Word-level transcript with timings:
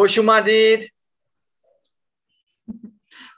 خوش 0.00 0.18
اومدید 0.18 0.94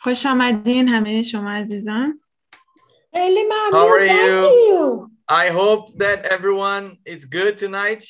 خوش 0.01 0.27
آمدین 0.27 0.89
همه 0.89 1.23
شما 1.23 1.51
عزیزان 1.51 2.21
خیلی 3.15 3.41
How 3.41 3.75
ممنون 3.75 3.91
are 3.91 4.09
Thank 4.09 4.53
you. 4.69 5.11
I 5.29 5.49
hope 5.49 5.99
that 5.99 6.25
everyone 6.25 6.99
is 7.05 7.25
good 7.25 7.59
tonight. 7.59 8.05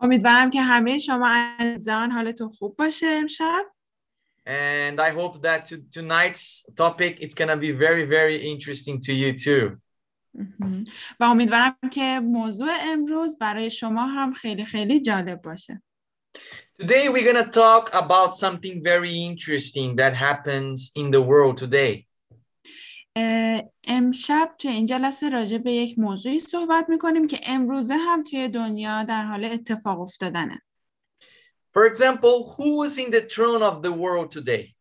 امیدوارم 0.00 0.50
که 0.50 0.62
همه 0.62 0.98
شما 0.98 1.28
عزیزان 1.58 2.10
حالتون 2.10 2.48
خوب 2.48 2.76
باشه 2.76 3.06
امشب 3.06 3.64
And 4.46 5.00
I 5.00 5.10
hope 5.10 5.42
that 5.42 5.64
to, 5.64 5.76
tonight's 6.00 6.66
topic 6.76 7.20
it's 7.20 7.34
gonna 7.34 7.56
be 7.56 7.72
very, 7.72 8.04
very 8.06 8.36
interesting 8.52 8.98
to 9.00 9.12
you 9.12 9.32
too. 9.44 9.78
و 11.20 11.24
امیدوارم 11.24 11.76
که 11.92 12.20
موضوع 12.20 12.70
امروز 12.80 13.38
برای 13.38 13.70
شما 13.70 14.06
هم 14.06 14.32
خیلی 14.32 14.64
خیلی 14.64 15.00
جالب 15.00 15.42
باشه 15.42 15.82
Today 16.80 17.08
we're 17.08 17.24
gonna 17.24 17.46
talk 17.46 17.88
about 17.92 18.34
something 18.34 18.82
very 18.82 19.14
interesting 19.30 19.94
that 19.94 20.12
happens 20.12 20.90
in 20.96 21.12
the 21.12 21.22
world 21.22 21.56
today. 21.56 22.06
اه، 23.16 23.62
امشب 23.84 24.54
توی 24.58 24.70
این 24.70 24.86
جلسه 24.86 25.28
راجع 25.28 25.58
به 25.58 25.72
یک 25.72 25.98
موضوعی 25.98 26.40
صحبت 26.40 26.86
می‌کنیم 26.88 27.26
که 27.26 27.40
امروزه 27.42 27.94
هم 27.96 28.22
توی 28.22 28.48
دنیا 28.48 29.02
در 29.02 29.22
حال 29.22 29.44
اتفاق 29.44 30.00
افتادنه 30.00 30.62
For 31.72 31.86
example, 31.86 32.54
who 32.56 32.82
is 32.84 32.98
in 32.98 33.10
the 33.10 33.20
throne 33.20 33.62
of 33.62 33.82
the 33.82 33.92
world 33.92 34.30
today? 34.32 34.74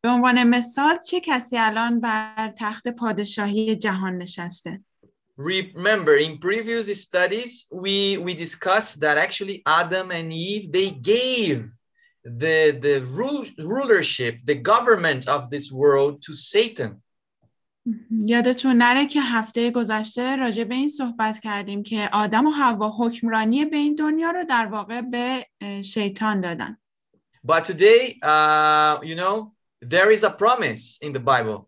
به 0.00 0.08
عنوان 0.08 0.44
مثال 0.44 0.98
چه 0.98 1.20
کسی 1.20 1.58
الان 1.58 2.00
بر 2.00 2.52
تخت 2.56 2.88
پادشاهی 2.88 3.76
جهان 3.76 4.18
نشسته 4.18 4.84
Remember, 5.37 6.15
in 6.15 6.37
previous 6.37 6.87
studies, 7.01 7.65
we 7.71 8.17
we 8.17 8.33
discussed 8.35 9.01
that 9.01 9.17
actually 9.17 9.63
Adam 9.65 10.11
and 10.11 10.31
Eve 10.31 10.71
they 10.71 10.91
gave 10.91 11.71
the 12.23 12.77
the 12.85 13.01
rule, 13.17 13.45
rulership, 13.57 14.33
the 14.45 14.55
government 14.55 15.27
of 15.27 15.49
this 15.49 15.71
world 15.71 16.21
to 16.23 16.33
Satan. 16.33 17.01
یادتون 18.25 18.77
نره 18.77 19.07
که 19.07 19.21
هفته 19.21 19.71
گذشته 19.71 20.35
راجع 20.35 20.63
به 20.63 20.75
این 20.75 20.89
صحبت 20.89 21.39
کردیم 21.39 21.83
که 21.83 22.09
آدم 22.13 22.47
و 22.47 22.51
حوا 22.51 22.89
حکمرانی 22.97 23.65
به 23.65 23.77
این 23.77 23.95
دنیا 23.95 24.31
رو 24.31 24.43
در 24.43 24.65
واقع 24.65 25.01
به 25.01 25.45
اه، 25.61 25.81
شیطان 25.81 26.41
دادن 26.41 26.77
But 27.45 27.65
today, 27.65 28.19
uh, 28.23 28.99
you 29.03 29.15
know, 29.15 29.53
there 29.81 30.11
is 30.11 30.23
a 30.23 30.29
promise 30.29 30.99
in 31.01 31.11
the 31.11 31.19
Bible. 31.19 31.66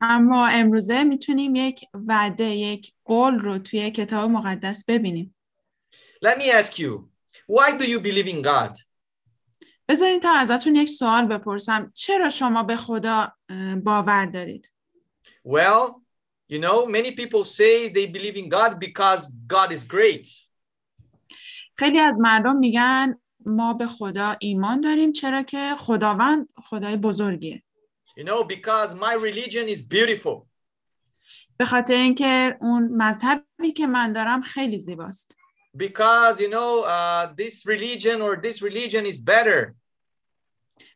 اما 0.00 0.46
امروزه 0.46 1.04
می‌تونیم 1.04 1.54
یک 1.54 1.84
وعده 1.94 2.44
یک 2.44 2.92
قول 3.04 3.38
رو 3.38 3.58
توی 3.58 3.90
کتاب 3.90 4.30
مقدس 4.30 4.84
ببینیم 4.88 5.34
Let 6.24 6.36
me 6.38 6.50
ask 6.60 6.78
you, 6.78 7.08
why 7.46 7.76
do 7.78 7.84
you 7.84 8.00
believe 8.00 8.28
in 8.28 8.42
God? 8.42 8.84
بذارین 9.88 10.20
تا 10.20 10.32
ازتون 10.32 10.76
یک 10.76 10.88
سوال 10.88 11.26
بپرسم 11.26 11.92
چرا 11.94 12.30
شما 12.30 12.62
به 12.62 12.76
خدا 12.76 13.32
باور 13.84 14.26
دارید 14.26 14.72
Well, 15.46 16.02
you 16.52 16.58
know, 16.58 16.86
many 16.86 17.12
people 17.12 17.44
say 17.44 17.88
they 17.88 18.06
believe 18.06 18.36
in 18.36 18.48
God 18.48 18.78
because 18.78 19.30
God 19.46 19.72
is 19.72 19.84
great. 19.84 20.28
خیلی 21.76 21.98
از 22.00 22.20
مردم 22.20 22.56
میگن 22.56 23.18
ما 23.46 23.74
به 23.74 23.86
خدا 23.86 24.36
ایمان 24.40 24.80
داریم 24.80 25.12
چرا 25.12 25.42
که 25.42 25.74
خداوند 25.78 26.48
خدای 26.56 26.96
بزرگیه 26.96 27.62
You 28.17 28.23
know, 28.23 28.43
because 28.43 28.95
my 28.95 29.13
religion 29.13 29.67
is 29.67 29.81
beautiful. 29.81 30.47
به 31.57 31.65
خاطر 31.65 31.93
اینکه 31.93 32.57
اون 32.61 32.89
مذهبی 32.91 33.71
که 33.75 33.87
من 33.87 34.13
دارم 34.13 34.41
خیلی 34.41 34.77
زیباست 34.77 35.37
Because, 35.77 36.39
you 36.39 36.49
know, 36.49 36.83
uh, 36.85 37.33
this 37.35 37.65
religion 37.65 38.21
or 38.21 38.37
this 38.37 38.61
religion 38.61 39.05
is 39.05 39.17
better. 39.17 39.75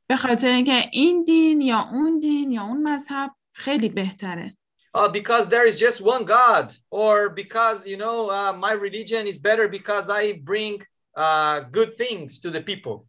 به 0.08 0.16
خاطر 0.16 0.48
اینکه 0.48 0.90
این 0.94 1.24
دین 1.24 1.62
یا 1.62 1.90
اون 1.92 2.20
دین 2.20 2.52
یا 2.52 2.64
اون 2.64 2.84
مذهب 2.84 3.32
خیلی 3.54 3.90
بهتره 3.90 4.58
Uh, 4.98 5.08
because 5.08 5.48
there 5.48 5.68
is 5.68 5.78
just 5.78 6.02
one 6.02 6.26
God, 6.26 6.74
or 6.90 7.30
because, 7.30 7.86
you 7.86 7.98
know, 8.04 8.32
uh, 8.32 8.52
my 8.54 8.72
religion 8.72 9.28
is 9.28 9.38
better 9.38 9.68
because 9.68 10.10
I 10.10 10.24
bring 10.52 10.82
uh, 11.16 11.60
good 11.78 11.96
things 11.96 12.40
to 12.40 12.50
the 12.50 12.62
people. 12.62 13.06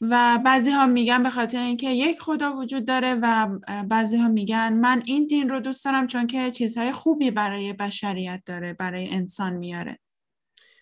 و 0.00 0.38
بعضی 0.44 0.70
ها 0.70 0.86
میگن 0.86 1.22
به 1.22 1.30
خاطر 1.30 1.58
اینکه 1.58 1.90
یک 1.90 2.20
خدا 2.20 2.56
وجود 2.56 2.84
داره 2.84 3.14
و 3.22 3.48
بعضی 3.88 4.16
ها 4.16 4.28
میگن 4.28 4.72
من 4.72 5.02
این 5.06 5.26
دین 5.26 5.48
رو 5.48 5.60
دوست 5.60 5.84
دارم 5.84 6.06
چون 6.06 6.26
که 6.26 6.50
چیزهای 6.50 6.92
خوبی 6.92 7.30
برای 7.30 7.72
بشریت 7.72 8.42
داره 8.46 8.72
برای 8.72 9.08
انسان 9.08 9.52
میاره 9.52 9.98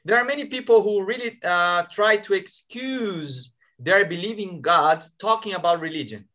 There 0.06 0.18
are 0.18 0.24
many 0.24 0.44
people 0.44 0.82
who 0.82 0.94
really 1.10 1.30
uh, 1.44 1.82
try 1.98 2.18
to 2.26 2.34
excuse 2.34 3.54
their 3.86 4.04
believing 4.04 4.60
God 4.60 4.98
talking 5.18 5.54
about 5.54 5.80
religion. 5.80 6.28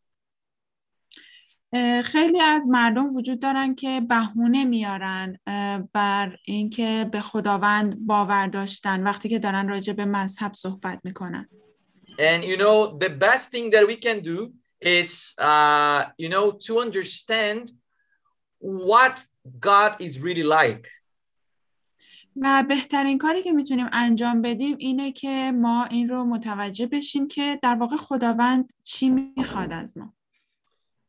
خیلی 2.04 2.42
از 2.42 2.68
مردم 2.68 3.16
وجود 3.16 3.40
دارن 3.40 3.76
که 3.76 4.02
بهونه 4.10 4.66
میارن 4.66 5.40
بر 5.94 6.38
اینکه 6.46 7.10
به 7.12 7.22
خداوند 7.22 8.00
باور 8.00 8.48
داشتن 8.48 9.04
وقتی 9.04 9.30
که 9.30 9.40
دارن 9.40 9.68
راجع 9.70 9.94
به 9.94 10.06
مذهب 10.06 10.54
صحبت 10.54 11.00
می‌کنن 11.04 11.50
And 12.19 12.45
you 12.45 12.57
know, 12.57 12.97
the 12.99 13.11
best 13.11 13.51
thing 13.51 13.71
that 13.71 13.87
we 13.87 13.97
can 13.97 14.21
do 14.21 14.53
is, 14.81 15.35
uh, 15.39 16.05
you 16.19 16.29
know, 16.29 16.53
to 16.67 16.81
understand 16.81 17.71
what 18.59 19.27
God 19.61 20.01
is 20.01 20.21
really 20.21 20.43
like. 20.43 20.89
و 22.43 22.65
بهترین 22.69 23.19
کاری 23.19 23.43
که 23.43 23.53
میتونیم 23.53 23.87
انجام 23.93 24.43
بدیم 24.43 24.77
اینه 24.79 25.13
که 25.13 25.53
ما 25.55 25.85
این 25.85 26.09
رو 26.09 26.25
متوجه 26.25 26.87
بشیم 26.87 27.29
که 27.29 27.59
در 27.63 27.75
واقع 27.75 27.97
خداوند 27.97 28.73
چی 28.83 29.11
میخواد 29.11 29.73
از 29.73 29.99
ما 29.99 30.15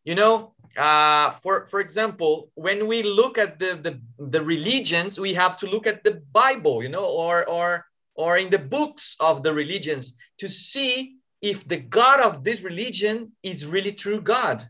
You 0.07 0.13
know, 0.13 0.53
uh, 0.77 1.31
for 1.31 1.65
for 1.65 1.79
example, 1.79 2.51
when 2.53 2.87
we 2.87 3.01
look 3.01 3.35
at 3.39 3.57
the, 3.61 3.71
the 3.85 3.93
the 4.35 4.41
religions, 4.53 5.19
we 5.19 5.33
have 5.33 5.57
to 5.61 5.65
look 5.73 5.87
at 5.87 6.03
the 6.03 6.21
Bible, 6.41 6.75
you 6.83 6.91
know, 6.95 7.05
or 7.23 7.35
or 7.57 7.85
or 8.14 8.38
in 8.38 8.50
the 8.50 8.58
books 8.58 9.16
of 9.20 9.42
the 9.42 9.52
religions 9.52 10.16
to 10.38 10.48
see 10.48 11.16
if 11.40 11.66
the 11.66 11.80
God 11.98 12.20
of 12.20 12.44
this 12.44 12.62
religion 12.62 13.32
is 13.42 13.66
really 13.66 13.92
true 13.92 14.20
God. 14.20 14.62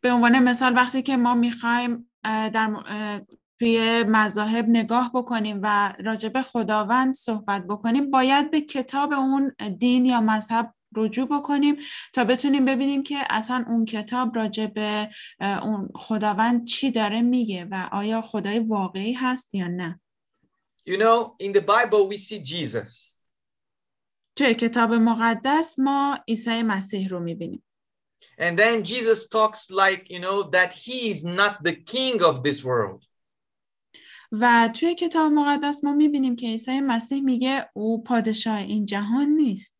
به 0.00 0.12
عنوان 0.12 0.38
مثال 0.38 0.74
وقتی 0.76 1.02
که 1.02 1.16
ما 1.16 1.34
می‌خوایم 1.34 2.10
در 2.24 2.70
توی 3.58 4.04
مذاهب 4.04 4.68
نگاه 4.68 5.10
بکنیم 5.14 5.60
و 5.62 5.94
راجع 6.04 6.28
به 6.28 6.42
خداوند 6.42 7.14
صحبت 7.14 7.66
بکنیم 7.66 8.10
باید 8.10 8.50
به 8.50 8.60
کتاب 8.60 9.12
اون 9.12 9.52
دین 9.78 10.06
یا 10.06 10.20
مذهب 10.20 10.74
رجوع 10.96 11.28
بکنیم 11.28 11.76
تا 12.12 12.24
بتونیم 12.24 12.64
ببینیم 12.64 13.02
که 13.02 13.16
اصلا 13.30 13.64
اون 13.68 13.84
کتاب 13.84 14.36
راجع 14.36 14.66
به 14.66 15.10
اون 15.40 15.88
خداوند 15.94 16.64
چی 16.64 16.90
داره 16.90 17.22
میگه 17.22 17.64
و 17.64 17.88
آیا 17.92 18.20
خدای 18.20 18.58
واقعی 18.58 19.12
هست 19.12 19.54
یا 19.54 19.68
نه 19.68 20.00
You 20.85 20.97
know, 20.97 21.35
in 21.39 21.51
the 21.51 21.61
Bible 21.61 22.07
we 22.07 22.17
see 22.17 22.39
Jesus. 22.39 23.19
توی 24.35 24.53
کتاب 24.53 24.93
مقدس 24.93 25.79
ما 25.79 26.19
عیسی 26.27 26.63
مسیح 26.63 27.09
رو 27.09 27.19
میبینیم 27.19 27.63
And 28.37 28.57
then 28.57 28.83
Jesus 28.83 29.27
talks 29.27 29.69
like, 29.71 30.09
you 30.09 30.19
know, 30.19 30.49
that 30.51 30.73
he 30.73 31.09
is 31.09 31.23
not 31.23 31.63
the 31.63 31.73
king 31.73 32.23
of 32.23 32.43
this 32.43 32.63
world. 32.63 33.05
و 34.31 34.69
توی 34.75 34.95
کتاب 34.95 35.31
مقدس 35.31 35.83
ما 35.83 35.93
میبینیم 35.93 36.35
که 36.35 36.47
عیسی 36.47 36.81
مسیح 36.81 37.21
میگه 37.21 37.69
او 37.73 38.03
پادشاه 38.03 38.57
این 38.57 38.85
جهان 38.85 39.29
نیست 39.29 39.75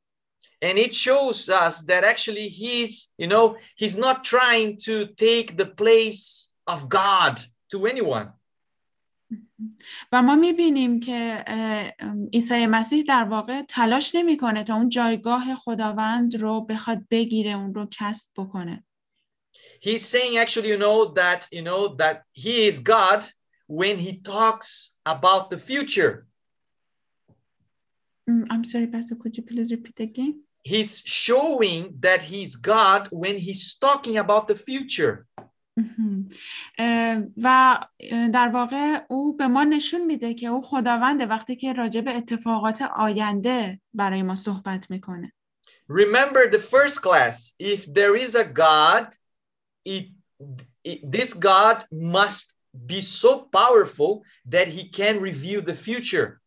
And 0.63 0.77
it 0.77 0.94
shows 0.94 1.50
us 1.50 1.81
that 1.86 2.03
actually 2.03 2.48
he's, 2.48 3.13
you 3.18 3.27
know, 3.27 3.57
he's 3.75 3.98
not 3.98 4.24
trying 4.24 4.77
to 4.88 5.07
take 5.07 5.57
the 5.57 5.65
place 5.65 6.51
of 6.68 6.88
God 6.88 7.42
to 7.71 7.88
anyone. 7.88 8.27
و 10.12 10.23
ما 10.23 10.34
می‌بینیم 10.37 11.00
که 11.00 11.44
عیسی 12.32 12.67
مسیح 12.67 13.05
در 13.08 13.25
واقع 13.25 13.62
تلاش 13.62 14.14
نمی‌کنه 14.14 14.62
تا 14.62 14.75
اون 14.75 14.88
جایگاه 14.88 15.55
خداوند 15.55 16.37
رو 16.37 16.61
بخواد 16.61 17.02
بگیره 17.11 17.50
اون 17.50 17.75
رو 17.75 17.88
کسب 17.90 18.28
بکنه 18.37 18.84
He's 19.81 20.05
saying 20.14 20.38
actually, 20.38 20.69
you 20.69 20.78
know, 20.78 20.99
that, 21.20 21.49
you 21.52 21.62
know, 21.62 21.82
that 22.02 22.17
he 22.32 22.67
is 22.69 22.78
God 22.78 23.20
when 23.81 23.99
he 23.99 24.12
talks 24.32 24.69
about 25.05 25.50
the 25.50 25.58
future. 25.58 26.26
I'm 28.52 28.64
sorry 28.64 28.88
Pastor 28.94 29.17
could 29.20 29.37
you 29.37 29.44
please 29.50 29.70
repeat 29.76 29.99
again 30.08 30.34
He's 30.67 31.00
showing 31.25 31.94
that 32.00 32.23
he's 32.23 32.56
God 32.56 33.06
when 33.12 33.37
he's 33.38 33.76
talking 33.87 34.17
about 34.17 34.49
the 34.49 34.56
future. 34.56 35.14
و 37.37 37.78
در 38.32 38.49
واقع 38.49 38.99
او 39.08 39.37
به 39.37 39.46
ما 39.46 39.64
نشون 39.64 40.05
میده 40.05 40.34
که 40.34 40.46
او 40.46 40.62
خداونده 40.62 41.26
وقتی 41.26 41.56
که 41.56 41.73
راجع 41.73 42.00
به 42.00 42.17
اتفاقات 42.17 42.82
آینده 42.82 43.81
برای 43.94 44.23
ما 44.23 44.34
صحبت 44.34 44.90
می‌کنه 44.90 45.32
Remember 45.88 46.50
the 46.50 46.58
first 46.58 47.00
class. 47.02 47.55
If 47.61 47.81
there 47.99 48.17
is 48.17 48.34
a 48.34 48.44
God, 48.44 49.06
it, 49.84 50.06
it- 50.84 51.02
this 51.17 51.32
God 51.32 51.78
must 51.93 52.46
be 52.93 53.00
so 53.00 53.31
powerful 53.58 54.12
that 54.55 54.69
he 54.69 54.82
can 54.99 55.20
reveal 55.20 55.62
the 55.62 55.76
future. 55.87 56.40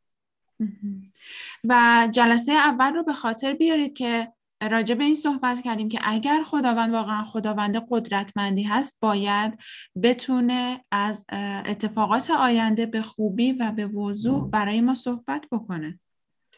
و 1.64 2.08
جلسه 2.12 2.52
اول 2.52 2.94
رو 2.94 3.04
به 3.04 3.14
خاطر 3.14 3.54
بیارید 3.54 3.94
که 3.98 4.34
راجع 4.62 4.96
به 4.96 5.04
این 5.04 5.16
صحبت 5.16 5.62
کردیم 5.62 5.90
که 5.90 6.00
اگر 6.04 6.44
خداوند 6.44 6.94
واقعا 6.94 7.24
خداوند 7.24 7.86
قدرتمندی 7.90 8.64
هست 8.64 8.98
باید 9.02 9.60
بتونه 10.04 10.86
از 10.92 11.26
اتفاقات 11.66 12.32
آینده 12.32 12.86
به 12.86 13.02
خوبی 13.02 13.52
و 13.52 13.72
به 13.72 13.88
وضوح 13.88 14.50
برای 14.50 14.82
ما 14.82 14.94
صحبت 14.94 15.46
بکنه 15.52 16.00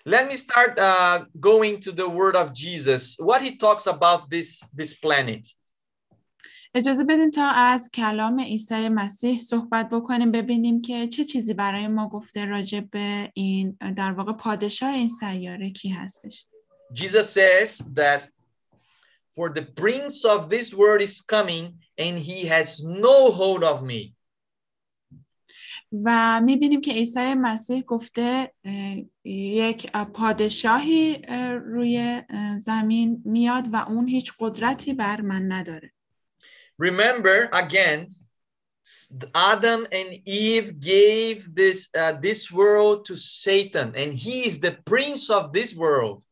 Let 0.09 0.27
me 0.31 0.35
start 0.35 0.79
uh, 0.79 1.25
going 1.39 1.79
to 1.81 1.91
the 1.91 2.09
word 2.09 2.35
of 2.35 2.53
Jesus. 2.53 3.17
What 3.19 3.43
he 3.43 3.51
talks 3.57 3.85
about 3.85 4.29
this 4.31 4.49
this 4.75 4.93
planet. 4.93 5.47
اجازه 6.75 7.03
بدین 7.03 7.31
تا 7.31 7.51
از 7.51 7.89
کلام 7.93 8.39
عیسی 8.39 8.89
مسیح 8.89 9.39
صحبت 9.39 9.89
بکنیم 9.89 10.31
ببینیم 10.31 10.81
که 10.81 11.07
چه 11.07 11.25
چیزی 11.25 11.53
برای 11.53 11.87
ما 11.87 12.09
گفته 12.09 12.45
راجع 12.45 12.79
به 12.79 13.31
این 13.33 13.77
در 13.95 14.11
واقع 14.11 14.33
پادشاه 14.33 14.89
این 14.89 15.09
سیاره 15.09 15.71
کی 15.71 15.89
هستش. 15.89 16.45
Jesus 16.92 17.30
says 17.30 17.78
that 17.94 18.28
for 19.34 19.50
the 19.50 19.62
prince 19.62 20.24
of 20.24 20.48
this 20.48 20.72
world 20.72 21.02
is 21.02 21.20
coming 21.20 21.78
and 21.98 22.18
he 22.18 22.46
has 22.46 22.82
no 22.84 23.30
hold 23.30 23.64
of 23.64 23.82
me. 23.82 24.14
و 26.04 26.40
میبینیم 26.40 26.80
که 26.80 26.92
عیسی 26.92 27.34
مسیح 27.34 27.82
گفته 27.82 28.52
یک 29.24 29.90
پادشاهی 29.92 31.22
روی 31.64 32.22
زمین 32.58 33.22
میاد 33.24 33.64
و 33.72 33.76
اون 33.76 34.08
هیچ 34.08 34.32
قدرتی 34.40 34.92
بر 34.92 35.20
من 35.20 35.52
نداره. 35.52 35.92
Remember 36.78 37.48
again, 37.52 38.14
Adam 39.34 39.86
and 39.92 40.10
Eve 40.26 40.78
gave 40.78 41.54
this 41.54 41.88
uh, 41.94 42.12
this 42.20 42.52
world 42.52 43.04
to 43.06 43.16
Satan, 43.16 43.94
and 43.96 44.12
he 44.14 44.46
is 44.46 44.60
the 44.60 44.76
prince 44.84 45.30
of 45.30 45.52
this 45.52 45.74
world. 45.74 46.22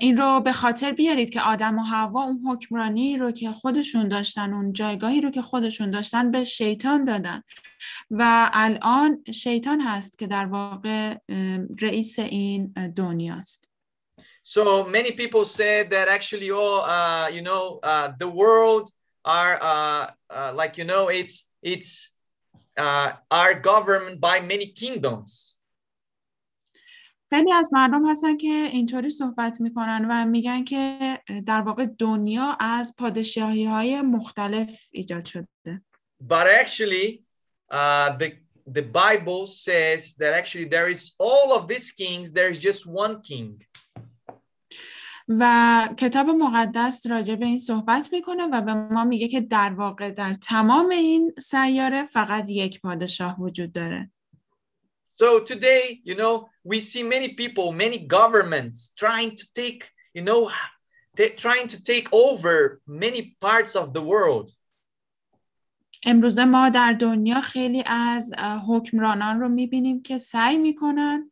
این 0.00 0.16
رو 0.16 0.40
به 0.40 0.52
خاطر 0.52 0.92
بیارید 0.92 1.30
که 1.30 1.40
آدم 1.40 1.78
و 1.78 1.82
حوا 1.82 2.22
اون 2.22 2.40
حکمرانی 2.46 3.16
رو 3.16 3.30
که 3.30 3.52
خودشون 3.52 4.08
داشتن 4.08 4.52
اون 4.52 4.72
جایگاهی 4.72 5.20
رو 5.20 5.30
که 5.30 5.42
خودشون 5.42 5.90
داشتن 5.90 6.30
به 6.30 6.44
شیطان 6.44 7.04
دادن 7.04 7.42
و 8.10 8.50
الان 8.52 9.24
شیطان 9.34 9.80
هست 9.80 10.18
که 10.18 10.26
در 10.26 10.46
واقع 10.46 11.14
رئیس 11.80 12.18
این 12.18 12.66
دنیاست 12.96 13.68
So 14.42 14.82
many 14.82 15.12
people 15.12 15.44
said 15.44 15.90
that 15.90 16.08
actually, 16.08 16.50
oh, 16.50 16.80
uh, 16.80 17.28
you 17.30 17.42
know, 17.42 17.78
uh, 17.82 18.12
the 18.18 18.30
world 18.40 18.88
are 19.22 19.58
uh, 19.60 20.06
uh, 20.30 20.52
like 20.54 20.78
you 20.78 20.84
know, 20.84 21.08
it's 21.08 21.52
it's 21.62 22.16
uh, 22.78 23.12
are 23.30 23.54
governed 23.54 24.22
by 24.22 24.40
many 24.40 24.68
kingdoms. 24.68 25.57
خیلی 27.30 27.52
از 27.52 27.72
مردم 27.72 28.10
هستن 28.10 28.36
که 28.36 28.48
اینطوری 28.48 29.10
صحبت 29.10 29.60
می‌کنن 29.60 30.06
و 30.10 30.24
میگن 30.24 30.64
که 30.64 30.98
در 31.46 31.60
واقع 31.60 31.86
دنیا 31.86 32.56
از 32.60 32.94
پادشاهی 32.98 33.64
های 33.64 34.02
مختلف 34.02 34.88
ایجاد 34.92 35.24
شده. 35.24 35.46
But 36.28 36.46
actually, 36.62 37.22
uh, 37.72 38.16
the 38.18 38.32
the 38.78 38.82
Bible 38.82 39.46
says 39.46 40.14
that 40.20 40.32
actually 40.40 40.68
there 40.76 40.88
is 40.88 41.02
all 41.26 41.48
of 41.58 41.68
these 41.68 41.90
kings. 42.00 42.32
There 42.32 42.50
is 42.50 42.58
just 42.58 42.86
one 42.86 43.22
king. 43.22 43.64
و 45.28 45.88
کتاب 45.96 46.28
مقدس 46.28 47.06
راجع 47.06 47.34
به 47.34 47.46
این 47.46 47.58
صحبت 47.58 48.12
می‌کنه 48.12 48.46
و 48.46 48.60
به 48.60 48.74
ما 48.74 49.04
میگه 49.04 49.28
که 49.28 49.40
در 49.40 49.74
واقع 49.74 50.10
در 50.10 50.34
تمام 50.34 50.90
این 50.90 51.34
سیاره 51.38 52.06
فقط 52.06 52.48
یک 52.48 52.80
پادشاه 52.80 53.40
وجود 53.40 53.72
داره. 53.72 54.10
So 55.17 55.39
today, 55.39 56.01
you 56.03 56.15
know, 56.15 56.49
we 56.63 56.79
see 56.79 57.03
many 57.03 57.29
people, 57.41 57.71
many 57.71 57.97
governments 57.99 58.93
trying 58.97 59.35
to 59.35 59.45
take, 59.53 59.81
you 60.13 60.23
know, 60.23 60.51
trying 61.37 61.67
to 61.67 61.83
take 61.83 62.07
over 62.11 62.81
many 62.87 63.37
parts 63.39 63.75
of 63.75 63.93
the 63.93 64.01
world. 64.01 64.51
امروزه 66.05 66.45
ما 66.45 66.69
در 66.69 66.93
دنیا 66.93 67.41
خیلی 67.41 67.83
از 67.85 68.33
حکمرانان 68.67 69.39
رو 69.39 69.49
میبینیم 69.49 70.01
که 70.01 70.17
سعی 70.17 70.57
میکنن 70.57 71.31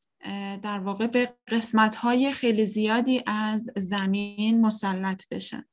در 0.63 0.79
واقع 0.79 1.07
به 1.07 1.33
قسمت 1.47 1.95
های 1.95 2.31
خیلی 2.31 2.65
زیادی 2.65 3.23
از 3.27 3.69
زمین 3.77 4.61
مسلط 4.61 5.23
بشن. 5.31 5.65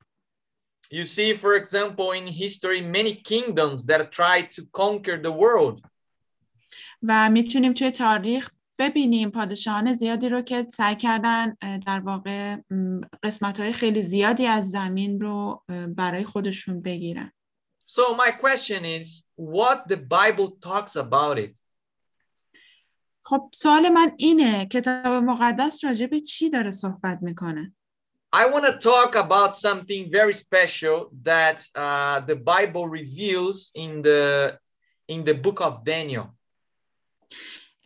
You 0.91 1.05
see, 1.05 1.35
for 1.35 1.55
example, 1.55 2.13
in 2.13 2.27
history, 2.27 2.81
many 2.81 3.15
kingdoms 3.15 3.85
that 3.87 4.11
tried 4.11 4.51
to 4.57 4.63
conquer 4.73 5.17
the 5.19 5.33
world. 5.33 5.85
و 7.04 7.30
می‌تونیم 7.30 7.74
توی 7.74 7.92
تاریخ 7.92 8.50
ببینیم 8.80 9.32
پادشاهان 9.32 9.94
زیادی 9.94 10.30
رو 10.30 10.42
که 10.42 10.62
سعی 10.62 10.96
کردن 10.96 11.56
در 11.86 12.00
واقع 12.00 12.58
قسمت 13.24 13.60
های 13.60 13.74
خیلی 13.74 14.02
زیادی 14.02 14.46
از 14.46 14.70
زمین 14.70 15.20
رو 15.22 15.64
برای 15.98 16.24
خودشون 16.24 16.82
بگیرن. 16.82 17.32
So 17.86 18.16
my 18.16 18.32
question 18.32 18.86
is, 18.86 19.24
what 19.36 19.88
the 19.88 19.98
Bible 19.98 20.58
talks 20.68 20.96
about 20.96 21.38
it? 21.38 21.60
خب 23.26 23.50
سوال 23.54 23.90
من 23.90 24.12
اینه 24.18 24.66
کتاب 24.66 25.08
مقدس 25.08 25.84
راجع 25.84 26.06
به 26.06 26.20
چی 26.20 26.50
داره 26.50 26.72
صحبت 26.72 27.20
می‌کنه؟ 27.22 27.74
I 28.36 28.46
want 28.54 28.66
to 28.66 28.80
talk 28.80 29.16
about 29.16 29.56
something 29.56 30.10
very 30.10 30.34
special 30.34 30.98
that 31.24 31.58
uh, 31.76 32.20
the 32.30 32.36
Bible 32.36 32.88
reveals 32.88 33.72
in 33.76 34.02
the 34.02 34.58
in 35.08 35.24
the 35.24 35.36
book 35.46 35.62
of 35.62 35.74
Daniel. 35.86 36.26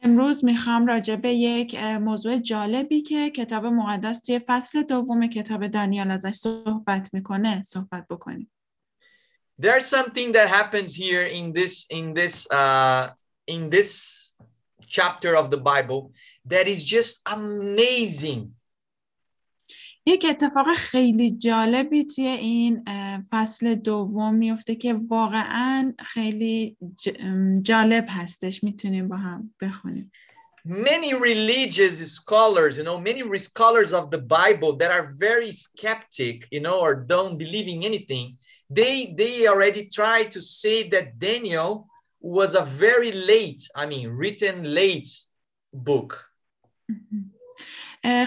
امروز 0.04 0.46
می‌خوام 0.46 0.86
راجع 0.86 1.16
به 1.16 1.34
یک 1.34 1.76
موضوع 1.76 2.38
جالبی 2.38 3.02
که 3.02 3.30
کتاب 3.30 3.66
مقدس 3.66 4.20
توی 4.22 4.40
فصل 4.40 4.84
دوم 4.84 5.28
کتاب 5.28 5.68
دانیال 5.68 6.12
ازش 6.12 6.32
صحبت 6.32 7.10
می‌کنه 7.14 7.64
صحبت 7.64 8.08
بکنیم. 8.10 8.52
There's 9.62 9.88
something 9.88 10.34
that 10.34 10.50
happens 10.50 10.94
here 10.96 11.26
in 11.26 11.52
this 11.52 11.88
in 11.90 12.14
this 12.14 12.36
uh, 12.52 13.10
in 13.48 13.70
this 13.70 13.92
chapter 14.88 15.36
of 15.36 15.50
the 15.50 15.58
Bible 15.58 16.12
that 16.46 16.68
is 16.68 16.86
just 16.86 17.22
amazing. 17.26 18.57
یک 20.07 20.27
اتفاق 20.31 20.75
خیلی 20.75 21.31
جالبی 21.31 22.05
توی 22.05 22.27
این 22.27 22.85
فصل 23.31 23.75
دوم 23.75 24.35
میفته 24.35 24.75
که 24.75 24.95
واقعا 24.95 25.95
خیلی 26.05 26.77
جالب 27.63 28.07
هستش 28.09 28.65
میتونیم 28.65 29.09
با 29.09 29.17
هم 29.17 29.55
بخونیم 29.61 30.13
Many 30.65 31.13
religious 31.13 31.97
scholars, 32.13 32.79
you 32.79 32.85
know, 32.85 32.97
many 32.97 33.23
scholars 33.39 33.93
of 33.93 34.13
the 34.13 34.19
Bible 34.19 34.77
that 34.77 34.93
are 34.93 35.13
very 35.29 35.51
skeptic, 35.51 36.47
you 36.53 36.61
know, 36.61 36.79
or 36.79 36.95
don't 36.95 37.37
believe 37.37 37.67
in 37.67 37.83
anything, 37.83 38.39
they 38.71 39.13
they 39.19 39.49
already 39.49 39.89
try 39.89 40.19
to 40.35 40.41
say 40.41 40.89
that 40.91 41.19
Daniel 41.19 41.89
was 42.21 42.55
a 42.55 42.63
very 42.63 43.11
late, 43.11 43.63
I 43.75 43.87
mean, 43.87 44.09
written 44.11 44.57
late 44.81 45.09
book. 45.75 46.25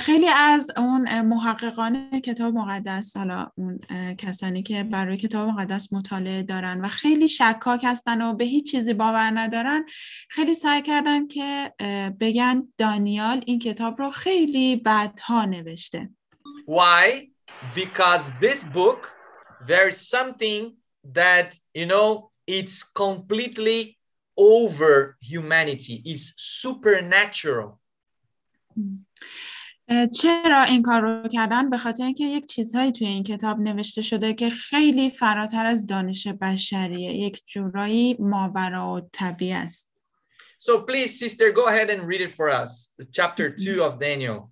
خیلی 0.00 0.28
از 0.28 0.70
اون 0.76 1.20
محققان 1.20 2.20
کتاب 2.20 2.54
مقدس 2.54 3.16
حالا 3.16 3.50
اون 3.54 3.78
کسانی 4.18 4.62
که 4.62 4.82
برای 4.82 5.16
کتاب 5.16 5.48
مقدس 5.48 5.92
مطالعه 5.92 6.42
دارن 6.42 6.80
و 6.80 6.88
خیلی 6.88 7.28
شکاک 7.28 7.80
هستن 7.84 8.22
و 8.22 8.34
به 8.34 8.44
هیچ 8.44 8.70
چیزی 8.70 8.94
باور 8.94 9.30
ندارن 9.34 9.86
خیلی 10.28 10.54
سعی 10.54 10.82
کردن 10.82 11.26
که 11.26 11.72
بگن 12.20 12.72
دانیال 12.78 13.42
این 13.46 13.58
کتاب 13.58 13.98
رو 13.98 14.10
خیلی 14.10 14.76
بعدها 14.76 15.44
نوشته 15.44 16.10
Why? 16.66 17.30
Because 17.74 18.32
this 18.40 18.62
book 18.62 19.12
there 19.66 19.88
is 19.88 20.08
something 20.16 20.76
that 21.04 21.58
you 21.74 21.86
know 21.86 22.30
it's 22.46 22.82
completely 22.82 23.98
over 24.36 25.16
humanity 25.20 26.02
is 26.04 26.22
supernatural. 26.36 27.80
چرا 30.12 30.62
این 30.62 30.82
کار 30.82 31.00
رو 31.00 31.28
کردن؟ 31.28 31.70
به 31.70 31.78
خاطر 31.78 32.04
اینکه 32.04 32.24
یک 32.24 32.46
چیزهایی 32.46 32.92
توی 32.92 33.06
این 33.06 33.24
کتاب 33.24 33.60
نوشته 33.60 34.02
شده 34.02 34.34
که 34.34 34.50
خیلی 34.50 35.10
فراتر 35.10 35.66
از 35.66 35.86
دانش 35.86 36.26
بشریه. 36.26 37.12
یک 37.12 37.42
جورایی 37.46 38.16
ماورا 38.18 38.94
و 38.94 39.00
طبیعه 39.12 39.56
است. 39.56 39.90
So 40.64 40.70
please 40.70 41.18
sister 41.18 41.52
go 41.52 41.66
ahead 41.68 41.90
and 41.90 42.02
read 42.06 42.20
it 42.20 42.32
for 42.32 42.48
us. 42.50 42.94
Chapter 43.12 43.48
2 43.48 43.82
of 43.82 43.98
Daniel. 43.98 44.50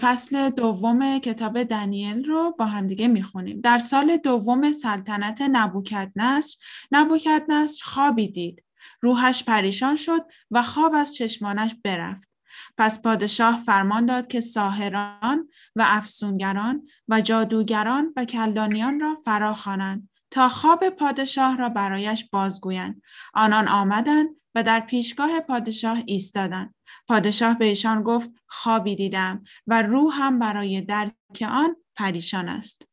فصل 0.00 0.50
دوم 0.50 1.18
کتاب 1.18 1.62
دانیل 1.62 2.24
رو 2.24 2.54
با 2.58 2.66
همدیگه 2.66 3.08
می‌خونیم. 3.08 3.60
در 3.60 3.78
سال 3.78 4.16
دوم 4.16 4.72
سلطنت 4.72 5.42
نبوکت 5.42 6.12
نصر 6.16 6.56
نبوکت 6.92 7.44
نصر 7.48 7.82
خوابی 7.84 8.28
دید. 8.28 8.64
روحش 9.00 9.44
پریشان 9.44 9.96
شد 9.96 10.20
و 10.50 10.62
خواب 10.62 10.94
از 10.94 11.14
چشمانش 11.14 11.74
برفت. 11.84 12.33
پس 12.78 13.02
پادشاه 13.02 13.62
فرمان 13.66 14.06
داد 14.06 14.26
که 14.26 14.40
ساهران 14.40 15.48
و 15.76 15.84
افسونگران 15.86 16.88
و 17.08 17.20
جادوگران 17.20 18.12
و 18.16 18.24
کلدانیان 18.24 19.00
را 19.00 19.16
فرا 19.24 19.54
خوانند 19.54 20.08
تا 20.30 20.48
خواب 20.48 20.88
پادشاه 20.88 21.56
را 21.58 21.68
برایش 21.68 22.24
بازگویند 22.32 23.02
آنان 23.34 23.68
آمدند 23.68 24.28
و 24.54 24.62
در 24.62 24.80
پیشگاه 24.80 25.40
پادشاه 25.40 26.02
ایستادند. 26.06 26.74
پادشاه 27.08 27.58
به 27.58 27.64
ایشان 27.64 28.02
گفت 28.02 28.30
خوابی 28.46 28.96
دیدم 28.96 29.44
و 29.66 29.82
روحم 29.82 30.38
برای 30.38 30.80
درک 30.80 31.12
آن 31.42 31.76
پریشان 31.96 32.48
است. 32.48 32.88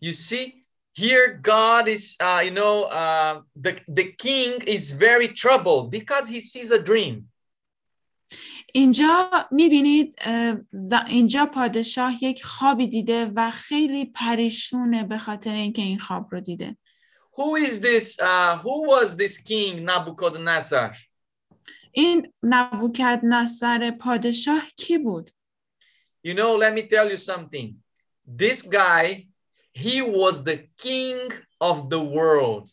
You 0.00 0.12
see, 0.12 0.66
here 0.94 1.40
God 1.42 1.88
is, 1.88 2.16
uh, 2.20 2.42
you 2.44 2.50
know, 2.50 2.84
uh, 2.84 3.40
the, 3.64 3.72
the 3.88 4.12
king 4.24 4.60
is 4.66 4.90
very 4.90 5.28
troubled 5.28 5.90
because 5.90 6.28
he 6.28 6.40
sees 6.40 6.70
a 6.70 6.82
dream. 6.82 7.28
اینجا 8.76 9.30
می‌بینید 9.50 10.16
اینجا 11.06 11.46
پادشاه 11.46 12.24
یک 12.24 12.44
خوابی 12.44 12.88
دیده 12.88 13.32
و 13.34 13.50
خیلی 13.50 14.04
پریشونه 14.04 15.04
به 15.04 15.18
خاطر 15.18 15.54
اینکه 15.54 15.82
این 15.82 15.98
خواب 15.98 16.28
رو 16.32 16.40
دیده. 16.40 16.76
Who 17.32 17.66
is 17.66 17.80
this? 17.80 18.18
Uh, 18.20 18.58
who 18.58 18.76
was 18.88 19.16
this 19.16 19.38
king 19.38 19.86
Nabucodonosor? 19.88 20.96
این 21.92 22.32
نبوکدنصر 22.42 23.90
پادشاه 23.90 24.62
کی 24.76 24.98
بود؟ 24.98 25.30
You 26.26 26.34
know, 26.34 26.56
let 26.56 26.74
me 26.74 26.82
tell 26.88 27.10
you 27.10 27.16
something. 27.16 27.76
This 28.38 28.62
guy, 28.62 29.26
he 29.72 30.02
was 30.02 30.44
the 30.44 30.58
king 30.76 31.32
of 31.60 31.90
the 31.90 32.00
world. 32.00 32.70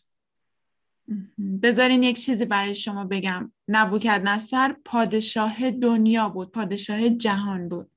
بذارین 1.62 2.02
یک 2.02 2.18
چیزی 2.18 2.44
برای 2.44 2.74
شما 2.74 3.04
بگم. 3.04 3.52
نبوکدنصر 3.68 4.76
پادشاه 4.84 5.70
دنیا 5.70 6.28
بود، 6.28 6.52
پادشاه 6.52 7.08
جهان 7.08 7.68
بود. 7.68 7.90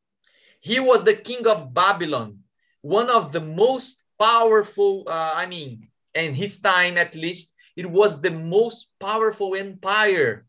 He 0.62 0.80
was 0.80 1.04
the 1.04 1.14
king 1.14 1.48
of 1.48 1.74
Babylon, 1.74 2.44
one 2.82 3.10
of 3.10 3.32
the 3.32 3.42
most 3.42 3.94
powerful, 4.20 5.04
uh, 5.08 5.34
I 5.44 5.46
mean, 5.46 5.88
in 6.16 6.34
his 6.34 6.60
time 6.60 6.98
at 6.98 7.16
least, 7.16 7.56
it 7.76 7.86
was 7.86 8.22
the 8.22 8.32
most 8.32 8.80
powerful 9.00 9.56
empire 9.56 10.46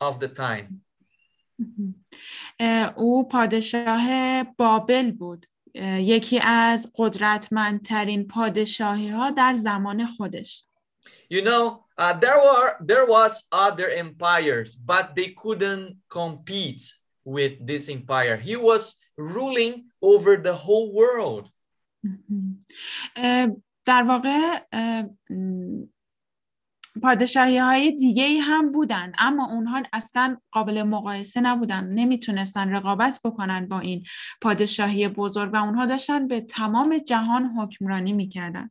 of 0.00 0.14
the 0.20 0.28
time. 0.28 0.82
او 2.96 3.28
پادشاه 3.28 4.02
بابل 4.42 5.10
بود. 5.10 5.46
یکی 5.98 6.40
از 6.42 6.92
قدرتمندترین 6.94 8.26
پادشاهی 8.26 9.08
ها 9.08 9.30
در 9.30 9.54
زمان 9.54 10.06
خودش. 10.06 10.67
You 11.30 11.42
know, 11.42 11.84
uh, 11.98 12.14
there 12.14 12.40
were 12.40 12.76
there 12.80 13.06
was 13.06 13.44
other 13.52 13.88
empires, 13.88 14.74
but 14.74 15.14
they 15.14 15.36
couldn't 15.36 16.00
compete 16.08 16.82
with 17.24 17.60
this 17.60 17.88
empire. 17.88 18.36
He 18.36 18.56
was 18.56 18.96
ruling 19.18 19.92
over 20.00 20.36
the 20.36 20.54
whole 20.54 20.92
world. 20.92 21.50
در 23.84 24.02
واقع 24.02 24.60
پادشاهی 27.02 27.58
های 27.58 27.92
دیگه 27.92 28.24
ای 28.24 28.38
هم 28.38 28.72
بودن 28.72 29.12
اما 29.18 29.50
اونها 29.50 29.82
اصلا 29.92 30.36
قابل 30.50 30.82
مقایسه 30.82 31.40
نبودن 31.40 31.84
نمی‌تونستن 31.84 32.74
رقابت 32.74 33.20
بکنن 33.24 33.68
با 33.68 33.80
این 33.80 34.04
پادشاهی 34.40 35.08
بزرگ 35.08 35.54
و 35.54 35.56
اونها 35.56 35.86
داشتن 35.86 36.28
به 36.28 36.40
تمام 36.40 36.98
جهان 36.98 37.44
حکمرانی 37.44 38.12
می‌کردن 38.12 38.70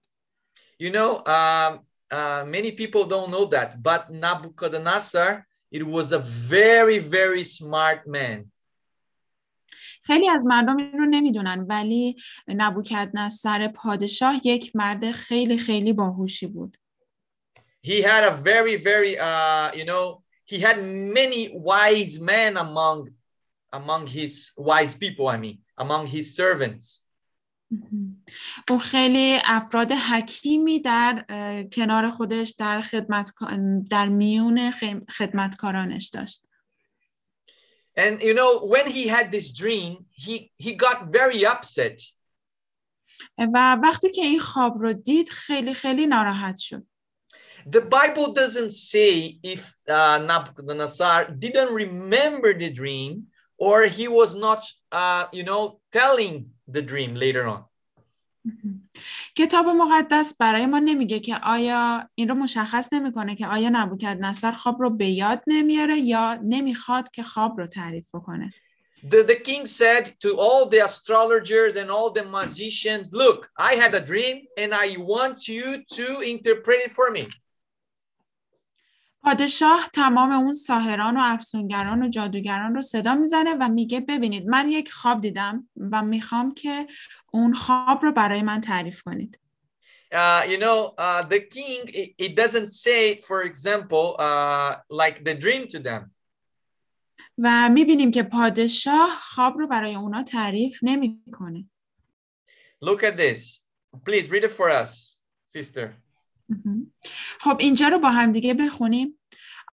You 0.79 0.91
know, 0.91 1.23
um, 1.25 1.86
uh, 2.10 2.44
many 2.46 2.72
people 2.72 3.04
don't 3.04 3.30
know 3.30 3.46
that, 3.46 3.82
but 3.82 4.12
Nabucodonosor, 4.12 5.44
it 5.70 5.86
was 5.86 6.12
a 6.12 6.18
very, 6.18 6.98
very 6.98 7.44
smart 7.44 8.06
man. 8.06 8.50
خیلی 10.04 10.28
از 10.28 10.46
مردم 10.46 10.76
این 10.76 10.98
رو 10.98 11.06
نمیدونن 11.06 11.66
ولی 11.68 12.16
نبوکدنصر 12.48 13.68
پادشاه 13.68 14.46
یک 14.46 14.76
مرد 14.76 15.12
خیلی 15.12 15.58
خیلی 15.58 15.92
باهوشی 15.92 16.46
بود. 16.46 16.76
he 17.82 18.00
had 18.00 18.24
a 18.24 18.30
very 18.30 18.76
very 18.76 19.18
uh 19.18 19.70
you 19.74 19.84
know 19.84 20.22
he 20.44 20.58
had 20.60 20.76
many 21.18 21.48
wise 21.52 22.20
men 22.20 22.56
among 22.56 23.10
among 23.72 24.06
his 24.06 24.52
wise 24.56 24.94
people 24.94 25.26
i 25.28 25.36
mean 25.36 25.58
among 25.76 26.06
his 26.06 26.36
servants 26.36 26.84
او 28.69 28.79
خیلی 28.79 29.39
افراد 29.45 29.91
حکیمی 29.91 30.79
در 30.79 31.25
کنار 31.73 32.09
خودش 32.09 32.49
در 32.49 32.81
خدمت 32.81 33.31
در 33.89 34.09
میون 34.09 34.71
خدمتکارانش 35.17 36.09
داشت 36.09 36.43
and 37.97 38.21
you 38.21 38.33
know 38.33 38.65
when 38.73 38.87
he 38.87 39.07
had 39.07 39.31
this 39.31 39.51
dream 39.51 40.05
he 40.11 40.51
he 40.57 40.73
got 40.73 40.97
very 41.11 41.45
upset 41.45 42.01
و 43.37 43.77
وقتی 43.83 44.11
که 44.11 44.21
این 44.21 44.39
خواب 44.39 44.81
رو 44.81 44.93
دید 44.93 45.29
خیلی 45.29 45.73
خیلی 45.73 46.05
ناراحت 46.05 46.57
شد 46.57 46.87
the 47.69 47.81
Bible 47.81 48.31
doesn't 48.33 48.71
say 48.71 49.39
if 49.43 49.75
uh, 49.89 50.19
Nabucodonosor 50.29 51.37
didn't 51.39 51.73
remember 51.73 52.53
the 52.53 52.69
dream 52.69 53.27
or 53.58 53.84
he 53.84 54.08
was 54.08 54.34
not, 54.36 54.62
uh, 54.92 55.24
you 55.32 55.44
know, 55.44 55.80
telling 55.92 56.50
the 56.68 56.82
dream 56.82 57.14
later 57.14 57.46
on. 57.46 57.64
کتاب 59.36 59.66
مقدس 59.66 60.36
برای 60.38 60.66
ما 60.66 60.78
نمیگه 60.78 61.20
که 61.20 61.36
آیا 61.42 62.08
این 62.14 62.28
رو 62.28 62.34
مشخص 62.34 62.88
نمیکنه 62.92 63.36
که 63.36 63.46
آیا 63.46 63.68
نبوکدنصر 63.72 64.52
خواب 64.52 64.82
رو 64.82 64.90
به 64.90 65.06
یاد 65.06 65.42
نمیاره 65.46 65.98
یا 65.98 66.38
نمیخواد 66.42 67.10
که 67.10 67.22
خواب 67.22 67.60
رو 67.60 67.66
تعریف 67.66 68.14
بکنه. 68.14 68.54
The, 69.04 69.22
the 69.24 69.34
king 69.34 69.66
said 69.66 70.14
to 70.20 70.38
all 70.38 70.66
the 70.66 70.84
astrologers 70.84 71.74
and 71.74 71.90
all 71.90 72.10
the 72.10 72.24
magicians, 72.24 73.12
look, 73.12 73.50
I 73.58 73.74
had 73.74 73.92
a 73.94 74.00
dream 74.00 74.36
and 74.56 74.72
I 74.72 74.96
want 74.96 75.48
you 75.48 75.82
to 75.96 76.06
interpret 76.20 76.80
it 76.86 76.92
for 76.92 77.10
me. 77.10 77.28
پادشاه 79.27 79.89
تمام 79.93 80.31
اون 80.31 80.53
ساهران 80.53 81.17
و 81.17 81.21
افسونگران 81.23 82.03
و 82.03 82.09
جادوگران 82.09 82.75
رو 82.75 82.81
صدا 82.81 83.15
می‌زنه 83.15 83.53
و 83.53 83.69
میگه 83.69 83.99
ببینید 83.99 84.47
من 84.47 84.71
یک 84.71 84.91
خواب 84.91 85.21
دیدم 85.21 85.69
و 85.91 86.03
می‌خوام 86.03 86.53
که 86.53 86.87
اون 87.31 87.53
خواب 87.53 88.03
رو 88.03 88.11
برای 88.11 88.41
من 88.41 88.61
تعریف 88.61 89.01
کنید. 89.01 89.39
Uh, 90.13 90.43
you 90.45 90.57
know, 90.57 90.93
uh, 90.97 91.23
the 91.29 91.39
king, 91.39 91.87
it, 91.87 92.09
it 92.17 92.35
doesn't 92.35 92.69
say, 92.69 93.21
for 93.21 93.43
example, 93.43 94.15
uh, 94.19 94.75
like 94.89 95.23
the 95.23 95.35
dream 95.35 95.67
to 95.67 95.79
them. 95.79 96.11
و 97.37 97.69
می‌بینیم 97.69 98.11
که 98.11 98.23
پادشاه 98.23 99.09
خواب 99.21 99.57
رو 99.57 99.67
برای 99.67 99.95
اونا 99.95 100.23
تعریف 100.23 100.79
نمی‌کنه. 100.83 101.69
Look 102.85 103.03
at 103.03 103.17
this. 103.17 103.61
Please 104.09 104.29
read 104.29 104.43
it 104.43 104.51
for 104.51 104.69
us, 104.69 105.21
sister. 105.57 105.87
خب 107.39 107.57
اینجا 107.59 107.87
رو 107.87 107.99
با 107.99 108.09
هم 108.09 108.31
دیگه 108.31 108.53
بخونیم. 108.53 109.16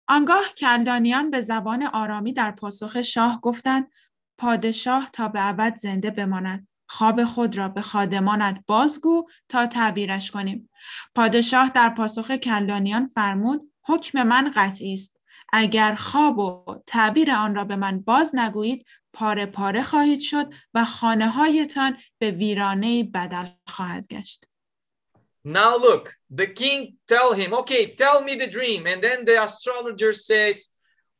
آنگاه 0.07 0.43
کلدانیان 0.57 1.31
به 1.31 1.41
زبان 1.41 1.83
آرامی 1.83 2.33
در 2.33 2.51
پاسخ 2.51 3.01
شاه 3.01 3.41
گفتند 3.41 3.91
پادشاه 4.37 5.09
تا 5.13 5.27
به 5.27 5.47
ابد 5.47 5.75
زنده 5.75 6.11
بماند. 6.11 6.67
خواب 6.89 7.23
خود 7.23 7.57
را 7.57 7.69
به 7.69 7.81
خادمانت 7.81 8.63
بازگو 8.67 9.27
تا 9.49 9.65
تعبیرش 9.65 10.31
کنیم. 10.31 10.69
پادشاه 11.15 11.69
در 11.69 11.89
پاسخ 11.89 12.31
کلدانیان 12.31 13.07
فرمود 13.07 13.71
حکم 13.85 14.23
من 14.23 14.51
قطعی 14.55 14.93
است. 14.93 15.17
اگر 15.53 15.95
خواب 15.95 16.39
و 16.39 16.75
تعبیر 16.87 17.31
آن 17.31 17.55
را 17.55 17.63
به 17.63 17.75
من 17.75 17.99
باز 17.99 18.35
نگویید 18.35 18.85
پاره 19.13 19.45
پاره 19.45 19.83
خواهید 19.83 20.19
شد 20.19 20.53
و 20.73 20.85
خانه 20.85 21.29
هایتان 21.29 21.97
به 22.19 22.31
ویرانه 22.31 23.03
بدل 23.03 23.47
خواهد 23.67 24.07
گشت. 24.07 24.45
Now 25.47 25.73
look, 25.87 26.03
the 26.39 26.47
king 26.61 26.79
tell 27.13 27.29
him, 27.39 27.53
okay, 27.61 27.83
tell 28.03 28.17
me 28.27 28.33
the 28.35 28.51
dream. 28.57 28.81
And 28.91 28.99
then 29.01 29.19
the 29.29 29.41
astrologer 29.47 30.13
says, 30.29 30.57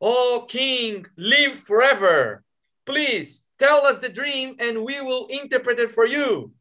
oh, 0.02 0.46
king, 0.58 1.06
live 1.34 1.54
forever. 1.70 2.44
Please 2.86 3.48
tell 3.64 3.80
us 3.90 3.98
the 4.00 4.12
dream 4.20 4.48
and 4.60 4.74
we 4.88 4.96
will 5.08 5.26
interpret 5.40 5.80
it 5.80 5.92
for 5.92 6.06
you. 6.06 6.52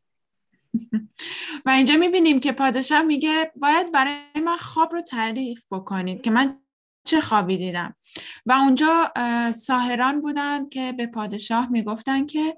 و 1.67 1.71
اینجا 1.71 1.97
می‌بینیم 1.97 2.41
که 2.41 2.53
پادشاه 2.53 3.03
میگه 3.03 3.53
باید 3.57 3.93
برای 3.93 4.21
من 4.45 4.57
خواب 4.57 4.93
رو 4.93 5.01
تعریف 5.01 5.65
بکنید 5.71 6.23
که 6.23 6.31
من 6.31 6.61
چه 7.05 7.21
خوابی 7.21 7.57
دیدم 7.59 7.97
و 8.47 8.53
اونجا 8.53 9.13
ساهران 9.57 10.21
بودن 10.21 10.69
که 10.69 10.93
به 10.93 11.07
پادشاه 11.07 11.71
می‌گفتن 11.71 12.27
که 12.27 12.57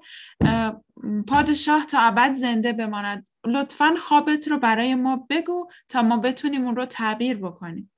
پادشاه 1.27 1.85
تا 1.85 1.99
ابد 1.99 2.33
زنده 2.33 2.73
بماند 2.73 3.27
لطفا 3.45 3.95
خوابت 4.03 4.47
رو 4.47 4.57
برای 4.57 4.95
ما 4.95 5.27
بگو 5.29 5.71
تا 5.89 6.01
ما 6.01 6.17
بتونیم 6.17 6.65
اون 6.65 6.75
رو 6.75 6.85
تعبیر 6.85 7.37
بکنیم 7.37 7.91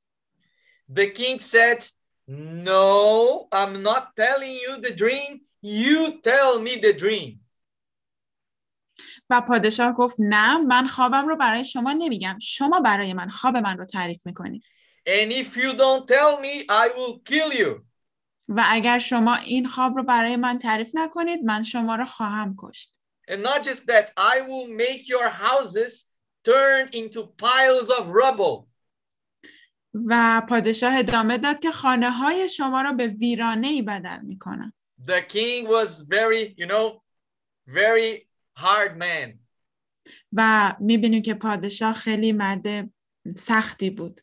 The 0.94 1.08
king 1.20 1.40
said, 1.40 1.80
no, 2.28 3.48
I'm 3.52 3.82
not 3.82 4.04
telling 4.16 4.56
you 4.64 4.72
the 4.82 4.94
dream. 4.94 5.42
You 5.62 6.22
tell 6.22 6.60
me 6.60 6.76
the 6.76 6.94
dream. 6.94 7.40
و 9.30 9.42
پادشاه 9.42 9.94
گفت 9.94 10.16
نه 10.20 10.58
من 10.58 10.88
خوابم 10.88 11.28
رو 11.28 11.36
برای 11.36 11.66
شما 11.66 11.94
نمیگم 11.94 12.38
شما 12.42 12.80
برای 12.80 13.14
من 13.14 13.30
خواب 13.30 13.58
من 13.58 13.78
رو 13.78 13.86
تعریف 13.86 14.26
می‌کنید 14.26 14.64
And 15.10 15.32
if 15.32 15.58
you 15.58 15.74
don't 15.74 16.08
tell 16.08 16.40
me, 16.42 16.66
I 16.70 16.88
will 16.96 17.20
kill 17.32 17.60
you. 17.60 17.86
و 18.48 18.64
اگر 18.70 19.00
شما 19.00 19.36
این 19.36 19.68
خواب 19.68 19.98
رو 19.98 20.04
برای 20.04 20.36
من 20.36 20.58
تعریف 20.58 20.92
نکنید 20.94 21.44
من 21.44 21.64
شما 21.64 21.96
رو 21.96 22.06
خواهم 22.06 22.56
کشت 22.58 23.01
And 23.29 23.43
not 23.43 23.63
just 23.63 23.87
that, 23.87 24.13
I 24.17 24.43
will 24.43 24.69
make 24.69 25.09
your 25.09 25.29
houses 25.29 26.11
turned 26.45 26.95
into 26.95 27.27
piles 27.39 27.91
of 27.91 28.09
rubble. 28.09 28.69
و 30.09 30.43
پادشاه 30.49 30.95
ادامه 30.99 31.39
داد 31.39 31.61
که 31.61 31.71
خانه 31.71 32.11
های 32.11 32.49
شما 32.49 32.83
را 32.83 32.93
به 32.93 33.07
ویرانه 33.07 33.69
ای 33.69 33.83
بدل 33.83 34.21
می 34.23 34.39
کنم. 34.39 34.73
The 35.07 35.23
king 35.29 35.69
was 35.69 36.01
very, 36.09 36.55
you 36.57 36.67
know, 36.67 37.03
very 37.67 38.29
hard 38.59 38.97
man. 38.97 39.39
و 40.33 40.73
میبینیم 40.81 41.23
که 41.23 41.35
پادشاه 41.35 41.93
خیلی 41.93 42.33
مرد 42.33 42.91
سختی 43.37 43.91
بود 43.91 44.21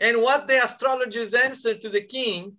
And 0.00 0.16
what 0.16 0.46
the 0.46 0.62
astrologers 0.64 1.34
answered 1.34 1.80
to 1.80 1.88
the 1.90 2.00
king 2.00 2.56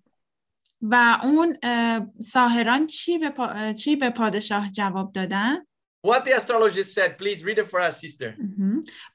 و 0.83 1.21
اون 1.23 1.57
اه، 1.63 2.07
ساحران 2.21 2.87
چی 2.87 3.19
به, 3.19 3.31
پا- 3.31 3.73
چی 3.73 3.97
به 3.97 4.11
پادشاه 4.11 4.71
جواب 4.71 5.13
دادن؟ 5.13 5.57
What 6.07 6.25
the 6.25 6.33
astrologers 6.41 6.95
said, 6.95 7.19
please 7.19 7.43
read 7.45 7.59
it 7.59 7.69
for 7.69 7.81
us, 7.81 7.97
sister. 8.07 8.35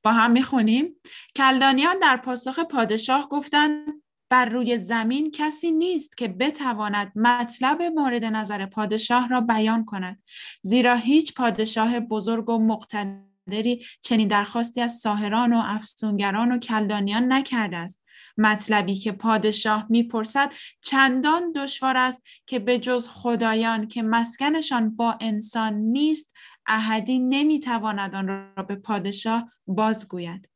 با 0.04 0.12
هم 0.12 0.32
می‌خونیم 0.32 0.96
کلدانیان 1.36 2.00
در 2.00 2.18
پاسخ 2.18 2.60
پادشاه 2.60 3.30
گفتند 3.30 4.02
بر 4.32 4.46
روی 4.46 4.78
زمین 4.78 5.32
کسی 5.32 5.72
نیست 5.72 6.18
که 6.18 6.28
بتواند 6.28 7.12
مطلب 7.16 7.82
مورد 7.82 8.26
نظر 8.26 8.66
پادشاه 8.66 9.30
را 9.30 9.42
بیان 9.42 9.86
کند 9.86 10.24
زیرا 10.62 10.96
هیچ 10.96 11.34
پادشاه 11.34 12.00
بزرگ 12.00 12.50
و 12.50 12.58
مقتدری 12.58 13.86
چنین 14.02 14.28
درخواستی 14.28 14.82
از 14.82 14.94
ساهران 14.94 15.54
و 15.54 15.62
افسونگران 15.66 16.52
و 16.52 16.58
کلدانیان 16.58 17.34
نکرده 17.34 17.78
است 17.78 18.01
مطلبی 18.42 18.96
که 18.96 19.12
پادشاه 19.12 19.86
می‌پرسد 19.90 20.54
چندان 20.82 21.52
دشوار 21.52 21.98
است 21.98 22.22
که 22.46 22.60
به 22.60 22.80
جز 22.80 23.08
خدایان 23.10 23.88
که 23.88 24.04
مسکنشان 24.04 24.96
با 24.96 25.18
انسان 25.22 25.74
نیست 25.74 26.32
احدی 26.68 27.20
نمی‌تواند 27.20 28.16
آن 28.16 28.28
را 28.28 28.64
به 28.64 28.76
پادشاه 28.76 29.52
بازگوید 29.68 30.48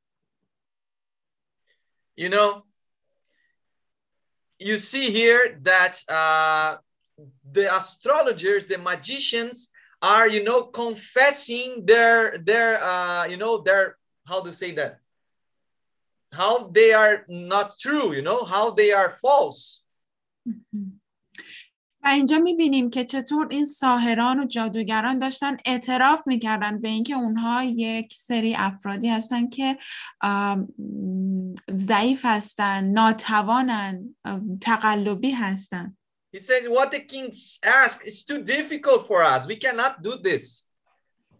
You 2.17 2.29
know, 2.29 2.63
you 4.59 4.77
see 4.77 5.11
here 5.11 5.59
that 5.63 5.95
uh, 6.07 6.77
the 7.57 7.65
astrologers, 7.79 8.67
the 8.67 8.77
magicians, 8.77 9.69
are 10.01 10.27
you 10.35 10.43
know 10.43 10.63
confessing 10.63 11.85
their 11.85 12.37
their 12.37 12.71
uh, 12.83 13.25
you 13.25 13.37
know 13.37 13.53
their 13.67 13.97
how 14.25 14.41
to 14.41 14.51
say 14.53 14.71
that 14.79 14.99
how 16.41 16.53
they 16.77 16.91
are 16.93 17.17
not 17.27 17.67
true. 17.83 18.07
You 18.17 18.23
know 18.29 18.41
how 18.55 18.65
they 18.79 18.91
are 18.91 19.11
false. 19.23 19.81
و 22.03 22.07
اینجا 22.07 22.37
می‌بینیم 22.37 22.89
که 22.89 23.03
چطور 23.03 23.47
این 23.51 23.65
ساهران 23.65 24.39
و 24.39 24.45
جادوگران 24.45 25.19
داشتن 25.19 25.57
اعتراف 25.65 26.27
می‌کردن 26.27 26.81
به 26.81 26.87
اینکه 26.87 27.13
اونها 27.13 27.63
یک 27.63 28.13
سری 28.13 28.55
افرادی 28.57 29.09
هستن 29.09 29.49
که 29.49 29.77
آم، 30.21 30.67
ضعیف 31.77 32.21
هستن 32.25 32.83
ناتوانن 32.83 34.15
آم، 34.25 34.59
تقلبی 34.61 35.31
هستن 35.31 35.97
He 36.35 36.39
says 36.39 36.67
what 36.67 36.91
the 36.91 36.99
king 36.99 37.27
asked 37.63 38.01
is 38.05 38.25
too 38.25 38.41
difficult 38.43 39.07
for 39.07 39.23
us. 39.23 39.47
We 39.47 39.55
cannot 39.55 40.03
do 40.03 40.13
this. 40.17 40.64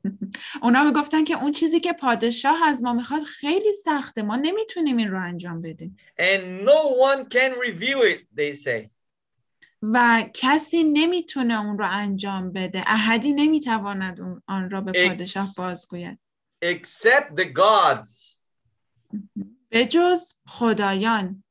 اونا 0.63 0.83
می‌گفتن 0.83 1.23
که 1.23 1.41
اون 1.43 1.51
چیزی 1.51 1.79
که 1.79 1.93
پادشاه 1.93 2.63
از 2.67 2.83
ما 2.83 2.93
می‌خواد 2.93 3.23
خیلی 3.23 3.71
سخته 3.85 4.21
ما 4.21 4.35
نمی‌تونیم 4.35 4.97
این 4.97 5.11
رو 5.11 5.21
انجام 5.21 5.61
بدیم 5.61 5.97
And 6.19 6.65
no 6.67 6.79
one 7.13 7.29
can 7.29 7.51
review 7.67 7.97
it, 8.13 8.19
they 8.37 8.53
say. 8.65 8.89
و 9.81 10.23
کسی 10.33 10.83
نمی‌تونه 10.83 11.59
اون 11.65 11.77
رو 11.77 11.87
انجام 11.91 12.51
بده 12.51 12.83
احدی 12.87 13.33
نمی‌تواند 13.33 14.21
اون- 14.21 14.41
آن 14.47 14.69
را 14.69 14.81
به 14.81 15.07
پادشاه 15.07 15.47
بازگوید 15.57 16.19
Except 16.65 17.35
the 17.41 17.45
gods. 17.53 18.45
به 19.69 19.85
جز 19.85 20.35
خدایان 20.47 21.43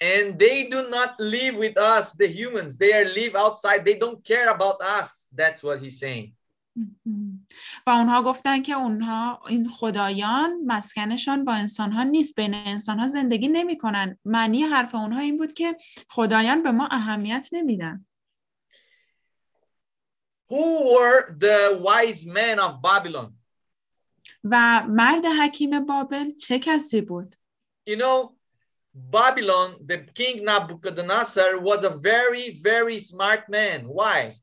And 0.00 0.38
they 0.38 0.68
do 0.70 0.80
not 0.96 1.12
live 1.18 1.56
with 1.64 1.76
us, 1.76 2.12
the 2.12 2.28
humans. 2.28 2.78
They 2.78 2.92
are 2.92 3.04
live 3.20 3.34
outside. 3.34 3.80
They 3.84 3.98
don't 4.04 4.20
care 4.24 4.48
about 4.56 4.78
us. 5.00 5.10
That's 5.40 5.60
what 5.66 5.78
he's 5.82 5.98
saying. 5.98 6.28
و 7.86 7.90
اونها 7.90 8.22
گفتن 8.22 8.62
که 8.62 8.72
اونها 8.72 9.42
این 9.48 9.68
خدایان 9.68 10.60
مسکنشان 10.66 11.44
با 11.44 11.52
انسانها 11.52 12.02
نیست 12.02 12.36
بین 12.36 12.54
انسانها 12.54 13.06
زندگی 13.06 13.48
نمی‌کنن 13.48 14.18
معنی 14.24 14.62
حرف 14.62 14.94
اونها 14.94 15.20
این 15.20 15.36
بود 15.38 15.52
که 15.52 15.76
خدایان 16.08 16.62
به 16.62 16.70
ما 16.70 16.88
اهمیت 16.90 17.48
نمیدن 17.52 18.06
Who 20.50 20.94
were 20.94 21.36
the 21.38 21.78
wise 21.86 22.24
men 22.24 22.58
of 22.58 22.82
Babylon? 22.82 23.32
و 24.44 24.82
مرد 24.88 25.24
حکیم 25.26 25.86
بابل 25.86 26.30
چه 26.30 26.58
کسی 26.58 27.00
بود 27.00 27.36
You 27.90 27.96
know, 27.96 28.38
Babylon, 28.94 29.86
the 29.86 29.98
king 30.14 30.44
Nebuchadnezzar 30.44 31.58
was 31.58 31.84
a 31.84 31.90
very, 31.90 32.54
very 32.70 32.98
smart 32.98 33.48
man. 33.48 33.78
Why? 33.98 34.40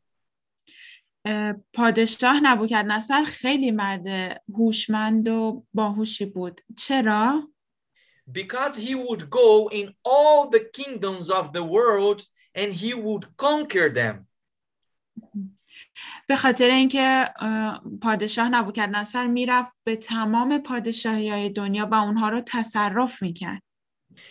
اه، 1.25 1.53
پادشاه 1.73 2.39
نبوکدنصر 2.43 3.23
خیلی 3.23 3.71
مرد 3.71 4.07
هوشمند 4.53 5.27
و 5.27 5.65
باهوشی 5.73 6.25
بود. 6.25 6.61
چرا؟ 6.77 7.49
Because 8.31 8.75
he 8.77 8.95
would 8.95 9.29
go 9.29 9.69
in 9.71 9.87
all 10.03 10.49
the 10.49 10.63
kingdoms 10.77 11.29
of 11.29 11.53
the 11.53 11.63
world 11.63 12.19
and 12.55 12.73
he 12.73 12.93
would 12.93 13.25
conquer 13.37 13.89
them. 13.89 14.27
به 16.27 16.35
خاطر 16.35 16.69
اینکه 16.69 17.29
اه، 17.39 17.81
پادشاه 18.01 18.49
نبوکدنصر 18.49 19.27
می‌رفت 19.27 19.73
به 19.83 19.95
تمام 19.95 20.57
پادشاهی 20.57 21.29
های 21.29 21.49
دنیا 21.49 21.87
و 21.91 21.95
اونها 21.95 22.29
رو 22.29 22.41
تصرف 22.41 23.21
می‌کرد. 23.21 23.61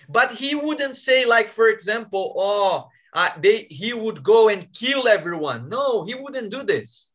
But 0.09 0.31
he 0.31 0.55
wouldn't 0.55 0.97
say, 0.97 1.25
like, 1.25 1.49
for 1.49 1.69
example, 1.69 2.25
oh, 2.37 2.91
uh, 3.14 3.30
they, 3.42 3.68
he 3.70 3.94
would 3.94 4.24
go 4.24 4.50
and 4.50 4.62
kill 4.74 5.08
everyone. 5.08 5.70
No, 5.70 6.04
he 6.04 6.14
wouldn't 6.16 6.50
do 6.50 6.64
this. 6.64 7.10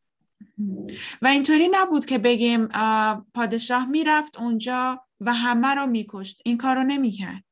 و 1.21 1.27
اینطوری 1.27 1.67
نبود 1.71 2.05
که 2.05 2.17
بگیم 2.17 2.67
اه، 2.73 3.25
پادشاه 3.33 3.89
میرفت 3.89 4.37
اونجا 4.39 5.05
و 5.21 5.33
همه 5.33 5.67
رو 5.67 5.85
میکشت 5.85 6.41
این 6.45 6.57
کار 6.57 6.75
رو 6.75 6.83
نمیکرد 6.83 7.43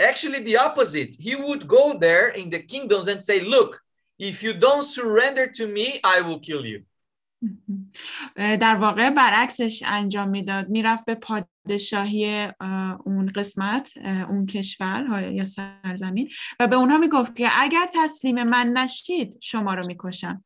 Actually, 0.00 0.40
the 0.44 0.56
opposite. 0.56 1.16
He 1.18 1.34
would 1.34 1.66
go 1.66 1.98
there 1.98 2.28
in 2.28 2.50
the 2.50 2.62
kingdoms 2.72 3.08
and 3.08 3.20
say, 3.20 3.40
look, 3.40 3.82
if 4.18 4.42
you 4.44 4.52
don't 4.54 4.84
surrender 4.84 5.46
to 5.58 5.66
me, 5.66 5.86
I 6.04 6.20
will 6.20 6.38
kill 6.38 6.64
you. 6.64 6.78
در 8.35 8.75
واقع 8.75 9.09
برعکسش 9.09 9.83
انجام 9.85 10.29
می‌داد 10.29 10.69
می‌رفت 10.69 11.05
به 11.05 11.15
پادشاهی 11.15 12.49
اه، 12.59 12.99
اون 13.05 13.31
قسمت 13.35 13.93
اون 14.29 14.45
کشور 14.45 15.31
یا 15.33 15.45
سرزمین 15.45 16.29
و 16.59 16.67
به 16.67 16.75
اونها 16.75 16.97
می‌گفت 16.97 17.35
که 17.35 17.49
اگر 17.53 17.87
تسلیم 17.93 18.43
من 18.43 18.67
نشید 18.67 19.37
شما 19.41 19.73
رو 19.73 19.87
می‌کشم 19.87 20.43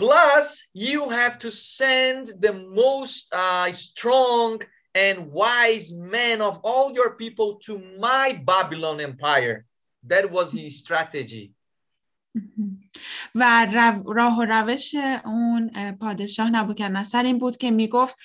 Plus, 0.00 0.70
you 0.72 1.10
have 1.10 1.38
to 1.40 1.50
send 1.50 2.22
the 2.40 2.54
most 2.54 3.34
uh, 3.34 3.70
strong 3.70 4.62
and 4.94 5.30
wise 5.30 5.92
men 5.92 6.40
of 6.40 6.58
all 6.64 6.90
your 6.92 7.16
people 7.16 7.58
to 7.66 7.78
my 7.98 8.40
Babylon 8.44 8.98
empire. 9.00 9.66
That 10.04 10.30
was 10.30 10.52
his 10.52 10.78
strategy. 10.78 11.52
و 13.34 13.66
راه 14.04 14.38
و 14.38 14.44
روش 14.44 14.94
اون 15.24 15.70
اه، 15.74 15.92
پادشاه 15.92 16.50
نبوکدنصر 16.50 17.22
این 17.22 17.38
بود 17.38 17.56
که 17.56 17.70
می‌گفت 17.70 18.16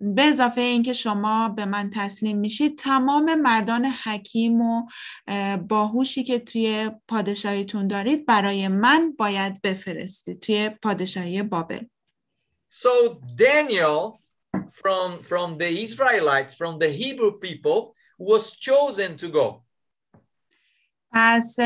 به 0.00 0.22
اضافه 0.22 0.60
اینکه 0.60 0.92
شما 0.92 1.48
به 1.48 1.64
من 1.64 1.90
تسلیم 1.90 2.38
میشید 2.38 2.78
تمام 2.78 3.34
مردان 3.34 3.84
حکیم 3.84 4.60
و 4.60 4.88
اه، 5.26 5.56
باهوشی 5.56 6.24
که 6.24 6.38
توی 6.38 6.90
پادشاهیتون 7.08 7.86
دارید 7.86 8.26
برای 8.26 8.68
من 8.68 9.12
باید 9.12 9.62
بفرستید 9.62 10.40
توی 10.40 10.70
پادشاهی 10.82 11.42
بابل 11.42 11.80
So 12.68 13.20
Daniel 13.36 14.20
from, 14.72 15.22
from 15.22 15.56
the 15.56 15.82
Israelites, 15.86 16.54
from 16.54 16.78
the 16.78 16.90
Hebrew 16.90 17.38
people, 17.38 17.94
was 18.18 18.56
chosen 18.56 19.16
to 19.16 19.28
go. 19.28 19.65
پس 21.12 21.56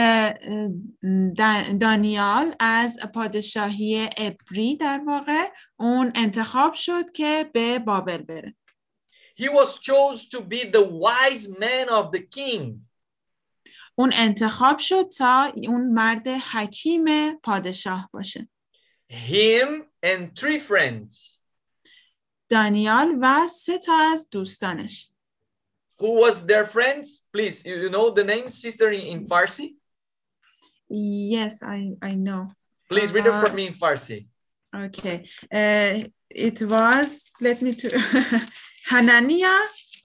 دانیال 1.81 2.55
از 2.61 2.99
پادشاهی 3.15 4.11
ابری 4.17 4.77
در 4.77 5.01
واقع 5.07 5.47
اون 5.77 6.13
انتخاب 6.15 6.75
شد 6.75 7.11
که 7.11 7.51
به 7.53 7.79
بابل 7.79 8.19
بره 8.19 8.55
He 9.41 9.49
was 9.49 9.79
chose 9.79 10.29
to 10.29 10.41
be 10.43 10.65
the 10.77 10.85
wise 10.85 11.49
man 11.49 11.89
of 11.89 12.11
the 12.13 12.21
king. 12.21 12.87
اون 13.95 14.13
انتخاب 14.15 14.79
شد 14.79 15.09
تا 15.09 15.53
اون 15.69 15.93
مرد 15.93 16.29
حکیم 16.29 17.37
پادشاه 17.37 18.11
باشه 18.13 18.49
Him 19.11 19.69
and 20.07 20.41
three 20.41 20.61
friends. 20.69 21.41
دانیال 22.49 23.19
و 23.21 23.49
سه 23.49 23.79
تا 23.79 23.93
از 24.13 24.31
دوستانش 24.31 25.10
Who 26.01 26.13
was 26.15 26.47
their 26.47 26.65
friends? 26.65 27.27
Please, 27.33 27.65
you 27.65 27.77
you 27.77 27.91
know 27.91 28.11
the 28.11 28.25
name, 28.25 28.49
sister 28.49 28.89
in, 28.91 29.01
in 29.13 29.27
Farsi? 29.29 29.77
Yes, 30.89 31.63
I, 31.63 31.93
I 32.03 32.15
know. 32.15 32.51
Please 32.89 33.13
read 33.13 33.27
it 33.27 33.37
for 33.41 33.51
Uh, 33.51 33.55
me 33.55 33.67
in 33.69 33.75
Farsi. 33.75 34.27
Okay. 34.75 35.29
Uh, 35.53 36.09
it 36.31 36.63
was, 36.63 37.31
let 37.41 37.61
me 37.63 37.75
to, 37.75 37.89
Hanania. 38.91 39.55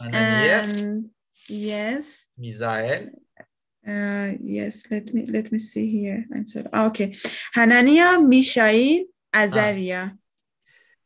Hananiah, 0.02 0.62
and 0.64 1.10
yes, 1.48 2.26
Misael. 2.38 3.10
Uh, 3.88 4.34
yes, 4.42 4.84
let 4.92 5.14
me 5.14 5.26
let 5.28 5.52
me 5.52 5.60
see 5.60 5.88
here. 5.90 6.26
I'm 6.36 6.46
sorry. 6.46 6.68
Ah, 6.74 6.88
okay. 6.88 7.16
Hanania, 7.56 8.20
Mishael, 8.20 9.06
Azariah. 9.34 10.10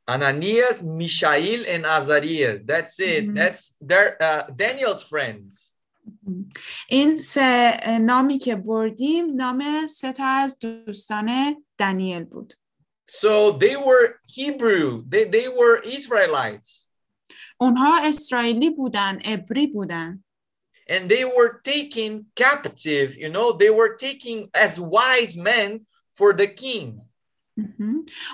Ananias, 0.08 0.82
Mishael, 0.82 1.64
and 1.68 1.86
Azariah. 1.86 2.58
That's 2.64 3.00
it. 3.00 3.24
Mhm. 3.26 3.34
That's 3.34 3.76
their 3.80 4.16
uh, 4.22 4.42
Daniel's 4.56 5.02
friends. 5.02 5.74
این 6.88 7.18
سه 7.18 7.80
نامی 8.00 8.38
که 8.38 8.56
بردیم 8.56 9.34
نام 9.36 9.86
سه 9.86 10.12
تا 10.12 10.24
از 10.26 10.58
دوستان 10.58 11.56
دانیل 11.78 12.24
بود. 12.24 12.54
So 13.10 13.52
they 13.52 13.76
were 13.76 14.20
Hebrew. 14.26 15.02
They, 15.08 15.24
they 15.24 15.48
were 15.48 15.82
Israelites. 15.84 16.88
اونها 17.58 18.00
اسرائیلی 18.04 18.70
بودن، 18.70 19.20
عبری 19.24 19.66
بودن. 19.66 20.24
And 20.88 21.08
they 21.08 21.24
were 21.24 21.60
taken 21.64 22.26
captive. 22.36 23.16
You 23.16 23.30
know, 23.30 23.52
they 23.52 23.70
were 23.70 23.96
taken 23.96 24.50
as 24.54 24.78
wise 24.78 25.36
men 25.36 25.86
for 26.14 26.34
the 26.34 26.46
king. 26.46 27.00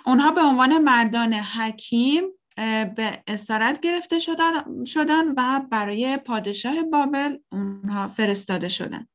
اونها 0.05 0.31
به 0.31 0.41
عنوان 0.41 0.77
مردان 0.77 1.33
حکیم 1.33 2.23
به 2.95 3.23
اسارت 3.27 3.79
گرفته 3.79 4.19
شدن, 4.19 4.83
شدن 4.85 5.27
و 5.37 5.61
برای 5.71 6.17
پادشاه 6.17 6.83
بابل 6.83 7.37
اونها 7.51 8.07
فرستاده 8.07 8.67
شدن. 8.67 9.07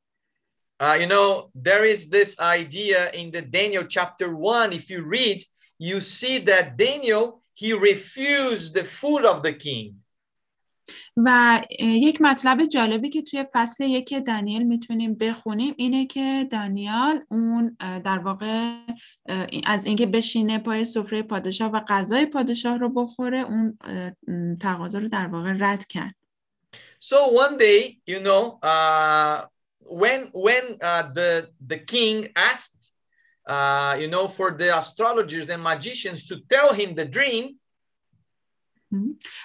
Uh, 0.82 0.94
you 0.94 1.06
know, 1.06 1.50
there 1.54 1.84
is 1.84 2.08
this 2.08 2.40
idea 2.40 3.10
in 3.12 3.30
the 3.30 3.42
Daniel 3.42 3.84
chapter 3.84 4.34
one. 4.34 4.72
If 4.72 4.88
you 4.88 5.02
read, 5.02 5.38
you 5.78 6.00
see 6.00 6.38
that 6.38 6.78
Daniel, 6.78 7.42
he 7.52 7.74
refused 7.74 8.72
the 8.74 8.84
food 8.84 9.26
of 9.26 9.42
the 9.42 9.52
king. 9.52 9.99
و 11.16 11.60
یک 11.80 12.20
مطلب 12.20 12.64
جالبی 12.64 13.08
که 13.08 13.22
توی 13.22 13.44
فصل 13.52 13.84
یک 13.84 14.26
دانیل 14.26 14.62
می‌تونیم 14.62 15.14
بخونیم 15.14 15.74
اینه 15.76 16.06
که 16.06 16.48
دانیال 16.50 17.24
اون 17.30 17.76
در 18.04 18.18
واقع 18.18 18.76
از 19.66 19.86
اینکه 19.86 20.06
بشینه 20.06 20.58
پای 20.58 20.84
سفره 20.84 21.22
پادشاه 21.22 21.70
و 21.70 21.80
غذای 21.88 22.26
پادشاه 22.26 22.78
رو 22.78 22.88
بخوره 22.88 23.38
اون 23.38 23.78
تقاضا 24.60 24.98
رو 24.98 25.08
در 25.08 25.26
واقع 25.26 25.54
رد 25.58 25.86
کرد. 25.86 26.14
So 27.00 27.28
one 27.28 27.56
day, 27.56 27.98
you 28.06 28.20
know, 28.20 28.58
uh, 28.62 29.46
when 30.00 30.28
when 30.32 30.76
uh, 30.82 31.04
the 31.14 31.48
the 31.66 31.78
king 31.78 32.28
asked, 32.36 32.92
uh, 33.46 33.96
you 33.98 34.08
know, 34.08 34.28
for 34.28 34.50
the 34.52 34.76
astrologers 34.76 35.48
and 35.48 35.62
magicians 35.62 36.26
to 36.28 36.34
tell 36.54 36.74
him 36.74 36.94
the 36.94 37.06
dream, 37.06 37.59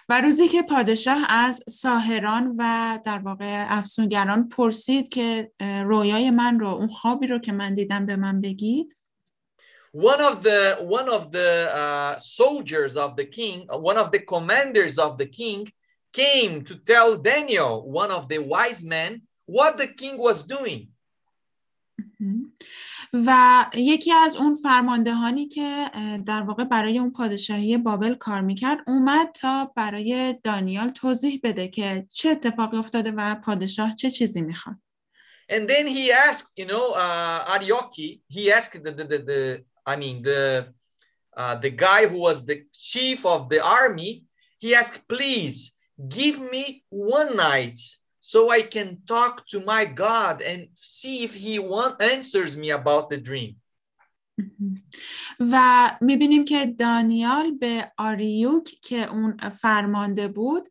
و 0.09 0.21
روزی 0.21 0.47
که 0.47 0.63
پادشاه 0.63 1.25
از 1.29 1.63
ساهران 1.69 2.55
و 2.57 2.99
در 3.05 3.19
واقع 3.19 3.65
افسونگران 3.69 4.49
پرسید 4.49 5.09
که 5.09 5.51
رویای 5.59 6.31
من 6.31 6.59
رو 6.59 6.67
اون 6.67 6.87
خوابی 6.87 7.27
رو 7.27 7.39
که 7.39 7.51
من 7.51 7.73
دیدم 7.73 8.05
به 8.05 8.15
من 8.15 8.41
بگید 8.41 8.95
one 9.95 10.19
of 10.19 10.43
the 10.43 10.75
one 10.81 11.07
of 11.07 11.31
the 11.31 11.71
uh, 11.73 12.17
soldiers 12.17 12.97
of 12.97 13.15
the 13.15 13.23
king, 13.23 13.65
uh, 13.73 13.77
one 13.77 13.97
of 13.97 14.11
the 14.11 14.19
commanders 14.19 14.97
of 14.97 15.17
the 15.17 15.25
king, 15.25 15.71
came 16.11 16.63
to 16.63 16.75
tell 16.75 17.15
Daniel, 17.17 17.89
one 17.89 18.11
of 18.11 18.27
the 18.27 18.39
wise 18.39 18.83
men, 18.83 19.21
what 19.45 19.77
the 19.77 19.87
king 19.87 20.17
was 20.17 20.43
doing. 20.43 20.89
و 23.25 23.65
یکی 23.73 24.13
از 24.13 24.35
اون 24.35 24.55
فرماندهانی 24.55 25.47
که 25.47 25.91
در 26.25 26.41
واقع 26.41 26.63
برای 26.63 26.99
اون 26.99 27.11
پادشاهی 27.11 27.77
بابل 27.77 28.15
کار 28.15 28.41
می‌کرد 28.41 28.77
اومد 28.87 29.31
تا 29.31 29.71
برای 29.75 30.35
دانیال 30.43 30.89
توضیح 30.89 31.39
بده 31.43 31.67
که 31.67 32.07
چه 32.13 32.29
اتفاقی 32.29 32.77
افتاده 32.77 33.11
و 33.11 33.35
پادشاه 33.35 33.95
چه 33.95 34.11
چیزی 34.11 34.41
می‌خواد. 34.41 34.75
And 35.47 35.69
then 35.69 35.85
he 35.87 36.11
asked, 36.11 36.51
you 36.57 36.65
know, 36.65 36.85
uh, 37.05 37.39
Arioki, 37.55 38.21
he 38.27 38.51
asked 38.51 38.83
the, 38.83 38.91
the, 38.91 39.03
the, 39.03 39.19
the 39.29 39.63
I 39.85 39.95
mean, 39.95 40.23
the, 40.23 40.73
uh, 41.37 41.55
the 41.65 41.69
guy 41.69 42.07
who 42.07 42.19
was 42.29 42.45
the 42.45 42.57
chief 42.73 43.25
of 43.25 43.49
the 43.49 43.61
army, 43.63 44.23
he 44.57 44.73
asked, 44.73 45.07
please 45.07 45.57
give 46.17 46.37
me 46.53 46.83
one 46.89 47.37
night 47.37 47.79
so 48.31 48.39
I 48.49 48.61
can 48.75 48.89
talk 49.13 49.33
to 49.51 49.59
my 49.73 49.83
God 49.85 50.35
and 50.41 50.61
see 50.73 51.15
if 51.27 51.33
he 51.43 51.53
want, 51.59 52.01
answers 52.01 52.51
me 52.57 52.69
about 52.71 53.05
the 53.11 53.19
dream. 53.29 53.55
و 55.51 55.91
می‌بینیم 56.01 56.45
که 56.45 56.65
دانیال 56.65 57.51
به 57.51 57.91
آریوک 57.97 58.63
که 58.81 59.09
اون 59.09 59.37
فرمانده 59.49 60.27
بود 60.27 60.69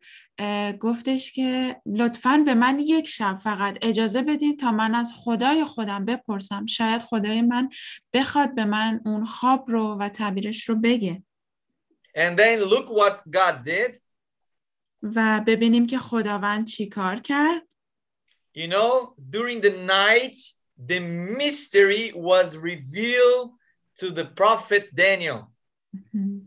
گفتش 0.79 1.33
که 1.33 1.81
لطفا 1.85 2.43
به 2.45 2.53
من 2.53 2.79
یک 2.79 3.07
شب 3.07 3.37
فقط 3.43 3.77
اجازه 3.81 4.21
بدید 4.21 4.59
تا 4.59 4.71
من 4.71 4.95
از 4.95 5.11
خدای 5.15 5.63
خودم 5.63 6.05
بپرسم 6.05 6.65
شاید 6.65 7.01
خدای 7.01 7.41
من 7.41 7.69
بخواد 8.13 8.55
به 8.55 8.65
من 8.65 9.01
اون 9.05 9.25
خواب 9.25 9.71
رو 9.71 9.97
و 9.99 10.09
تعبیرش 10.09 10.69
رو 10.69 10.75
بگه 10.75 11.23
And 12.17 12.37
then 12.39 12.59
look 12.73 12.87
what 12.89 13.15
God 13.29 13.55
did. 13.63 14.04
و 15.04 15.44
ببینیم 15.46 15.86
که 15.86 15.98
خداوند 15.98 16.66
چی 16.66 16.88
کار 16.88 17.16
کرد 17.16 17.62
You 18.54 18.66
know, 18.66 19.14
during 19.30 19.60
the 19.60 19.70
night, 19.70 20.36
the 20.76 20.98
mystery 20.98 22.12
was 22.14 22.56
revealed 22.56 23.50
to 24.00 24.10
the 24.10 24.24
prophet 24.24 24.94
Daniel. 24.94 25.50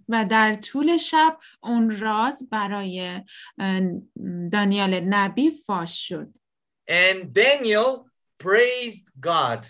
و 0.10 0.26
در 0.26 0.56
طول 0.56 0.98
شب 0.98 1.38
اون 1.64 2.00
راز 2.00 2.50
برای 2.50 3.22
اه، 3.58 3.82
دانیال 4.52 5.00
نبی 5.00 5.52
فاش 5.52 6.08
شد 6.08 6.38
And 6.90 7.34
Daniel 7.34 8.10
praised 8.44 9.06
God. 9.20 9.66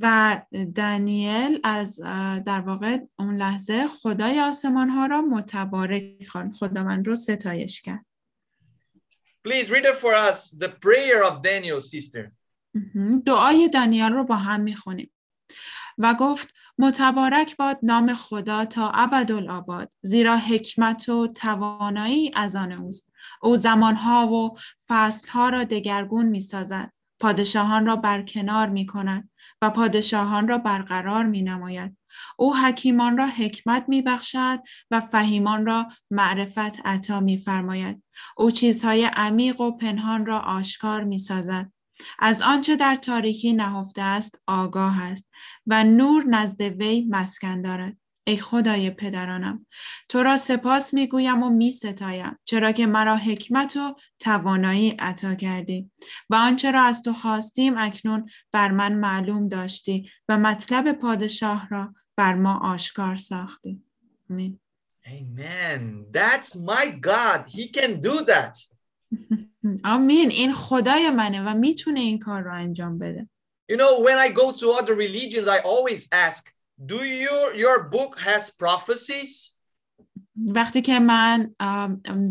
و 0.00 0.40
دانیل 0.74 1.60
از 1.64 2.00
در 2.44 2.60
واقع 2.60 2.98
اون 3.18 3.36
لحظه 3.36 3.86
خدای 3.86 4.40
آسمان 4.40 4.88
ها 4.88 5.06
را 5.06 5.22
متبارک 5.22 6.26
خواند. 6.28 6.54
خداوند 6.54 7.06
رو 7.06 7.16
ستایش 7.16 7.82
کرد. 7.82 8.06
Please 9.48 9.66
read 9.66 9.84
it 9.84 9.96
for 9.96 10.14
us 10.30 10.50
the 10.58 10.68
prayer 10.68 11.22
of 11.22 11.42
Daniel, 11.42 11.80
sister. 11.80 12.32
دعای 13.26 13.68
دانیال 13.68 14.12
رو 14.12 14.24
با 14.24 14.36
هم 14.36 14.60
می‌خونیم. 14.60 15.10
و 15.98 16.14
گفت 16.14 16.54
متبارک 16.78 17.56
باد 17.56 17.78
نام 17.82 18.14
خدا 18.14 18.64
تا 18.64 18.90
ابدالآباد 18.90 19.90
زیرا 20.02 20.36
حکمت 20.36 21.08
و 21.08 21.26
توانایی 21.26 22.30
از 22.34 22.56
آن 22.56 22.72
اوست. 22.72 23.12
او 23.42 23.56
زمانها 23.56 24.26
و 24.26 24.58
فصلها 24.88 25.48
را 25.48 25.64
دگرگون 25.64 26.26
می‌سازد. 26.26 26.92
پادشاهان 27.20 27.86
را 27.86 27.96
برکنار 27.96 28.68
می 28.68 28.86
کند 28.86 29.30
و 29.62 29.70
پادشاهان 29.70 30.48
را 30.48 30.58
برقرار 30.58 31.26
می 31.26 31.42
نماید. 31.42 31.96
او 32.36 32.56
حکیمان 32.56 33.18
را 33.18 33.26
حکمت 33.26 33.84
می 33.88 34.02
بخشد 34.02 34.58
و 34.90 35.00
فهیمان 35.00 35.66
را 35.66 35.88
معرفت 36.10 36.86
عطا 36.86 37.20
می 37.20 37.38
فرماید. 37.38 38.02
او 38.36 38.50
چیزهای 38.50 39.04
عمیق 39.04 39.60
و 39.60 39.76
پنهان 39.76 40.26
را 40.26 40.40
آشکار 40.40 41.04
می 41.04 41.18
سازد. 41.18 41.72
از 42.18 42.42
آنچه 42.42 42.76
در 42.76 42.96
تاریکی 42.96 43.52
نهفته 43.52 44.02
است 44.02 44.42
آگاه 44.46 45.02
است 45.02 45.28
و 45.66 45.84
نور 45.84 46.24
نزد 46.24 46.60
وی 46.60 47.06
مسکن 47.10 47.62
دارد. 47.62 47.96
ای 48.28 48.36
خدای 48.36 48.90
پدرانم 48.90 49.66
تو 50.08 50.22
را 50.22 50.36
سپاس 50.36 50.94
می‌گویم 50.94 51.42
و 51.42 51.50
می 51.50 51.70
ستایم 51.70 52.38
چرا 52.44 52.72
که 52.72 52.86
مرا 52.86 53.16
حکمت 53.16 53.76
و 53.76 53.96
توانایی 54.18 54.90
عطا 54.98 55.34
کردی 55.34 55.90
و 56.30 56.34
آنچه 56.34 56.70
را 56.70 56.82
از 56.82 57.02
تو 57.02 57.12
خواستیم 57.12 57.78
اکنون 57.78 58.30
بر 58.52 58.70
من 58.70 58.94
معلوم 58.94 59.48
داشتی 59.48 60.10
و 60.28 60.38
مطلب 60.38 60.92
پادشاه 60.92 61.68
را 61.70 61.94
بر 62.16 62.34
ما 62.34 62.58
آشکار 62.58 63.16
ساختی 63.16 63.82
آمین 64.30 64.60
Amen. 65.06 65.82
That's 66.12 66.50
my 66.56 66.86
God. 67.10 67.40
He 67.56 67.64
can 67.78 68.00
do 68.00 68.24
that. 68.24 68.54
آمین 69.84 70.30
این 70.30 70.52
خدای 70.52 71.10
منه 71.10 71.50
و 71.50 71.54
می‌تونه 71.54 72.00
این 72.00 72.18
کار 72.18 72.42
رو 72.42 72.54
انجام 72.54 72.98
بده 72.98 73.28
You 73.70 73.76
know, 73.76 74.00
when 74.06 74.18
I 74.26 74.28
go 74.42 74.52
to 74.60 74.66
other 74.78 74.94
religions, 74.94 75.46
I 75.48 75.58
always 75.58 76.08
ask, 76.12 76.57
do 76.86 77.02
your 77.04 77.54
your 77.54 77.88
book 77.90 78.18
has 78.18 78.50
prophecies? 78.50 79.58
وقتی 80.46 80.82
که 80.82 80.98
من 81.00 81.54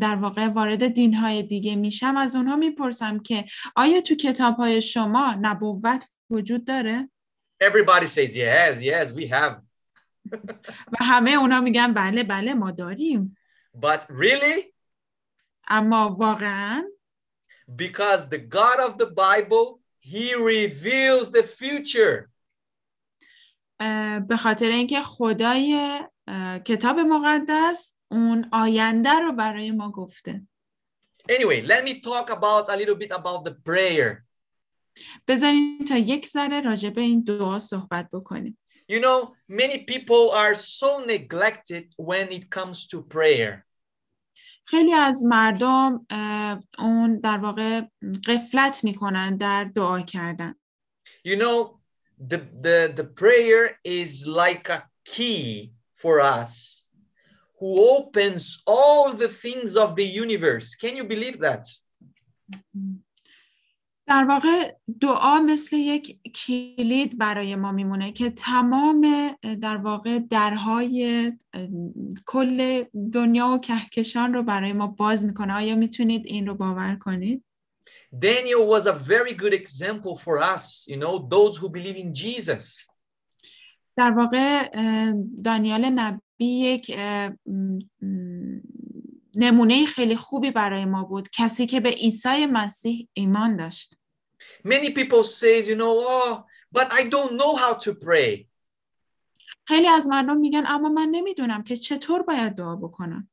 در 0.02 0.16
واقع 0.16 0.48
وارد 0.48 0.88
دینهای 0.88 1.44
دیگه 1.44 1.76
میشم 1.76 2.18
از 2.18 2.36
اونها 2.36 2.56
می‌پرسم 2.56 3.20
که 3.20 3.46
آیا 3.76 4.02
تو 4.02 4.16
کتابهای 4.16 4.82
شما 4.82 5.36
نبوت 5.42 6.06
وجود 6.30 6.66
داره؟ 6.66 7.10
Everybody 7.64 8.06
says, 8.06 8.36
yes, 8.36 8.82
yes, 8.82 9.12
we 9.12 9.28
have. 9.28 9.62
و 10.92 10.98
همه 11.00 11.32
اونا 11.32 11.62
میگن 11.62 11.94
بله 11.94 12.24
بله 12.24 12.54
ما 12.54 12.72
داریم 12.72 13.38
But 13.78 14.04
really, 14.10 14.74
اما 15.68 16.10
واقعا 16.10 16.84
because 17.76 18.30
the 18.30 18.40
God 18.40 18.80
of 18.80 18.98
the 18.98 19.06
Bible, 19.06 19.80
he 20.00 20.36
reveals 20.36 21.32
the 21.32 21.44
future. 21.44 22.30
به 24.28 24.38
خاطر 24.40 24.70
اینکه 24.70 25.02
خدای 25.02 26.00
کتاب 26.66 27.00
مقدس 27.00 27.96
اون 28.12 28.50
آینده 28.52 29.14
رو 29.14 29.32
برای 29.34 29.72
ما 29.72 29.92
گفته 29.92 30.48
Anyway, 31.30 31.62
let 31.62 31.84
me 31.84 32.00
talk 32.00 32.30
about 32.30 32.70
a 32.70 32.76
little 32.76 32.96
bit 32.96 33.12
about 33.12 33.44
the 33.46 33.54
prayer. 33.66 34.24
بذارین 35.28 35.86
تا 35.86 35.98
یک 35.98 36.28
ذره 36.28 36.62
راجع 36.62 36.90
به 36.90 37.02
این 37.02 37.24
دعا 37.24 37.60
صحبت 37.60 38.10
بکنیم 38.14 38.58
You 38.92 39.00
know, 39.00 39.36
many 39.50 39.78
people 39.86 40.32
are 40.32 40.56
so 40.56 41.06
neglected 41.06 41.84
when 41.98 42.32
it 42.32 42.50
comes 42.50 42.88
to 42.88 43.02
prayer. 43.02 43.64
خیلی 44.66 44.94
از 44.94 45.26
مردم 45.26 46.06
اون 46.80 47.20
در 47.20 47.38
واقع 47.38 47.82
قفلت 48.28 48.84
می‌کنن 48.84 49.38
در 49.38 49.64
دعا 49.64 50.02
کردن 50.02 50.56
You 51.28 51.40
know, 51.40 51.77
the, 52.20 52.38
the, 52.62 52.94
the 52.96 53.04
prayer 53.04 53.80
is 53.84 54.26
like 54.26 54.70
a 54.70 54.84
key 55.06 55.74
for 55.94 56.20
us 56.20 56.86
who 57.60 57.98
opens 57.98 58.62
all 58.68 59.14
the 59.14 59.30
things 59.30 59.76
of 59.76 59.96
the 59.96 60.06
universe. 60.06 60.76
Can 60.76 60.96
you 60.96 61.04
believe 61.04 61.40
that? 61.40 61.68
در 64.08 64.26
واقع 64.30 64.72
دعا 65.02 65.40
مثل 65.40 65.76
یک 65.76 66.20
کلید 66.36 67.18
برای 67.18 67.56
ما 67.56 67.72
میمونه 67.72 68.12
که 68.12 68.30
تمام 68.30 69.32
در 69.62 69.78
واقع 69.78 70.20
درهای 70.20 71.32
کل 72.26 72.84
دنیا 73.14 73.48
و 73.48 73.58
کهکشان 73.58 74.34
رو 74.34 74.44
برای 74.44 74.74
ما 74.74 74.88
باز 74.88 75.26
می‌کنه 75.26 75.54
آیا 75.54 75.76
می‌تونید 75.76 76.26
این 76.26 76.48
رو 76.48 76.56
باور 76.56 76.96
کنید؟ 76.96 77.44
Daniel 78.19 78.67
was 78.67 78.87
a 78.87 78.93
very 78.93 79.35
good 79.35 79.55
example 79.55 80.17
for 80.17 80.39
us, 80.55 80.87
you 80.89 80.97
know, 80.97 81.19
those 81.37 81.57
who 81.57 81.69
believe 81.71 81.97
in 81.97 82.15
Jesus. 82.15 82.87
در 83.97 84.11
واقع 84.17 84.69
اه، 84.75 85.13
دانیال 85.45 85.85
نبی 85.85 86.21
یک 86.61 86.91
اه، 86.95 87.29
م- 87.47 87.79
م- 88.07 88.61
نمونه 89.35 89.87
خیلی 89.87 90.17
خوبی 90.17 90.51
برای 90.51 90.85
ما 90.85 91.05
بود 91.05 91.29
کسی 91.31 91.67
که 91.67 91.81
به 91.81 91.89
عیسی 91.91 92.47
مسیح 92.47 93.09
ایمان 93.15 93.57
داشت 93.57 93.95
Many 94.65 94.91
people 94.91 95.25
says, 95.25 95.67
you 95.69 95.77
know, 95.77 95.93
oh, 96.15 96.45
but 96.77 96.87
I 96.93 97.03
don't 97.15 97.33
know 97.41 97.57
how 97.57 97.75
to 97.75 97.95
pray. 97.95 98.47
خیلی 99.65 99.89
از 99.89 100.09
مردم 100.09 100.37
میگن 100.37 100.63
اما 100.67 100.89
من 100.89 101.09
نمیدونم 101.11 101.63
که 101.63 101.77
چطور 101.77 102.23
باید 102.23 102.55
دعا 102.55 102.77
بکنم 102.77 103.29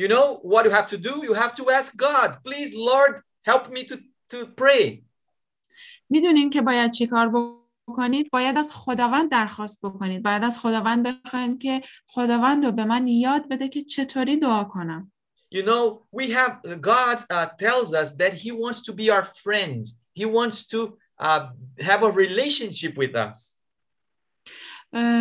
You 0.00 0.08
know 0.08 0.40
what 0.42 0.64
you 0.64 0.70
have 0.70 0.88
to 0.88 0.96
do? 0.98 1.14
You 1.28 1.34
have 1.34 1.54
to 1.60 1.64
ask 1.70 1.96
God, 1.96 2.30
please, 2.44 2.74
Lord, 2.74 3.14
help 3.42 3.64
me 3.70 3.84
to, 3.84 3.94
to 4.33 4.45
pray. 4.61 5.03
می‌دونین 6.09 6.49
که 6.49 6.61
باید 6.61 6.91
چیکار 6.91 7.31
بکنید 7.87 8.29
باید 8.31 8.57
از 8.57 8.73
خداوند 8.73 9.31
درخواست 9.31 9.85
بکنید 9.85 10.23
باید 10.23 10.43
از 10.43 10.59
خداوند 10.59 11.03
بخواید 11.03 11.61
که 11.61 11.81
خداوند 12.07 12.65
رو 12.65 12.71
به 12.71 12.85
من 12.85 13.07
یاد 13.07 13.49
بده 13.49 13.67
که 13.69 13.81
چطوری 13.81 14.37
دعا 14.37 14.63
کنم 14.63 15.11
You 15.49 15.63
know, 15.63 16.05
we 16.11 16.25
have 16.39 16.53
God 16.81 17.17
uh, 17.29 17.47
tells 17.57 17.93
us 17.93 18.09
that 18.21 18.33
He 18.33 18.51
wants 18.51 18.81
to 18.87 18.93
be 18.93 19.09
our 19.15 19.23
friend. 19.23 19.85
He 20.13 20.25
wants 20.25 20.67
to 20.73 20.97
uh, 21.19 21.41
have 21.79 22.03
a 22.03 22.11
relationship 22.11 22.93
with 22.97 23.15
us. 23.15 23.53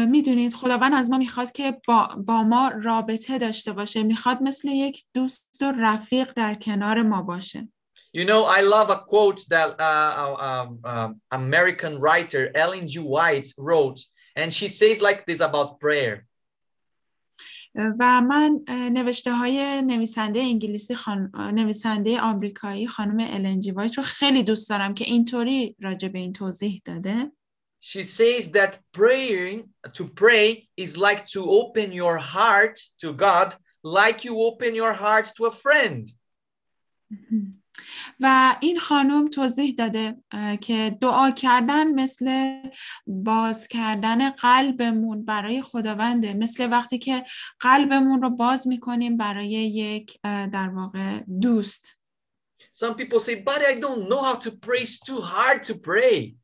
می‌دونید 0.08 0.54
خداوند 0.54 0.94
از 0.94 1.10
ما 1.10 1.18
می‌خواد 1.18 1.52
که 1.52 1.80
با, 1.88 2.08
با 2.26 2.42
ما 2.42 2.68
رابطه 2.68 3.38
داشته 3.38 3.72
باشه 3.72 4.02
می‌خواد 4.02 4.42
مثل 4.42 4.68
یک 4.68 5.04
دوست 5.14 5.62
و 5.62 5.72
رفیق 5.78 6.32
در 6.32 6.54
کنار 6.54 7.02
ما 7.02 7.22
باشه 7.22 7.68
You 8.15 8.25
know, 8.25 8.43
I 8.43 8.61
love 8.61 8.89
a 8.89 8.97
quote 8.97 9.41
that 9.49 9.79
uh, 9.79 10.11
uh, 10.23 10.35
um, 10.49 10.79
um, 10.83 11.21
American 11.31 11.97
writer 11.99 12.51
Ellen 12.53 12.87
G. 12.87 12.99
White 12.99 13.49
wrote, 13.57 13.99
and 14.35 14.51
she 14.51 14.67
says 14.67 15.01
like 15.01 15.25
this 15.25 15.39
about 15.39 15.79
prayer. 15.79 16.27
و 17.75 18.21
من 18.21 18.59
اه، 18.67 18.89
نوشته 18.89 19.33
های 19.33 19.81
نویسنده 19.81 20.39
انگلیسی 20.39 20.95
خان... 20.95 21.31
نویسنده 21.35 22.21
آمریکایی 22.21 22.87
خانم 22.87 23.17
النجی 23.19 23.71
وایت 23.71 23.97
رو 23.97 24.03
خیلی 24.03 24.43
دوست 24.43 24.69
دارم 24.69 24.93
که 24.93 25.05
اینطوری 25.05 25.75
راجع 25.79 26.07
به 26.07 26.19
این 26.19 26.33
توضیح 26.33 26.81
داده 26.85 27.31
She 27.83 28.03
says 28.03 28.51
that 28.51 28.71
praying 28.93 29.69
to 29.97 30.03
pray 30.21 30.67
is 30.77 30.97
like 30.97 31.25
to 31.33 31.41
open 31.59 31.91
your 31.91 32.17
heart 32.17 32.77
to 33.01 33.11
God, 33.11 33.55
like 33.83 34.23
you 34.23 34.39
open 34.49 34.75
your 34.75 34.93
heart 34.93 35.31
to 35.37 35.45
a 35.47 35.51
friend. 35.51 36.03
و 38.20 38.56
این 38.60 38.78
خانم 38.78 39.28
توضیح 39.28 39.74
داده 39.78 40.16
که 40.60 40.98
دعا 41.00 41.30
کردن 41.30 41.90
مثل 41.90 42.56
باز 43.06 43.68
کردن 43.68 44.30
قلبمون 44.30 45.24
برای 45.24 45.62
خداونده 45.62 46.34
مثل 46.34 46.70
وقتی 46.70 46.98
که 46.98 47.24
قلبمون 47.60 48.22
رو 48.22 48.30
باز 48.30 48.68
می‌کنیم 48.68 49.16
برای 49.16 49.50
یک 49.50 50.20
در 50.22 50.68
واقع 50.68 51.20
دوست 51.40 51.98
Some 52.84 52.94
people 52.94 53.20
say, 53.20 53.36
but 53.50 53.60
I 53.70 53.74
don't 53.84 54.02
know 54.10 54.22
how 54.22 54.36
to 54.46 54.50
pray. 54.50 54.82
It's 54.82 55.00
too 55.00 55.20
hard 55.20 55.62
to 55.68 55.74
pray. 55.74 56.36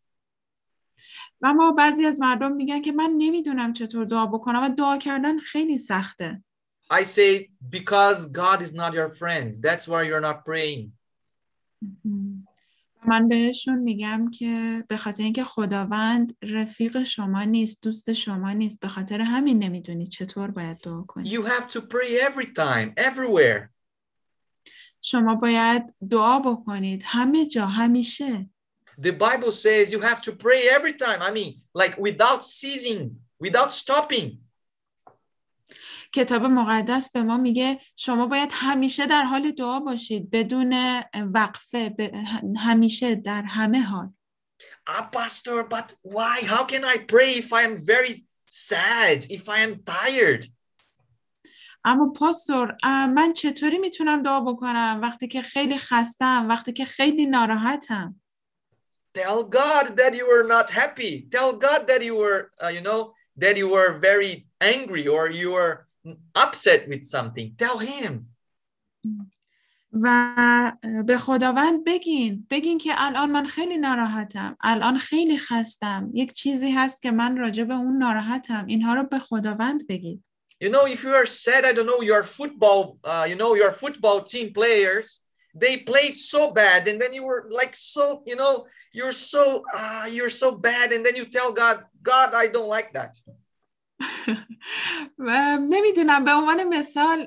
و 1.40 1.46
اما 1.46 1.72
بعضی 1.72 2.06
از 2.06 2.20
مردم 2.20 2.52
میگن 2.52 2.82
که 2.82 2.92
من 2.92 3.10
نمی‌دونم 3.18 3.72
چطور 3.72 4.04
دعا 4.04 4.26
بکنم 4.26 4.62
و 4.62 4.68
دعا 4.68 4.98
کردن 4.98 5.38
خیلی 5.38 5.78
سخته 5.78 6.44
I 6.90 7.04
say, 7.04 7.50
because 7.70 8.26
God 8.26 8.60
is 8.60 8.74
not 8.74 8.92
your 8.92 9.08
friend. 9.08 9.62
That's 9.62 9.88
why 9.88 10.02
you're 10.02 10.20
not 10.20 10.44
praying. 10.44 10.92
من 13.06 13.28
بهشون 13.28 13.78
میگم 13.78 14.30
که 14.30 14.84
به 14.88 14.96
خاطر 14.96 15.22
اینکه 15.22 15.44
خداوند 15.44 16.36
رفیق 16.42 17.02
شما 17.02 17.44
نیست 17.44 17.82
دوست 17.82 18.12
شما 18.12 18.52
نیست 18.52 18.80
به 18.80 18.88
خاطر 18.88 19.20
همین 19.20 19.58
نمی‌دونید 19.58 20.08
چطور 20.08 20.50
باید 20.50 20.78
دعا 20.78 21.02
کنید 21.02 21.32
You 21.32 21.46
have 21.46 21.72
to 21.72 21.80
pray 21.80 22.30
every 22.30 22.46
time, 22.46 22.94
everywhere. 22.96 23.68
شما 25.00 25.34
باید 25.34 25.94
دعا 26.10 26.38
بکنید 26.38 27.02
همه 27.04 27.46
جا 27.46 27.66
همیشه 27.66 28.50
The 29.00 29.12
Bible 29.12 29.52
says 29.52 29.90
you 29.90 30.00
have 30.00 30.20
to 30.20 30.32
pray 30.32 30.68
every 30.68 30.94
time. 30.94 31.22
I 31.22 31.30
mean, 31.32 31.62
like 31.74 31.96
without 31.98 32.44
ceasing, 32.44 33.16
without 33.40 33.72
stopping. 33.72 34.41
کتاب 36.12 36.42
مقدس 36.44 37.10
به 37.12 37.22
ما 37.22 37.36
میگه 37.36 37.80
شما 37.96 38.26
باید 38.26 38.48
همیشه 38.52 39.06
در 39.06 39.22
حال 39.22 39.50
دعا 39.50 39.80
باشید 39.80 40.30
بدون 40.30 41.02
وقفه 41.34 41.88
به- 41.88 42.12
همیشه 42.56 43.14
در 43.14 43.42
همه 43.42 43.80
حال 43.80 44.10
Ah, 44.90 45.04
Pastor, 45.16 45.58
but 45.74 45.88
why? 46.16 46.36
How 46.54 46.64
can 46.72 46.82
I 46.84 46.96
pray 47.12 47.30
if 47.42 47.48
I 47.52 47.62
am 47.68 47.76
very 47.92 48.14
sad, 48.46 49.18
if 49.30 49.44
I 49.48 49.58
am 49.66 49.72
tired? 49.96 50.46
اما 51.84 52.12
پاستور 52.16 52.76
من 53.14 53.32
چطوری 53.32 53.78
می‌تونم 53.78 54.22
دعا 54.22 54.40
بکنم 54.40 54.98
وقتی 55.02 55.28
که 55.28 55.42
خیلی 55.42 55.78
خستم 55.78 56.46
وقتی 56.48 56.72
که 56.72 56.84
خیلی 56.84 57.26
ناراحتم 57.26 58.20
Tell 59.18 59.42
God 59.44 59.86
that 59.96 60.14
you 60.14 60.24
were 60.32 60.46
not 60.56 60.70
happy. 60.70 61.12
Tell 61.36 61.52
God 61.52 61.80
that 61.90 62.02
you 62.02 62.14
were, 62.22 62.50
uh, 62.64 62.68
you 62.76 62.80
know, 62.88 63.00
that 63.42 63.56
you 63.60 63.68
were 63.68 63.90
very 64.10 64.46
angry 64.74 65.06
or 65.16 65.24
you 65.30 65.48
were 65.52 65.74
upset 66.35 66.87
with 66.87 67.05
something. 67.05 67.55
Tell 67.57 67.77
Him. 67.79 68.13
و 69.91 70.33
اه، 70.83 71.03
به 71.03 71.17
خداوند 71.17 71.83
بگین 71.85 72.47
بگین 72.49 72.77
که 72.77 72.93
الان 72.97 73.31
من 73.31 73.45
خیلی 73.45 73.77
ناراحتم 73.77 74.57
الان 74.61 74.97
خیلی 74.97 75.37
خستم 75.37 76.09
یک 76.13 76.33
چیزی 76.33 76.71
هست 76.71 77.01
که 77.01 77.11
من 77.11 77.37
راجع 77.37 77.63
به 77.63 77.73
اون 77.73 77.97
ناراحتم 77.97 78.65
اینها 78.65 78.93
رو 78.93 79.03
به 79.03 79.19
خداوند 79.19 79.87
بگید 79.87 80.23
You 80.59 80.69
know, 80.69 80.87
if 80.87 81.03
you 81.03 81.13
are 81.13 81.27
sad, 81.27 81.65
I 81.65 81.73
don't 81.73 81.85
know, 81.85 82.01
your 82.01 82.23
football, 82.23 82.97
uh, 83.03 83.25
you 83.29 83.37
know, 83.41 83.53
your 83.53 83.73
football 83.83 84.21
team 84.31 84.53
players, 84.53 85.07
they 85.63 85.77
played 85.77 86.15
so 86.33 86.51
bad, 86.51 86.87
and 86.87 86.99
then 87.01 87.13
you 87.13 87.23
were 87.29 87.41
like 87.59 87.75
so, 87.75 88.23
you 88.25 88.35
know, 88.41 88.65
you're 88.91 89.17
so, 89.31 89.43
uh, 89.79 90.05
you're 90.15 90.35
so 90.43 90.49
bad, 90.69 90.87
and 90.93 91.05
then 91.05 91.15
you 91.15 91.25
tell 91.37 91.51
God, 91.51 91.77
God, 92.01 92.29
I 92.33 92.47
don't 92.47 92.71
like 92.77 92.89
that. 92.93 93.11
و 95.18 95.58
نمی‌دونم 95.70 96.24
به 96.24 96.32
عنوان 96.32 96.64
مثال 96.64 97.26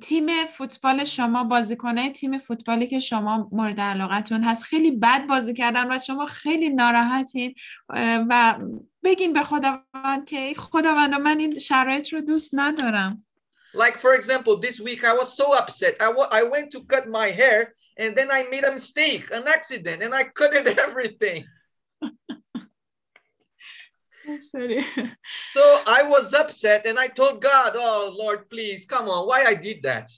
تیم 0.00 0.46
فوتبال 0.46 1.04
شما 1.04 1.44
بازیکنه 1.44 2.10
تیم 2.10 2.38
فوتبالی 2.38 2.86
که 2.86 3.00
شما 3.00 3.48
مورد 3.52 3.80
علاقتون 3.80 4.42
هست 4.42 4.62
خیلی 4.62 4.90
بد 4.90 5.26
بازی 5.26 5.54
کردن 5.54 5.92
و 5.92 5.98
شما 5.98 6.26
خیلی 6.26 6.70
ناراحتین 6.70 7.54
و 8.28 8.58
بگین 9.04 9.32
به 9.32 9.42
خداوند 9.42 10.24
که 10.26 10.54
خداوند 10.56 11.14
من 11.14 11.38
این 11.38 11.58
شرایط 11.58 12.12
رو 12.12 12.20
دوست 12.20 12.50
ندارم 12.52 13.22
Like 13.76 13.98
for 13.98 14.14
example, 14.14 14.56
this 14.56 14.80
week 14.80 15.04
I 15.04 15.12
was 15.12 15.36
so 15.36 15.46
upset. 15.60 15.94
I 16.00 16.08
wa- 16.18 16.32
I 16.40 16.42
went 16.54 16.70
to 16.74 16.80
cut 16.92 17.04
my 17.20 17.28
hair, 17.40 17.74
and 18.02 18.10
then 18.18 18.28
I 18.30 18.40
made 18.54 18.64
a 18.64 18.72
mistake, 18.72 19.24
an 19.38 19.44
accident, 19.56 19.98
and 20.04 20.12
I 20.20 20.22
cut 20.40 20.52
it 20.58 20.66
everything. 20.86 21.44
So 25.56 25.64
I 25.98 26.00
was 26.14 26.26
upset, 26.42 26.80
and 26.86 26.98
I 26.98 27.08
told 27.20 27.36
God, 27.50 27.70
"Oh 27.76 28.02
Lord, 28.22 28.40
please, 28.52 28.80
come 28.92 29.06
on, 29.14 29.20
why 29.30 29.40
I 29.52 29.54
did 29.54 29.82
that?" 29.82 30.10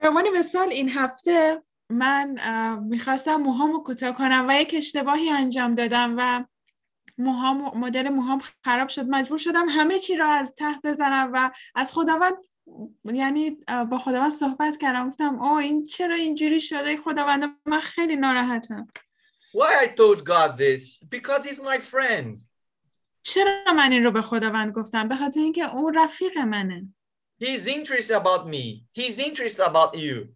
به 0.00 0.08
عنوان 0.08 0.24
مثال 0.38 0.68
این 0.68 0.88
هفته 0.88 1.62
من 1.90 2.38
اه، 2.40 2.78
می‌خواستم 2.78 3.36
موهامو 3.36 3.82
کوتاه 3.82 4.16
کنم 4.16 4.46
و 4.48 4.60
یک 4.60 4.74
اشتباهی 4.76 5.30
انجام 5.30 5.74
دادم 5.74 6.14
و 6.18 6.44
موهام 7.18 7.78
مدل 7.78 8.08
موهام 8.08 8.40
خراب 8.64 8.88
شد. 8.88 9.06
مجبور 9.08 9.38
شدم 9.38 9.68
همه 9.68 9.98
چی 9.98 10.16
را 10.16 10.26
از 10.26 10.54
ته 10.54 10.80
بزنم 10.84 11.30
و 11.32 11.50
از 11.74 11.92
خداوند 11.92 12.36
یعنی 13.04 13.56
اه، 13.68 13.84
با 13.84 13.98
خداوند 13.98 14.32
صحبت 14.32 14.76
کردم. 14.76 15.10
گفتم 15.10 15.42
او 15.42 15.56
این 15.56 15.86
چرا 15.86 16.14
اینجوری 16.14 16.60
شده؟ 16.60 16.96
خداوند 16.96 17.44
من 17.66 17.80
خیلی 17.80 18.16
ناراحتم. 18.16 18.88
Why 19.53 19.83
I 19.83 19.87
told 19.87 20.23
God 20.23 20.57
this? 20.57 20.99
Because 21.09 21.43
he's 21.45 21.61
my 21.61 21.79
friend. 21.79 22.39
چرا 23.23 23.73
من 23.75 23.91
این 23.91 24.03
رو 24.03 24.11
به 24.11 24.21
خداوند 24.21 24.73
گفتم 24.73 25.07
به 25.07 25.15
خاطر 25.15 25.39
اینکه 25.39 25.75
اون 25.75 25.93
رفیق 25.95 26.37
منه 26.37 26.93
He's 27.41 27.67
interested 27.67 28.15
about 28.15 28.47
me. 28.47 28.85
He's 28.93 29.19
interested 29.19 29.65
about 29.65 29.95
you. 29.95 30.27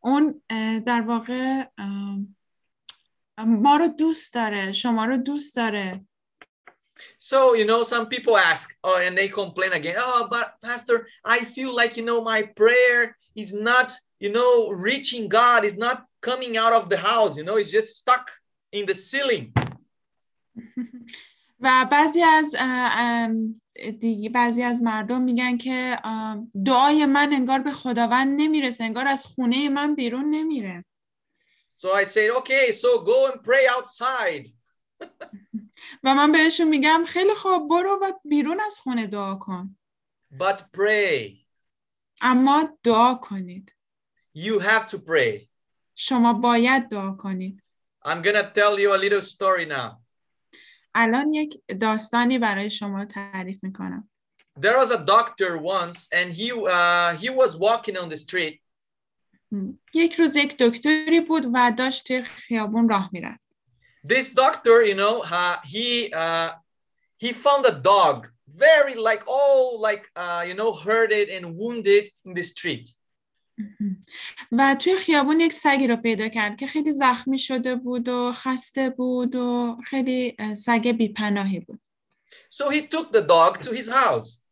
اون 0.00 0.42
اه، 0.50 0.80
در 0.80 1.00
واقع 1.00 1.64
اه، 1.78 2.18
ما 3.46 3.76
رو 3.76 3.88
دوست 3.88 4.34
داره 4.34 4.72
شما 4.72 5.04
رو 5.04 5.16
دوست 5.16 5.56
داره 5.56 6.04
So, 7.18 7.54
you 7.54 7.64
know, 7.64 7.82
some 7.82 8.06
people 8.14 8.36
ask, 8.36 8.76
oh, 8.84 8.96
and 8.96 9.16
they 9.16 9.28
complain 9.28 9.72
again, 9.72 9.96
oh, 9.98 10.28
but 10.30 10.46
Pastor, 10.62 11.06
I 11.24 11.38
feel 11.44 11.74
like, 11.74 11.96
you 11.96 12.04
know, 12.04 12.20
my 12.22 12.42
prayer 12.42 13.16
is 13.34 13.54
not, 13.54 13.92
you 14.19 14.31
know, 14.31 14.69
reaching 14.69 15.27
God, 15.27 15.65
is 15.65 15.77
not 15.77 16.05
coming 16.21 16.57
out 16.57 16.73
of 16.73 16.89
the 16.89 16.97
house, 16.97 17.37
you 17.37 17.43
know, 17.43 17.57
it's 17.57 17.71
just 17.71 17.97
stuck 17.97 18.31
in 18.71 18.85
the 18.85 18.95
ceiling. 18.95 19.53
و 21.59 21.87
بعضی 21.91 22.21
از 22.23 22.55
دیگه 23.99 24.29
بعضی 24.29 24.63
از 24.63 24.81
مردم 24.81 25.21
میگن 25.21 25.57
که 25.57 25.97
دعای 26.65 27.05
من 27.05 27.33
انگار 27.33 27.59
به 27.59 27.71
خداوند 27.71 28.41
نمی‌رسه 28.41 28.83
انگار 28.83 29.07
از 29.07 29.23
خونه 29.23 29.69
من 29.69 29.95
بیرون 29.95 30.29
نمیره 30.29 30.85
So 31.77 31.91
I 31.91 32.05
said, 32.05 32.29
okay, 32.39 32.71
so 32.71 33.03
go 33.03 33.27
and 33.29 33.43
pray 33.43 33.67
outside. 33.67 34.49
و 36.03 36.15
من 36.15 36.31
بهشون 36.31 36.67
میگم 36.67 37.03
خیلی 37.07 37.33
خوب 37.33 37.69
برو 37.69 37.99
و 38.01 38.11
بیرون 38.25 38.59
از 38.59 38.79
خونه 38.79 39.07
دعا 39.07 39.35
کن 39.35 39.77
But 40.33 40.59
pray. 40.77 41.45
اما 42.21 42.77
دعا 42.83 43.15
کنید 43.15 43.74
You 44.34 44.58
have 44.60 44.86
to 44.88 44.98
pray. 44.98 45.48
شما 45.94 46.32
باید 46.32 46.88
دعا 46.90 47.10
کنید 47.10 47.62
I'm 48.04 48.22
going 48.22 48.34
to 48.34 48.50
tell 48.54 48.78
you 48.78 48.94
a 48.94 48.98
little 48.98 49.22
story 49.22 49.66
now. 49.66 50.02
الان 50.94 51.34
یک 51.34 51.62
داستانی 51.80 52.38
برای 52.38 52.70
شما 52.70 53.04
تعریف 53.04 53.64
میکنم 53.64 54.10
There 54.60 54.78
was 54.78 54.90
a 54.90 55.04
doctor 55.04 55.58
once, 55.58 56.08
and 56.12 56.32
he, 56.32 56.52
uh, 56.52 57.16
he 57.16 57.30
was 57.30 57.56
walking 57.56 57.96
on 57.96 58.08
the 58.08 58.16
street, 58.16 58.60
یک 59.94 60.14
روز 60.14 60.36
یک 60.36 60.56
دکتری 60.58 61.20
بود 61.20 61.46
و 61.52 61.72
داشت 61.78 62.06
توی 62.06 62.22
خیابون 62.22 62.88
راه 62.88 63.10
میرفت 63.12 63.40
this 64.06 64.34
doctor 64.34 64.82
you 64.82 64.94
know 64.94 65.22
uh, 65.22 65.58
he 65.64 66.12
uh, 66.12 66.52
he 67.18 67.32
found 67.32 67.66
a 67.66 67.74
dog 67.92 68.28
very 68.66 68.94
like 68.94 69.22
all 69.26 69.80
like 69.88 70.04
uh, 70.16 70.42
you 70.48 70.54
know 70.54 70.72
hurted 70.72 71.28
and 71.36 71.44
wounded 71.60 72.04
in 72.24 72.34
the 72.34 72.42
street 72.42 72.86
و 74.51 74.75
توی 74.75 74.95
خیابون 74.95 75.39
یک 75.39 75.53
سگی 75.53 75.87
رو 75.87 75.95
پیدا 75.95 76.27
کرد 76.27 76.57
که 76.57 76.67
خیلی 76.67 76.93
زخمی 76.93 77.39
شده 77.39 77.75
بود 77.75 78.09
و 78.09 78.31
خسته 78.31 78.89
بود 78.89 79.35
و 79.35 79.77
خیلی 79.85 80.35
سگ 80.57 80.87
بیپناهی 80.87 81.59
بود. 81.59 81.79
So 82.49 82.69
he 82.69 82.81
took 82.81 83.11
the 83.11 83.21
dog 83.21 83.61
to 83.61 83.71
his 83.71 83.87
house. 83.87 84.45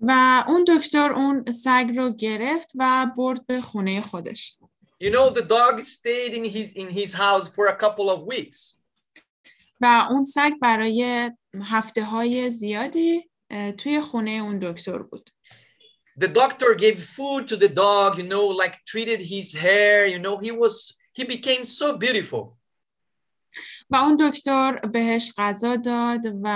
و 0.00 0.44
اون 0.48 0.64
دکتر 0.68 1.12
اون 1.12 1.44
سگ 1.52 1.92
رو 1.96 2.12
گرفت 2.12 2.72
و 2.74 3.06
برد 3.16 3.46
به 3.46 3.60
خونه 3.60 4.00
خودش. 4.00 4.58
You 5.04 5.10
know 5.10 5.30
the 5.34 5.42
dog 5.42 5.80
stayed 5.80 6.34
in 6.34 6.44
his 6.44 6.76
in 6.76 6.88
his 6.90 7.12
house 7.14 7.48
for 7.48 7.66
a 7.66 7.76
couple 7.76 8.10
of 8.10 8.20
weeks. 8.34 8.82
و 9.80 10.06
اون 10.10 10.24
سگ 10.24 10.52
برای 10.60 11.30
هفته 11.62 12.04
های 12.04 12.50
زیادی 12.50 13.30
توی 13.78 14.00
خونه 14.00 14.30
اون 14.30 14.58
دکتر 14.58 14.98
بود. 14.98 15.30
the 16.17 16.27
doctor 16.27 16.73
gave 16.75 16.97
food 17.03 17.47
to 17.47 17.55
the 17.55 17.69
dog 17.69 18.17
you 18.17 18.27
know 18.33 18.45
like 18.47 18.75
treated 18.85 19.21
his 19.21 19.53
hair 19.53 20.05
you 20.13 20.19
know 20.19 20.37
he 20.37 20.51
was 20.51 20.75
he 21.13 21.23
became 21.23 21.63
so 21.63 21.97
beautiful 21.97 22.57
و 23.89 23.95
اون 23.95 24.17
دکتر 24.19 24.79
بهش 24.93 25.33
غذا 25.37 25.75
داد 25.75 26.21
و 26.43 26.47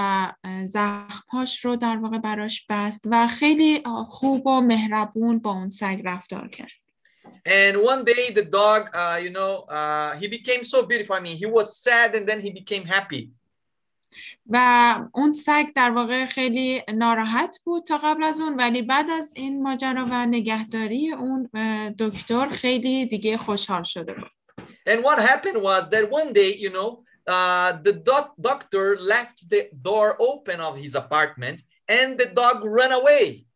اه، 0.43 0.65
زخمهاش 0.65 1.65
رو 1.65 1.75
در 1.75 1.97
واقع 1.97 2.17
براش 2.17 2.65
بست 2.69 3.01
و 3.11 3.27
خیلی 3.27 3.81
اه، 3.85 4.07
خوب 4.09 4.47
و 4.47 4.61
مهربون 4.61 5.39
با 5.39 5.51
اون 5.51 5.69
سگ 5.69 6.01
رفتار 6.05 6.47
کرد 6.47 6.71
and 7.45 7.75
one 7.75 8.03
day 8.03 8.31
the 8.39 8.45
dog 8.59 8.81
uh, 8.95 9.17
you 9.25 9.31
know 9.37 9.53
uh, 9.77 10.11
he 10.21 10.27
became 10.27 10.63
so 10.63 10.77
beautiful 10.83 11.15
i 11.15 11.19
mean 11.19 11.37
he 11.43 11.47
was 11.57 11.67
sad 11.85 12.09
and 12.15 12.25
then 12.29 12.39
he 12.45 12.51
became 12.61 12.85
happy 12.85 13.23
و 14.46 14.58
اون 15.14 15.32
سگ 15.32 15.66
در 15.74 15.90
واقع 15.90 16.26
خیلی 16.26 16.82
ناراحت 16.94 17.58
بود 17.64 17.84
تا 17.84 17.98
قبل 17.98 18.24
از 18.24 18.40
اون 18.40 18.56
ولی 18.56 18.82
بعد 18.82 19.10
از 19.10 19.32
این 19.36 19.62
ماجرا 19.62 20.06
و 20.10 20.26
نگهداری 20.26 21.12
اون 21.12 21.50
دکتر 21.98 22.48
خیلی 22.48 23.06
دیگه 23.06 23.38
خوشحال 23.38 23.82
شده 23.82 24.12
بود. 24.14 24.30
And 24.88 25.02
what 25.02 25.18
happened 25.18 25.60
was 25.62 25.90
that 25.90 26.04
one 26.10 26.32
day, 26.32 26.54
you 26.64 26.70
know, 26.70 27.02
uh, 27.26 27.72
the 27.86 27.92
doc- 27.92 28.36
doctor 28.40 28.96
left 29.00 29.48
the 29.50 29.68
door 29.88 30.16
open 30.20 30.60
of 30.60 30.76
his 30.76 30.94
apartment 30.94 31.58
and 31.88 32.18
the 32.18 32.26
dog 32.26 32.56
ran 32.64 32.92
away. 32.92 33.46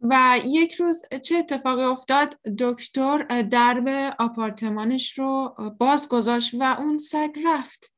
و 0.00 0.40
یک 0.44 0.74
روز 0.74 1.02
چه 1.24 1.36
اتفاقی 1.36 1.82
افتاد؟ 1.82 2.38
دکتر 2.58 3.42
درب 3.42 4.14
آپارتمانش 4.18 5.18
رو 5.18 5.54
باز 5.78 6.08
گذاشت 6.08 6.54
و 6.54 6.76
اون 6.78 6.98
سگ 6.98 7.30
رفت. 7.46 7.92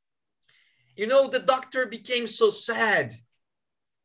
You 0.98 1.08
know, 1.08 1.28
the 1.28 1.40
doctor 1.40 1.86
became 1.88 2.28
so 2.28 2.50
sad. 2.50 3.14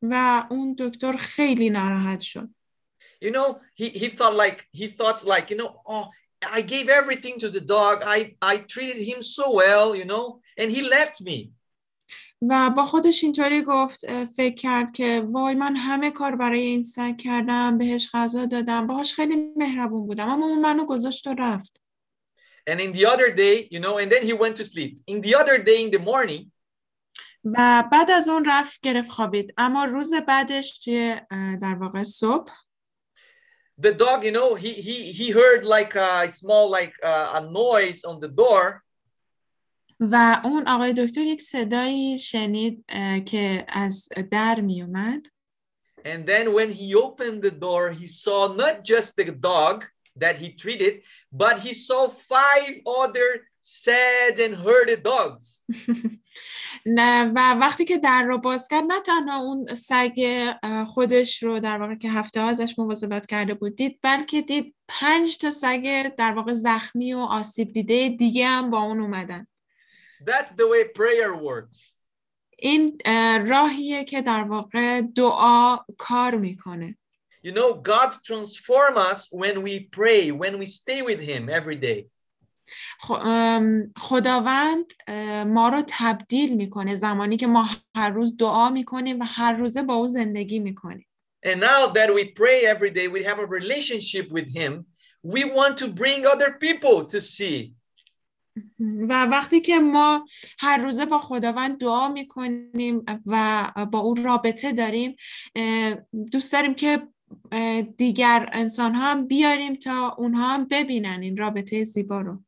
و 0.01 0.45
اون 0.49 0.75
دکتر 0.79 1.17
خیلی 1.17 1.69
ناراحت 1.69 2.19
شد 2.19 2.49
You 3.21 3.31
know, 3.31 3.59
he, 3.75 3.89
he 3.89 4.09
thought 4.09 4.33
like, 4.33 4.65
he 4.71 4.87
thought 4.87 5.23
like, 5.23 5.51
you 5.51 5.57
know, 5.57 5.71
oh, 5.87 6.05
I 6.57 6.61
gave 6.61 6.89
everything 6.89 7.37
to 7.39 7.49
the 7.49 7.61
dog. 7.61 8.03
I, 8.03 8.35
I 8.41 8.57
treated 8.57 9.03
him 9.09 9.21
so 9.21 9.45
well, 9.61 9.95
you 9.95 10.05
know, 10.05 10.41
and 10.57 10.71
he 10.71 10.81
left 10.81 11.21
me. 11.21 11.53
و 12.49 12.69
با 12.69 12.85
خودش 12.85 13.23
اینطوری 13.23 13.61
گفت 13.61 14.05
اه، 14.07 14.25
فکر 14.25 14.55
کرد 14.55 14.91
که 14.91 15.27
وای 15.31 15.55
من 15.55 15.75
همه 15.75 16.11
کار 16.11 16.35
برای 16.35 16.59
این 16.59 16.83
سگ 16.83 17.17
کردم 17.17 17.77
بهش 17.77 18.09
غذا 18.13 18.45
دادم 18.45 18.87
باهاش 18.87 19.13
خیلی 19.13 19.35
مهربون 19.55 20.07
بودم 20.07 20.29
اما 20.29 20.45
اون 20.45 20.61
منو 20.61 20.85
گذاشت 20.85 21.27
و 21.27 21.33
رفت 21.39 21.81
And 22.69 22.79
in 22.79 22.91
the 22.93 23.05
other 23.05 23.31
day, 23.31 23.67
you 23.71 23.79
know, 23.79 23.97
and 23.97 24.11
then 24.11 24.23
he 24.23 24.33
went 24.33 24.55
to 24.57 24.63
sleep. 24.63 24.91
In 25.07 25.21
the 25.21 25.33
other 25.35 25.57
day 25.63 25.81
in 25.85 25.91
the 25.91 25.99
morning, 26.11 26.51
و 27.52 27.84
بعد 27.92 28.10
از 28.10 28.28
اون 28.28 28.44
رفت 28.46 28.80
گرفت 28.80 29.10
خوابید 29.10 29.54
اما 29.58 29.84
روز 29.84 30.14
بعدش 30.14 30.78
توی 30.78 31.20
در 31.62 31.74
واقع 31.74 32.02
صبح 32.02 32.52
the 33.78 33.92
dog, 33.92 34.24
you 34.24 34.32
know, 34.32 34.54
he 34.54 34.72
he 34.72 35.12
he 35.12 35.30
heard 35.30 35.62
like 35.76 35.94
a 35.94 36.30
small 36.30 36.70
like 36.70 36.94
uh, 37.02 37.40
a 37.40 37.42
noise 37.62 38.04
on 38.04 38.20
the 38.20 38.28
door, 38.28 38.82
و 40.00 40.40
اون 40.44 40.68
آقای 40.68 40.92
دکتر 40.92 41.20
یک 41.20 41.42
صدایی 41.42 42.18
شنید 42.18 42.84
که 43.26 43.66
از 43.68 44.08
در 44.30 44.60
می 44.60 44.82
اومد 44.82 45.26
and 46.04 46.26
then 46.26 46.52
when 46.52 46.70
he 46.70 46.94
opened 46.94 47.42
the 47.42 47.50
door, 47.50 47.90
he 47.90 48.06
saw 48.06 48.54
not 48.62 48.84
just 48.84 49.16
the 49.16 49.24
dog 49.24 49.84
that 50.16 50.38
he 50.38 50.48
treated, 50.62 51.02
but 51.32 51.58
he 51.60 51.72
saw 51.74 52.08
five 52.08 52.72
other 52.86 53.28
sad 53.60 54.38
and 54.40 54.54
hurted 54.54 55.02
dogs. 55.02 55.64
نه 56.86 57.32
و 57.36 57.54
وقتی 57.54 57.84
که 57.84 57.98
در 57.98 58.22
رو 58.22 58.38
باز 58.38 58.68
کرد 58.68 58.84
نه 58.84 59.00
تنها 59.00 59.40
اون 59.40 59.74
سگ 59.74 60.52
خودش 60.86 61.42
رو 61.42 61.60
در 61.60 61.78
واقع 61.78 61.94
که 61.94 62.10
هفته 62.10 62.40
ها 62.40 62.48
ازش 62.48 62.78
مواظبت 62.78 63.26
کرده 63.26 63.54
بود 63.54 63.76
دید 63.76 63.98
بلکه 64.02 64.42
دید 64.42 64.74
پنج 64.88 65.38
تا 65.38 65.50
سگ 65.50 66.14
در 66.18 66.32
واقع 66.32 66.54
زخمی 66.54 67.14
و 67.14 67.18
آسیب 67.18 67.72
دیده 67.72 68.08
دیگه 68.08 68.46
هم 68.46 68.70
با 68.70 68.78
اون 68.78 69.00
اومدن 69.00 69.46
That's 70.24 70.50
the 70.50 70.66
way 70.72 70.84
prayer 70.98 71.34
works. 71.34 71.96
این 72.58 72.98
اه، 73.04 73.38
راهیه 73.38 74.04
که 74.04 74.22
در 74.22 74.42
واقع 74.42 75.00
دعا 75.00 75.78
کار 75.98 76.34
می‌کنه 76.34 76.96
You 77.45 77.53
know, 77.53 77.73
God 77.73 78.09
transform 78.29 78.97
us 78.97 79.19
when 79.41 79.55
we 79.63 79.73
pray, 79.97 80.31
when 80.31 80.53
we 80.61 80.67
stay 80.79 81.01
with 81.01 81.19
Him 81.19 81.49
every 81.49 81.75
day. 81.75 82.09
خ- 83.01 83.11
ام، 83.25 83.93
خداوند 83.97 84.85
اه، 85.07 85.43
ما 85.43 85.69
رو 85.69 85.83
تبدیل 85.87 86.55
میکنه 86.55 86.95
زمانی 86.95 87.37
که 87.37 87.47
ما 87.47 87.69
هر 87.95 88.09
روز 88.09 88.37
دعا 88.37 88.69
میکنیم 88.69 89.19
و 89.19 89.23
هر 89.23 89.53
روزه 89.53 89.81
با 89.83 89.93
او 89.93 90.07
زندگی 90.07 90.59
میکنیم 90.59 91.07
And 91.45 91.59
now 91.59 91.87
that 91.87 92.09
we 92.13 92.23
pray 92.25 92.65
every 92.65 92.91
day, 92.91 93.07
we 93.07 93.23
have 93.23 93.39
a 93.39 93.47
relationship 93.47 94.27
with 94.31 94.47
Him. 94.59 94.85
We 95.23 95.43
want 95.43 95.75
to 95.77 95.87
bring 95.87 96.25
other 96.25 96.51
people 96.65 97.05
to 97.05 97.19
see. 97.21 97.75
و 99.09 99.25
وقتی 99.25 99.61
که 99.61 99.79
ما 99.79 100.25
هر 100.59 100.77
روزه 100.77 101.05
با 101.05 101.19
خداوند 101.19 101.77
دعا 101.77 102.07
میکنیم 102.07 103.05
و 103.25 103.67
با 103.91 103.99
او 103.99 104.15
رابطه 104.15 104.71
داریم 104.71 105.15
اه، 105.55 105.95
دوست 106.31 106.53
داریم 106.53 106.73
که 106.73 106.87
اه، 106.93 107.07
دیگر 107.96 108.48
انسان 108.52 108.94
ها 108.94 109.10
هم 109.10 109.26
بیاریم 109.26 109.74
تا 109.74 110.14
اونها 110.18 110.54
هم 110.54 110.64
ببینن 110.64 111.22
این 111.22 111.36
رابطه 111.36 111.84
زیبا 111.84 112.20
رو 112.20 112.42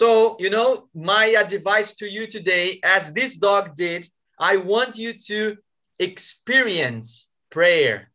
So, 0.00 0.38
you 0.40 0.48
know, 0.48 0.88
my 0.94 1.26
advice 1.44 1.92
to 2.00 2.06
you 2.06 2.26
today, 2.26 2.80
as 2.96 3.12
this 3.12 3.36
dog 3.36 3.76
did, 3.76 4.02
I 4.38 4.56
want 4.56 4.96
you 4.96 5.12
to 5.28 5.58
experience 5.98 7.08
prayer. 7.50 8.12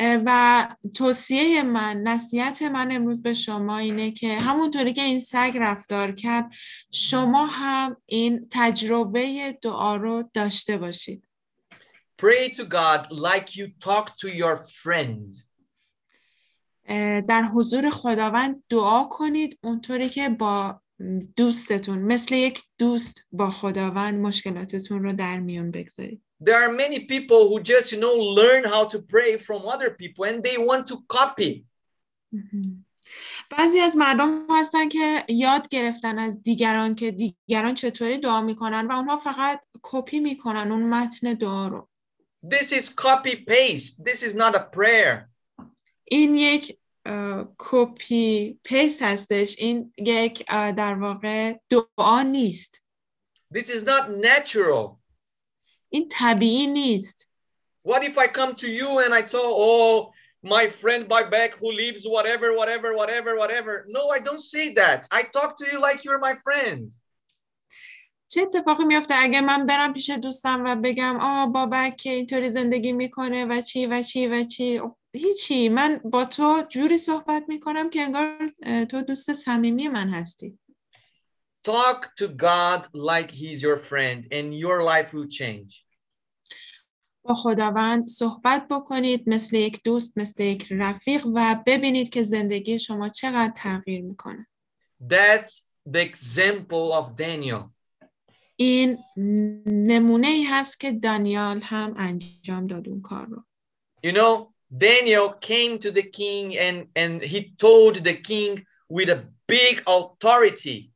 و 0.00 0.68
توصیه 0.94 1.62
من 1.62 1.96
نصیحت 1.96 2.62
من 2.62 2.92
امروز 2.92 3.22
به 3.22 3.34
شما 3.34 3.78
اینه 3.78 4.10
که 4.10 4.38
همونطوری 4.38 4.92
که 4.92 5.02
این 5.02 5.20
سگ 5.20 5.52
رفتار 5.60 6.12
کرد 6.12 6.52
شما 6.90 7.46
هم 7.46 7.96
این 8.06 8.48
تجربه 8.50 9.58
دعا 9.62 9.96
رو 9.96 10.30
داشته 10.34 10.76
باشید 10.76 11.28
Pray 12.16 12.48
to 12.50 12.64
God 12.64 13.10
like 13.10 13.56
you 13.56 13.68
talk 13.80 14.16
to 14.18 14.28
your 14.28 14.56
friend. 14.82 15.34
در 17.28 17.42
حضور 17.42 17.90
خداوند 17.90 18.62
دعا 18.68 19.04
کنید 19.04 19.58
اونطوری 19.62 20.08
که 20.08 20.28
با 20.28 20.80
دوستتون 21.36 21.98
مثل 21.98 22.34
یک 22.34 22.62
دوست 22.78 23.24
با 23.32 23.50
خداوند 23.50 24.20
مشکلاتتون 24.20 25.02
رو 25.02 25.12
در 25.12 25.40
میون 25.40 25.70
بگذارید 25.70 26.22
There 26.44 26.60
are 26.66 26.72
many 26.72 26.98
people 27.06 27.48
who 27.48 27.60
just, 27.62 27.92
you 27.92 28.00
know, 28.00 28.14
learn 28.40 28.64
how 28.64 28.84
to 28.84 28.98
pray 29.14 29.36
from 29.38 29.60
other 29.74 29.90
people 29.90 30.24
and 30.24 30.42
they 30.42 30.56
want 30.58 30.86
to 30.86 30.96
copy. 31.08 31.66
بعضی 33.50 33.80
از 33.80 33.96
مردم 33.96 34.46
هستن 34.50 34.88
که 34.88 35.24
یاد 35.28 35.68
گرفتن 35.68 36.18
از 36.18 36.42
دیگران 36.42 36.94
که 36.94 37.10
دیگران 37.10 37.74
چطوری 37.74 38.18
دعا 38.18 38.40
می‌کنن 38.40 38.86
و 38.86 38.92
اونها 38.92 39.16
فقط 39.16 39.64
کپی 39.82 40.20
می‌کنن 40.20 40.72
اون 40.72 40.82
متن 40.82 41.34
دعا 41.34 41.68
رو 41.68 41.88
This 42.43 42.71
is 42.71 42.89
copy 42.89 43.35
paste. 43.35 44.03
This 44.03 44.23
is 44.23 44.35
not 44.35 44.55
a 44.55 44.63
prayer. 44.63 45.29
این 46.03 46.35
یک 46.35 46.77
کپی 47.57 48.59
پیست 48.63 49.01
هستش 49.01 49.55
این 49.59 49.93
یک 49.97 50.45
اه، 50.47 50.71
در 50.71 50.95
واقع 50.95 51.53
دعا 51.69 52.21
نیست 52.21 52.83
This 53.53 53.69
is 53.69 53.83
not 53.83 54.09
natural. 54.09 54.97
این 55.89 56.07
طبیعی 56.11 56.67
نیست 56.67 57.29
What 57.83 58.03
if 58.03 58.17
I 58.17 58.27
come 58.27 58.53
to 58.55 58.67
you 58.67 58.99
and 58.99 59.13
I 59.13 59.21
tell, 59.21 59.49
oh, 59.69 60.11
my 60.43 60.67
friend 60.67 61.07
by 61.07 61.23
back 61.23 61.51
who 61.59 61.71
lives 61.71 62.05
whatever, 62.05 62.53
whatever, 62.53 62.89
whatever, 62.95 63.37
whatever. 63.37 63.85
No, 63.87 64.09
I 64.09 64.19
don't 64.19 64.41
say 64.53 64.73
that. 64.73 65.07
I 65.11 65.23
talk 65.23 65.57
to 65.59 65.65
you 65.71 65.79
like 65.81 66.03
you're 66.03 66.19
my 66.19 66.35
friend. 66.45 66.91
چه 68.32 68.42
اتفاقی 68.42 68.84
میافته 68.84 69.14
اگه 69.18 69.40
من 69.40 69.66
برم 69.66 69.92
پیش 69.92 70.10
دوستم 70.10 70.64
و 70.64 70.76
بگم 70.76 71.20
آه 71.20 71.46
بابک 71.46 71.96
که 71.96 72.10
اینطوری 72.10 72.50
زندگی 72.50 72.92
می‌کنه 72.92 73.44
و 73.44 73.60
چی 73.60 73.86
و 73.86 74.02
چی 74.02 74.26
و 74.26 74.44
چی 74.44 74.80
هیچی 75.12 75.68
من 75.68 76.00
با 76.04 76.24
تو 76.24 76.64
جوری 76.68 76.98
صحبت 76.98 77.44
می‌کنم 77.48 77.90
که 77.90 78.02
انگار 78.02 78.48
تو 78.84 79.02
دوست 79.02 79.32
صمیمی 79.32 79.88
من 79.88 80.08
هستی 80.08 80.58
Talk 81.68 82.00
to 82.20 82.26
God 82.26 82.80
like 82.94 83.30
he's 83.30 83.62
your 83.62 83.78
friend 83.90 84.20
and 84.32 84.54
your 84.54 84.82
life 84.82 85.12
will 85.12 85.28
change. 85.28 85.84
با 87.22 87.34
خداوند 87.34 88.04
صحبت 88.04 88.68
بکنید 88.70 89.28
مثل 89.28 89.56
یک 89.56 89.82
دوست 89.84 90.18
مثل 90.18 90.42
یک 90.42 90.68
رفیق 90.70 91.26
و 91.34 91.62
ببینید 91.66 92.08
که 92.08 92.22
زندگی 92.22 92.78
شما 92.78 93.08
چقدر 93.08 93.52
تغییر 93.56 94.02
می‌کنه 94.02 94.46
That's 95.02 95.52
the 95.88 96.00
example 96.10 96.92
of 96.92 97.16
Daniel. 97.16 97.71
این 98.56 98.98
نمونه 99.66 100.28
ای 100.28 100.42
هست 100.42 100.80
که 100.80 100.92
دانیال 100.92 101.60
هم 101.60 101.94
انجام 101.96 102.66
داد 102.66 102.88
اون 102.88 103.02
کار 103.02 103.26
رو 103.26 103.44
You 104.04 104.12
know, 104.12 104.52
Daniel 104.76 105.28
came 105.50 105.78
to 105.78 105.90
the 105.90 106.02
king 106.02 106.56
and, 106.58 106.86
and 106.96 107.22
he 107.22 107.40
told 107.58 107.94
the 107.96 108.14
king 108.14 108.64
with 108.88 109.08
a 109.10 109.20
big 109.46 109.82
authority. 109.86 110.92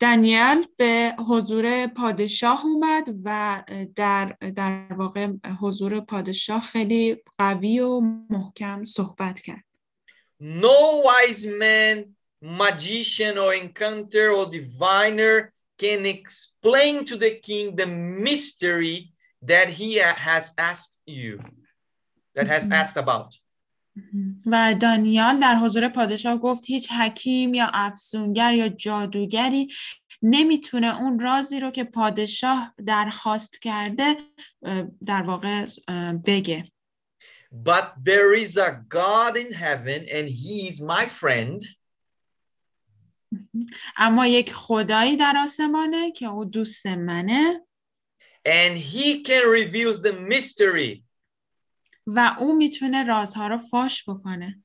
دانیال 0.00 0.66
به 0.76 1.14
حضور 1.28 1.86
پادشاه 1.86 2.64
اومد 2.66 3.08
و 3.24 3.62
در, 3.96 4.36
در 4.56 4.92
واقع 4.96 5.28
حضور 5.60 6.00
پادشاه 6.00 6.60
خیلی 6.60 7.16
قوی 7.38 7.78
و 7.78 8.00
محکم 8.30 8.84
صحبت 8.84 9.40
کرد 9.40 9.64
No 10.40 11.02
wise 11.02 11.46
man, 11.46 11.96
magician, 12.42 13.38
or 13.38 13.54
encounter 13.54 14.30
or 14.30 14.46
diviner 14.46 15.52
can 15.77 16.05
explain 16.05 17.05
to 17.05 17.15
the 17.17 17.31
king 17.47 17.75
the 17.75 17.85
mystery 18.27 18.97
that 19.51 19.67
he 19.69 19.99
ha- 19.99 20.15
has 20.29 20.53
asked 20.57 20.93
you, 21.07 21.39
that 22.35 22.47
has 22.47 22.63
Mhm. 22.67 22.71
asked 22.81 22.97
about. 22.97 23.29
و 24.45 24.75
دانیال 24.81 25.39
در 25.39 25.55
حضور 25.55 25.87
پادشاه 25.89 26.37
گفت 26.37 26.63
هیچ 26.65 26.91
حکیم 26.91 27.53
یا 27.53 27.69
افسونگر 27.73 28.53
یا 28.53 28.69
جادوگری 28.69 29.67
نمیتونه 30.21 31.01
اون 31.01 31.19
رازی 31.19 31.59
رو 31.59 31.71
که 31.71 31.83
پادشاه 31.83 32.73
درخواست 32.85 33.61
کرده 33.61 34.15
اه، 34.63 34.83
در 35.05 35.21
واقع 35.21 35.65
اه، 35.87 36.13
بگه 36.13 36.63
But 37.53 37.85
there 38.05 38.33
is 38.43 38.57
a 38.57 38.71
God 38.89 39.35
in 39.35 39.51
heaven, 39.53 40.01
and 40.17 40.29
he 40.29 40.69
is 40.71 40.77
my 40.81 41.05
friend, 41.21 41.59
اما 43.96 44.26
یک 44.26 44.52
خدایی 44.52 45.16
در 45.16 45.34
آسمانه 45.44 46.12
که 46.12 46.26
او 46.26 46.44
دوست 46.44 46.86
منه 46.86 47.66
and 48.46 48.78
he 48.78 49.22
can 49.22 49.44
reveal 49.48 49.92
the 49.94 50.12
mystery. 50.12 51.02
و 52.06 52.36
او 52.38 52.56
می‌تونه 52.56 53.04
رازها 53.04 53.46
رو 53.46 53.58
فاش 53.58 54.08
بکنه 54.08 54.62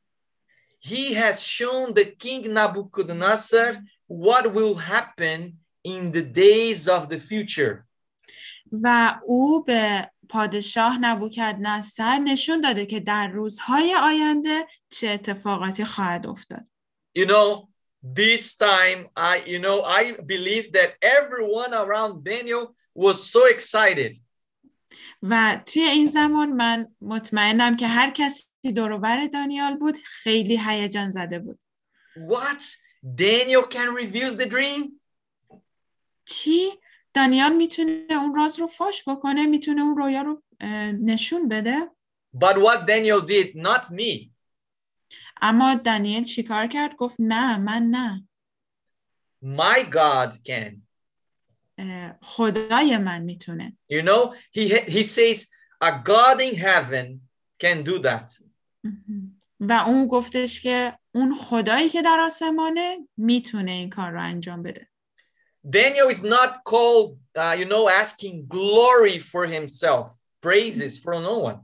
He 0.84 1.14
has 1.14 1.43
shown 1.43 1.93
the 1.93 2.05
king 2.05 2.43
Nabucodonosor 2.57 3.78
what 4.07 4.45
will 4.55 4.76
happen 4.76 5.39
in 5.84 6.12
the 6.12 6.24
days 6.24 6.88
of 6.88 7.09
the 7.09 7.20
future. 7.20 7.86
و 8.72 9.20
او 9.24 9.64
به 9.64 10.12
پادشاه 10.30 10.97
نبوکدنصر 10.97 12.20
نشون 12.20 12.62
داده 12.62 12.86
که 12.86 12.99
در 12.99 13.28
روزهای 13.28 13.95
آینده 13.95 14.68
چه 14.89 15.07
اتفاقاتی 15.09 15.86
خواهد 15.86 16.28
افتاد 16.28 16.68
You 17.18 17.26
know, 17.26 17.71
this 18.04 18.56
time 18.56 19.10
I, 19.16 19.43
you 19.45 19.60
know, 19.60 19.82
I 19.84 20.14
believe 20.26 20.72
that 20.74 20.95
everyone 21.02 21.74
around 21.74 22.24
Daniel 22.24 22.76
was 22.95 23.24
so 23.32 23.45
excited. 23.45 24.18
و 25.24 25.62
توی 25.66 25.84
این 25.84 26.08
زمان 26.08 26.54
من 26.54 26.88
مطمئنم 27.02 27.76
که 27.76 27.88
هر 27.88 28.12
کسی 28.12 28.47
دوروبر 28.76 29.28
دانیال 29.28 29.78
بود 29.78 29.97
خیلی 30.04 30.60
هیجان 30.68 31.12
زده 31.12 31.39
بود 31.39 31.60
What? 32.18 32.64
Daniel 33.16 33.64
can 33.64 33.95
reveal 33.95 34.36
the 34.36 34.45
dream? 34.45 34.99
چی؟ 36.26 36.70
دانیال 37.14 37.56
می‌تونه 37.56 38.06
اون 38.10 38.36
راز 38.36 38.60
رو 38.60 38.68
فاش 38.68 39.04
بکنه 39.08 39.45
می‌تونه 39.45 39.82
اون 39.82 39.97
رویا 39.97 40.22
رو 40.22 40.43
اه، 40.60 40.91
نشون 40.91 41.47
بده 41.47 41.91
But 42.36 42.56
what 42.56 42.86
Daniel 42.88 43.22
did, 43.22 43.56
not 43.56 43.91
me. 43.91 44.32
اما 45.42 45.76
دانیل 45.76 46.24
چیکار 46.24 46.68
کرد 46.68 46.96
گفت 46.96 47.16
نه 47.20 47.58
من 47.58 47.82
نه 47.82 48.28
My 49.44 49.84
God 49.84 50.38
can. 50.44 50.82
خدای 52.22 52.98
من 52.98 53.22
می‌تونه 53.22 53.78
You 53.92 54.04
know, 54.04 54.34
he 54.52 54.70
he 54.92 55.04
says 55.04 55.48
a 55.84 55.92
God 56.04 56.42
in 56.42 56.56
heaven 56.56 57.22
can 57.60 57.84
do 57.84 58.00
that. 58.00 58.32
و 59.60 59.74
اون 59.88 60.08
گفتش 60.08 60.62
که 60.62 60.98
اون 61.12 61.36
خدایی 61.36 61.89
که 61.89 62.02
در 62.02 62.20
آسمانه 62.20 62.98
می‌تونه 63.18 63.72
این 63.72 63.89
کار 63.89 64.12
رو 64.12 64.22
انجام 64.22 64.64
بده 64.64 64.88
Daniel 65.64 66.10
is 66.10 66.24
not 66.24 66.52
called, 66.72 67.20
uh, 67.38 67.56
you 67.60 67.66
know, 67.66 67.88
asking 67.88 68.48
glory 68.48 69.20
for 69.20 69.46
himself, 69.46 70.08
praises 70.42 70.98
for 70.98 71.14
no 71.22 71.38
one. 71.50 71.60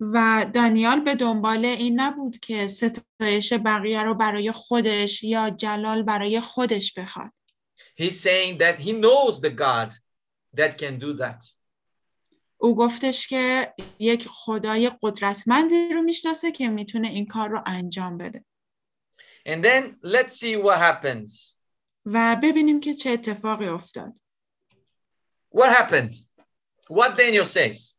و 0.00 0.46
دانیال 0.54 1.00
به 1.00 1.14
دنبال 1.14 1.64
این 1.64 2.00
نبود 2.00 2.38
که 2.38 2.66
ستایش 2.66 3.52
بقیه 3.52 4.02
رو 4.02 4.14
برای 4.14 4.52
خودش 4.52 5.24
یا 5.24 5.50
جلال 5.50 6.02
برای 6.02 6.40
خودش 6.40 6.92
بخواد 6.92 7.30
He's 8.00 8.20
saying 8.20 8.58
that 8.58 8.80
he 8.80 8.92
knows 8.92 9.40
the 9.40 9.50
God 9.50 9.90
that 10.56 10.78
can 10.78 10.98
do 10.98 11.18
that. 11.18 11.54
او 12.58 12.76
گفتش 12.76 13.26
که 13.26 13.74
یک 13.98 14.28
خدای 14.28 14.90
قدرتمندی 15.02 15.88
رو 15.94 16.02
می‌شناسه 16.02 16.52
که 16.52 16.68
می‌تونه 16.68 17.08
این 17.08 17.26
کار 17.26 17.48
رو 17.48 17.62
انجام 17.66 18.18
بده 18.18 18.44
And 19.48 19.62
then 19.62 19.96
let's 20.04 20.32
see 20.32 20.56
what 20.64 20.78
happens. 20.78 21.56
و 22.04 22.36
ببینیم 22.42 22.80
که 22.80 22.94
چه 22.94 23.10
اتفاقی 23.10 23.68
افتاد 23.68 24.12
What 25.54 25.68
happened? 25.76 26.14
What 26.90 27.16
Daniel 27.16 27.44
says. 27.44 27.95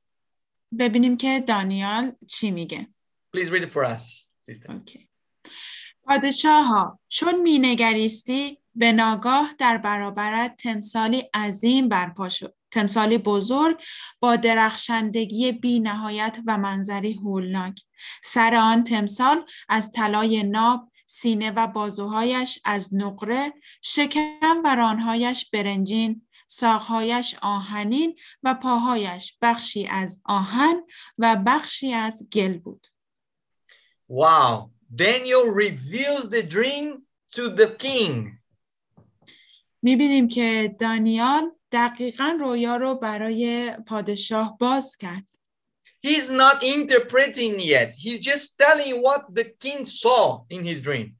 ببینیم 0.79 1.17
که 1.17 1.43
دانیال 1.47 2.11
چی 2.27 2.51
میگه 2.51 2.87
Please 3.37 3.49
read 3.49 3.63
it 3.63 3.69
for 3.69 3.83
us, 3.83 4.29
sister. 4.39 4.69
اوکی. 4.69 5.09
پادشاه 6.03 6.65
ها 6.65 6.99
چون 7.09 7.41
مینگریستی 7.41 8.57
به 8.75 8.91
ناگاه 8.91 9.53
در 9.57 9.77
برابرت 9.77 10.55
تمثالی 10.55 11.29
عظیم 11.33 11.89
برپا 11.89 12.29
شد 12.29 12.55
تمثالی 12.71 13.17
بزرگ 13.17 13.83
با 14.19 14.35
درخشندگی 14.35 15.51
بی 15.51 15.79
نهایت 15.79 16.37
و 16.45 16.57
منظری 16.57 17.13
هولناک 17.13 17.81
سر 18.23 18.55
آن 18.55 18.83
تمثال 18.83 19.45
از 19.69 19.91
طلای 19.91 20.43
ناب 20.43 20.91
سینه 21.05 21.51
و 21.51 21.67
بازوهایش 21.67 22.59
از 22.65 22.89
نقره 22.93 23.53
شکم 23.81 24.61
و 24.65 24.75
رانهایش 24.75 25.49
برنجین 25.49 26.26
ساقهایش 26.47 27.35
آهنین 27.41 28.15
و 28.43 28.53
پاهایش 28.53 29.37
بخشی 29.41 29.87
از 29.87 30.21
آهن 30.25 30.83
و 31.17 31.35
بخشی 31.45 31.93
از 31.93 32.29
گل 32.33 32.57
بود 32.57 32.87
Wow. 34.09 34.69
Daniel 34.95 35.45
reveals 35.63 36.29
the 36.29 36.41
dream 36.41 37.03
to 37.35 37.49
the 37.49 37.67
king. 37.77 38.37
می‌بینیم 39.81 40.27
که 40.27 40.75
دانیال 40.79 41.51
دقیقا 41.71 42.37
رویا 42.39 42.77
رو 42.77 42.95
برای 42.95 43.71
پادشاه 43.87 44.57
باز 44.57 44.97
کرد 44.97 45.27
He's 46.05 46.29
not 46.29 46.63
interpreting 46.63 47.59
yet. 47.59 47.93
He's 48.03 48.19
just 48.19 48.57
telling 48.57 49.01
what 49.01 49.23
the 49.33 49.45
king 49.63 49.85
saw 49.85 50.43
in 50.49 50.63
his 50.63 50.79
dream. 50.81 51.17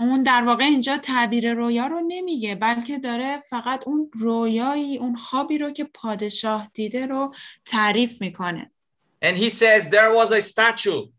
اون 0.00 0.22
در 0.22 0.42
واقع 0.44 0.64
اینجا 0.64 0.98
تعبیر 0.98 1.54
رویا 1.54 1.86
رو 1.86 2.00
نمیگه 2.08 2.54
بلکه 2.54 2.98
داره 2.98 3.38
فقط 3.38 3.88
اون 3.88 4.10
رویایی 4.14 4.98
اون 4.98 5.16
خوابی 5.16 5.58
رو 5.58 5.70
که 5.70 5.84
پادشاه 5.84 6.70
دیده 6.74 7.06
رو 7.06 7.34
تعریف 7.64 8.20
می‌کنه 8.20 8.70
And 9.24 9.36
he 9.36 9.50
says 9.50 9.90
there 9.90 10.14
was 10.14 10.32
a 10.32 10.42
statue 10.42 11.12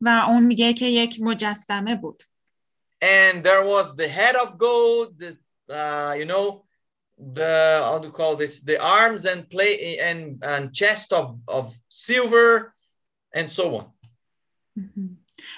و 0.00 0.24
اون 0.28 0.42
میگه 0.42 0.72
که 0.72 0.86
یک 0.86 1.20
مجسمه 1.20 1.96
بود 1.96 2.22
and 3.00 3.42
there 3.42 3.64
was 3.64 3.96
the 3.96 4.08
head 4.08 4.36
of 4.36 4.58
gold, 4.58 5.18
the, 5.18 5.30
uh, 5.74 6.14
you 6.20 6.26
know, 6.26 6.64
the 7.18 7.82
how 7.84 7.98
to 7.98 8.10
call 8.10 8.36
this, 8.36 8.60
the 8.60 8.78
arms 8.82 9.24
and 9.24 9.48
play 9.48 9.98
and 9.98 10.42
and 10.42 10.74
chest 10.74 11.12
of 11.12 11.38
of 11.48 11.64
silver, 11.88 12.74
and 13.32 13.48
so 13.48 13.64
on. 13.78 13.86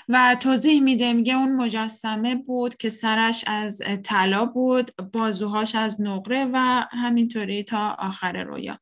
و 0.09 0.36
توضیح 0.40 0.82
میده 0.82 1.12
میگه 1.12 1.34
اون 1.34 1.57
مجسمه 1.57 2.34
بود 2.34 2.76
که 2.76 2.88
سرش 2.88 3.45
از 3.47 3.82
طلا 4.05 4.47
بود 4.47 4.90
بازوهاش 5.12 5.74
از 5.74 6.01
نقره 6.01 6.45
و 6.53 6.86
همینطوری 6.90 7.62
تا 7.62 7.97
آخر 7.99 8.43
رویا. 8.43 8.78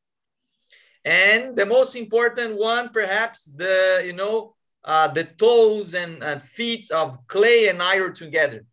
And 1.03 1.55
the 1.55 1.65
most 1.65 1.95
important 1.95 2.51
one, 2.59 2.89
perhaps 2.89 3.39
the 3.61 4.03
you 4.07 4.13
know 4.13 4.55
uh, 4.83 5.07
the 5.07 5.23
toes 5.23 5.93
and, 5.93 6.21
and 6.23 6.41
feet 6.41 6.91
of 6.91 7.07
clay 7.27 7.67
and 7.69 7.81
iron 7.81 8.13
together. 8.13 8.65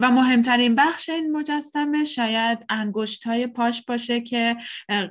و 0.00 0.10
مهمترین 0.10 0.74
بخش 0.74 1.08
این 1.08 1.32
مجسمه 1.32 2.04
شاید 2.04 2.64
انگشت 2.68 3.26
های 3.26 3.46
پاش 3.46 3.82
باشه 3.82 4.20
که 4.20 4.56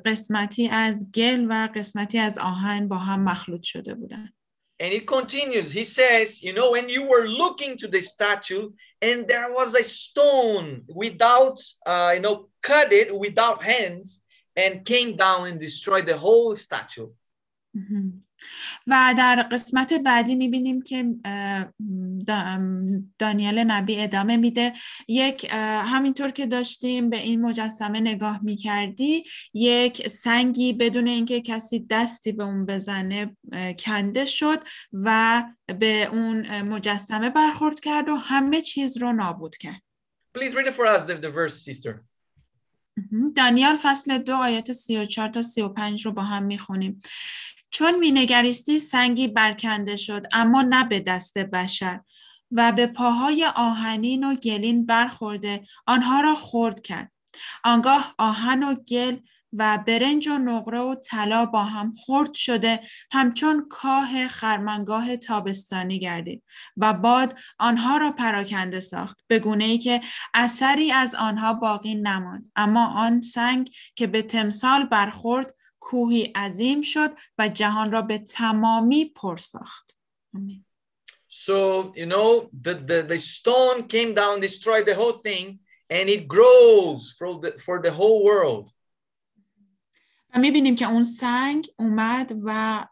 قسمتی 0.06 0.68
از 0.68 1.12
گل 1.12 1.48
و 1.50 1.70
قسمتی 1.76 2.20
از 2.20 2.38
آهن 2.38 2.88
با 2.88 2.98
هم 2.98 3.24
مخلوط 3.24 3.64
شده 3.64 3.94
بودن. 3.94 4.34
And 4.81 4.93
it 4.93 5.07
continues. 5.07 5.73
He 5.73 5.85
says, 5.85 6.43
you 6.43 6.53
know, 6.53 6.73
when 6.73 6.89
you 6.89 7.07
were 7.07 7.27
looking 7.27 7.77
to 7.77 7.89
the 7.89 8.01
statue, 8.01 8.71
and 9.01 9.29
there 9.29 9.51
was 9.53 9.75
a 9.75 9.85
stone 9.85 10.83
without, 10.89 11.59
uh, 11.87 12.13
you 12.15 12.21
know, 12.21 12.49
cut 12.63 12.93
it 12.93 13.17
without 13.17 13.63
hands, 13.63 14.25
and 14.57 14.85
came 14.85 15.17
down 15.17 15.47
and 15.47 15.61
destroyed 15.61 16.07
the 16.07 16.17
whole 16.17 16.57
statue. 16.57 17.09
و 18.87 19.15
در 19.19 19.49
قسمت 19.53 19.93
بعدی 19.93 20.35
میبینیم 20.35 20.83
که 20.83 21.05
دانیال 23.20 23.64
نبی 23.64 24.02
ادامه 24.02 24.38
میده. 24.38 24.74
یک 25.08 25.48
همینطور 25.86 26.32
که 26.32 26.46
داشتیم 26.46 27.10
به 27.10 27.18
این 27.18 27.42
مجسمه 27.42 28.00
نگاه 28.00 28.44
می‌کردی 28.44 29.24
یک 29.54 30.08
سنگی 30.08 30.74
بدون 30.74 31.08
اینکه 31.08 31.42
کسی 31.42 31.86
دستی 31.90 32.32
به 32.32 32.44
اون 32.44 32.66
بزنه 32.66 33.38
کنده 33.80 34.26
شد 34.26 34.64
و 34.94 35.44
به 35.80 36.06
اون 36.12 36.62
مجسمه 36.62 37.30
برخورد 37.30 37.80
کرد 37.80 38.10
و 38.10 38.16
همه 38.16 38.62
چیز 38.62 38.98
رو 38.98 39.14
نابود 39.14 39.58
کرد. 39.58 39.82
Please 40.38 40.54
read 40.54 40.68
it 40.68 40.74
for 40.74 40.86
us, 40.86 41.04
the, 41.04 41.16
the 41.16 41.32
verse, 41.32 41.56
sister. 41.66 41.94
دانیال 43.36 43.78
فصل 43.84 44.18
دو 44.18 44.36
آیات 44.36 44.72
34 44.72 45.30
تا 45.30 45.42
35 45.42 46.06
رو 46.06 46.12
با 46.12 46.22
هم 46.22 46.44
می‌خونیم. 46.44 47.02
چون 47.72 48.00
مینگریستی 48.00 48.80
سنگی 48.80 49.28
برکنده 49.28 49.96
شد 49.96 50.26
اما 50.34 50.62
نه 50.62 50.84
به 50.84 51.00
دست 51.00 51.38
بشر. 51.38 52.00
و 52.52 52.72
به 52.72 52.88
پاهای 52.88 53.46
آهنین 53.56 54.24
و 54.24 54.36
گلین 54.36 54.86
برخورده. 54.86 55.62
آنها 55.86 56.22
را 56.22 56.36
خرد 56.36 56.82
کرد. 56.82 57.12
آنگاه 57.64 58.16
آهن 58.18 58.64
و 58.64 58.74
گل 58.76 59.18
و 59.54 59.84
برنج 59.88 60.28
و 60.28 60.38
نقره 60.38 60.80
و 60.80 60.96
طلا 60.96 61.46
با 61.46 61.64
هم 61.64 61.94
خرد 62.06 62.34
شده. 62.34 62.80
همچون 63.12 63.68
کاه 63.70 64.28
خرمنگاه 64.28 65.18
تابستانی 65.18 66.00
گردید 66.00 66.44
و 66.78 66.94
باد 66.94 67.40
آنها 67.60 67.98
را 67.98 68.12
پراکنده 68.12 68.80
ساخت. 68.80 69.24
به 69.28 69.40
گونه 69.40 69.66
ای 69.66 69.78
که 69.78 70.02
اثری 70.34 70.92
از 70.92 71.16
آنها 71.16 71.54
باقی 71.54 71.96
نماند. 71.96 72.52
اما 72.56 72.88
آن 72.88 73.22
سنگ 73.22 73.72
که 73.96 74.08
به 74.08 74.22
تمثال 74.22 74.84
برخورد 74.84 75.56
کوهی 75.80 76.24
عظیم 76.24 76.82
شد 76.82 77.18
و 77.38 77.48
جهان 77.48 77.92
را 77.92 78.02
به 78.02 78.18
تمامی 78.18 79.06
پر 79.06 79.38
ساخت. 79.38 80.00
So, 81.39 81.93
you 81.97 82.07
know, 82.07 82.49
the, 82.67 82.75
the, 82.75 83.03
the 83.03 83.19
stone 83.19 83.89
came 83.89 84.15
down, 84.15 84.41
destroyed 84.41 84.87
the 84.87 84.95
whole 84.95 85.19
thing, 85.29 85.59
and 85.91 86.09
it 86.09 86.29
grows 86.29 87.15
for 87.19 87.41
the, 87.41 87.53
for 87.53 87.81
the 87.81 87.91
whole 87.91 88.25
world. 88.25 88.71
و 90.35 90.39
میبینیم 90.39 90.77
که 90.77 90.87
اون 90.87 91.03
سنگ 91.03 91.69
اومد 91.77 92.33
و 92.45 92.85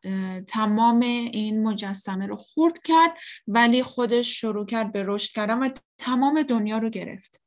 تمام 0.48 1.00
این 1.00 1.62
مجسمه 1.62 2.26
رو 2.26 2.36
خورد 2.36 2.78
کرد 2.84 3.18
ولی 3.46 3.82
خودش 3.82 4.40
شروع 4.40 4.66
کرد 4.66 4.92
به 4.92 5.04
رشد 5.06 5.32
کردن 5.32 5.58
و 5.58 5.68
تمام 5.98 6.42
دنیا 6.42 6.78
رو 6.78 6.90
گرفت. 6.90 7.42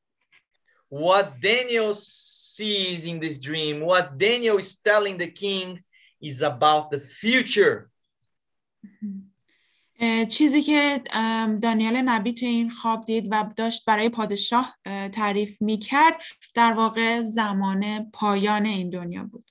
What 0.90 1.42
Daniel 1.42 1.94
sees 1.94 3.06
in 3.06 3.20
this 3.20 3.40
dream, 3.40 3.82
what 3.82 4.18
Daniel 4.18 4.58
is 4.58 4.80
telling 4.80 5.18
the 5.18 5.32
king 5.32 5.84
is 6.22 6.42
about 6.42 6.92
the 6.92 7.00
future. 7.00 7.90
چیزی 10.29 10.63
که 10.63 11.03
دانیال 11.63 11.97
نبی 11.97 12.33
توی 12.33 12.49
این 12.49 12.71
خواب 12.71 13.05
دید 13.05 13.29
و 13.31 13.45
داشت 13.57 13.85
برای 13.85 14.09
پادشاه 14.09 14.79
تعریف 15.13 15.63
می 15.63 15.79
کرد 15.79 16.15
در 16.55 16.73
واقع 16.73 17.25
زمان 17.25 18.11
پایان 18.11 18.67
این 18.67 18.91
دنیا 18.91 19.23
بود. 19.23 19.51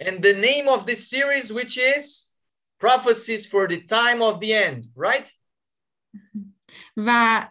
And 0.00 0.22
the 0.22 0.34
name 0.34 0.68
of 0.68 0.86
this 0.86 1.08
series, 1.08 1.52
which 1.52 1.78
is 1.78 2.32
Prophecies 2.78 3.46
for 3.46 3.66
the 3.66 3.80
Time 3.80 4.20
of 4.20 4.40
the 4.40 4.52
End, 4.54 4.84
right? 4.96 5.32
و 6.96 7.50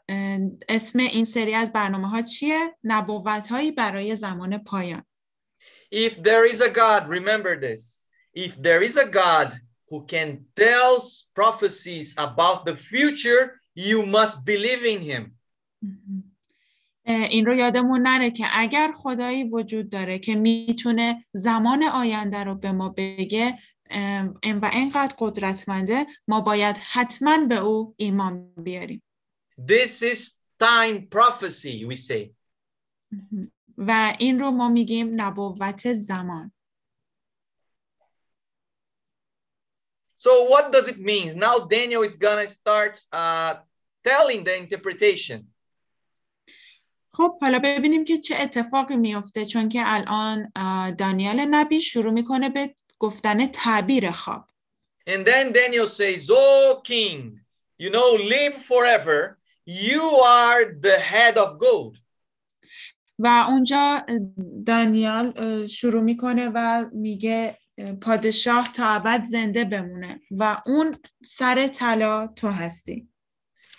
اسم 0.70 1.00
این 1.00 1.26
سری 1.26 1.54
از 1.54 1.72
برنامه 1.72 2.10
ها 2.10 2.22
چیه؟ 2.22 2.78
نبوت 2.84 3.48
هایی 3.48 3.72
برای 3.72 4.16
زمان 4.16 4.58
پایان. 4.58 5.06
If 5.94 6.14
there 6.14 6.46
is 6.52 6.62
a 6.62 6.70
God, 6.70 7.10
remember 7.10 7.60
this. 7.60 8.04
If 8.36 8.62
there 8.62 8.82
is 8.84 8.98
a 8.98 9.06
God 9.06 9.54
who 9.90 10.06
can 10.06 10.46
tell 10.56 11.00
prophecies 11.36 12.16
about 12.18 12.66
the 12.66 12.76
future, 12.76 13.44
you 13.76 14.06
must 14.06 14.46
believe 14.46 14.84
in 14.86 15.02
him. 15.02 15.32
این 17.08 17.46
رو 17.46 17.56
یادمون 17.56 18.02
نره 18.02 18.32
که 18.32 18.46
اگر 18.54 18.92
خدایی 18.96 19.44
وجود 19.44 19.90
داره 19.90 20.20
که 20.20 20.36
می‌تونه 20.36 21.26
زمان 21.34 21.84
آینده 21.84 22.44
رو 22.44 22.56
به 22.56 22.72
ما 22.72 22.94
بگه 22.98 23.60
و 24.62 24.70
اینقدر 24.74 25.16
قدرتمنده 25.20 26.06
ما 26.28 26.42
باید 26.42 26.78
حتما 26.78 27.38
به 27.38 27.56
او 27.56 27.96
ایمان 27.98 28.54
بیاریم. 28.58 29.04
This 29.62 30.02
is 30.02 30.20
time 30.64 31.08
prophecy, 31.16 31.86
we 31.86 31.96
say. 31.96 32.30
و 33.78 34.16
این 34.20 34.40
رو 34.40 34.52
ما 34.52 34.70
میگیم 34.70 35.22
نبوت 35.22 35.94
زمان. 35.94 36.52
So 40.25 40.45
what 40.45 40.73
does 40.73 40.87
it 40.89 40.99
mean? 40.99 41.39
Now 41.39 41.57
Daniel 41.61 42.03
is 42.03 42.15
gonna 42.15 42.47
start 42.47 42.95
uh, 43.13 43.55
telling 44.05 44.45
the 44.45 44.57
interpretation. 44.57 45.55
خب 47.13 47.39
حالا 47.41 47.59
ببینیم 47.59 48.05
که 48.05 48.19
چه 48.19 48.37
اتفاقی 48.41 48.97
میفته 48.97 49.45
چون 49.45 49.69
که 49.69 49.83
الان 49.85 50.53
دانیال 50.99 51.41
نبی 51.51 51.81
شروع 51.81 52.13
میکنه 52.13 52.49
به 52.49 52.75
گفتن 52.99 53.47
تعبیر 53.47 54.11
خواب. 54.11 54.51
And 55.09 55.25
then 55.25 55.53
Daniel 55.53 55.87
says, 55.87 56.31
"Oh 56.31 56.81
king, 56.85 57.41
you 57.79 57.91
know, 57.91 58.11
live 58.35 58.57
forever. 58.71 59.39
You 59.67 60.05
are 60.43 60.61
the 60.87 60.99
head 60.99 61.37
of 61.39 61.59
gold." 61.59 61.99
و 63.19 63.45
اونجا 63.49 64.07
دانیال 64.67 65.67
شروع 65.67 66.03
میکنه 66.03 66.51
و 66.55 66.85
میگه 66.93 67.59
پادشاه 68.03 68.73
تا 68.73 68.87
ابد 68.87 69.25
زنده 69.25 69.65
بمونه 69.65 70.21
و 70.31 70.57
اون 70.67 70.99
سر 71.25 71.69
طلا 71.69 72.27
تو 72.27 72.49
هستی. 72.49 73.09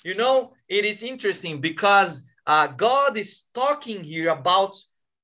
You 0.04 0.16
know, 0.16 0.54
it 0.68 0.84
is 0.86 1.04
interesting 1.04 1.62
because 1.62 2.24
uh, 2.48 2.68
God 2.68 3.18
is 3.18 3.32
talking 3.54 4.04
here 4.04 4.30
about 4.30 4.76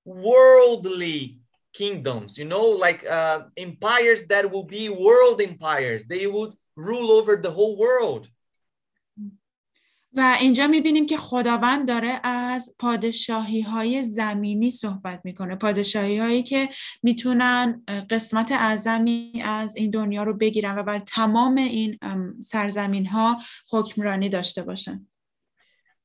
worldly 0.06 1.40
kingdoms, 1.74 2.38
you 2.38 2.46
know, 2.46 2.66
like 2.86 3.02
uh, 3.10 3.40
empires 3.58 4.26
that 4.28 4.50
will 4.52 4.64
be 4.64 4.90
world 4.90 5.42
empires. 5.42 6.06
They 6.06 6.28
would 6.28 6.54
rule 6.76 7.12
over 7.12 7.36
the 7.36 7.52
whole 7.52 7.76
world. 7.78 8.30
و 10.15 10.37
اینجا 10.41 10.67
می‌بینیم 10.67 11.07
که 11.07 11.17
خداوند 11.17 11.89
داره 11.89 12.21
از 12.25 12.75
پادشاهی 12.79 13.61
های 13.61 14.05
زمینی 14.05 14.71
صحبت 14.71 15.21
می‌کنه 15.25 15.57
پادشاهی 15.57 16.19
هایی 16.19 16.43
که 16.43 16.69
می‌تونن 17.03 17.85
قسمت 18.11 18.53
اعظمی 18.53 19.43
از 19.45 19.77
این 19.77 19.91
دنیا 19.91 20.23
رو 20.23 20.35
بگیرن 20.35 20.79
و 20.79 20.83
بر 20.83 20.99
تمام 20.99 21.55
این 21.55 21.99
سرزمین 22.45 23.07
ها 23.07 23.43
حکمرانی 23.71 24.29
داشته 24.29 24.63
باشن 24.63 25.07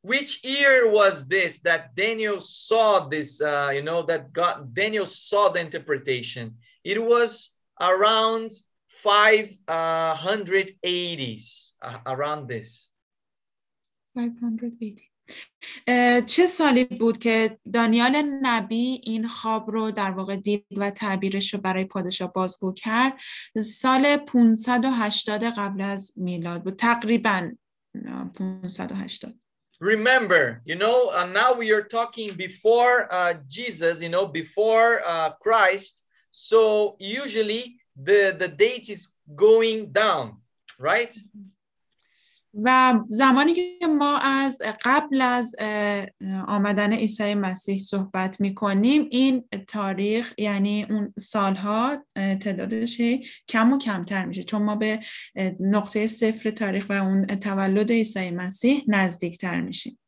Which 0.04 0.44
year 0.44 0.92
was 1.00 1.28
this 1.28 1.62
that 1.64 1.96
Daniel 1.96 2.40
saw 2.40 3.10
this, 3.10 3.42
uh, 3.42 3.72
you 3.74 3.82
know, 3.82 4.04
that 4.04 4.32
God, 4.32 4.74
Daniel 4.74 5.06
saw 5.06 5.50
the 5.50 5.60
interpretation? 5.60 6.56
It 6.86 7.04
was 7.04 7.60
around 7.82 8.52
580s, 9.04 11.74
uh, 11.82 11.98
around 12.06 12.48
this. 12.48 12.90
580 14.18 15.00
چه 16.26 16.46
سالی 16.46 16.84
بود 16.84 17.18
که 17.18 17.58
دانیال 17.74 18.24
نبی 18.42 19.02
این 19.04 19.28
خواب 19.28 19.72
رو 19.72 19.92
در 19.92 20.12
واقع 20.12 20.36
دید 20.36 20.66
و 20.78 20.90
تعبیرش 20.90 21.54
رو 21.54 21.60
برای 21.60 21.86
پادشاه 21.86 22.34
بازگو 22.34 22.74
کرد 22.74 23.14
سال 23.64 24.18
580 24.18 25.44
قبل 25.44 25.82
از 25.82 26.14
میلاد 26.16 26.64
بود 26.64 26.76
تقریبا 26.76 27.52
580 28.34 29.34
Remember, 29.80 30.64
you 30.66 30.76
know, 30.76 30.98
uh, 31.10 31.28
now 31.28 31.54
we 31.54 31.72
are 31.72 31.84
talking 31.84 32.34
before 32.34 33.08
uh, 33.12 33.36
Jesus, 33.48 34.02
you 34.02 34.10
know, 34.10 34.26
before 34.26 35.02
uh, 35.06 35.30
Christ. 35.46 36.04
So 36.32 36.96
usually 37.00 37.64
the, 37.96 38.36
the 38.40 38.48
date 38.48 38.90
is 38.90 39.14
going 39.36 39.92
down, 39.92 40.42
right? 40.80 41.16
و 42.64 43.00
زمانی 43.10 43.54
که 43.54 43.88
ما 43.88 44.18
از 44.18 44.58
قبل 44.86 45.22
از 45.22 45.56
آمدن 46.48 46.94
عیسی 46.94 47.36
مسیح 47.36 47.78
صحبت 47.78 48.42
می 48.42 48.56
کنیم 48.56 49.08
این 49.12 49.50
تاریخ 49.68 50.34
یعنی 50.38 50.86
اون 50.90 51.14
سالها 51.20 52.06
تعدادش 52.16 53.02
کم 53.48 53.74
و 53.74 53.78
کمتر 53.78 54.26
میشه. 54.26 54.44
چون 54.44 54.64
ما 54.64 54.76
به 54.76 55.00
نقطه 55.60 56.08
صفر 56.08 56.50
تاریخ 56.50 56.86
و 56.90 56.94
اون 56.94 57.26
تولد 57.26 57.92
عیسی 57.92 58.32
مسیح 58.32 58.84
نزدیکتر 58.88 59.62
میشیم. 59.62 60.00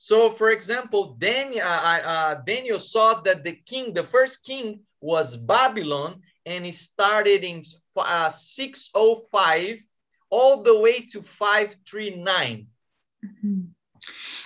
So, 0.00 0.30
for 0.30 0.50
example, 0.50 1.16
Daniel, 1.18 1.66
uh, 1.66 1.98
uh, 2.14 2.34
Daniel 2.46 2.78
saw 2.78 3.20
that 3.26 3.42
the 3.42 3.56
king, 3.70 3.92
the 3.92 4.04
first 4.04 4.44
king, 4.44 4.66
was 5.00 5.36
Babylon, 5.36 6.22
and 6.46 6.64
he 6.64 6.70
started 6.70 7.42
in 7.42 7.62
uh, 7.96 8.30
605 8.30 9.82
all 10.30 10.62
the 10.62 10.78
way 10.78 11.00
to 11.12 11.22
539. 11.22 12.66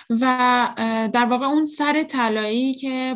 و 0.09 0.73
در 1.13 1.25
واقع 1.25 1.45
اون 1.45 1.65
سر 1.65 2.03
طلایی 2.03 2.75
که 2.75 3.15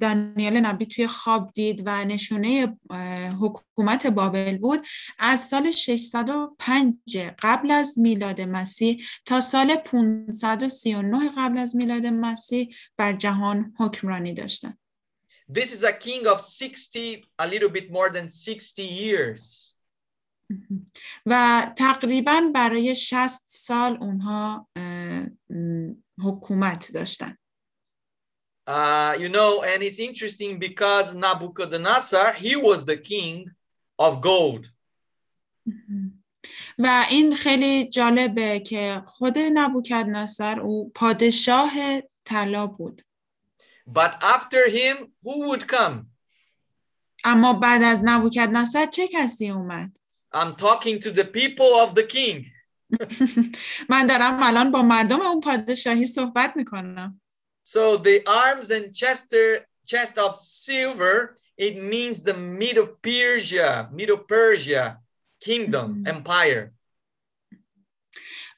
دانیال 0.00 0.60
نبی 0.60 0.86
توی 0.86 1.06
خواب 1.06 1.52
دید 1.52 1.82
و 1.86 2.04
نشونه 2.04 2.78
حکومت 3.40 4.06
بابل 4.06 4.56
بود 4.56 4.86
از 5.18 5.40
سال 5.40 5.70
605 5.70 6.94
قبل 7.42 7.70
از 7.70 7.98
میلاد 7.98 8.40
مسیح 8.40 9.04
تا 9.26 9.40
سال 9.40 9.76
539 9.76 11.30
قبل 11.38 11.58
از 11.58 11.76
میلاد 11.76 12.06
مسیح 12.06 12.74
بر 12.96 13.12
جهان 13.12 13.74
حکمرانی 13.78 14.32
داشتن 14.32 14.74
This 15.52 15.72
is 15.72 15.82
a 15.82 15.92
king 15.92 16.28
of 16.28 16.40
60, 16.40 17.26
a 17.40 17.46
little 17.48 17.68
bit 17.68 17.90
more 17.90 18.08
than 18.08 18.28
60 18.28 18.78
years. 18.78 19.79
و 21.26 21.66
تقریبا 21.76 22.40
برای 22.54 22.94
60 22.94 23.42
سال 23.46 23.96
اونها 24.00 24.68
حکومت 26.18 26.92
داشتن 26.92 27.36
Uh, 28.66 29.16
you 29.18 29.28
know, 29.28 29.64
and 29.64 29.82
it's 29.82 29.98
interesting 29.98 30.58
because 30.58 31.12
Nabucodonosor, 31.14 32.36
he 32.36 32.54
was 32.54 32.84
the 32.84 32.96
king 32.96 33.50
of 33.98 34.20
gold. 34.20 34.70
و 36.78 37.06
این 37.10 37.36
خیلی 37.36 37.88
جالبه 37.88 38.60
که 38.60 39.02
خود 39.06 39.38
نبوکدنصر 39.38 40.60
او 40.60 40.92
پادشاه 40.94 41.72
طلا 42.24 42.66
بود. 42.66 43.02
But 43.88 44.22
after 44.22 44.70
him, 44.70 44.96
who 45.24 45.48
would 45.48 45.66
come? 45.66 46.06
اما 47.24 47.52
بعد 47.52 47.82
از 47.82 48.00
نبوکدنصر 48.04 48.86
چه 48.86 49.08
کسی 49.08 49.50
اومد؟ 49.50 49.98
I'm 50.32 50.54
talking 50.54 50.98
to 51.00 51.10
the 51.10 51.24
people 51.24 51.74
of 51.84 51.94
the 51.94 52.04
king. 52.04 52.46
من 53.88 54.06
دارم 54.06 54.42
الان 54.42 54.70
با 54.70 54.82
مردم 54.82 55.20
اون 55.20 55.40
پادشاهی 55.40 56.06
صحبت 56.06 56.56
می‌کنم. 56.56 57.20
So 57.64 57.96
the 57.96 58.22
arms 58.26 58.70
and 58.70 58.94
chester, 58.94 59.66
chest 59.86 60.18
of 60.18 60.34
silver, 60.34 61.36
it 61.56 61.76
means 61.92 62.22
the 62.22 62.34
Medo 62.34 62.84
Persia, 63.06 63.88
Medo 63.92 64.16
Persia 64.16 64.98
kingdom, 65.40 66.04
empire. 66.06 66.72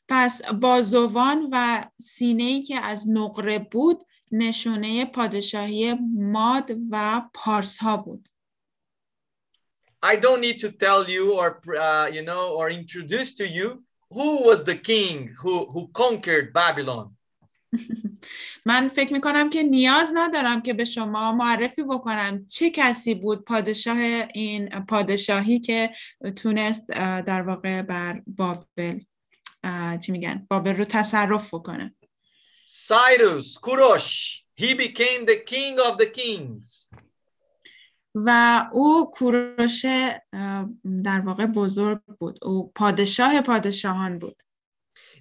پس 0.09 0.43
بازوان 0.53 1.49
و 1.53 1.85
سینه 2.01 2.43
ای 2.43 2.63
که 2.63 2.77
از 2.81 3.11
نقره 3.11 3.59
بود 3.59 4.07
نشونه 4.33 5.05
پادشاهی 5.05 5.95
ماد 6.17 6.71
و 6.91 7.23
پارس 7.35 7.79
ها 7.79 7.97
بود. 7.97 8.29
I 10.02 10.16
don't 10.16 10.42
need 10.42 10.60
to 10.60 10.72
tell 10.72 11.10
you 11.10 11.38
or 11.40 11.62
uh, 11.76 12.08
you 12.16 12.24
know 12.24 12.44
or 12.58 12.70
introduce 12.70 13.34
to 13.36 13.48
you 13.48 13.84
who 14.12 14.30
was 14.48 14.64
the 14.64 14.78
king 14.92 15.36
who 15.42 15.66
who 15.74 15.82
conquered 15.94 16.54
Babylon. 16.54 17.08
من 18.66 18.90
فکر 18.90 19.14
میکنم 19.14 19.50
که 19.50 19.64
نیاز 19.64 20.08
ندارم 20.14 20.62
که 20.62 20.74
به 20.74 20.86
شما 20.86 21.32
معرفی 21.32 21.84
بکنم 21.84 22.48
چه 22.48 22.70
کسی 22.70 23.16
بود 23.16 23.46
پادشاه 23.46 23.98
این 24.34 24.70
پادشاهی 24.70 25.60
که 25.60 25.90
تونست 26.36 26.88
در 27.26 27.42
واقع 27.42 27.82
بر 27.82 28.22
بابل 28.28 29.00
چی 30.02 30.12
میگن 30.12 30.48
بابل 30.50 30.76
رو 30.76 30.86
تصرف 30.86 31.54
بکنه 31.54 31.96
Cyrus, 32.68 33.58
Kurosh, 33.58 34.42
he 34.56 34.74
became 34.74 35.26
the 35.26 35.38
king 35.38 35.80
of 35.80 35.98
the 35.98 36.06
kings. 36.06 36.90
و 38.15 38.63
او 38.73 39.11
کوروش 39.11 39.85
در 41.05 41.21
واقع 41.25 41.47
بزرگ 41.47 42.01
بود 42.19 42.39
او 42.43 42.73
پادشاه 42.75 43.41
پادشاهان 43.41 44.19
بود 44.19 44.43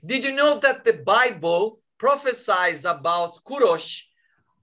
Did 0.06 0.24
you 0.24 0.32
know 0.32 0.60
that 0.60 0.84
the 0.84 0.94
Bible 0.94 1.80
prophesies 2.00 2.86
about 2.86 3.34
Kurosh 3.46 4.04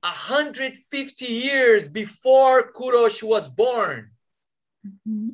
150 0.02 1.26
years 1.26 1.88
before 1.88 2.72
Kurosh 2.72 3.22
was 3.22 3.46
born? 3.48 4.18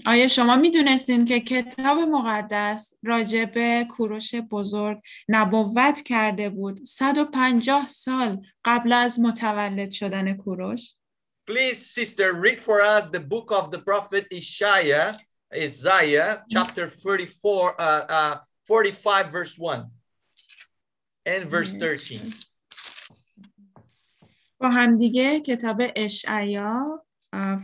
آیا 0.07 0.29
شما 0.29 0.57
می‌دونستین 0.57 1.25
که 1.25 1.41
کتاب 1.41 1.99
مقدس 1.99 2.95
راجع 3.03 3.45
به 3.45 3.87
کوروش 3.91 4.35
بزرگ 4.35 5.01
نبوت 5.29 6.03
کرده 6.03 6.51
بود 6.51 6.85
150 6.85 7.89
سال 7.89 8.47
قبل 8.65 8.93
از 8.93 9.21
متولد 9.21 9.91
شدن 9.91 10.35
کوروش؟ 10.35 10.95
Please, 11.47 11.91
sister, 11.91 12.33
read 12.33 12.59
for 12.59 12.81
us 12.81 13.09
the 13.09 13.21
book 13.21 13.53
of 13.53 13.71
the 13.71 13.79
prophet 13.79 14.27
Isaiah, 14.33 15.15
Isaiah 15.55 16.43
chapter 16.51 16.89
34, 16.89 17.81
uh, 17.81 17.85
uh, 17.85 18.37
45, 18.67 19.31
verse 19.31 19.59
1 19.59 19.85
and 21.27 21.51
verse 21.51 21.73
13. 21.73 22.21
با 24.59 24.71
همدیگه 24.71 25.41
کتاب 25.41 25.83
اشعیا 25.97 27.05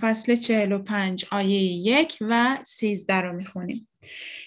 فصل 0.01 0.37
45 0.37 1.25
آیه 1.33 1.63
یک 1.63 2.19
و 2.21 2.59
13 2.65 3.15
رو 3.21 3.33
می‌خونیم. 3.33 3.89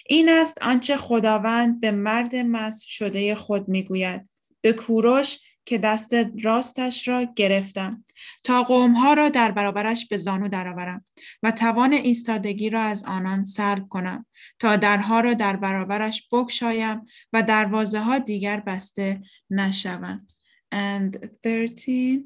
این 0.06 0.30
است 0.30 0.62
آنچه 0.62 0.98
خداوند 0.98 1.80
به 1.82 1.92
مرد 1.92 2.36
مست 2.36 2.88
شده 2.88 3.36
خود 3.36 3.68
می‌گوید 3.68 4.30
به 4.62 4.74
کوروش 4.74 5.40
که 5.66 5.78
دست 5.78 6.14
راستش 6.44 7.08
را 7.08 7.28
گرفتم. 7.36 8.06
تا 8.44 8.64
قومها 8.64 9.14
را 9.14 9.30
در 9.30 9.52
برابرش 9.52 10.08
به 10.08 10.18
زانو 10.18 10.48
درآورم 10.48 11.06
و 11.44 11.52
توان 11.52 11.94
ایستادگی 11.94 12.70
را 12.70 12.82
از 12.82 13.04
آنان 13.04 13.44
سلب 13.44 13.90
کنم. 13.90 14.26
تا 14.60 14.76
درها 14.76 15.20
را 15.20 15.34
در 15.34 15.56
برابرش 15.56 16.28
بگشایم 16.32 17.02
و 17.34 17.42
دروازه 17.42 18.00
ها 18.00 18.20
دیگر 18.20 18.60
بسته 18.60 19.22
نشوند. 19.50 20.32
And 20.74 21.18
13 21.44 22.24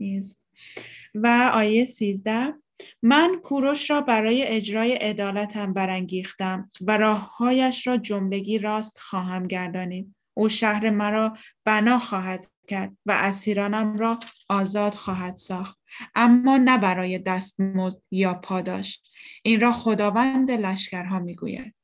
is 0.00 0.34
و 1.14 1.50
آیه 1.54 1.84
13 1.84 2.54
من 3.02 3.40
کوروش 3.42 3.90
را 3.90 4.00
برای 4.00 4.46
اجرای 4.46 4.92
عدالتم 4.92 5.72
برانگیختم 5.72 6.70
و 6.80 6.96
راههایش 6.96 7.86
را 7.86 7.96
جملگی 7.96 8.58
راست 8.58 8.98
خواهم 8.98 9.46
گردانید. 9.46 10.14
او 10.34 10.48
شهر 10.48 10.90
مرا 10.90 11.36
بنا 11.64 11.98
خواهد 11.98 12.46
کرد 12.70 12.96
و 13.06 13.12
اسیرانم 13.12 13.96
را 13.96 14.18
آزاد 14.48 14.94
خواهد 14.94 15.36
ساخت. 15.36 15.78
اما 16.14 16.56
نه 16.56 16.78
برای 16.78 17.18
دستمزد 17.18 18.02
یا 18.10 18.34
پاداش 18.34 19.00
این 19.42 19.60
را 19.60 19.72
خداوند 19.72 20.50
لشکرها 20.50 21.18
می‌گوید. 21.18 21.74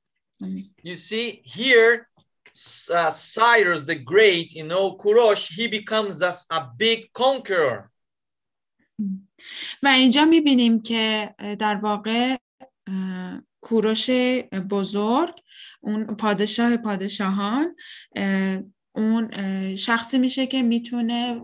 You 0.84 0.95
see 0.95 1.43
here 1.57 1.93
uh, 2.99 3.11
Cyrus 3.34 3.82
the 3.91 3.99
Great, 4.12 4.49
you 4.59 4.66
know, 4.72 4.84
Kurosh, 5.03 5.45
he 5.57 5.64
becomes 5.78 6.22
as 6.22 6.47
a 6.51 6.61
big 6.78 7.01
conqueror. 7.12 7.91
و 9.82 9.89
اینجا 9.89 10.24
می‌بینیم 10.24 10.82
که 10.82 11.34
در 11.59 11.76
واقع 11.76 12.37
کوروش 13.61 14.11
بزرگ 14.70 15.34
اون 15.80 16.16
پادشاه 16.16 16.76
پادشاهان 16.76 17.76
اه، 18.16 18.59
اون 18.97 19.30
شخصی 19.76 20.18
میشه 20.18 20.47
که 20.47 20.62
می‌تونه 20.62 21.42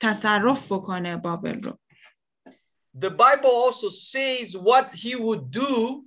تصرف 0.00 0.72
بکنه 0.72 1.16
بابل 1.16 1.60
رو 1.60 1.78
The 2.98 3.10
Bible 3.10 3.54
also 3.66 3.88
says 3.88 4.56
what 4.56 4.86
he 4.94 5.14
would 5.14 5.44
do 5.50 6.04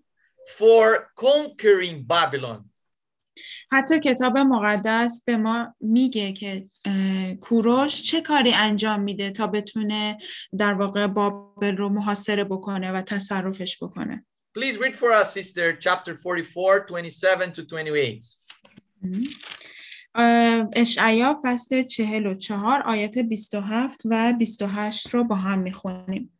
for 0.57 0.83
conquering 1.15 2.03
Babylon. 2.07 2.69
حتی 3.71 3.99
کتاب 3.99 4.37
مقدس 4.37 5.23
به 5.25 5.37
ما 5.37 5.75
میگه 5.81 6.33
که 6.33 6.65
کوروش 7.41 8.01
چه 8.01 8.21
کاری 8.21 8.53
انجام 8.53 9.01
میده 9.01 9.31
تا 9.31 9.47
بتونه 9.47 10.17
در 10.57 10.73
واقع 10.73 11.07
بابل 11.07 11.77
رو 11.77 11.89
محاصره 11.89 12.43
بکنه 12.43 12.91
و 12.91 13.01
تصرفش 13.01 13.83
بکنه 13.83 14.25
Please 14.59 14.77
read 14.77 14.95
for 14.95 15.11
us, 15.11 15.33
sister, 15.33 15.73
chapter 15.79 16.15
44, 16.15 16.85
27 16.85 17.53
to 17.55 17.63
28. 17.63 18.53
اشعیا 20.15 21.41
فصل 21.43 21.81
چهل 21.81 22.25
و 22.25 22.35
چهار 22.35 22.81
آیت 22.81 23.17
27 23.17 24.01
و 24.05 24.33
28 24.33 25.09
رو 25.09 25.23
با 25.23 25.35
هم 25.35 25.59
می‌خونیم. 25.59 26.39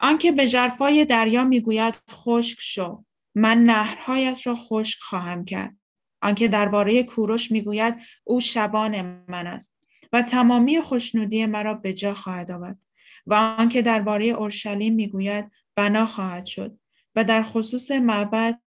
آنکه 0.00 0.32
به 0.32 0.48
جرفای 0.48 1.04
دریا 1.04 1.44
می‌گوید 1.44 1.94
خشک 2.10 2.58
شو 2.60 3.04
من 3.34 3.64
نهرهایت 3.64 4.46
را 4.46 4.54
خشک 4.54 4.98
خواهم 5.00 5.44
کرد. 5.44 5.76
آنکه 6.22 6.48
درباره 6.48 7.02
کوروش 7.02 7.50
می‌گوید 7.50 7.94
او 8.24 8.40
شبان 8.40 9.24
من 9.28 9.46
است 9.46 9.74
و 10.12 10.22
تمامی 10.22 10.80
خوشنودی 10.80 11.46
مرا 11.46 11.74
به 11.74 11.92
جا 11.92 12.14
خواهد 12.14 12.50
آورد. 12.50 12.78
و 13.26 13.34
آنکه 13.34 13.82
درباره 13.82 14.26
اورشلیم 14.26 14.94
می‌گوید 14.94 15.50
بنا 15.76 16.06
خواهد 16.06 16.44
شد 16.44 16.78
و 17.16 17.24
در 17.24 17.42
خصوص 17.42 17.90
معبد 17.90 18.60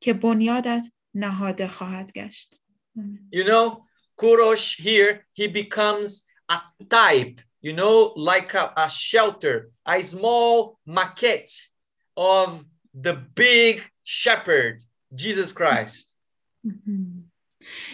که 0.00 0.12
بنیادت 0.12 0.86
نهاده 1.14 1.68
خواهد 1.68 2.12
گشت. 2.12 2.60
You 3.30 3.44
know, 3.44 3.84
Kurosh 4.18 4.80
here, 4.80 5.26
he 5.32 5.46
becomes 5.48 6.26
a 6.48 6.58
type, 6.88 7.40
you 7.60 7.72
know, 7.72 8.12
like 8.16 8.54
a, 8.54 8.72
a 8.76 8.88
shelter, 8.88 9.70
a 9.86 10.02
small 10.02 10.78
maquette 10.86 11.54
of 12.16 12.64
the 12.94 13.14
big 13.34 13.82
shepherd, 14.04 14.82
Jesus 15.14 15.52
Christ. 15.52 16.14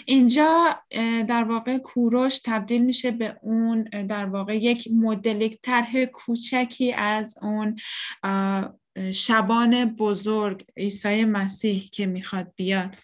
اینجا 0.07 0.83
در 1.29 1.45
واقع 1.45 1.79
کوروش 1.79 2.39
تبدیل 2.45 2.85
میشه 2.85 3.11
به 3.11 3.39
اون 3.43 3.83
در 3.83 4.27
واقع 4.27 4.57
یک 4.57 4.89
مدل 4.93 5.49
طرح 5.63 6.05
کوچکی 6.05 6.93
از 6.93 7.39
اون 7.43 7.77
شبان 9.13 9.85
بزرگ 9.85 10.65
عیسی 10.77 11.25
مسیح 11.25 11.89
که 11.93 12.07
می‌خواد 12.07 12.53
بیاد 12.57 12.97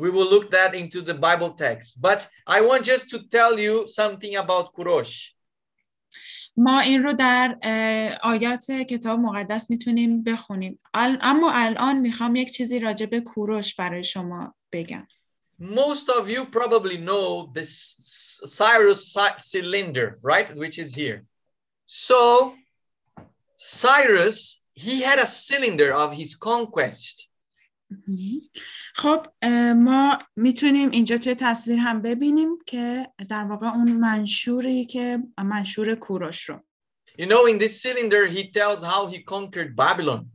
We 0.00 0.10
will 0.10 0.28
look 0.34 0.50
that 0.50 0.74
into 0.74 1.00
the 1.02 1.14
Bible 1.14 1.50
text. 1.64 2.00
But 2.02 2.20
I 2.46 2.60
want 2.60 2.84
just 2.84 3.08
to 3.12 3.18
tell 3.36 3.58
you 3.58 3.86
something 3.86 4.36
about 4.36 4.72
Kurosh. 4.74 5.32
ما 6.58 6.80
این 6.80 7.02
رو 7.02 7.12
در 7.12 7.58
اه، 7.62 8.18
آیات 8.22 8.70
کتاب 8.70 9.18
مقدس 9.20 9.70
میتونیم 9.70 10.22
بخونیم 10.22 10.78
ال- 10.94 11.18
اما 11.20 11.52
الان 11.54 11.98
میخوام 11.98 12.36
یک 12.36 12.52
چیزی 12.52 12.78
راجع 12.78 13.06
به 13.06 13.20
کوروش 13.20 13.74
برای 13.74 14.04
شما 14.04 14.54
بگم 14.72 15.06
Most 15.60 16.08
of 16.10 16.28
you 16.28 16.44
probably 16.44 16.98
know 16.98 17.50
the 17.54 17.64
C- 17.64 18.46
Cyrus 18.58 19.12
cy- 19.14 19.36
cylinder, 19.38 20.18
right? 20.22 20.48
Which 20.54 20.78
is 20.78 20.94
here. 20.94 21.24
So 21.86 22.52
Cyrus, 23.56 24.66
he 24.74 25.00
had 25.02 25.18
a 25.18 25.26
cylinder 25.26 25.90
of 25.94 26.12
his 26.12 26.34
conquest. 26.36 27.28
خب 28.95 29.25
ما 29.75 30.19
می‌تونیم 30.35 30.89
اینجا 30.89 31.17
توی 31.17 31.35
تصویر 31.35 31.79
هم 31.79 32.01
ببینیم 32.01 32.49
که 32.65 33.11
در 33.29 33.43
واقع 33.43 33.67
اون 33.67 33.91
منشوری 33.91 34.85
که 34.85 35.19
منشور 35.43 35.95
کوروش 35.95 36.49
رو. 36.49 36.63
You 37.19 37.25
know, 37.25 37.45
in 37.53 37.57
this 37.57 37.81
cylinder, 37.81 38.25
he 38.27 38.51
tells 38.51 38.83
how 38.83 39.07
he 39.07 39.19
conquered 39.33 39.75
Babylon. 39.75 40.25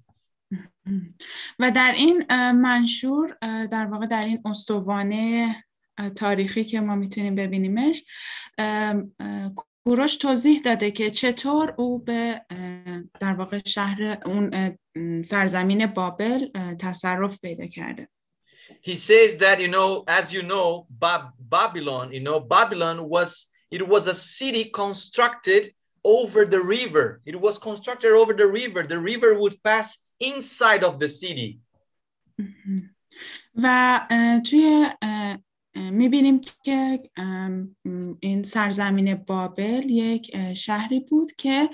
و 1.59 1.71
در 1.71 1.93
این 1.97 2.25
منشور 2.53 3.37
در 3.67 3.87
واقع 3.87 4.07
در 4.07 4.25
این 4.25 4.43
استوانه 4.45 5.65
تاریخی 6.17 6.65
که 6.65 6.81
ما 6.81 6.95
می‌تونیم 6.95 7.35
ببینیمش 7.35 8.05
کوروش 9.85 10.17
توضیح 10.17 10.61
داده 10.61 10.91
که 10.91 11.11
چطور 11.11 11.75
او 11.79 11.99
به 11.99 12.43
در 13.21 13.35
واقع 13.35 13.61
شهر 13.67 14.19
اون 14.27 14.77
سرزمین 15.26 15.86
بابل 15.86 16.48
اه، 16.56 16.76
تصرف 16.76 17.40
پیدا 17.40 17.68
کرده 17.68 18.08
He 18.82 18.96
says 18.96 19.38
that, 19.38 19.60
you 19.60 19.68
know, 19.68 20.04
as 20.08 20.34
you 20.34 20.44
know, 20.44 20.88
Bab- 20.90 21.34
Babylon, 21.56 22.12
you 22.14 22.24
know, 22.28 22.40
Babylon 22.40 22.98
was, 23.10 23.30
it 23.70 23.84
was 23.88 24.08
a 24.08 24.14
city 24.14 24.66
constructed 24.82 25.64
over 26.04 26.46
the 26.46 26.62
river. 26.78 27.22
It 27.26 27.38
was 27.46 27.58
constructed 27.58 28.12
over 28.12 28.34
the 28.34 28.48
river. 28.62 28.82
The 28.84 29.00
river 29.12 29.32
would 29.42 29.62
pass 29.64 29.88
inside 30.20 30.84
of 30.84 31.00
the 31.00 31.10
city. 31.10 31.60
و 33.56 33.68
اه، 34.12 34.40
توی 34.40 34.86
می‌بینیم 35.77 36.41
که 36.63 37.03
این 38.21 38.43
سرزمین 38.43 39.15
بابل 39.15 39.91
یک 39.91 40.55
شهری 40.55 41.01
بود 41.01 41.33
که 41.33 41.71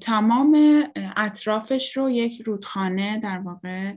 تمام 0.00 0.84
اطرافش 1.16 1.96
رو 1.96 2.10
یک 2.10 2.42
رودخانه 2.42 3.18
در 3.18 3.38
واقع 3.38 3.92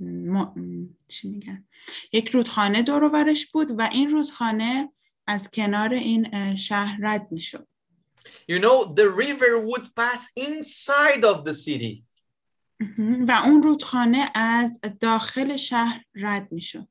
ما- 0.00 0.54
م، 0.56 0.86
چی 1.08 1.28
میگن؟ 1.28 1.66
یک 2.12 2.28
رودخانه 2.28 2.82
دور 2.82 3.02
و 3.02 3.10
برش 3.10 3.46
بود 3.46 3.70
و 3.78 3.88
این 3.92 4.10
رودخانه 4.10 4.90
از 5.26 5.50
کنار 5.50 5.94
این 5.94 6.54
شهر 6.54 6.98
رد 7.02 7.32
می‌شد. 7.32 7.68
You 8.50 8.58
know, 8.60 8.94
the 8.94 9.08
river 9.22 9.52
would 9.68 9.86
pass 10.00 10.22
inside 10.38 11.22
of 11.22 11.44
the 11.48 11.52
city. 11.52 12.04
و 13.28 13.42
اون 13.44 13.62
رودخانه 13.62 14.30
از 14.34 14.80
داخل 15.00 15.56
شهر 15.56 16.04
رد 16.14 16.52
می‌شد. 16.52 16.88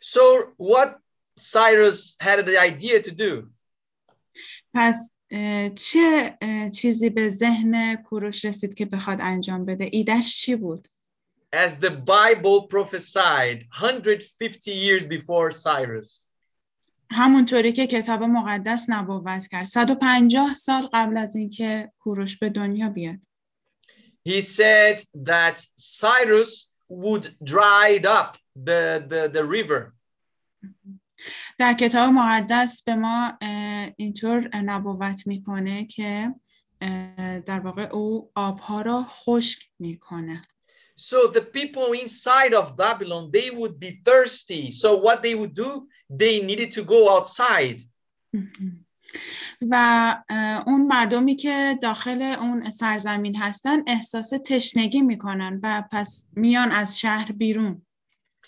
So 0.00 0.52
what 0.56 0.98
Cyrus 1.36 2.16
had 2.20 2.46
the 2.46 2.58
idea 2.58 3.02
to 3.02 3.10
do? 3.10 3.50
پس 4.74 5.12
اه، 5.30 5.68
چه 5.68 6.38
اه، 6.40 6.70
چیزی 6.70 7.10
به 7.10 7.28
ذهن 7.28 7.96
کوروش 7.96 8.44
رسید 8.44 8.74
که 8.74 8.86
بخواد 8.86 9.18
انجام 9.20 9.64
بده؟ 9.64 9.88
ایدش 9.92 10.36
چی 10.36 10.56
بود؟ 10.56 10.88
As 11.54 11.70
the 11.80 11.90
Bible 11.90 12.66
prophesied 12.68 13.64
150 13.72 14.74
years 14.74 15.06
before 15.06 15.50
Cyrus. 15.50 16.30
همونطوری 17.10 17.72
که 17.72 17.86
کتاب 17.86 18.22
مقدس 18.22 18.86
نبوت 18.88 19.46
کرد. 19.46 19.64
150 19.64 20.54
سال 20.54 20.88
قبل 20.92 21.18
از 21.18 21.36
اینکه 21.36 21.92
کوروش 21.98 22.38
به 22.38 22.48
دنیا 22.48 22.88
بیاد. 22.88 23.18
He 24.28 24.40
said 24.40 25.00
that 25.24 25.64
Cyrus 25.78 26.72
would 26.88 27.36
dried 27.44 28.06
up. 28.06 28.36
The, 28.64 29.04
the, 29.08 29.28
the 29.28 29.44
river. 29.44 29.92
در 31.58 31.74
کتاب 31.74 32.12
مقدس 32.12 32.82
به 32.82 32.94
ما 32.94 33.38
اینطور 33.96 34.56
نبوت 34.56 35.26
می‌کنه 35.26 35.86
که 35.86 36.34
در 37.46 37.60
واقع 37.60 37.82
او 37.82 38.30
آبها 38.34 38.80
را 38.80 39.04
خشک 39.08 39.62
می‌کنه 39.78 40.42
So 40.98 41.30
the 41.30 41.42
people 41.42 41.92
inside 41.92 42.54
of 42.54 42.74
Babylon, 42.74 43.30
they 43.30 43.50
would 43.50 43.78
be 43.78 44.00
thirsty. 44.02 44.72
So 44.72 44.96
what 44.96 45.22
they 45.22 45.34
would 45.34 45.54
do, 45.54 45.86
they 46.08 46.40
needed 46.40 46.70
to 46.72 46.82
go 46.84 47.00
outside. 47.14 47.82
و 49.70 50.16
اون 50.66 50.86
مردمی 50.86 51.36
که 51.36 51.78
داخل 51.82 52.22
اون 52.22 52.70
سرزمین 52.70 53.36
هستن 53.36 53.78
احساس 53.86 54.30
تشنگی 54.30 55.02
می‌کنن 55.02 55.60
و 55.62 55.84
پس 55.90 56.28
میان 56.32 56.72
از 56.72 56.98
شهر 56.98 57.32
بیرون 57.32 57.85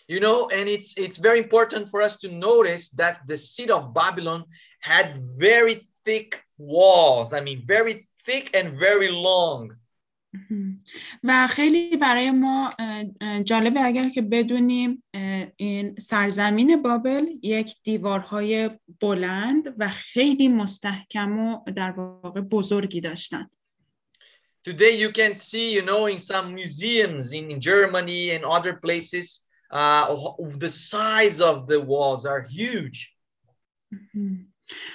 You 0.07 0.19
know, 0.19 0.49
and 0.49 0.67
it's 0.67 0.97
it's 0.97 1.17
very 1.17 1.39
important 1.39 1.89
for 1.89 2.01
us 2.01 2.17
to 2.19 2.29
notice 2.29 2.89
that 3.01 3.15
the 3.27 3.37
city 3.37 3.71
of 3.71 3.93
Babylon 3.93 4.43
had 4.79 5.07
very 5.37 5.87
thick 6.05 6.43
walls. 6.57 7.33
I 7.33 7.39
mean, 7.39 7.63
very 7.65 8.07
thick 8.25 8.55
and 8.55 8.77
very 8.77 9.09
long. 9.09 9.77
و 11.23 11.47
خیلی 11.47 11.97
برای 11.97 12.31
ما 12.31 12.69
اه، 12.79 13.05
اه، 13.21 13.43
جالبه 13.43 13.81
اگر 13.81 14.09
که 14.09 14.21
بدونیم 14.21 15.03
اه، 15.13 15.47
این 15.55 15.95
سرزمین 15.99 16.81
بابل 16.81 17.25
یک 17.43 17.75
دیوارهای 17.83 18.69
بلند 19.01 19.75
و 19.77 19.89
خیلی 19.89 20.47
مستحکم 20.47 21.39
و 21.39 21.63
در 21.75 21.91
واقع 21.91 22.41
بزرگی 22.41 23.01
داشتن 23.01 23.49
Today, 24.69 24.95
you 25.03 25.11
can 25.11 25.35
see, 25.35 25.73
you 25.73 25.81
know, 25.81 26.05
in 26.05 26.19
some 26.19 26.55
museums 26.55 27.33
in, 27.33 27.51
in 27.51 27.59
Germany 27.59 28.31
and 28.31 28.45
other 28.45 28.73
places, 28.85 29.27
uh, 29.27 29.46
the 29.70 30.68
size 30.68 31.40
of 31.40 31.66
the 31.66 31.80
walls 31.80 32.26
are 32.26 32.42
huge. 32.42 33.14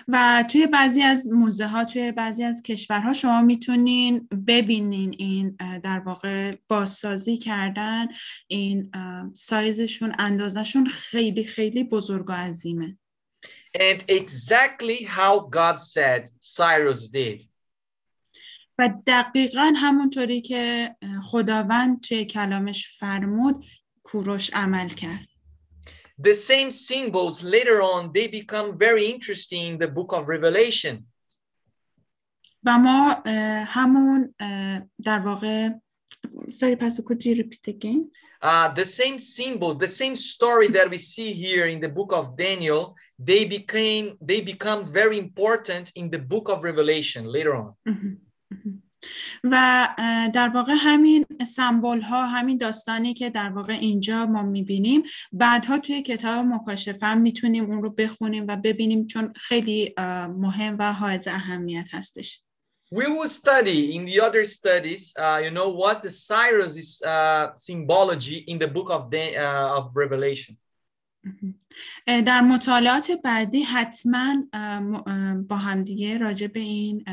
و 0.07 0.43
توی 0.51 0.67
بعضی 0.67 1.01
از 1.01 1.27
موزه 1.27 1.67
ها 1.67 1.85
توی 1.85 2.11
بعضی 2.11 2.43
از 2.43 2.61
کشورها 2.61 3.13
شما 3.13 3.41
می‌تونین 3.41 4.27
ببینین 4.47 5.15
این 5.17 5.57
در 5.83 5.99
واقع 5.99 6.55
بازسازی 6.67 7.37
کردن 7.37 8.07
این 8.47 8.91
سایزشون 9.33 10.15
اندازشون 10.19 10.85
خیلی 10.85 11.43
خیلی 11.43 11.83
بزرگ 11.83 12.29
و 12.29 12.33
عظیمه 12.33 12.97
And 13.77 14.01
exactly 14.07 15.03
how 15.03 15.39
God 15.59 15.79
said 15.79 16.29
Cyrus 16.39 17.09
did. 17.09 17.49
و 18.79 18.93
دقیقا 19.07 19.73
همونطوری 19.75 20.41
که 20.41 20.95
خداوند 21.23 22.01
توی 22.01 22.25
کلامش 22.25 22.87
فرمود 22.99 23.65
کوروش 24.12 24.50
عمل 24.54 24.88
کرد 24.94 25.28
The 26.20 26.34
same 26.34 26.70
symbols 26.70 27.42
later 27.44 27.80
on 27.80 28.12
they 28.12 28.26
become 28.26 28.76
very 28.76 29.06
interesting 29.06 29.66
in 29.72 29.78
the 29.78 29.88
book 29.88 30.12
of 30.12 30.28
Revelation. 30.28 31.06
و 32.66 32.78
ما 32.78 33.22
اه، 33.26 33.64
همون 33.64 34.34
اه، 34.40 34.88
در 35.04 35.26
واقع 35.26 35.70
sorry 36.50 36.76
Pastor 36.76 37.02
could 37.02 37.24
you 37.24 37.34
repeat 37.34 37.68
again 37.68 38.10
Uh, 38.40 38.68
the 38.68 38.84
same 38.84 39.18
symbols, 39.18 39.76
the 39.78 39.88
same 39.88 40.14
story 40.14 40.68
that 40.68 40.88
we 40.88 40.98
see 40.98 41.32
here 41.32 41.66
in 41.66 41.80
the 41.80 41.88
book 41.88 42.12
of 42.12 42.36
Daniel, 42.36 42.94
they 43.18 43.44
became 43.44 44.16
they 44.30 44.40
become 44.40 44.86
very 44.86 45.18
important 45.18 45.90
in 45.96 46.08
the 46.08 46.20
book 46.32 46.48
of 46.48 46.62
Revelation 46.62 47.24
later 47.26 47.54
on. 47.56 47.74
مهم. 47.86 48.20
مهم. 48.50 48.81
و 49.43 49.87
در 50.33 50.49
واقع 50.49 50.73
همین 50.77 51.25
سمبل 51.47 52.01
ها 52.01 52.27
همین 52.27 52.57
داستانی 52.57 53.13
که 53.13 53.29
در 53.29 53.49
واقع 53.49 53.73
اینجا 53.73 54.25
ما 54.25 54.43
می‌بینیم 54.43 55.03
بعدها 55.31 55.77
توی 55.77 56.01
کتاب 56.01 56.45
مکاشفه 56.45 57.13
می‌تونیم 57.13 57.65
اون 57.65 57.83
رو 57.83 57.89
بخونیم 57.89 58.45
و 58.47 58.57
ببینیم 58.57 59.07
چون 59.07 59.33
خیلی 59.35 59.93
مهم 60.37 60.75
و 60.79 60.93
حائز 60.93 61.27
اهمیت 61.27 61.85
هستش 61.91 62.43
We 62.93 63.07
will 63.07 63.27
study 63.27 63.95
in 63.95 64.05
the 64.05 64.21
other 64.21 64.43
studies, 64.45 65.15
uh, 65.17 65.41
you 65.43 65.49
know, 65.49 65.69
what 65.69 66.03
the 66.03 66.11
Cyrus 66.11 66.77
is 66.77 67.01
uh, 67.01 67.47
symbology 67.55 68.37
in 68.51 68.59
the 68.59 68.67
book 68.67 68.91
of 68.91 69.09
Dan- 69.09 69.35
uh, 69.35 69.77
of 69.77 69.83
Revelation. 69.95 70.53
در 72.05 72.41
مطالعات 72.41 73.11
بعدی 73.23 73.61
حتما 73.61 74.35
با 75.49 75.55
همدیگه 75.55 76.17
راجع 76.17 76.47
به 76.47 76.59
این 76.59 77.03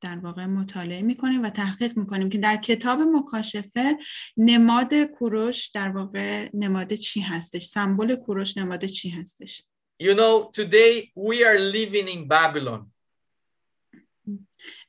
در 0.00 0.18
واقع 0.18 0.46
مطالعه 0.46 1.02
می‌کنیم 1.02 1.42
و 1.42 1.50
تحقیق 1.50 1.96
می‌کنیم 1.96 2.28
که 2.28 2.38
در 2.38 2.56
کتاب 2.56 3.00
مکاشفه 3.00 3.98
نماد 4.36 4.94
کوروش 4.94 5.68
در 5.68 5.88
واقع 5.88 6.48
نماد 6.54 6.92
چی 6.92 7.20
هستش؟ 7.20 7.64
سمبل 7.64 8.14
کوروش 8.14 8.56
نماد 8.56 8.84
چی 8.84 9.08
هستش؟ 9.08 9.62
You 10.02 10.14
know, 10.14 10.50
today 10.60 11.12
we 11.16 11.36
are 11.44 11.58
living 11.58 12.08
in 12.08 12.28
Babylon. 12.28 12.92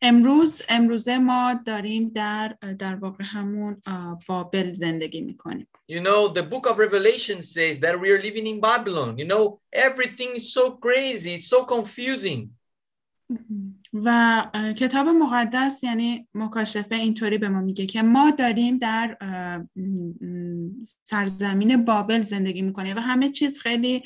امروز 0.01 0.61
امروزه 0.69 1.17
ما 1.17 1.61
داریم 1.65 2.09
در 2.09 2.57
در 2.79 2.95
واقع 2.95 3.23
همون 3.23 3.81
بابل 4.27 4.73
زندگی 4.73 5.21
می‌کنیم. 5.21 5.67
You 5.92 6.00
know, 6.00 6.28
the 6.28 6.42
book 6.42 6.66
of 6.70 6.76
Revelation 6.78 7.40
says 7.40 7.74
that 7.80 7.98
we 8.02 8.10
are 8.14 8.22
living 8.28 8.46
in 8.46 8.60
Babylon. 8.60 9.16
You 9.16 9.26
know, 9.32 9.60
everything 9.72 10.30
is 10.40 10.52
so 10.52 10.64
crazy, 10.76 11.36
so 11.38 11.64
confusing. 11.64 12.50
و 13.92 14.08
اه، 14.54 14.72
کتاب 14.72 15.08
مقدس 15.08 15.84
یعنی 15.84 16.28
مکاشفه 16.34 16.94
اینطوری 16.94 17.38
به 17.38 17.48
ما 17.48 17.60
میگه 17.60 17.86
که 17.86 18.02
ما 18.02 18.30
داریم 18.30 18.78
در 18.78 19.16
اه، 19.20 19.58
م- 19.58 20.26
م- 20.26 20.84
سرزمین 21.04 21.84
بابل 21.84 22.22
زندگی 22.22 22.62
میکنیم 22.62 22.96
و 22.96 23.00
همه 23.00 23.30
چیز 23.30 23.58
خیلی 23.58 24.02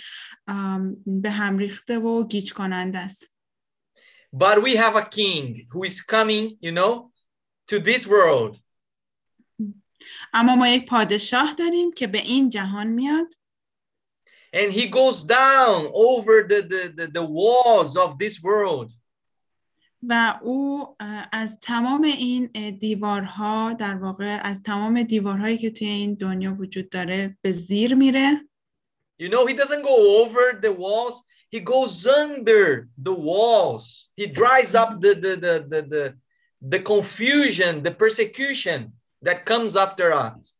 ام، 0.46 0.96
به 1.06 1.30
هم 1.30 1.58
ریخته 1.58 1.98
و 1.98 2.26
گیج 2.26 2.52
کننده 2.52 2.98
است 2.98 3.26
But 4.36 4.62
we 4.62 4.76
have 4.76 4.96
a 4.96 5.06
king 5.18 5.66
who 5.72 5.84
is 5.84 6.00
coming, 6.00 6.56
you 6.66 6.72
know, 6.72 7.10
to 7.70 7.78
this 7.78 8.06
world. 8.06 8.56
اما 10.33 10.55
ما 10.55 10.67
یک 10.67 10.85
پادشاه 10.85 11.53
داریم 11.57 11.91
که 11.91 12.07
به 12.07 12.17
این 12.17 12.49
جهان 12.49 12.87
میاد 12.87 13.27
And 14.53 14.71
he 14.71 14.87
goes 14.87 15.23
down 15.23 15.91
over 15.93 16.35
the, 16.47 16.61
the, 16.61 16.83
the, 16.97 17.07
the 17.07 17.25
walls 17.39 17.97
of 17.97 18.17
this 18.17 18.41
world. 18.41 18.91
و 20.03 20.39
او 20.41 20.95
از 21.31 21.59
تمام 21.59 22.03
این 22.03 22.45
دیوارها 22.79 23.73
در 23.73 23.95
واقع 23.95 24.39
از 24.43 24.61
تمام 24.63 25.03
دیوارهایی 25.03 25.57
که 25.57 25.69
توی 25.69 25.87
این 25.87 26.13
دنیا 26.13 26.55
وجود 26.59 26.89
داره 26.89 27.37
به 27.41 27.51
زیر 27.51 27.95
میره 27.95 28.41
You 29.19 29.29
know, 29.29 29.47
he 29.47 29.55
doesn't 29.55 29.83
go 29.83 30.21
over 30.21 30.59
the 30.61 30.71
walls, 30.71 31.23
he 31.49 31.59
goes 31.59 32.05
under 32.05 32.87
the 33.07 33.15
walls. 33.29 34.09
He 34.15 34.27
dries 34.27 34.75
up 34.75 35.01
the, 35.01 35.15
the, 35.15 35.35
the, 35.45 35.55
the, 35.71 35.81
the, 35.93 36.13
the 36.61 36.79
confusion, 36.79 37.81
the 37.81 37.95
persecution 38.03 38.93
that 39.21 39.45
comes 39.45 39.75
after 39.75 40.11
us. 40.13 40.53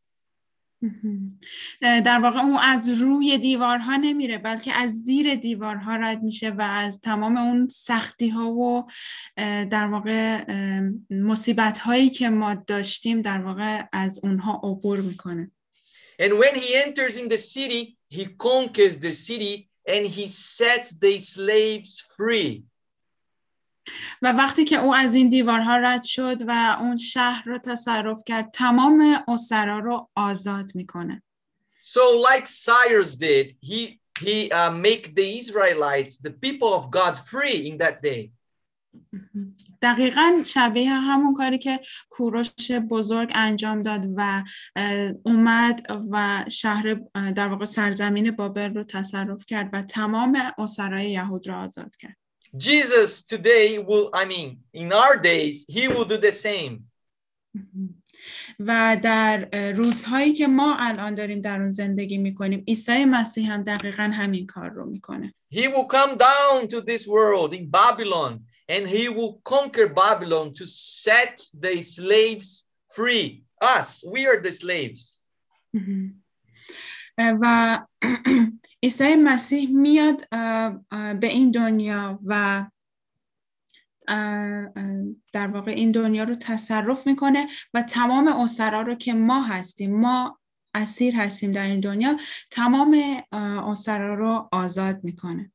اه، 1.81 2.01
در 2.01 2.19
واقع 2.19 2.39
اون 2.39 2.59
از 2.63 2.89
روی 2.89 3.37
دیوارها 3.37 3.95
نمیره 3.95 4.37
بلکه 4.37 4.73
از 4.73 4.91
زیر 4.91 5.35
دیوارها 5.35 5.95
رد 5.95 6.23
میشه 6.23 6.49
و 6.49 6.61
از 6.61 7.01
تمام 7.01 7.37
اون 7.37 7.67
سختی 7.67 8.29
ها 8.29 8.51
و 8.51 8.87
اه، 9.37 9.65
در 9.65 9.87
واقع 9.87 10.43
مصیبت 11.09 11.77
هایی 11.77 12.09
که 12.09 12.29
ما 12.29 12.53
داشتیم 12.53 13.21
در 13.21 13.41
واقع 13.41 13.83
از 13.93 14.19
اونها 14.23 14.61
عبور 14.63 15.01
می‌کنه 15.01 15.51
And 16.19 16.33
when 16.39 16.55
he 16.55 16.75
enters 16.85 17.15
in 17.21 17.27
the 17.27 17.37
city, 17.37 17.97
he 18.09 18.25
conquers 18.25 18.95
the 18.99 19.11
city 19.11 19.69
and 19.87 20.05
he 20.05 20.27
sets 20.27 20.89
the 20.99 21.19
slaves 21.19 21.91
free. 22.17 22.63
و 24.21 24.31
وقتی 24.31 24.65
که 24.65 24.79
او 24.79 24.95
از 24.95 25.15
این 25.15 25.29
دیوارها 25.29 25.77
رد 25.77 26.03
شد 26.03 26.41
و 26.47 26.77
اون 26.79 26.97
شهر 26.97 27.43
رو 27.45 27.57
تصرف 27.57 28.21
کرد 28.25 28.51
تمام 28.51 29.23
اسرا 29.27 29.79
رو 29.79 30.09
آزاد 30.15 30.71
می‌کنه 30.75 31.23
So, 31.95 32.03
like 32.29 32.47
Cyrus 32.65 33.15
did, 33.15 33.55
he 33.61 34.01
he 34.19 34.51
uh, 34.51 34.71
make 34.87 35.15
the 35.15 35.27
Israelites, 35.39 36.17
the 36.17 36.31
people 36.45 36.73
of 36.79 36.91
God, 36.91 37.13
free 37.31 37.57
in 37.69 37.77
that 37.77 38.01
day. 38.01 38.31
دقیقا 39.81 40.41
شبیه 40.45 40.93
همون 40.93 41.33
کاری 41.33 41.57
که 41.57 41.79
کوروش 42.09 42.71
بزرگ 42.89 43.31
انجام 43.35 43.83
داد 43.83 44.05
و 44.15 44.43
اومد 45.23 45.87
و 46.11 46.45
شهر 46.49 46.93
در 47.35 47.47
واقع 47.47 47.65
سرزمین 47.65 48.31
بابل 48.31 48.73
رو 48.73 48.83
تصرف 48.83 49.45
کرد 49.45 49.69
و 49.73 49.81
تمام 49.81 50.37
اسرای 50.57 51.11
یهود 51.11 51.47
را 51.47 51.59
آزاد 51.59 51.95
کرد 51.95 52.17
Jesus 52.56 53.24
today 53.24 53.78
will, 53.78 54.10
I 54.12 54.24
mean, 54.24 54.58
in 54.72 54.92
our 54.92 55.16
days, 55.16 55.64
he 55.68 55.88
will 55.88 56.04
do 56.04 56.18
the 56.18 56.32
same. 56.32 56.84
و 58.58 58.96
در 59.02 59.48
اه، 59.52 59.72
روزهایی 59.72 60.32
که 60.32 60.46
ما 60.46 60.76
الان 60.78 61.14
داریم 61.14 61.40
در 61.40 61.60
اون 61.60 61.70
زندگی 61.70 62.18
میکنیم 62.18 62.64
عیسی 62.68 63.04
مسیح 63.04 63.52
هم 63.52 63.62
دقیقا 63.62 64.02
همین 64.02 64.46
کار 64.46 64.70
رو 64.70 64.86
میکنه 64.86 65.34
He 65.54 65.68
will 65.68 65.86
come 65.86 66.16
down 66.16 66.66
to 66.68 66.80
this 66.80 67.06
world 67.06 67.54
in 67.54 67.70
Babylon 67.70 68.40
and 68.68 68.86
he 68.86 69.08
will 69.08 69.40
conquer 69.44 69.88
Babylon 69.88 70.54
to 70.54 70.66
set 70.66 71.36
the 71.60 71.82
slaves 71.82 72.70
free. 72.96 73.44
Us, 73.60 74.04
we 74.12 74.26
are 74.26 74.40
the 74.40 74.52
slaves. 74.52 75.24
و 77.18 77.78
عیسی 78.87 79.15
مسیح 79.15 79.69
میاد 79.69 80.29
به 81.19 81.27
این 81.27 81.51
دنیا 81.51 82.19
و 82.25 82.65
در 85.33 85.47
واقع 85.47 85.71
این 85.71 85.91
دنیا 85.91 86.23
رو 86.23 86.35
تصرف 86.35 87.07
می‌کنه 87.07 87.47
و 87.73 87.81
تمام 87.81 88.27
اسرا 88.27 88.81
رو 88.81 88.95
که 88.95 89.13
ما 89.13 89.43
هستیم 89.43 89.99
ما 89.99 90.39
اسیر 90.73 91.15
هستیم 91.15 91.51
در 91.51 91.65
این 91.65 91.79
دنیا 91.79 92.17
تمام 92.51 93.23
اسرا 93.71 94.15
رو 94.15 94.49
آزاد 94.51 95.03
می‌کنه 95.03 95.51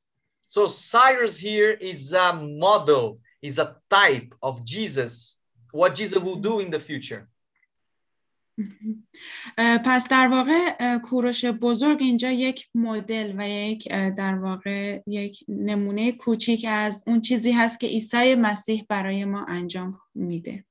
So 0.49 0.69
Cyrus 0.69 1.39
here 1.39 1.73
is 1.81 2.13
a 2.13 2.35
model, 2.65 3.19
is 3.43 3.59
a 3.59 3.77
type 3.91 4.35
of 4.43 4.55
Jesus, 4.65 5.43
what 5.73 5.95
Jesus 5.95 6.19
will 6.27 6.41
do 6.51 6.61
in 6.61 6.71
the 6.71 6.81
future. 6.81 7.32
پس 9.85 10.09
در 10.09 10.29
واقع 10.29 10.99
کوروش 10.99 11.45
بزرگ 11.45 11.99
اینجا 12.01 12.31
یک 12.31 12.69
مدل 12.75 13.35
و 13.39 13.49
یک 13.49 13.89
در 13.93 14.39
واقع 14.39 15.01
یک 15.07 15.45
نمونه 15.49 16.13
کوچیک 16.13 16.67
از 16.69 17.05
اون 17.07 17.21
چیزی 17.21 17.53
هست 17.53 17.81
که 17.81 17.87
عیسی 17.87 18.35
مسیح 18.35 18.87
برای 18.89 19.25
ما 19.25 19.45
انجام 19.49 20.01
میده 20.15 20.65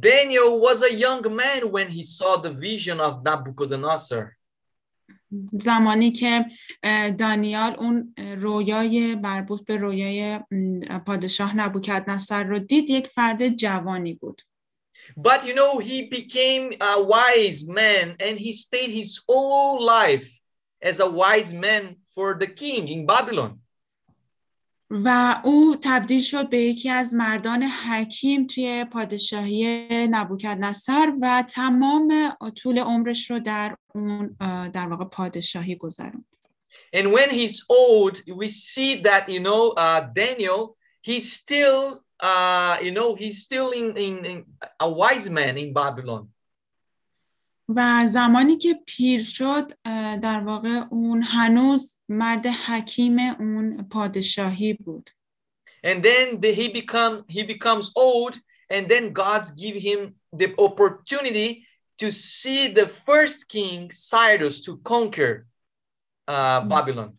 Daniel 0.00 0.58
was 0.58 0.80
a 0.82 0.94
young 0.94 1.22
man 1.36 1.70
when 1.70 1.88
he 1.88 2.02
saw 2.02 2.36
the 2.36 2.50
vision 2.50 2.98
of 2.98 3.22
Nabucodonosor. 3.24 4.26
زمانی 5.52 6.12
که 6.12 6.44
دانیال 7.18 7.76
اون 7.78 8.14
رویای 8.40 9.14
مربوط 9.14 9.64
به 9.64 9.76
رویای 9.76 10.40
پادشاه 11.06 11.56
نبوکدنصر 11.56 12.44
رو 12.44 12.58
دید 12.58 12.90
یک 12.90 13.06
فرد 13.06 13.48
جوانی 13.48 14.14
بود 14.14 14.42
But 15.15 15.45
you 15.45 15.53
know, 15.53 15.79
he 15.79 15.97
became 16.07 16.73
a 16.81 17.01
wise 17.03 17.67
man 17.67 18.15
and 18.19 18.37
he 18.37 18.51
stayed 18.51 18.91
his 18.91 19.21
whole 19.27 19.83
life 19.83 20.29
as 20.81 20.99
a 20.99 21.09
wise 21.09 21.53
man 21.53 21.97
for 22.13 22.37
the 22.39 22.47
king 22.47 22.87
in 22.87 23.05
Babylon. 23.05 23.59
و 24.89 25.35
او 25.43 25.75
تبدیل 25.83 26.21
شد 26.21 26.49
به 26.49 26.61
یکی 26.61 26.89
از 26.89 27.13
مردان 27.13 27.63
حکیم 27.63 28.47
توی 28.47 28.85
پادشاهی 28.91 29.87
نبوکدنصر 30.07 31.13
و 31.21 31.43
تمام 31.49 32.37
طول 32.55 32.79
عمرش 32.79 33.31
رو 33.31 33.39
در 33.39 33.75
اون 33.95 34.35
اه، 34.39 34.69
در 34.69 34.87
واقع 34.87 35.05
پادشاهی 35.05 35.75
گذروند 35.75 36.25
And 36.93 37.11
when 37.11 37.29
he's 37.29 37.65
old, 37.69 38.21
we 38.41 38.49
see 38.49 39.01
that, 39.01 39.27
you 39.29 39.39
know, 39.39 39.71
uh, 39.85 40.01
Daniel, 40.13 40.77
he's 41.01 41.33
still, 41.33 42.00
uh, 42.21 42.77
you 42.81 42.91
know, 42.91 43.15
he's 43.15 43.43
still 43.43 43.71
in, 43.71 43.95
in, 43.97 44.25
in 44.25 44.45
a 44.79 44.89
wise 44.89 45.29
man 45.29 45.57
in 45.57 45.73
Babylon. 45.73 46.29
و 47.69 48.07
زمانی 48.07 48.57
که 48.57 48.79
پیر 48.87 49.23
شد 49.23 49.71
اه، 49.85 50.17
در 50.17 50.43
واقع 50.43 50.81
اون 50.91 51.23
هنوز 51.23 51.97
مرد 52.09 52.45
حکیم 52.47 53.19
اون 53.19 53.87
پادشاهی 53.91 54.73
بود 54.73 55.09
And 55.83 56.01
then 56.03 56.39
the, 56.41 56.51
he 56.53 56.67
become 56.69 57.23
he 57.29 57.43
becomes 57.43 57.91
old, 57.95 58.33
and 58.69 58.87
then 58.89 59.13
God's 59.13 59.51
give 59.51 59.75
him 59.75 60.15
the 60.33 60.49
opportunity 60.57 61.49
to 62.01 62.11
see 62.11 62.67
the 62.79 62.87
first 63.07 63.47
king 63.47 63.91
Cyrus 63.91 64.61
to 64.65 64.77
conquer 64.77 65.47
uh, 66.27 66.61
Babylon. 66.61 67.17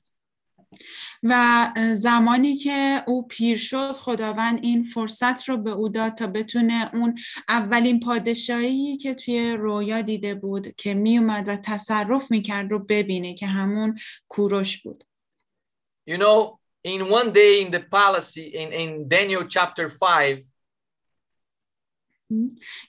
و 1.24 1.72
زمانی 1.96 2.56
که 2.56 3.04
او 3.08 3.28
پیر 3.28 3.58
شد 3.58 3.92
خداوند 3.92 4.60
این 4.64 4.84
فرصت 4.84 5.50
رو 5.50 5.58
به 5.58 5.72
او 5.72 5.90
داد 5.90 6.16
تا 6.16 6.28
بتونه 6.28 6.90
اون 6.94 7.18
اولین 7.50 8.00
پادشاهی 8.00 8.98
که 8.98 9.14
توی 9.14 9.54
رویا 9.54 10.02
دیده 10.02 10.36
بود 10.36 10.76
که 10.76 10.94
می 10.94 11.18
اومد 11.18 11.48
و 11.48 11.56
تصرف 11.56 12.32
می‌کرد 12.32 12.72
رو 12.72 12.80
ببینه 12.80 13.34
که 13.34 13.48
همون 13.48 14.00
کوروش 14.28 14.82
بود. 14.82 15.04
You 16.10 16.18
know, 16.18 16.60
in 16.88 17.02
one 17.02 17.32
day 17.32 17.62
in 17.62 17.72
the 17.72 17.80
palace 17.80 18.38
in, 18.38 18.70
in 18.74 19.08
Daniel 19.08 19.48
chapter 19.48 19.88
5, 20.00 20.44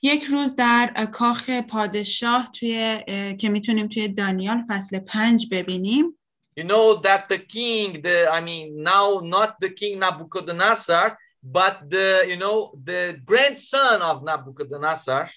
یک 0.03 0.25
روز 0.25 0.57
در 0.57 1.09
کاخ 1.13 1.51
پادشاه 1.51 2.51
توی 2.53 3.01
که 3.39 3.49
می‌تونیم 3.49 3.89
توی 3.89 4.09
دانیال 4.09 4.65
فصل 4.69 4.99
پنج 4.99 5.49
ببینیم. 5.51 6.19
you 6.56 6.64
know 6.64 6.96
that 6.96 7.30
the 7.30 7.40
king, 7.40 8.02
the 8.02 8.30
I 8.32 8.42
mean 8.42 8.84
now 8.84 9.22
not 9.24 9.60
the 9.60 9.70
king 9.70 10.00
Nebuchadnezzar, 10.00 11.18
but 11.44 11.90
the 11.90 12.26
you 12.28 12.38
know 12.38 12.74
the 12.84 13.20
grandson 13.26 14.02
of 14.02 14.24
Nebuchadnezzar, 14.24 15.30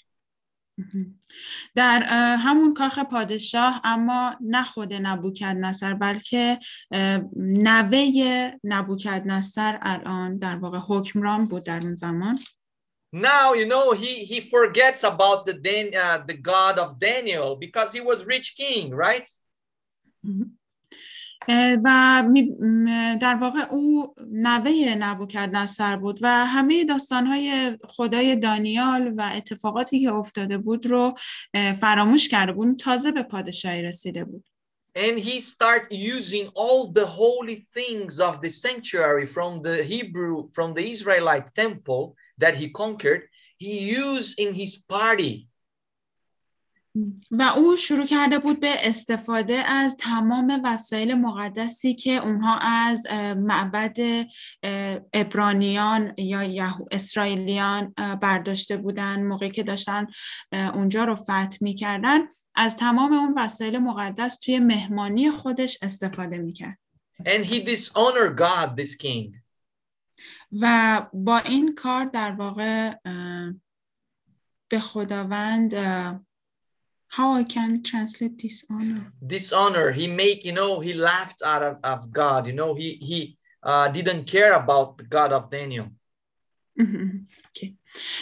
در 1.75 2.03
اه، 2.09 2.37
همون 2.37 2.75
کاخ 2.75 2.99
پادشاه 2.99 3.81
اما 3.85 4.37
نه 4.41 4.65
خود 4.65 4.95
نبوکدنصر 4.95 5.95
بلکه 5.95 6.59
اه، 6.93 7.21
نوه 7.37 8.53
نبوکدنصر 8.65 9.79
الان 9.83 10.39
در 10.39 10.57
واقع 10.57 10.79
حکمران 10.89 11.47
بود 11.47 11.65
در 11.65 11.81
اون 11.83 11.95
زمان 11.95 12.39
now 13.15 13.53
you 13.53 13.67
know 13.67 13.93
he 13.93 14.25
he 14.25 14.41
forgets 14.41 15.05
about 15.05 15.45
the 15.47 15.53
Dan, 15.53 15.87
uh, 16.05 16.19
the 16.27 16.39
God 16.51 16.79
of 16.79 16.99
Daniel 16.99 17.57
because 17.57 17.93
he 17.93 18.01
was 18.01 18.25
rich 18.25 18.57
king, 18.57 18.95
right? 18.95 19.29
اه، 20.25 20.56
و 21.84 22.24
در 23.22 23.36
واقع 23.36 23.60
او 23.72 24.14
نوه 24.32 24.96
نبوکدنصر 24.96 25.98
بود 25.98 26.20
و 26.22 26.46
همه 26.46 26.86
داستانهای 26.86 27.78
خدای 27.84 28.36
دانیال 28.36 29.14
و 29.18 29.32
اتفاقاتی 29.36 30.02
که 30.02 30.14
افتاده 30.14 30.58
بود 30.58 30.86
رو 30.86 31.18
فراموش 31.82 32.30
کرده 32.30 32.52
بود 32.52 32.80
تازه 32.80 33.12
به 33.12 33.24
پادشاهی 33.24 33.82
رسیده 33.82 34.26
بود 34.26 34.44
And 34.98 35.20
he 35.20 35.40
start 35.40 35.92
using 35.92 36.48
all 36.56 36.88
the 36.92 37.06
holy 37.06 37.68
things 37.76 38.20
of 38.20 38.42
the 38.42 38.50
sanctuary 38.50 39.28
from 39.28 39.62
the 39.62 39.84
Hebrew, 39.84 40.50
from 40.56 40.74
the 40.74 40.90
Israelite 40.90 41.54
temple 41.54 42.16
that 42.40 42.56
he 42.56 42.70
conquered. 42.70 43.24
He 43.58 43.74
used 44.04 44.40
in 44.40 44.56
his 44.56 44.76
party. 44.78 45.48
و 47.32 47.42
او 47.42 47.76
شروع 47.76 48.06
کرده 48.06 48.40
بود 48.40 48.60
به 48.60 48.76
استفاده 48.88 49.54
از 49.54 49.96
تمام 50.00 50.62
وسایل 50.64 51.16
مقدسی 51.16 51.94
که 51.94 52.12
اونها 52.12 52.58
از 52.58 53.08
معبد 53.38 53.98
ابرانیان 55.14 56.14
یا 56.18 56.44
یهو 56.44 56.86
اسرائیلیان 56.92 57.94
برداشته 58.22 58.78
بودن 58.78 59.24
موقعی 59.24 59.52
که 59.52 59.64
داشتن 59.64 60.08
اونجا 60.74 61.04
رو 61.04 61.16
فتح 61.16 61.58
می‌کردن 61.62 62.20
از 62.56 62.76
تمام 62.76 63.14
اون 63.14 63.34
وسایل 63.38 63.78
مقدس 63.78 64.40
توی 64.40 64.60
مهمانی 64.60 65.32
خودش 65.32 65.78
استفاده 65.82 66.38
می‌کرد 66.38 66.78
And 67.20 67.44
he 67.46 67.60
dishonored 67.60 68.36
God, 68.38 68.78
this 68.78 68.96
king. 68.96 69.36
و 70.52 71.02
با 71.14 71.38
این 71.38 71.76
کار 71.76 72.06
در 72.06 72.32
واقع 72.32 72.94
به 74.70 74.80
خداوند 74.80 75.74
How 77.17 77.35
I 77.35 77.45
can 77.45 77.83
translate 77.83 78.37
dishonor 78.39 79.13
Dishonor. 79.27 79.91
He 79.93 80.07
make, 80.07 80.45
you 80.45 80.53
know, 80.53 80.81
he 80.81 80.95
laughed 80.95 81.43
out 81.45 81.63
of, 81.63 81.77
of 81.85 82.11
God. 82.11 82.47
You 82.47 82.55
know, 82.55 82.75
he 82.75 82.89
he 83.11 83.37
uh, 83.63 83.89
didn't 83.89 84.25
care 84.25 84.55
about 84.55 84.99
the 84.99 85.05
God 85.05 85.33
of 85.33 85.51
Daniel. 85.51 85.89
اوکی. 86.79 87.79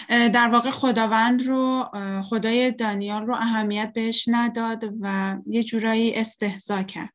اه، 0.09 0.29
در 0.29 0.49
واقع 0.49 0.71
خداوند 0.71 1.47
رو 1.47 1.91
اه، 1.93 2.23
خدای 2.23 2.73
دانیال 2.73 3.27
رو 3.27 3.35
اهمیت 3.35 3.93
بهش 3.95 4.25
نداد 4.29 4.85
و 5.01 5.37
یه 5.47 5.65
جورایی 5.65 6.15
استهزا 6.15 6.83
کرد 6.83 7.11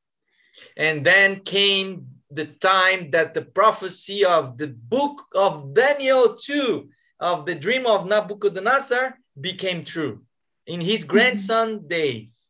And 0.77 1.03
then 1.05 1.41
came 1.43 2.05
the 2.31 2.45
time 2.45 3.11
that 3.11 3.33
the 3.33 3.45
prophecy 3.59 4.25
of 4.25 4.57
the 4.57 4.67
book 4.67 5.17
of 5.35 5.73
Daniel 5.73 6.35
2 6.35 6.89
of 7.19 7.45
the 7.45 7.55
dream 7.55 7.85
of 7.85 8.07
Nebuchadnezzar 8.07 9.19
became 9.41 9.83
true 9.83 10.25
in 10.69 10.81
his 10.81 11.03
grandson 11.03 11.87
days. 11.87 12.45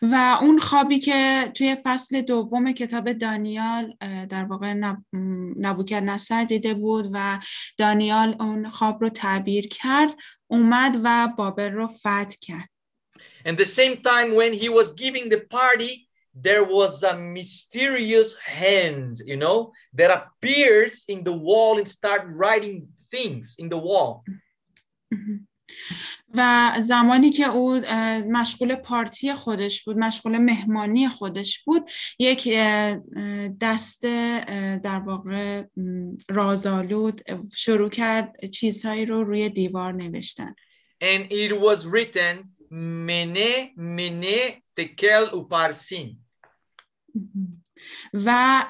و 0.02 0.38
اون 0.40 0.58
خوابی 0.58 0.98
که 0.98 1.50
توی 1.54 1.76
فصل 1.84 2.20
دوم 2.20 2.72
کتاب 2.72 3.12
دانیال 3.12 3.94
اه، 4.00 4.26
در 4.26 4.44
واقع 4.44 4.72
نب... 4.72 4.98
نبوکدنصر 5.60 6.44
دیده 6.44 6.74
بود 6.74 7.10
و 7.12 7.38
دانیال 7.76 8.36
اون 8.40 8.70
خواب 8.70 9.02
رو 9.02 9.08
تعبیر 9.08 9.68
کرد 9.68 10.14
اومد 10.46 11.00
و 11.04 11.28
بابل 11.38 11.72
رو 11.72 11.86
فتح 11.86 12.36
کرد 12.40 12.68
And 13.44 13.56
the 13.56 13.66
same 13.66 13.96
time 13.96 14.34
when 14.34 14.52
he 14.52 14.68
was 14.68 14.92
giving 14.92 15.28
the 15.28 15.40
party, 15.58 16.08
there 16.34 16.64
was 16.64 17.02
a 17.02 17.18
mysterious 17.18 18.36
hand, 18.38 19.20
you 19.26 19.36
know, 19.36 19.72
that 19.98 20.10
appears 20.18 21.04
in 21.08 21.24
the 21.24 21.32
wall 21.32 21.78
and 21.78 21.88
start 21.88 22.22
writing 22.40 22.88
things 23.10 23.56
in 23.58 23.68
the 23.68 23.78
wall. 23.78 24.24
و 26.37 26.71
زمانی 26.81 27.29
که 27.29 27.45
او 27.45 27.81
مشغول 28.29 28.75
پارتی 28.75 29.33
خودش 29.33 29.83
بود 29.83 29.97
مشغول 29.97 30.37
مهمانی 30.37 31.07
خودش 31.07 31.63
بود 31.63 31.89
یک 32.19 32.53
دست 33.61 34.01
در 34.83 34.99
واقع 35.05 35.63
رازآلود 36.29 37.21
شروع 37.53 37.89
کرد 37.89 38.45
چیزهایی 38.45 39.05
رو 39.05 39.23
روی 39.23 39.49
دیوار 39.49 39.93
نوشتن 39.93 40.55
And 41.03 41.27
it 41.29 41.51
was 41.59 41.85
written, 41.85 42.33
Mene, 42.71 43.73
Mene, 43.75 44.63
Tekel, 44.75 45.23
Uparsin. 45.33 46.17
و 48.13 48.63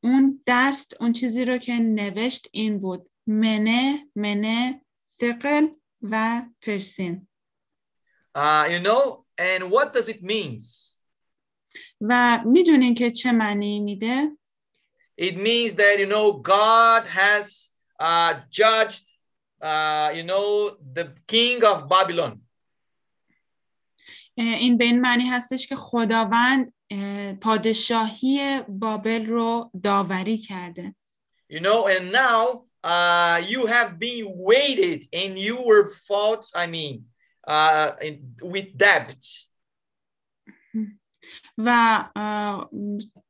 اون 0.00 0.42
دست 0.46 0.96
اون 1.00 1.12
چیزی 1.12 1.44
رو 1.44 1.58
که 1.58 1.72
نوشت 1.72 2.48
این 2.52 2.78
بود 2.78 3.10
منه 3.26 4.06
منه 4.16 4.80
ثقل 5.20 5.66
و 6.01 6.41
پرسین 6.61 7.27
Uh, 8.37 8.65
you 8.69 8.79
know, 8.79 9.25
and 9.37 9.71
what 9.71 9.93
does 9.93 10.07
it 10.09 10.21
means? 10.21 10.95
و 12.01 12.39
میدونین 12.45 12.95
که 12.95 13.11
چه 13.11 13.31
معنی 13.31 13.79
میده 13.79 14.37
It 15.21 15.35
means 15.37 15.73
that, 15.75 15.97
you 15.99 16.07
know, 16.07 16.33
God 16.33 17.07
has 17.07 17.69
uh, 18.01 18.33
judged, 18.51 19.05
uh, 19.61 20.11
you 20.13 20.23
know, 20.23 20.75
the 20.97 21.05
king 21.27 21.63
of 21.63 21.87
Babylon. 21.89 22.41
اه، 24.37 24.45
این 24.45 24.77
به 24.77 24.85
این 24.85 25.01
معنی 25.01 25.23
هستش 25.27 25.67
که 25.67 25.75
خداوند 25.75 26.73
اه، 26.91 27.33
پادشاهی 27.33 28.61
بابل 28.69 29.25
رو 29.25 29.71
داوری 29.83 30.37
کرده 30.37 30.95
You 31.53 31.59
know, 31.59 31.87
and 31.87 32.11
now 32.11 32.65
uh, 32.83 33.41
you 33.45 33.65
have 33.65 33.97
been 33.99 34.25
weighted 34.49 35.05
and 35.11 35.37
you 35.39 35.55
were 35.65 35.91
fought, 36.07 36.45
I 36.55 36.67
mean, 36.67 37.05
uh, 37.47 37.91
in, 38.01 38.35
with 38.41 38.77
debt. 38.77 39.21
و 41.57 41.69
اه، 42.15 42.69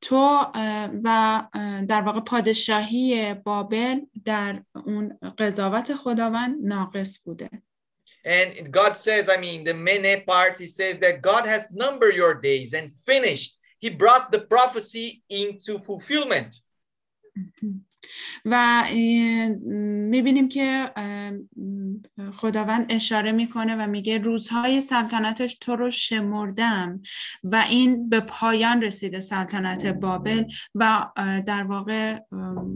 تو 0.02 0.16
اه، 0.56 0.90
و 1.04 1.08
اه، 1.54 1.82
در 1.82 2.02
واقع 2.02 2.20
پادشاهی 2.20 3.34
بابل 3.34 4.00
در 4.26 4.64
اون 4.86 5.20
قضاوت 5.38 5.94
خداوند 5.94 6.56
ناقص 6.64 7.20
بوده 7.24 7.50
And 8.26 8.72
God 8.72 8.98
says, 8.98 9.30
I 9.30 9.38
mean, 9.38 9.64
the 9.64 9.76
many 9.76 10.22
parts, 10.22 10.60
he 10.60 10.66
says 10.66 10.98
that 10.98 11.22
God 11.22 11.46
has 11.46 11.72
numbered 11.72 12.16
your 12.16 12.34
days 12.34 12.74
and 12.74 12.92
finished. 13.06 13.60
He 13.78 13.90
brought 13.90 14.32
the 14.32 14.40
prophecy 14.40 15.22
into 15.30 15.78
fulfillment. 15.78 16.52
و 18.45 18.85
می‌بینیم 20.11 20.49
که 20.49 20.91
خداوند 22.35 22.93
اشاره 22.93 23.33
می‌کنه 23.33 23.77
و 23.77 23.87
میگه 23.87 24.19
روزهای 24.19 24.81
سلطنتش 24.81 25.55
تو 25.55 25.77
رو 25.77 25.91
شمردم 25.91 27.03
و 27.45 27.65
این 27.71 28.09
به 28.09 28.21
پایان 28.21 28.83
رسیده 28.83 29.21
سلطنت 29.21 29.87
بابل 29.87 30.45
و 30.75 31.07
در 31.47 31.63
واقع 31.63 32.19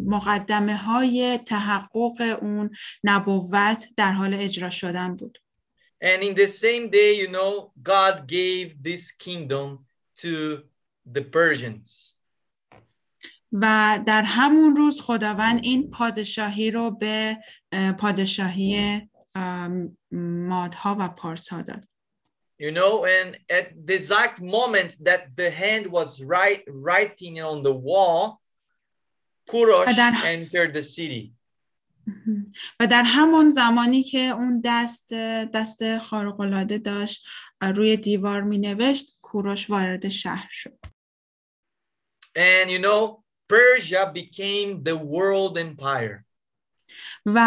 مقدمه 0.06 0.76
های 0.76 1.38
تحقق 1.38 2.38
اون 2.42 2.70
نبوت 3.04 3.88
در 3.96 4.12
حال 4.12 4.34
اجرا 4.34 4.70
شدن 4.70 5.16
بود 5.16 5.38
And 6.02 6.22
in 6.22 6.34
the 6.34 6.48
same 6.48 6.90
day, 6.90 7.14
you 7.22 7.28
know, 7.28 7.72
God 7.82 8.26
gave 8.26 8.82
this 8.82 9.10
kingdom 9.10 9.86
to 10.16 10.62
the 11.06 11.22
Persians. 11.22 12.13
و 13.54 14.00
در 14.06 14.22
همون 14.22 14.76
روز 14.76 15.00
خداوند 15.00 15.60
این 15.62 15.90
پادشاهی 15.90 16.70
رو 16.70 16.90
به 16.90 17.38
اه، 17.72 17.92
پادشاهی 17.92 19.00
مادها 20.12 20.96
و 21.00 21.08
پارسها 21.08 21.62
داد 21.62 21.88
You 22.56 22.70
know, 22.70 23.04
and 23.04 23.36
at 23.50 23.66
the 23.88 23.94
exact 23.94 24.40
moment 24.40 24.92
that 25.08 25.22
the 25.40 25.50
hand 25.50 25.84
was 25.88 26.22
right 26.22 26.62
writing 26.68 27.34
on 27.50 27.64
the 27.64 27.74
wall, 27.88 28.40
Kurosh 29.50 29.88
Adar- 29.88 30.24
entered 30.24 30.72
the 30.72 30.82
city. 30.82 31.34
و 32.80 32.86
در 32.86 33.02
همون 33.02 33.50
زمانی 33.50 34.02
که 34.02 34.18
اون 34.18 34.62
دست 34.64 35.12
دست 35.54 35.98
خارق‌العاده 35.98 36.78
داشت 36.78 37.26
روی 37.62 37.96
دیوار 37.96 38.42
می 38.42 38.58
نوشت 38.58 39.16
کوروش 39.20 39.70
وارد 39.70 40.08
شهر 40.08 40.48
شد 40.50 40.78
And 42.36 42.70
you 42.70 42.78
know, 42.78 43.23
Persia 43.48 44.10
became 44.14 44.82
the 44.82 44.96
world 44.96 45.58
empire. 45.58 46.24
و 47.26 47.38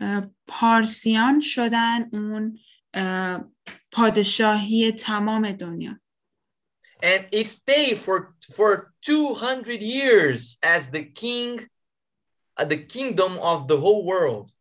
اه، 0.00 0.30
پارسیان 0.46 1.40
شدن 1.40 2.08
اون 2.12 2.58
اه، 2.94 3.44
پادشاهی 3.92 4.92
تمام 4.92 5.52
دنیا 5.52 6.00
And 7.02 7.28
it 7.32 7.48
stayed 7.48 7.98
for, 7.98 8.34
for 8.56 8.92
200 9.02 9.82
years 9.82 10.58
as 10.64 10.90
the 10.90 11.04
king, 11.04 11.68
uh, 12.60 12.64
the 12.64 12.76
kingdom 12.76 13.38
of 13.38 13.68
the 13.68 13.76
whole 13.76 14.04
world. 14.04 14.52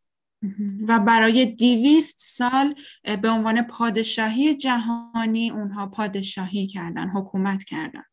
و 0.87 0.99
برای 0.99 1.45
دیویست 1.45 2.15
سال 2.19 2.75
اه، 3.03 3.15
به 3.15 3.29
عنوان 3.29 3.61
پادشاهی 3.61 4.55
جهانی 4.55 5.49
اونها 5.49 5.87
پادشاهی 5.87 6.67
کردن 6.67 7.09
حکومت 7.09 7.63
کردن 7.63 8.03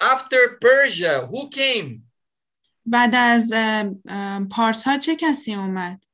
After 0.00 0.58
Persia, 0.60 1.26
who 1.26 1.48
came? 1.50 2.02
بعد 2.86 3.14
از 3.14 3.52
اه، 3.52 3.90
اه، 4.08 4.44
پارس 4.44 4.84
ها 4.84 4.98
چه 4.98 5.16
کسی 5.16 5.54
اومد 5.54 6.04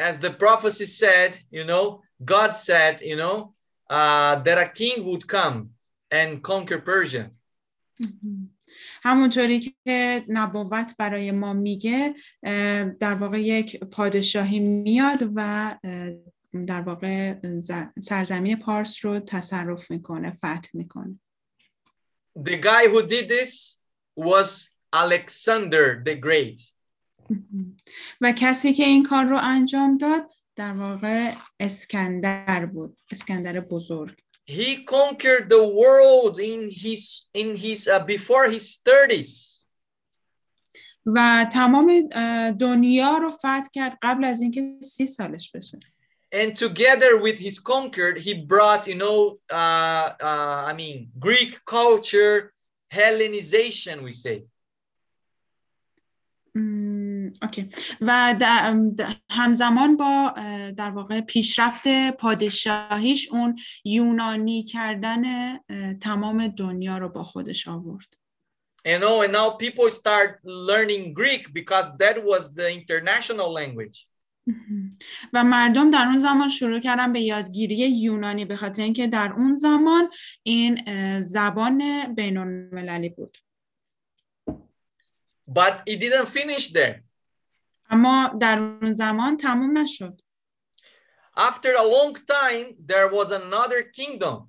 As 0.00 0.18
the 0.18 0.30
prophecy 0.30 0.86
said, 0.86 1.32
you 1.50 1.64
know, 1.64 2.02
God 2.24 2.54
said, 2.54 3.00
you 3.00 3.16
know, 3.16 3.54
uh, 3.90 4.36
that 4.46 4.58
a 4.58 4.68
king 4.80 5.04
would 5.04 5.26
come 5.26 5.70
and 6.12 6.42
conquer 6.42 6.78
Persia. 6.78 7.30
همونطوری 9.02 9.74
که 9.84 10.24
نبوت 10.28 10.94
برای 10.98 11.30
ما 11.30 11.52
میگه 11.52 12.14
اه، 12.42 12.84
در 12.84 13.14
واقع 13.14 13.42
یک 13.42 13.84
پادشاهی 13.84 14.60
میاد 14.60 15.30
و 15.34 15.40
اه، 15.84 16.10
در 16.66 16.82
واقع 16.82 17.34
ز- 17.60 17.72
سرزمین 18.00 18.56
پارس 18.56 19.04
رو 19.04 19.20
تصرف 19.20 19.90
می‌کنه 19.90 20.30
فتح 20.30 20.68
می‌کنه 20.74 21.20
The 22.40 22.56
guy 22.56 22.86
who 22.86 23.04
did 23.04 23.28
this 23.28 23.80
was 24.14 24.70
Alexander 24.92 26.02
the 26.04 26.14
Great. 26.14 26.60
و 28.20 28.32
کسی 28.36 28.72
که 28.72 28.84
این 28.84 29.02
کار 29.02 29.24
رو 29.24 29.38
انجام 29.42 29.98
داد 29.98 30.30
در 30.56 30.72
واقع 30.72 31.32
اسکندر 31.60 32.66
بود 32.66 32.98
اسکندر 33.10 33.60
بزرگ 33.60 34.22
He 34.50 34.84
conquered 34.84 35.50
the 35.50 35.64
world 35.82 36.40
in 36.40 36.70
his 36.70 37.28
in 37.34 37.56
his 37.56 37.86
uh, 37.86 37.98
before 37.98 38.48
his 38.48 38.78
30s. 38.88 39.58
و 41.06 41.46
تمام 41.52 42.08
اه، 42.12 42.52
دنیا 42.52 43.18
رو 43.18 43.30
فتح 43.30 43.62
کرد 43.72 43.98
قبل 44.02 44.24
از 44.24 44.40
اینکه 44.40 44.74
سی 44.82 45.06
سالش 45.06 45.50
بشه 45.50 45.78
And 46.31 46.55
together 46.57 47.11
with 47.25 47.37
his 47.37 47.59
conquered, 47.59 48.17
he 48.17 48.33
brought, 48.33 48.87
you 48.87 48.95
know, 48.95 49.37
uh, 49.51 50.07
uh, 50.29 50.63
I 50.71 50.73
mean, 50.73 51.11
Greek 51.19 51.51
culture, 51.65 52.35
Hellenization, 52.91 54.01
we 54.03 54.11
say. 54.11 54.43
م، 56.55 57.31
اوکی 57.41 57.69
و 58.01 58.35
در- 58.39 58.75
در- 58.97 59.15
همزمان 59.31 59.97
با 59.97 60.33
اه، 60.37 60.71
در 60.71 60.91
واقع 60.91 61.21
پیشرفت 61.21 61.83
پادشاهیش 62.19 63.29
اون 63.31 63.59
یونانی 63.85 64.63
کردن 64.63 65.25
اه، 65.25 65.93
تمام 66.01 66.47
دنیا 66.47 66.97
رو 66.97 67.09
با 67.09 67.23
خودش 67.23 67.67
آورد 67.67 68.07
You 68.85 68.99
know, 68.99 69.21
and 69.21 69.31
now 69.31 69.49
people 69.51 69.89
start 69.89 70.29
learning 70.43 71.13
Greek 71.13 71.43
because 71.53 71.87
that 72.03 72.17
was 72.31 72.53
the 72.53 72.67
international 72.79 73.49
language. 73.59 73.97
و 75.32 75.44
مردم 75.44 75.90
در 75.90 76.04
اون 76.06 76.18
زمان 76.18 76.48
شروع 76.48 76.78
کردن 76.78 77.12
به 77.12 77.20
یادگیری 77.20 77.76
یونانی 77.76 78.44
به 78.44 78.56
خاطر 78.56 78.82
اینکه 78.82 79.06
در 79.06 79.32
اون 79.32 79.58
زمان 79.58 80.10
این 80.42 80.80
زبان 81.20 82.14
بین 82.14 82.38
المللی 82.38 83.08
بود 83.08 83.38
But 85.50 85.74
it 85.86 86.00
didn't 86.00 86.28
finish 86.28 86.72
there. 86.72 87.02
اما 87.90 88.36
در 88.40 88.58
اون 88.58 88.92
زمان 88.92 89.36
تموم 89.36 89.78
نشد 89.78 90.20
After 91.36 91.72
a 91.76 91.86
long 91.96 92.14
time, 92.14 92.66
there 92.86 93.08
was 93.08 93.30
another 93.30 93.82
kingdom. 93.82 94.48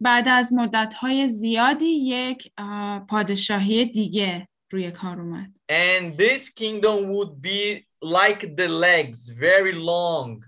بعد 0.00 0.28
از 0.28 0.52
مدت‌های 0.52 1.28
زیادی 1.28 1.86
یک 1.86 2.52
اه، 2.58 3.06
پادشاهی 3.08 3.84
دیگه 3.84 4.48
روی 4.70 4.90
کار 4.90 5.20
اومد 5.20 5.50
And 5.72 6.18
this 6.18 6.48
kingdom 6.50 6.98
would 7.14 7.42
be 7.42 7.86
like 8.03 8.55
the 8.55 8.67
legs, 8.67 9.29
very 9.29 9.73
long. 9.73 10.45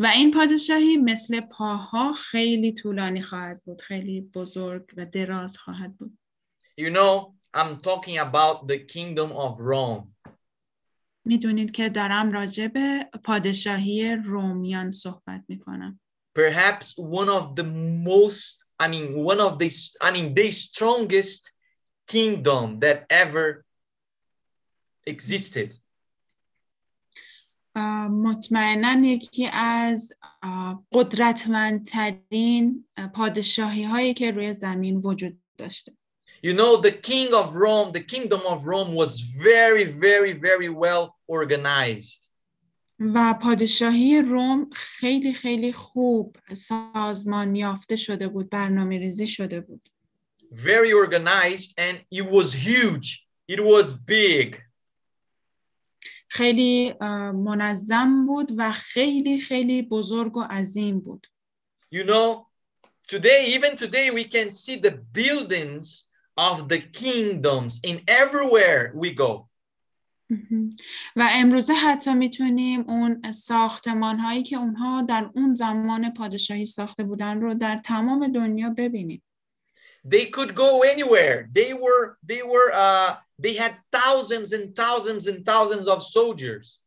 و 0.00 0.06
این 0.06 0.30
پادشاهی 0.30 0.96
مثل 0.96 1.40
پاها 1.40 2.12
خیلی 2.12 2.72
طولانی 2.72 3.22
خواهد 3.22 3.62
بود 3.64 3.82
خیلی 3.82 4.20
بزرگ 4.20 4.84
و 4.96 5.06
دراز 5.06 5.58
خواهد 5.58 5.96
بود 5.96 6.18
You 6.80 6.90
know, 6.90 7.34
I'm 7.54 7.80
talking 7.80 8.18
about 8.18 8.68
the 8.68 8.78
kingdom 8.78 9.32
of 9.32 9.60
Rome. 9.60 10.12
میدونید 11.24 11.70
که 11.70 11.88
دارم 11.88 12.32
راجع 12.32 12.66
به 12.66 13.10
پادشاهی 13.24 14.16
رومیان 14.24 14.90
صحبت 14.90 15.44
میکنم 15.48 16.00
Perhaps 16.38 16.98
one 16.98 17.28
of 17.28 17.54
the 17.56 17.64
most, 18.10 18.64
I 18.78 18.88
mean, 18.88 19.24
one 19.24 19.40
of 19.40 19.58
the, 19.58 19.70
I 20.02 20.10
mean, 20.10 20.34
the 20.34 20.50
strongest 20.50 21.52
kingdom 22.06 22.78
that 22.80 23.06
ever 23.10 23.64
existed. 25.06 25.70
مطمئنا 28.09 29.07
یکی 29.07 29.47
از 29.53 30.13
قدرتمندترین 30.91 32.85
اه، 32.97 33.07
پادشاهی 33.07 33.83
هایی 33.83 34.13
که 34.13 34.31
روی 34.31 34.53
زمین 34.53 34.95
وجود 34.97 35.37
داشته 35.57 35.93
You 36.43 36.53
know, 36.53 36.75
the 36.81 36.91
king 36.91 37.35
of 37.35 37.53
Rome, 37.55 37.91
the 37.91 38.05
kingdom 38.13 38.41
of 38.47 38.65
Rome 38.65 38.95
was 38.95 39.19
very, 39.19 39.83
very, 39.83 40.33
very 40.33 40.69
well 40.69 41.15
organized. 41.27 42.27
و 42.99 43.33
پادشاهی 43.33 44.21
روم 44.21 44.69
خیلی 44.73 45.33
خیلی 45.33 45.73
خوب 45.73 46.37
سازمان 46.53 47.55
یافته 47.55 47.95
شده 47.95 48.27
بود 48.27 48.49
برنامه 48.49 48.97
ریزی 48.97 49.27
شده 49.27 49.61
بود 49.61 49.89
Very 50.53 50.93
organized, 50.93 51.71
and 51.77 51.95
it 52.19 52.25
was 52.25 52.53
huge. 52.53 53.07
It 53.47 53.59
was 53.59 53.93
big. 53.93 54.57
خیلی 56.33 56.93
منظم 57.33 58.25
بود 58.25 58.51
و 58.57 58.71
خیلی 58.71 59.39
خیلی 59.39 59.81
بزرگ 59.81 60.37
و 60.37 60.41
عظیم 60.41 60.99
بود. 60.99 61.27
You 61.95 62.03
know, 62.03 62.47
today, 63.07 63.41
even 63.55 63.75
today, 63.75 64.11
we 64.11 64.23
can 64.23 64.49
see 64.51 64.77
the 64.87 64.93
buildings 65.17 65.87
of 66.37 66.69
the 66.69 66.79
kingdoms 67.01 67.73
in 67.83 67.97
everywhere 68.07 68.93
we 68.95 69.11
go. 69.11 69.47
و 71.15 71.29
امروزه 71.31 71.73
حتی 71.73 72.13
می‌تونیم 72.13 72.89
اون 72.89 73.31
ساختمان 73.31 74.19
هایی 74.19 74.43
که 74.43 74.55
اونها 74.57 75.01
در 75.01 75.29
اون 75.35 75.55
زمان 75.55 76.13
پادشاهی 76.13 76.65
ساخته 76.65 77.03
بودن 77.03 77.41
رو 77.41 77.53
در 77.53 77.81
تمام 77.85 78.27
دنیا 78.27 78.69
ببینیم. 78.69 79.23
They 80.04 80.26
could 80.26 80.54
go 80.54 80.82
anywhere. 80.82 81.48
They 81.52 81.72
were 81.74 82.16
they 82.22 82.42
were 82.42 82.70
uh 82.72 83.16
they 83.38 83.54
had 83.54 83.74
thousands 83.92 84.52
and 84.52 84.74
thousands 84.74 85.26
and 85.26 85.44
thousands 85.44 85.86
of 85.88 86.02
soldiers. 86.02 86.82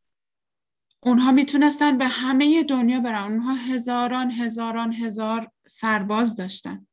اونها 1.01 1.31
میتونستن 1.31 1.97
به 1.97 2.07
همه 2.07 2.63
دنیا 2.63 2.99
برن 2.99 3.23
اونها 3.23 3.55
هزاران 3.55 4.31
هزاران 4.31 4.93
هزار 4.93 5.51
سرباز 5.67 6.35
داشتن 6.35 6.85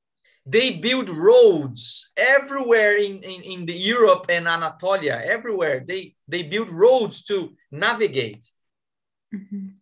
They 0.49 0.71
built 0.71 1.09
roads 1.09 2.13
everywhere 2.17 2.95
in, 3.07 3.15
in, 3.33 3.43
in 3.43 3.67
the 3.67 3.75
Europe 3.95 4.27
and 4.29 4.47
Anatolia, 4.47 5.21
everywhere. 5.37 5.81
They 5.81 6.15
they 6.29 6.43
built 6.45 6.71
roads 6.71 7.25
to 7.25 7.57
navigate. 7.73 8.45
مهم. 9.33 9.80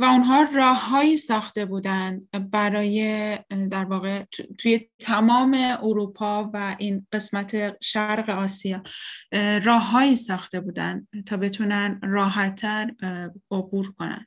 و 0.00 0.04
اونها 0.04 0.42
راههایی 0.54 1.16
ساخته 1.16 1.64
بودند 1.64 2.30
برای 2.50 3.38
در 3.70 3.84
واقع 3.84 4.24
تو- 4.32 4.54
توی 4.58 4.90
تمام 4.98 5.54
اروپا 5.82 6.50
و 6.54 6.76
این 6.78 7.06
قسمت 7.12 7.76
شرق 7.84 8.30
آسیا 8.30 8.82
اه، 9.32 9.58
راههایی 9.58 10.16
ساخته 10.16 10.60
بودند 10.60 11.08
تا 11.26 11.36
بتونن 11.36 12.00
راحتتر 12.02 12.90
عبور 13.50 13.92
کنن 13.98 14.26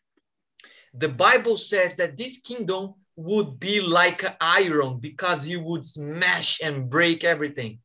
The 0.98 1.08
Bible 1.08 1.58
says 1.58 1.96
that 1.96 2.18
this 2.18 2.42
kingdom 2.42 2.84
would 3.16 3.60
be 3.60 3.80
like 4.00 4.22
iron 4.42 5.00
because 5.00 5.44
he 5.44 5.56
would 5.56 5.86
smash 5.86 6.50
and 6.68 6.90
break 6.90 7.24
everything. 7.24 7.80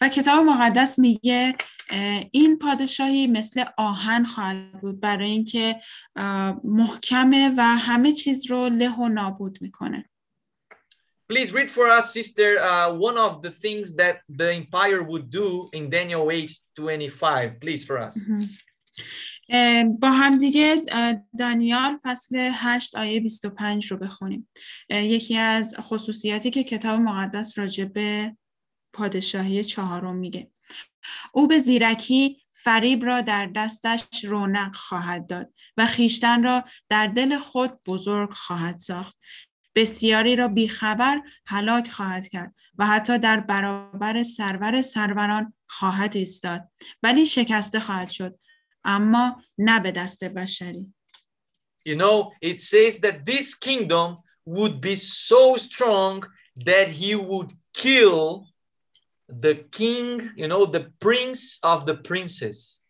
و 0.00 0.08
کتاب 0.08 0.46
مقدس 0.46 0.98
میگه 0.98 1.54
این 2.30 2.58
پادشاهی 2.58 3.26
مثل 3.26 3.64
آهن 3.76 4.24
خواهد 4.24 4.80
بود 4.80 5.00
برای 5.00 5.30
اینکه 5.30 5.80
محکمه 6.64 7.54
و 7.56 7.62
همه 7.62 8.12
چیز 8.12 8.50
رو 8.50 8.68
له 8.68 8.96
و 8.98 9.08
نابود 9.08 9.58
می‌کنه 9.60 10.08
Please 11.32 11.50
read 11.52 11.70
for 11.70 11.86
us, 11.88 12.12
sister, 12.12 12.58
uh, 12.58 12.92
one 13.08 13.16
of 13.16 13.40
the 13.40 13.50
things 13.50 13.96
that 13.96 14.16
the 14.28 14.52
empire 14.52 15.02
would 15.02 15.30
do 15.30 15.48
in 15.72 15.88
Daniel 15.88 16.28
8 16.28 16.68
25. 16.76 17.58
Please, 17.60 17.84
for 17.84 17.98
us. 17.98 18.18
با 20.00 20.10
هم 20.10 20.38
دیگه 20.38 20.82
دانیال 21.38 21.98
فصل 22.02 22.50
8 22.54 22.96
آیه 22.96 23.20
25 23.20 23.86
رو 23.86 23.96
بخونیم 23.96 24.48
یکی 24.90 25.36
از 25.36 25.74
خصوصیاتی 25.78 26.50
که 26.50 26.64
کتاب 26.64 27.00
مقدس 27.00 27.58
راجع 27.58 27.84
به 27.84 28.36
پادشاهی 28.92 29.64
چهارم 29.64 30.16
میگه. 30.16 30.50
او 31.32 31.46
به 31.48 31.58
زیرکی 31.58 32.42
فریب 32.52 33.04
را 33.04 33.20
در 33.20 33.46
دستش 33.46 34.24
رونق 34.24 34.74
خواهد 34.74 35.26
داد 35.26 35.52
و 35.76 35.86
خیشتن 35.86 36.42
را 36.42 36.64
در 36.88 37.06
دل 37.06 37.38
خود 37.38 37.80
بزرگ 37.86 38.30
خواهد 38.30 38.78
ساخت. 38.78 39.16
بسیاری 39.74 40.36
را 40.36 40.48
بیخبر 40.48 41.22
هلاک 41.46 41.90
خواهد 41.90 42.28
کرد 42.28 42.54
و 42.78 42.86
حتی 42.86 43.18
در 43.18 43.40
برابر 43.40 44.22
سرور 44.22 44.82
سروران 44.82 45.54
خواهد 45.66 46.16
ایستاد 46.16 46.68
ولی 47.02 47.26
شکسته 47.26 47.80
خواهد 47.80 48.10
شد 48.10 48.38
اما 48.84 49.42
نه 49.58 49.80
به 49.80 49.90
دست 49.90 50.24
بشری. 50.24 50.94
You 51.88 51.96
know, 51.96 52.32
it 52.40 52.60
says 52.60 53.00
that 53.00 53.26
this 53.26 53.54
kingdom 53.54 54.18
would 54.46 54.80
be 54.80 54.94
so 54.94 55.56
strong 55.56 56.24
that 56.64 56.88
he 56.88 57.14
would 57.16 57.50
kill 57.72 58.46
the 59.40 59.54
king, 59.70 60.30
you 60.36 60.48
know, 60.48 60.66
the 60.66 60.92
prince 61.00 61.58
of 61.64 61.86
the 61.86 61.94
princes. 61.94 62.84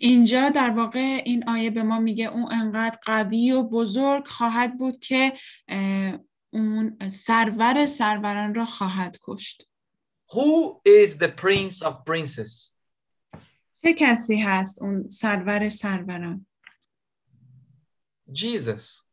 اینجا 0.00 0.48
در 0.48 0.70
واقع 0.70 1.22
این 1.24 1.48
آیه 1.48 1.70
به 1.70 1.82
ما 1.82 1.98
میگه 1.98 2.24
اون 2.24 2.52
انقدر 2.52 2.98
قوی 3.04 3.52
و 3.52 3.62
بزرگ 3.62 4.26
خواهد 4.26 4.78
بود 4.78 4.98
که 4.98 5.32
اه، 5.68 6.18
اون 6.50 6.98
سرور 7.08 7.86
سروران 7.86 8.54
را 8.54 8.66
خواهد 8.66 9.18
کشت 9.22 9.68
Who 10.32 10.80
is 10.84 11.16
the 11.18 11.28
prince 11.28 11.82
of 11.82 11.92
princes? 12.04 12.72
چه 13.82 13.92
کسی 13.98 14.36
هست 14.36 14.82
اون 14.82 15.08
سرور 15.08 15.68
سروران 15.68 16.46
Jesus. 18.32 19.04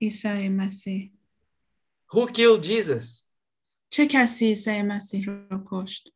عیسی 0.00 0.48
مسیح 0.48 1.12
Who 2.12 2.26
killed 2.26 2.62
Jesus? 2.62 3.26
چه 3.92 4.06
کسی 4.06 4.46
عیسی 4.46 4.82
مسیح 4.82 5.26
را 5.26 5.64
کشت 5.66 6.08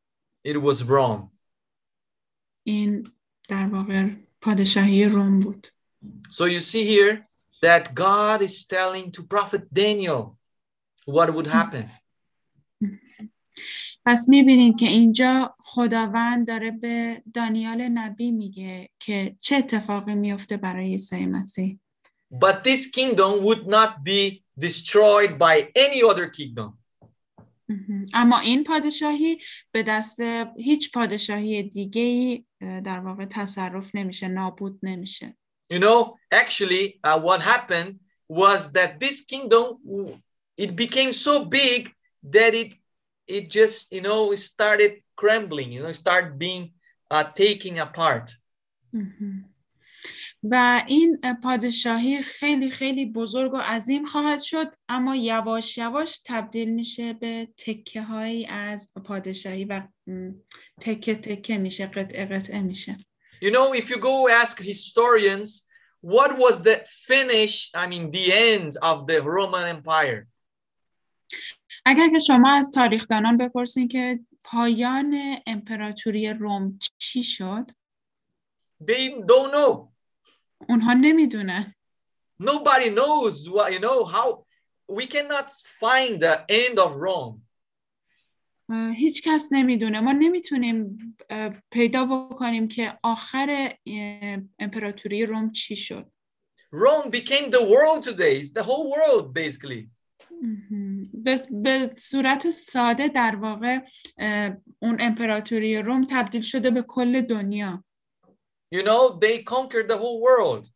It 0.49 0.57
was 0.57 0.83
Rome. 0.83 1.31
این 2.63 3.13
در 3.49 3.67
واقع 3.67 4.11
پادشاهی 4.41 5.05
روم 5.05 5.41
بود 5.41 5.67
So 6.31 6.45
you 6.45 6.61
see 6.61 6.85
here 6.85 7.23
that 7.63 7.95
God 7.95 8.43
is 8.43 8.65
telling 8.65 9.11
to 9.11 9.23
prophet 9.23 9.75
Daniel 9.75 10.39
what 11.07 11.31
would 11.35 11.47
happen. 11.47 11.91
پس 14.07 14.29
می‌بینید 14.29 14.79
که 14.79 14.87
اینجا 14.87 15.55
خداوند 15.59 16.49
داره 16.49 16.71
به 16.71 17.23
دانیال 17.35 17.89
نبی 17.89 18.31
میگه 18.31 18.91
که 18.99 19.37
چه 19.41 19.57
اتفاقی 19.57 20.15
میفته 20.15 20.57
برای 20.57 20.87
عیسی 20.87 21.27
مسیح 21.27 21.79
But 22.31 22.65
this 22.65 22.91
kingdom 22.91 23.45
would 23.45 23.67
not 23.67 23.91
be 24.03 24.45
destroyed 24.61 25.39
by 25.39 25.71
any 25.77 26.03
other 26.11 26.29
kingdom. 26.29 26.86
مهم. 27.70 28.06
اما 28.14 28.40
این 28.40 28.64
پادشاهی 28.64 29.38
به 29.72 29.84
دست 29.84 30.20
هیچ 30.58 30.92
پادشاهی 30.92 31.64
دیگه 31.64 32.02
ای 32.02 32.46
در 32.60 33.00
واقع 33.00 33.26
تصرف 33.26 33.96
نمیشه 33.96 34.28
نابود 34.28 34.80
نمیشه 34.84 35.38
You 35.74 35.80
know, 35.80 36.18
actually, 36.32 37.00
uh, 37.06 37.18
what 37.28 37.40
happened 37.42 38.00
was 38.28 38.74
that 38.74 39.00
this 39.00 39.22
kingdom 39.22 39.66
it 40.58 40.76
became 40.76 41.14
so 41.14 41.46
big 41.46 41.82
that 42.36 42.54
it 42.54 42.74
it 43.26 43.50
just 43.50 43.94
you 43.94 44.02
know 44.02 44.32
it 44.34 44.40
started 44.40 44.92
crumbling. 45.16 45.72
You 45.72 45.82
know, 45.82 45.92
it 45.96 45.96
started 45.96 46.38
being 46.38 46.74
uh, 47.10 47.24
taking 47.24 47.80
apart. 47.80 48.28
مهم. 48.94 49.46
و 50.51 50.85
این 50.87 51.21
پادشاهی 51.43 52.23
خیلی 52.23 52.71
خیلی 52.71 53.07
بزرگ 53.07 53.55
و 53.55 53.57
عظیم 53.57 54.05
خواهد 54.05 54.43
شد 54.43 54.75
اما 54.89 55.17
یواش 55.17 55.79
یواش 55.79 56.21
تبدیل 56.25 56.71
میشه 56.71 57.13
به 57.13 57.49
تکه 57.57 58.03
هایی 58.03 58.47
از 58.47 58.93
پادشاهی 59.05 59.65
و 59.65 59.81
تکه 60.81 61.15
تکه 61.15 61.59
میشه 61.59 61.87
قطعه 61.87 62.27
قطعه 62.27 62.63
میشه 62.63 62.97
You 63.43 63.51
know, 63.51 63.75
if 63.75 63.91
you 63.91 63.99
go 63.99 64.29
ask 64.43 64.55
historians, 64.61 65.49
what 66.01 66.31
was 66.39 66.63
the 66.63 66.77
finish? 67.09 67.55
I 67.75 67.87
mean, 67.87 68.11
the 68.11 68.27
end 68.33 68.73
of 68.83 69.07
the 69.07 69.19
Roman 69.23 69.67
Empire. 69.77 70.27
اگر 71.85 72.09
که 72.13 72.19
شما 72.19 72.51
از 72.51 72.71
تاریخدانان 72.71 73.37
بپرسین 73.37 73.89
که 73.89 74.21
پایان 74.45 75.37
امپراتوری 75.47 76.29
روم 76.29 76.79
چی 76.99 77.23
شد 77.23 77.71
They 78.83 79.11
don't 79.11 79.53
know. 79.53 79.96
اونها 80.69 80.93
نمی‌دونن 80.93 81.75
Nobody 82.43 82.91
knows 82.91 83.49
what 83.49 83.73
you 83.73 83.81
know 83.81 84.05
how 84.05 84.45
we 84.89 85.07
cannot 85.07 85.49
find 85.81 86.21
the 86.21 86.45
end 86.49 86.79
of 86.79 86.91
Rome. 87.07 87.43
هیچ 88.97 89.23
کس 89.23 89.49
نمی‌دونه 89.53 90.01
ما 90.01 90.13
نمی‌تونیم 90.13 90.99
پیدا 91.71 92.05
بکنیم 92.05 92.69
که 92.69 92.99
آخر 93.03 93.73
امپراتوری 94.59 95.27
روم 95.27 95.53
چی 95.53 95.77
شد 95.77 96.13
Rome 96.73 97.11
became 97.11 97.51
the 97.51 97.65
world 97.75 98.03
today. 98.03 98.41
It's 98.41 98.53
the 98.53 98.63
whole 98.63 98.91
world 98.91 99.33
basically. 99.35 99.91
به, 101.51 101.91
صورت 101.97 102.51
ساده 102.51 103.09
در 103.09 103.37
واقع 103.37 103.79
اون 104.79 104.97
امپراتوری 105.01 105.79
روم 105.79 106.07
تبدیل 106.11 106.41
شده 106.41 106.71
به 106.71 106.83
کل 106.83 107.21
دنیا 107.21 107.85
You 108.72 108.84
know, 108.84 109.20
they 109.20 109.44
conquered 109.44 109.88
the 109.88 109.98
whole 109.98 110.22
world. 110.22 110.70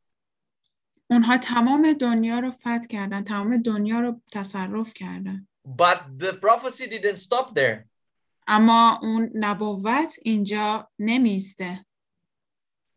اونها 1.12 1.38
تمام 1.38 1.94
دنیا 1.94 2.40
رو 2.40 2.52
فتح 2.52 2.86
کردن 2.90 3.24
تمام 3.24 3.58
دنیا 3.58 4.00
رو 4.00 4.22
تصرف 4.32 4.94
کردن 4.94 5.48
But 5.68 6.20
the 6.20 6.34
prophecy 6.34 6.88
didn't 6.88 7.18
stop 7.18 7.56
there. 7.56 7.88
اما 8.48 9.00
اون 9.02 9.32
نبوت 9.36 10.16
اینجا 10.22 10.90
نمیسته 11.00 11.86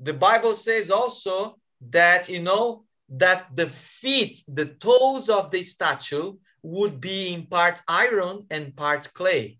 The 0.02 0.12
Bible 0.12 0.54
says 0.54 0.90
also 0.90 1.58
that, 1.90 2.28
you 2.28 2.40
know, 2.40 2.84
that 3.08 3.56
the 3.56 3.68
feet, 3.68 4.42
the 4.46 4.66
toes 4.66 5.28
of 5.28 5.50
the 5.50 5.62
statue 5.62 6.36
would 6.62 7.00
be 7.00 7.32
in 7.34 7.46
part 7.46 7.80
iron 7.88 8.46
and 8.50 8.76
part 8.76 9.12
clay. 9.14 9.58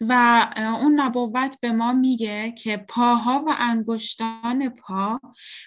و 0.00 0.12
اون 0.82 1.00
نبوت 1.00 1.56
به 1.60 1.72
ما 1.72 1.92
میگه 1.92 2.52
که 2.52 2.76
پاها 2.76 3.44
و 3.46 3.54
انگشتان 3.58 4.68
پا 4.68 5.20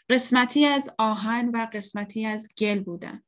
قسمتی 0.10 0.66
از 0.66 0.90
آهن 1.00 1.50
و 1.50 1.68
قسمتی 1.74 2.26
از 2.26 2.48
گل 2.58 2.80
بودن 2.80 3.24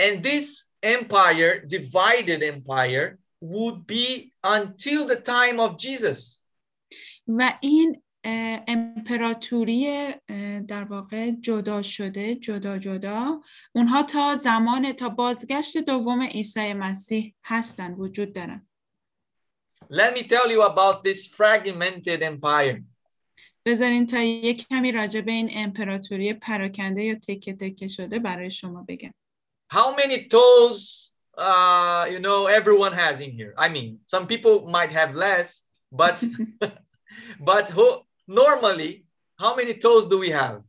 And 0.00 0.22
this 0.22 0.72
empire, 0.82 1.64
divided 1.66 2.42
empire, 2.42 3.18
would 3.40 3.86
be 3.86 4.32
until 4.42 5.06
the 5.06 5.16
time 5.16 5.60
of 5.60 5.76
Jesus. 5.78 6.42
و 7.26 7.58
این 7.60 8.02
امپراتوری 8.68 10.08
در 10.68 10.84
واقع 10.84 11.30
جدا 11.30 11.82
شده 11.82 12.34
جدا 12.34 12.78
جدا 12.78 13.40
اونها 13.74 14.02
تا 14.02 14.36
زمان 14.36 14.92
تا 14.92 15.08
بازگشت 15.08 15.78
دوم 15.78 16.22
عیسی 16.22 16.72
مسیح 16.72 17.34
هستن 17.44 17.94
وجود 17.94 18.32
دارن 18.32 18.68
Let 19.89 20.13
me 20.13 20.23
tell 20.23 20.49
you 20.49 20.63
about 20.63 21.03
this 21.03 21.27
fragmented 21.27 22.21
empire. 22.21 22.83
بذارین 23.65 24.05
تا 24.05 24.19
یک 24.19 24.67
کمی 24.67 24.91
راجع 24.91 25.21
به 25.21 25.31
این 25.31 25.49
امپراتوری 25.53 26.33
پراکنده 26.33 27.03
یا 27.03 27.15
تکه 27.15 27.53
تکه 27.53 27.87
شده 27.87 28.19
برای 28.19 28.51
شما 28.51 28.85
بگم 28.87 29.11
How 29.73 29.95
many 29.95 30.27
toes, 30.29 31.11
uh, 31.37 32.07
you 32.09 32.19
know, 32.19 32.47
everyone 32.59 32.93
has 32.93 33.19
in 33.19 33.31
here? 33.31 33.53
I 33.57 33.67
mean, 33.69 33.99
some 34.07 34.25
people 34.27 34.65
might 34.75 34.91
have 34.91 35.13
less, 35.15 35.63
but 35.91 36.23
but 37.51 37.69
who 37.69 37.87
normally, 38.27 39.05
how 39.37 39.55
many 39.55 39.73
toes 39.73 40.05
do 40.05 40.17
we 40.19 40.29
have? 40.29 40.63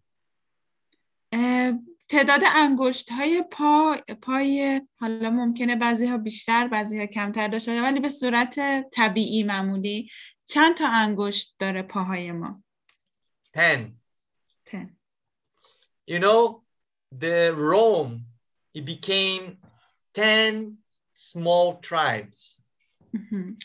تعداد 2.14 2.42
انگشت 2.56 3.12
های 3.12 3.44
پا 3.52 3.98
پای 4.22 4.82
حالا 4.96 5.30
ممکنه 5.30 5.76
بعضی 5.76 6.06
ها 6.06 6.18
بیشتر 6.18 6.68
بعضی 6.68 7.00
ها 7.00 7.06
کمتر 7.06 7.48
داشته 7.48 7.72
باشه 7.72 7.84
ولی 7.84 8.00
به 8.00 8.10
صورت 8.10 8.60
طبیعی 8.90 9.44
معمولی 9.44 10.10
چند 10.46 10.76
تا 10.76 10.88
انگشت 10.88 11.56
داره 11.60 11.82
پاهای 11.82 12.32
ما 12.32 12.64
Ten. 13.58 13.80
Ten. 14.66 14.88
You 16.08 16.20
know, 16.20 16.64
the 17.24 17.54
Rome, 17.72 18.26
it 18.74 18.86
became 18.86 19.58
ten 20.14 20.78
small 21.14 21.80
tribes. 21.82 22.60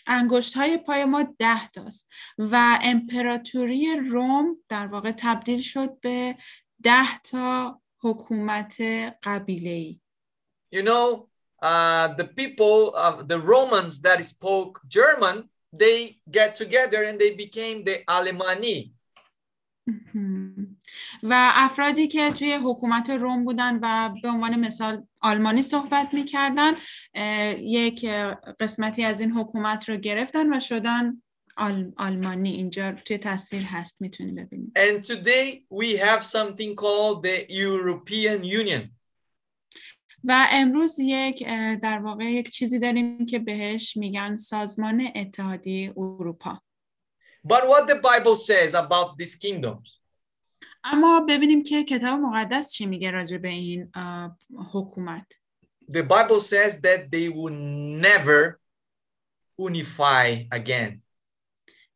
انگشت 0.06 0.56
های 0.56 0.78
پای 0.78 1.04
ما 1.04 1.22
ده 1.38 1.68
تاست 1.68 2.08
و 2.38 2.78
امپراتوری 2.82 3.96
روم 3.96 4.56
در 4.68 4.86
واقع 4.86 5.12
تبدیل 5.12 5.60
شد 5.60 6.00
به 6.00 6.36
ده 6.82 7.18
تا 7.18 7.80
حکومت 8.00 8.76
قبیله 9.22 9.70
ای. 9.70 10.00
You 10.74 10.82
know, 10.82 11.28
uh, 11.62 12.14
the 12.14 12.28
people 12.40 12.94
of 12.94 13.28
the 13.28 13.40
Romans 13.40 14.00
that 14.02 14.24
spoke 14.24 14.80
German, 14.88 15.48
they 15.72 16.20
get 16.30 16.54
together 16.54 17.00
and 17.04 17.18
they 17.18 17.34
became 17.34 17.84
the 17.84 18.04
Alemanni. 18.08 18.94
و 21.22 21.52
افرادی 21.54 22.08
که 22.08 22.32
توی 22.32 22.54
حکومت 22.54 23.10
روم 23.10 23.44
بودن 23.44 23.78
و 23.82 24.14
به 24.22 24.28
عنوان 24.28 24.60
مثال 24.60 25.06
آلمانی 25.20 25.62
صحبت 25.62 26.14
می‌کردن 26.14 26.74
یک 27.58 28.08
قسمتی 28.60 29.04
از 29.04 29.20
این 29.20 29.32
حکومت 29.32 29.88
رو 29.88 29.96
گرفتن 29.96 30.56
و 30.56 30.60
شدن 30.60 31.22
آل، 31.58 31.92
آلمانی 31.96 32.50
اینجا 32.50 32.92
توی 32.92 33.18
تصویر 33.18 33.62
هست 33.62 34.00
می‌تونی 34.00 34.32
ببینید 34.32 34.78
And 34.78 35.04
today 35.04 35.64
we 35.70 35.96
have 35.96 36.22
something 36.22 36.74
called 36.76 37.22
the 37.22 37.46
European 37.50 38.44
Union. 38.44 38.98
و 40.24 40.46
امروز 40.50 40.98
یک 40.98 41.46
در 41.82 41.98
واقع 41.98 42.24
یک 42.24 42.50
چیزی 42.50 42.78
داریم 42.78 43.26
که 43.26 43.38
بهش 43.38 43.96
میگن 43.96 44.34
سازمان 44.34 45.08
اتحادیه 45.14 45.92
اروپا 45.96 46.62
But 47.46 47.62
what 47.68 47.86
the 47.86 47.94
Bible 47.94 48.36
says 48.36 48.74
about 48.74 49.16
these 49.18 49.34
kingdoms? 49.34 50.00
اما 50.84 51.26
ببینیم 51.28 51.62
که 51.62 51.84
کتاب 51.84 52.20
مقدس 52.20 52.72
چی 52.72 52.86
میگه 52.86 53.10
راجع 53.10 53.38
به 53.38 53.48
این 53.48 53.92
حکومت 54.72 55.32
The 55.90 56.02
Bible 56.02 56.40
says 56.40 56.80
that 56.80 57.10
they 57.10 57.28
will 57.28 57.54
never 58.06 58.60
unify 59.58 60.46
again. 60.52 61.02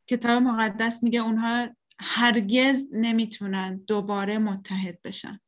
کتاب 0.06 0.42
مقدس 0.42 1.02
میگه 1.02 1.20
اونها 1.20 1.68
هرگز 2.00 2.88
نمیتونن 2.92 3.84
دوباره 3.86 4.38
متحد 4.38 4.98
بشن 5.04 5.40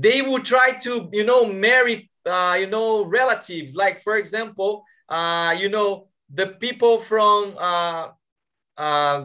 They 0.00 0.22
will 0.22 0.42
try 0.42 0.68
to, 0.86 0.92
you 1.12 1.24
know, 1.24 1.44
marry, 1.68 1.96
uh, 2.24 2.56
you 2.62 2.68
know, 2.74 3.04
relatives. 3.20 3.74
Like, 3.74 3.96
for 4.06 4.14
example, 4.16 4.70
uh, 5.08 5.56
you 5.62 5.68
know, 5.68 5.88
the 6.40 6.48
people 6.64 6.94
from 7.10 7.40
uh, 7.58 8.04
uh, 8.86 9.18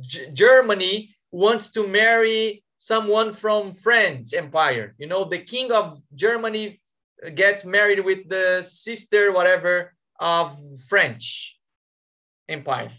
G- 0.00 0.26
Germany 0.34 0.94
wants 1.30 1.70
to 1.76 1.86
marry 1.86 2.62
someone 2.76 3.32
from 3.32 3.74
France 3.74 4.34
empire. 4.34 4.94
You 4.98 5.06
know, 5.06 5.24
the 5.24 5.38
king 5.38 5.72
of 5.72 5.84
Germany 6.14 6.82
gets 7.42 7.64
married 7.64 8.00
with 8.04 8.28
the 8.28 8.62
sister, 8.62 9.32
whatever, 9.32 9.94
of 10.18 10.58
French 10.90 11.58
empire. 12.48 12.90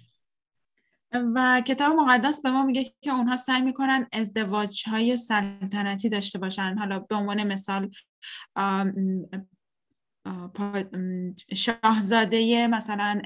و 1.13 1.63
کتاب 1.67 1.97
مقدس 1.97 2.43
به 2.43 2.51
ما 2.51 2.65
میگه 2.65 2.93
که 3.01 3.11
اونها 3.11 3.37
سعی 3.37 3.61
می‌کنن 3.61 4.07
ازدواج 4.13 4.89
های 4.89 5.17
سلطنتی 5.17 6.09
داشته 6.09 6.39
باشن 6.39 6.77
حالا 6.79 6.99
به 6.99 7.15
عنوان 7.15 7.43
مثال 7.53 7.91
شاهزاده 11.55 12.67
مثلا 12.67 13.21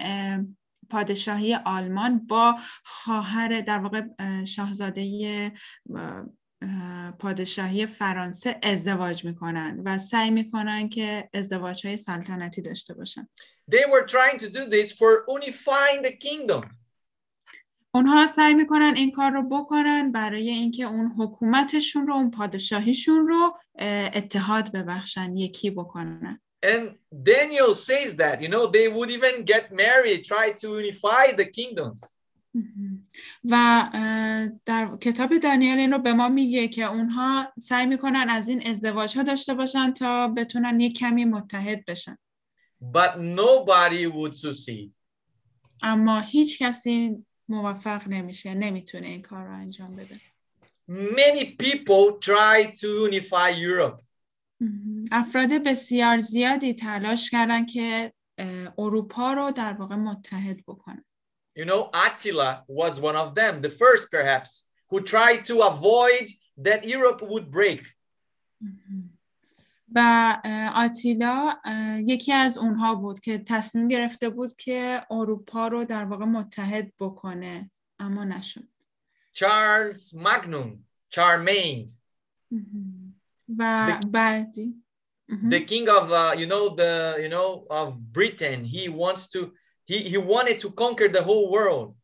پادشاهی 0.91 1.55
آلمان 1.55 2.27
با 2.27 2.57
خواهر 2.85 3.61
در 3.61 3.79
واقع 3.79 4.03
اه، 4.19 4.45
شاهزاده 4.45 5.53
اه، 5.97 6.27
اه، 6.63 7.11
پادشاهی 7.11 7.87
فرانسه 7.87 8.61
ازدواج 8.63 9.25
می‌کنن 9.25 9.83
و 9.85 9.99
سعی 9.99 10.31
می‌کنن 10.31 10.89
که 10.89 11.31
ازدواج 11.35 11.87
های 11.87 11.97
سلطنتی 11.97 12.63
داشته 12.63 12.95
باشن 12.95 13.29
They 13.71 13.85
were 13.85 14.07
trying 14.07 14.39
to 14.39 14.49
do 14.49 14.67
this 14.71 14.93
for 14.93 15.25
unifying 15.39 16.03
the 16.03 16.17
kingdom. 16.29 16.82
اونها 17.95 18.27
سعی 18.27 18.55
می‌کنن 18.55 18.93
این 18.97 19.11
کار 19.11 19.31
رو 19.31 19.43
بکنن 19.49 20.13
برای 20.13 20.51
اینکه 20.51 20.85
اون 20.85 21.07
حکومتشون 21.19 22.07
رو 22.07 22.15
اون 22.15 22.31
پادشاهیشون 22.31 23.29
رو 23.29 23.59
اتحاد 24.15 24.73
ببخشن 24.73 25.35
یکی 25.35 25.71
بکنن 25.71 26.41
And 26.65 26.95
Daniel 27.31 27.75
says 27.75 28.15
that, 28.23 28.41
you 28.41 28.49
know, 28.49 28.67
they 28.77 28.87
would 28.87 29.11
even 29.11 29.35
get 29.53 29.65
married, 29.73 30.21
try 30.33 30.47
to 30.61 30.69
unify 30.81 31.25
the 31.41 31.45
kingdoms. 31.45 32.17
و 33.45 33.89
در 34.65 34.97
کتاب 35.01 35.39
دانیل 35.39 35.79
این 35.79 35.93
رو 35.93 35.99
به 35.99 36.13
ما 36.13 36.29
میگه 36.29 36.69
که 36.69 36.85
اونها 36.85 37.53
سعی 37.59 37.87
می‌کنن 37.87 38.27
از 38.31 38.49
این 38.49 38.67
ازدواج 38.67 39.17
ها 39.17 39.23
داشته 39.23 39.55
باشن 39.55 39.93
تا 39.93 40.29
بتونن 40.29 40.81
یک 40.81 40.99
کمی 40.99 41.25
متحد 41.25 41.85
بشن 41.85 42.17
But 42.83 43.17
nobody 43.17 44.07
would 44.07 44.35
succeed. 44.35 44.91
اما 45.83 46.21
هیچ 46.21 46.63
کسی 46.63 47.25
موفق 47.49 48.09
نمیشه 48.09 48.55
نمی‌تونه 48.55 49.07
این 49.07 49.23
کار 49.23 49.45
رو 49.45 49.55
انجام 49.55 49.97
بده 49.97 50.21
Many 50.91 51.45
people 51.63 52.19
try 52.21 52.73
to 52.81 53.09
unify 53.11 53.51
Europe. 53.51 54.03
افراد 55.13 55.51
بسیار 55.67 56.19
زیادی 56.19 56.75
تلاش 56.75 57.31
کردن 57.31 57.67
که 57.67 58.13
اروپا 58.79 59.33
رو 59.33 59.51
در 59.51 59.73
واقع 59.73 59.97
متحد 59.97 60.65
بکنن 60.67 61.05
You 61.59 61.65
know, 61.65 61.91
Attila 62.07 62.65
was 62.67 62.99
one 62.99 63.17
of 63.25 63.35
them, 63.35 63.61
the 63.61 63.69
first 63.83 64.11
perhaps, 64.11 64.71
who 64.91 65.01
tried 65.03 65.45
to 65.51 65.55
avoid 65.73 66.27
that 66.67 66.81
Europe 66.97 67.21
would 67.23 67.51
break. 67.51 67.83
و 69.95 70.37
آتیلا 70.75 71.55
یکی 71.99 72.33
از 72.33 72.59
اونها 72.59 72.95
بود 72.95 73.21
که 73.21 73.39
تصمیم 73.39 73.89
گرفته 73.89 74.29
بود 74.29 74.57
که 74.57 75.03
اروپا 75.11 75.69
رو 75.69 75.85
در 75.85 76.05
واقع 76.05 76.25
متحد 76.25 76.93
بکنه 77.01 77.71
اما 77.99 78.25
نشد 78.25 78.69
Charles 79.35 80.13
Magnum, 80.13 80.85
Charlemagne, 81.11 81.91
و 83.59 83.99
بعدی 84.11 84.83
the 85.49 85.61
king 85.61 85.89
of 85.89 86.13
uh, 86.13 86.35
you 86.37 86.47
know 86.47 86.69
the 86.75 87.19
you 87.23 87.29
know 87.29 87.67
of 87.71 88.13
Britain, 88.13 88.65
he 88.65 88.89
wants 88.89 89.29
to 89.29 89.53
he 89.85 89.99
he 90.01 90.19
wanted 90.19 90.59
to 90.59 90.71
conquer 90.71 91.09
the 91.09 91.23
whole 91.23 91.51
world. 91.51 91.95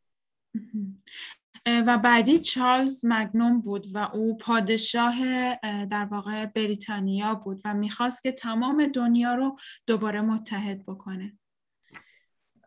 و 1.66 1.98
بعدی 1.98 2.38
چارلز 2.38 3.00
مگنوم 3.04 3.60
بود 3.60 3.86
و 3.94 3.98
او 3.98 4.36
پادشاه 4.36 5.14
اه، 5.62 5.86
در 5.86 6.04
واقع 6.04 6.46
بریتانیا 6.46 7.34
بود 7.34 7.60
و 7.64 7.74
می‌خواست 7.74 8.22
که 8.22 8.32
تمام 8.32 8.86
دنیا 8.86 9.34
رو 9.34 9.58
دوباره 9.86 10.20
متحد 10.20 10.86
بکنه 10.86 11.38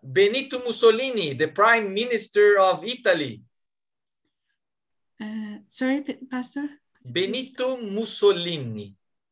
Benito 0.03 0.57
Mussolini, 0.67 1.35
the 1.41 1.47
prime 1.47 1.93
minister 1.93 2.57
of 2.57 2.83
Italy. 2.83 3.41
اه، 5.19 5.59
sorry 5.67 5.99
pastor. 6.31 6.67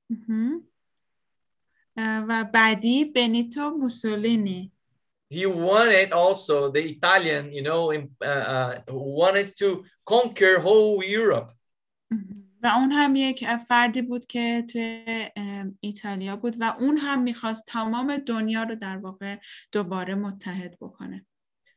مهم. 0.10 0.64
اه، 1.98 2.26
و 2.28 2.44
بعدی 2.44 3.06
بنیتو 3.06 3.70
موسولینی 3.70 4.72
He 5.31 5.47
wanted 5.47 6.13
also 6.13 6.71
the 6.71 6.83
Italian, 6.95 7.45
you 7.53 7.63
know, 7.63 7.93
im- 7.93 8.17
uh, 8.23 8.45
uh, 8.55 8.73
wanted 9.21 9.49
to 9.61 9.69
conquer 10.05 10.61
whole 10.61 11.03
Europe. 11.03 11.51
و 12.63 12.67
اون 12.67 12.93
هم 12.93 13.17
یک 13.17 13.45
فردی 13.69 14.03
بود 14.03 14.27
که 14.27 14.65
توی 14.73 15.05
ام، 15.37 15.79
ایتالیا 15.81 16.37
بود 16.37 16.57
و 16.61 16.77
اون 16.81 16.97
هم 16.99 17.23
میخواست 17.23 17.65
تمام 17.67 18.17
دنیا 18.17 18.63
رو 18.63 18.75
در 18.75 18.99
واقع 18.99 19.37
دوباره 19.73 20.15
متحد 20.15 20.79
بکنه 20.81 21.27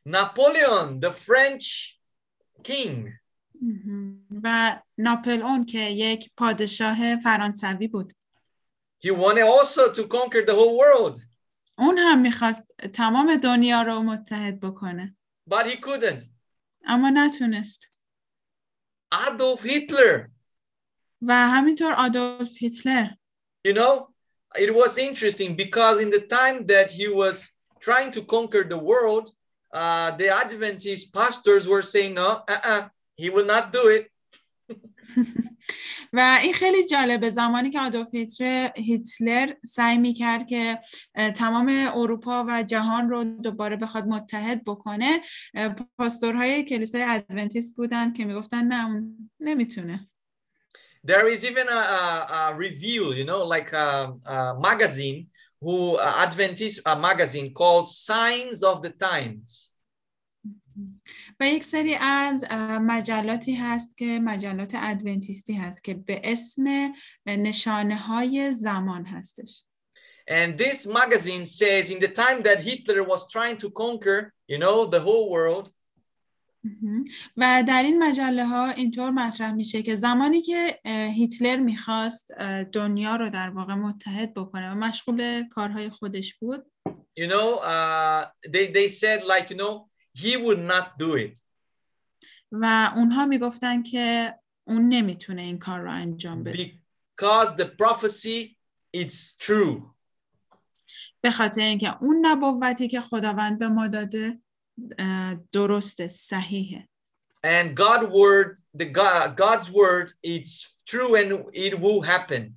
Napoleon, 0.08 1.00
the 1.00 1.10
French 1.12 1.96
king. 2.68 3.08
مهم. 3.62 4.26
و 4.44 4.78
ناپل 4.98 5.42
اون 5.42 5.64
که 5.64 5.78
یک 5.80 6.30
پادشاه 6.36 7.16
فرانسوی 7.16 7.88
بود 7.88 8.12
He 9.04 9.10
wanted 9.10 9.44
also 9.58 9.92
to 9.92 10.02
conquer 10.08 10.42
the 10.46 10.54
whole 10.54 10.76
world, 10.78 11.20
اون 11.78 11.98
هم 11.98 12.20
میخواست 12.20 12.74
تمام 12.92 13.36
دنیا 13.36 13.82
رو 13.82 14.02
متحد 14.02 14.60
بکنه 14.60 15.16
but 15.50 15.64
he 15.64 15.76
couldn't. 15.76 16.24
اما 16.86 17.10
نتونست 17.14 18.00
Adolf 19.14 19.60
Hitler, 19.60 20.30
و 21.22 21.48
همینطور 21.48 21.92
آدولف 21.92 22.50
هیتلر 22.60 23.08
you 23.68 23.74
know, 23.74 24.08
it 24.56 24.74
was 24.74 24.98
interesting 24.98 25.54
because 25.54 26.00
in 26.00 26.10
the 26.10 26.20
time 26.20 26.66
that 26.66 26.90
he 26.90 27.08
was 27.08 27.36
trying 27.80 28.10
to 28.12 28.22
conquer 28.22 28.64
the 28.64 28.78
world, 28.78 29.32
uh, 29.72 30.12
the 30.12 30.28
Adventist 30.28 31.12
pastors 31.12 31.68
were 31.68 31.82
saying, 31.82 32.14
no, 32.14 32.42
uh-uh, 32.48 32.88
he 33.16 33.30
will 33.30 33.44
not 33.44 33.72
do 33.72 33.88
it. 33.88 34.10
و 36.13 36.39
این 36.41 36.53
خیلی 36.53 36.85
جالبه 36.85 37.29
زمانی 37.29 37.69
که 37.69 37.79
آدولف 37.79 38.07
هیتلر, 38.75 39.53
سعی 39.65 39.97
می‌کرد 39.97 40.47
که 40.47 40.79
تمام 41.35 41.91
اروپا 41.95 42.45
و 42.47 42.63
جهان 42.63 43.09
رو 43.09 43.23
دوباره 43.23 43.75
بخواد 43.75 44.05
متحد 44.05 44.63
بکنه 44.65 45.21
پاستورهای 45.97 46.63
کلیسای 46.63 47.03
ادونتیست 47.03 47.75
بودن 47.75 48.13
که 48.13 48.25
می‌گفتن 48.25 48.63
نه 48.63 49.03
نمی‌تونه 49.39 50.09
There 51.05 51.27
is 51.27 51.43
even 51.43 51.67
a, 51.67 51.81
a, 52.39 52.53
review, 52.55 53.11
you 53.11 53.25
know, 53.25 53.43
like 53.43 53.73
a, 53.73 54.13
a 54.25 54.57
magazine 54.57 55.27
who 55.59 55.99
Adventist 55.99 56.79
a 56.85 56.95
magazine 56.97 57.53
called 57.53 57.87
Signs 57.89 58.63
of 58.63 58.81
the 58.81 58.91
Times. 58.91 59.72
و 61.39 61.47
یک 61.47 61.63
سری 61.63 61.95
از 61.95 62.45
مجلاتی 62.81 63.55
هست 63.55 63.97
که 63.97 64.05
مجلات 64.05 64.71
ادونتیستی 64.75 65.53
هست 65.53 65.83
که 65.83 65.93
به 65.93 66.21
اسم 66.23 66.93
نشانه 67.25 67.95
های 67.95 68.51
زمان 68.51 69.05
هستش 69.05 69.63
And 70.29 70.57
this 70.57 70.87
magazine 70.87 71.45
says 71.45 71.89
in 71.89 71.99
the 71.99 72.07
time 72.07 72.43
that 72.43 72.59
Hitler 72.61 73.03
was 73.03 73.27
trying 73.27 73.57
to 73.57 73.69
conquer, 73.69 74.33
you 74.47 74.57
know, 74.57 74.85
the 74.85 75.01
whole 75.01 75.29
world. 75.29 75.69
و 77.37 77.63
در 77.67 77.83
این 77.83 78.03
مجله 78.03 78.45
ها 78.45 78.69
اینطور 78.69 79.09
مطرح 79.09 79.51
میشه 79.51 79.83
که 79.83 79.95
زمانی 79.95 80.41
که 80.41 80.79
هیتلر 81.15 81.57
می‌خواست 81.57 82.31
دنیا 82.71 83.15
رو 83.15 83.29
در 83.29 83.49
واقع 83.49 83.73
متحد 83.73 84.33
بکنه 84.33 84.71
و 84.71 84.75
مشغول 84.75 85.43
کارهای 85.51 85.89
خودش 85.89 86.35
بود 86.35 86.65
you 87.15 87.27
know, 87.27 87.57
uh, 87.59 88.25
they, 88.49 88.67
they 88.67 88.87
said 88.87 89.23
like, 89.25 89.49
you 89.51 89.55
know, 89.55 89.87
he 90.17 90.37
would 90.37 90.59
not 90.71 90.97
do 90.99 91.15
it. 91.15 91.39
و 92.51 92.91
اونها 92.95 93.25
می‌گفتن 93.25 93.83
که 93.83 94.35
اون 94.67 94.89
نمی‌تونه 94.89 95.41
این 95.41 95.59
کار 95.59 95.81
رو 95.81 95.91
انجام 95.91 96.43
بده. 96.43 96.71
Because 97.17 97.49
the 97.57 97.65
prophecy 97.65 98.57
it's 98.97 99.35
true. 99.45 99.81
به 101.21 101.31
خاطر 101.31 101.61
اینکه 101.61 102.03
اون 102.03 102.25
نبوتی 102.25 102.87
که 102.87 103.01
خداوند 103.01 103.59
به 103.59 103.67
ما 103.67 103.87
داده 103.87 104.39
درسته 105.51 106.07
صحیحه. 106.07 106.89
And 107.45 107.75
god 107.75 108.03
word 108.03 108.59
the 108.77 108.85
god, 108.85 109.37
god's 109.37 109.69
word 109.69 110.07
it's 110.25 110.83
true 110.85 111.15
and 111.15 111.29
it 111.53 111.73
will 111.73 112.01
happen. 112.01 112.55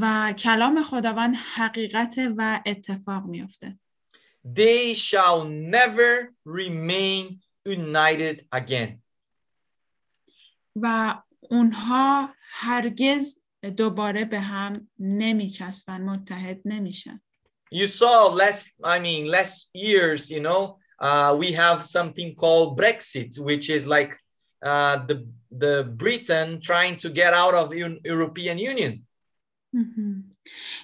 و 0.00 0.32
کلام 0.38 0.82
خداوند 0.82 1.36
حقیقت 1.36 2.14
و 2.36 2.60
اتفاق 2.66 3.24
میفته 3.24 3.78
they 4.43 4.93
shall 4.93 5.45
never 5.45 6.33
remain 6.45 7.39
united 7.65 8.45
again 8.51 9.01
و 10.75 11.15
اونها 11.51 12.35
هرگز 12.41 13.43
دوباره 13.77 14.25
به 14.25 14.39
هم 14.39 14.89
نمیچسبن 14.99 16.01
متحد 16.01 16.61
نمیشن 16.65 17.21
you 17.75 17.87
saw 17.87 18.29
last 18.33 18.79
i 18.83 18.99
mean 18.99 19.25
last 19.27 19.69
years 19.73 20.29
you 20.31 20.39
know 20.39 20.77
uh, 21.01 21.35
we 21.37 21.51
have 21.51 21.83
something 21.83 22.35
called 22.35 22.77
brexit 22.77 23.37
which 23.39 23.69
is 23.69 23.85
like 23.85 24.13
uh, 24.63 24.95
the 25.09 25.17
the 25.63 25.83
britain 25.83 26.59
trying 26.61 26.95
to 26.97 27.09
get 27.09 27.33
out 27.33 27.53
of 27.53 27.71
Un- 27.71 27.99
european 28.03 28.57
union 28.57 28.93
مهم. 29.73 30.29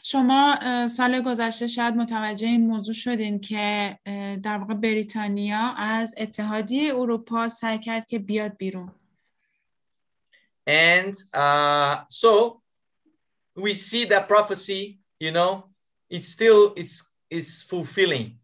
شما 0.03 0.59
سال 0.89 1.21
گذشته 1.21 1.67
شاید 1.67 1.95
متوجه 1.95 2.47
این 2.47 2.67
موضوع 2.67 2.95
شدین 2.95 3.41
که 3.41 3.99
در 4.43 4.59
واقع 4.59 4.75
بریتانیا 4.75 5.75
از 5.77 6.15
اتحادیه 6.17 6.95
اروپا 6.95 7.49
سعی 7.49 7.79
کرد 7.79 8.07
که 8.07 8.19
بیاد 8.19 8.57
بیرون. 8.57 8.93
And 10.69 11.15
uh, 11.35 12.05
so 12.09 12.61
we 13.57 13.73
see 13.75 14.05
that 14.05 14.29
prophecy, 14.29 14.83
you 15.25 15.33
know, 15.33 15.53
it's 16.11 16.29
still 16.37 16.75
it's 16.77 16.95
it's 17.31 17.63
fulfilling. 17.63 18.41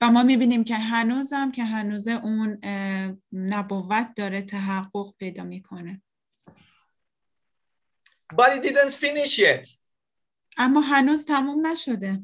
و 0.00 0.10
ما 0.10 0.22
می‌بینیم 0.22 0.64
که 0.64 0.76
هنوزم 0.76 1.50
که 1.50 1.64
هنوز 1.64 2.08
اون 2.08 2.58
نبوت 3.32 4.14
داره 4.16 4.42
تحقق 4.42 5.14
پیدا 5.18 5.44
می‌کنه. 5.44 6.02
But 8.36 8.56
it 8.56 8.62
didn't 8.62 8.92
finish 8.92 9.38
yet. 9.38 9.68
اما 10.58 10.80
هنوز 10.80 11.24
تموم 11.24 11.66
نشده 11.66 12.20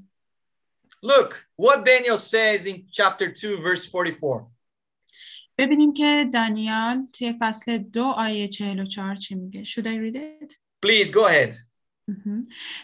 Look 1.03 1.47
what 1.57 1.85
Daniel 1.85 2.19
says 2.19 2.67
in 2.67 2.85
chapter 2.93 3.33
2, 3.33 3.57
verse 3.63 3.87
44. 3.87 4.47
ببینیم 5.59 5.93
که 5.93 6.31
دانیال 6.35 7.03
توی 7.13 7.35
فصل 7.41 7.79
دو 7.79 8.05
آیه 8.05 8.49
44 8.49 9.15
چی 9.15 9.35
میگه 9.35 9.65
Should 9.65 9.87
I 9.87 9.97
read 9.97 10.17
it? 10.17 10.53
Please 10.87 11.11
go 11.11 11.27
ahead. 11.27 11.55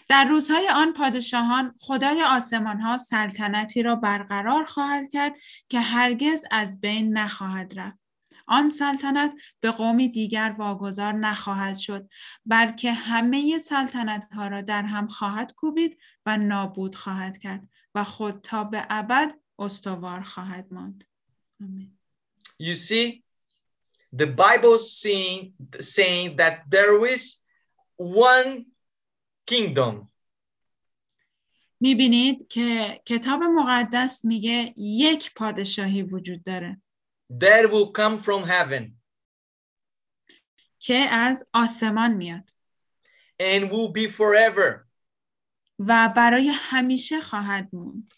در 0.09 0.25
روزهای 0.25 0.69
آن 0.69 0.93
پادشاهان 0.93 1.75
خدای 1.79 2.23
آسمان 2.23 2.79
ها 2.79 2.97
سلطنتی 2.97 3.83
را 3.83 3.95
برقرار 3.95 4.65
خواهد 4.65 5.09
کرد 5.11 5.33
که 5.69 5.79
هرگز 5.79 6.45
از 6.51 6.81
بین 6.81 7.17
نخواهد 7.17 7.79
رفت. 7.79 8.06
آن 8.47 8.69
سلطنت 8.69 9.33
به 9.59 9.71
قومی 9.71 10.09
دیگر 10.09 10.55
واگذار 10.57 11.13
نخواهد 11.13 11.77
شد 11.77 12.09
بلکه 12.45 12.91
همه 12.91 13.59
سلطنت 13.59 14.33
ها 14.33 14.47
را 14.47 14.61
در 14.61 14.83
هم 14.83 15.07
خواهد 15.07 15.53
کوبید 15.53 15.97
و 16.25 16.37
نابود 16.37 16.95
خواهد 16.95 17.37
کرد 17.37 17.69
و 17.95 18.03
خود 18.03 18.41
تا 18.41 18.63
به 18.63 18.85
ابد 18.89 19.35
استوار 19.59 20.21
خواهد 20.21 20.67
ماند. 20.71 21.03
آمین. 21.61 21.97
You 22.59 22.75
see, 22.75 23.23
the 24.15 24.25
Bible 24.25 24.77
saying, 24.77 25.53
saying 25.79 26.37
that 26.37 26.55
there 26.69 27.05
is 27.13 27.23
one 27.97 28.65
kingdom. 29.45 30.07
می‌بینید 31.79 32.47
که 32.47 33.01
کتاب 33.05 33.43
مقدس 33.43 34.25
میگه 34.25 34.73
یک 34.77 35.33
پادشاهی 35.35 36.01
وجود 36.01 36.43
داره 36.43 36.81
that 37.29 37.69
will 37.71 37.91
come 37.91 38.17
from 38.19 38.43
heaven 38.45 38.91
که 40.79 40.95
از 40.95 41.47
آسمان 41.53 42.13
میاد 42.13 42.49
and 43.41 43.63
will 43.63 43.91
be 43.93 44.09
forever. 44.09 44.87
و 45.79 46.13
برای 46.15 46.47
همیشه 46.47 47.21
خواهد 47.21 47.69
موند. 47.73 48.13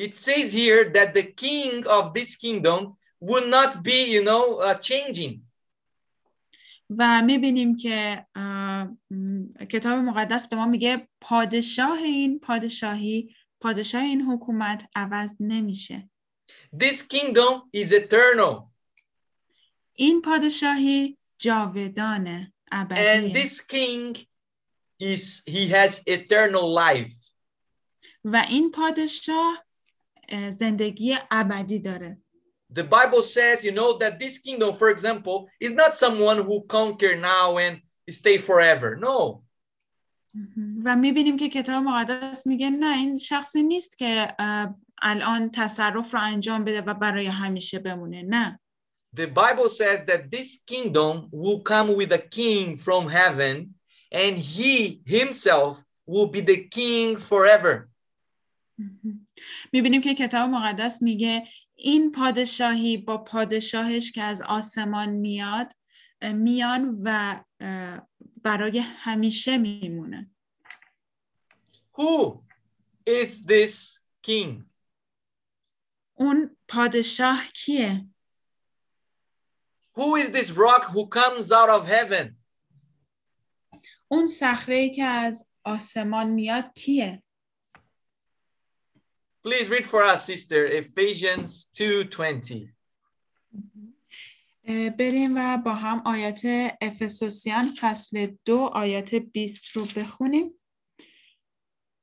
It 0.00 0.14
says 0.14 0.52
here 0.52 0.92
that 0.94 1.14
the 1.14 1.22
king 1.22 1.86
of 1.86 2.12
this 2.14 2.36
kingdom 2.36 2.96
will 3.20 3.46
not 3.46 3.82
be, 3.82 3.98
you 4.14 4.22
know, 4.24 4.58
uh, 4.60 4.78
changing. 4.80 5.40
و 6.98 7.22
می‌بینیم 7.22 7.76
که 7.76 8.26
م، 9.10 9.46
کتاب 9.70 9.98
مقدس 9.98 10.48
به 10.48 10.56
ما 10.56 10.66
میگه 10.66 11.08
پادشاه 11.20 11.98
این 11.98 12.40
پادشاهی 12.40 13.34
پادشاه 13.60 14.02
این 14.02 14.22
حکومت 14.22 14.88
عوض 14.96 15.34
نمیشه 15.40 16.10
This 16.75 17.01
kingdom 17.01 17.69
is 17.73 17.91
eternal, 17.91 18.69
این 19.95 20.21
پادشاهی 20.21 21.17
جاودانه 21.37 22.53
and 22.71 22.75
ابدیه 22.91 23.33
this 23.33 23.61
king 23.61 24.17
is 25.01 25.43
he 25.47 25.67
has 25.67 26.03
eternal 26.07 26.73
life. 26.73 27.31
و 28.23 28.45
این 28.49 28.71
پادشاه 28.71 29.65
اه، 30.29 30.51
زندگی 30.51 31.17
ابدی 31.31 31.79
داره 31.79 32.17
The 32.71 32.83
Bible 32.83 33.23
says, 33.23 33.63
you 33.63 33.71
know, 33.71 33.97
that 33.97 34.19
this 34.19 34.37
kingdom, 34.37 34.75
for 34.75 34.89
example, 34.89 35.49
is 35.59 35.71
not 35.71 35.95
someone 35.95 36.43
who 36.47 36.61
conquer 36.67 37.15
now 37.15 37.57
and 37.57 37.81
stay 38.09 38.37
forever. 38.37 38.95
No, 38.95 39.43
و 40.85 40.95
میبینیم 40.95 41.37
که 41.37 41.49
کتاب 41.49 41.83
مقدس 41.83 42.47
میگه 42.47 42.69
نه 42.69 42.97
این 42.97 43.17
شخصی 43.17 43.63
نیست 43.63 43.97
که 43.97 44.35
اه، 44.39 44.75
الان 45.04 45.50
تصرف 45.50 46.14
رو 46.14 46.20
انجام 46.22 46.64
بده 46.64 46.80
و 46.80 46.94
برای 46.94 47.26
همیشه 47.26 47.78
بمونه 47.78 48.22
نه 48.22 48.60
the 49.14 49.26
Bible 49.26 49.68
says 49.68 50.02
that 50.10 50.30
this 50.30 50.58
kingdom 50.66 51.28
will 51.30 51.60
come 51.60 51.88
with 51.94 52.10
a 52.12 52.18
king 52.18 52.76
from 52.76 53.08
heaven, 53.08 53.74
and 54.10 54.36
he 54.36 55.00
himself 55.06 55.84
will 56.06 56.26
be 56.26 56.40
the 56.40 56.60
king 56.68 57.16
forever. 57.16 57.88
می‌بینیم 59.72 60.00
که 60.00 60.14
کتاب 60.14 60.50
مقدس 60.50 61.02
میگه 61.02 61.42
این 61.74 62.12
پادشاهی 62.12 62.96
با 62.96 63.18
پادشاهش 63.18 64.12
که 64.12 64.22
از 64.22 64.42
آسمان 64.42 65.08
میاد 65.08 65.72
میان 66.22 67.00
و 67.02 67.40
برای 68.42 68.78
همیشه 68.78 69.58
میمونه 69.58 70.30
Who 71.92 72.42
is 73.06 73.44
this 73.46 74.00
king? 74.22 74.73
اون 76.24 76.56
پادشاه 76.68 77.44
کیه؟ 77.54 78.08
Who 79.96 80.16
is 80.22 80.30
this 80.30 80.50
rock 80.50 80.84
who 80.94 81.06
comes 81.06 81.52
out 81.52 81.68
of 81.68 81.86
heaven? 81.86 82.36
اون 84.08 84.26
صخره 84.26 84.90
که 84.90 85.04
از 85.04 85.48
آسمان 85.64 86.30
میاد 86.30 86.72
کیه؟ 86.74 87.22
Please 89.46 89.68
read 89.68 89.84
for 89.84 90.02
us, 90.12 90.24
sister, 90.24 90.66
Ephesians 90.82 91.70
2:20. 91.72 92.74
اه، 94.64 94.90
بریم 94.90 95.32
و 95.36 95.58
با 95.58 95.74
هم 95.74 96.02
آیات 96.06 96.46
افسوسیان 96.80 97.74
فصل 97.80 98.26
دو 98.44 98.58
آیات 98.58 99.14
20 99.14 99.76
رو 99.76 99.84
بخونیم 99.96 100.60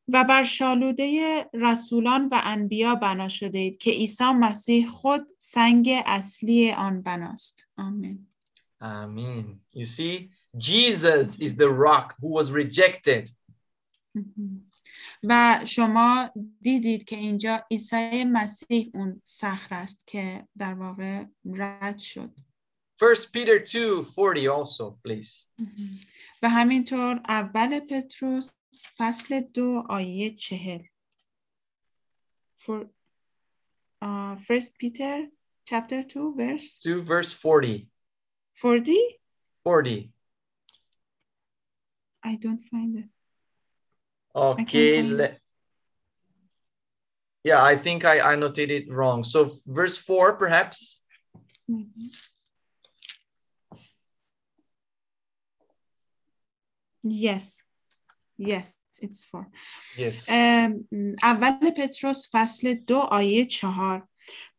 و 0.08 0.24
بر 0.24 0.44
شالوده 0.44 1.46
رسولان 1.54 2.28
و 2.28 2.42
انبیا 2.44 2.96
بنا 2.96 3.28
شده 3.28 3.60
اید 3.60 3.78
که 3.78 3.92
عیسی 3.92 4.24
مسیح 4.24 4.88
خود 4.88 5.32
سنگ 5.38 5.90
اصلی 6.06 6.72
آن 6.72 7.02
بناست 7.02 7.68
آمین 7.78 8.28
Amen. 8.82 9.60
You 9.74 9.86
see, 9.86 10.32
Jesus 10.58 11.40
is 11.40 11.56
the 11.56 11.70
rock 11.70 12.16
who 12.20 12.30
was 12.30 12.52
rejected. 12.52 13.30
و 15.24 15.60
شما 15.66 16.32
دیدید 16.62 17.04
که 17.04 17.16
اینجا 17.16 17.66
عیسی 17.72 18.24
مسیح 18.24 18.92
اون 18.94 19.22
صخره 19.24 19.78
است 19.78 20.08
که 20.08 20.48
در 20.58 20.74
واقع 20.74 21.26
رد 21.46 21.98
شد 21.98 22.32
First 23.04 23.26
Peter 23.34 23.66
2:40 23.66 24.48
also, 24.48 24.98
please. 25.08 25.48
و 26.42 26.50
همینطور 26.50 27.22
اول 27.28 27.80
پتروس 27.80 28.52
فصل 28.99 29.41
دو 29.41 29.85
آیه 29.89 30.35
چهل 30.35 30.83
For, 32.59 32.79
uh, 34.03 34.37
First 34.49 34.71
Peter 34.79 35.29
chapter 35.65 36.03
2 36.03 36.35
verse 36.37 36.79
2 36.79 37.03
verse 37.03 37.33
40. 37.33 37.89
40 38.53 39.21
40. 39.65 40.13
I 42.25 42.37
don't 42.37 42.65
find 42.71 42.97
it 42.99 43.09
Okay. 44.35 45.03
find 45.03 45.17
le- 45.19 45.37
yeah, 47.45 47.63
I 47.63 47.77
think 47.77 48.05
I 48.05 48.17
annotated 48.33 48.83
it 48.83 48.93
wrong. 48.93 49.23
So 49.23 49.39
verse 49.67 49.97
4 49.97 50.37
perhaps. 50.37 51.05
Yes 57.03 57.63
Yes 58.42 58.68
it's 59.02 59.26
for 59.26 59.46
Yes. 59.98 60.30
ام، 60.30 60.88
اول 61.24 61.72
پتروس 61.78 62.28
فصل 62.32 62.74
دو 62.74 62.98
آیه 62.98 63.46
چهار 63.46 64.08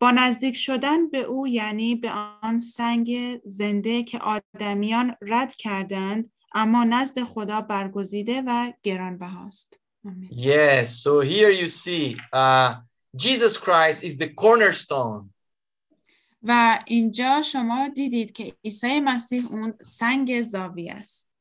با 0.00 0.10
نزدیک 0.10 0.56
شدن 0.56 1.09
به 1.09 1.18
او 1.18 1.48
یعنی 1.48 1.94
به 1.94 2.10
آن 2.42 2.59
سنگ 2.59 3.40
زنده 3.44 4.02
که 4.02 4.18
آدمیان 4.18 5.16
رد 5.22 5.54
کردند 5.54 6.32
اما 6.54 6.84
نزد 6.84 7.22
خدا 7.22 7.60
برگزیده 7.60 8.42
و 8.46 8.72
گرانبهاست. 8.82 9.80
Yes. 10.30 10.88
So 11.04 11.20
here 11.20 11.50
you 11.50 11.68
see 11.68 12.16
uh 12.32 12.74
Jesus 13.16 13.56
Christ 13.56 14.04
is 14.04 14.16
the 14.16 14.28
cornerstone. 14.28 15.30
و 16.42 16.78
اینجا 16.86 17.42
شما 17.42 17.88
دیدید 17.88 18.32
که 18.32 18.56
عیسی 18.64 19.00
مسیح 19.00 19.46
اون 19.50 19.74
سنگ 19.82 20.42
زاویه 20.42 20.92
است 20.92 21.31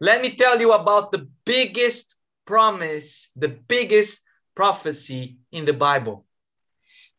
Let 0.00 0.22
me 0.22 0.30
tell 0.36 0.60
you 0.60 0.72
about 0.72 1.12
the 1.12 1.26
biggest 1.44 2.06
promise, 2.46 3.30
the 3.44 3.48
biggest 3.68 4.24
prophecy 4.54 5.38
in 5.52 5.64
the 5.64 5.72
Bible. 5.72 6.24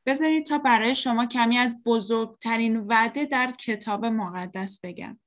بذارید 0.06 0.46
تا 0.46 0.58
برای 0.58 0.96
شما 0.96 1.26
کمی 1.26 1.58
از 1.58 1.84
بزرگترین 1.86 2.78
وعده 2.78 3.26
در 3.26 3.52
کتاب 3.52 4.06
مقدس 4.06 4.80
بگم 4.84 5.20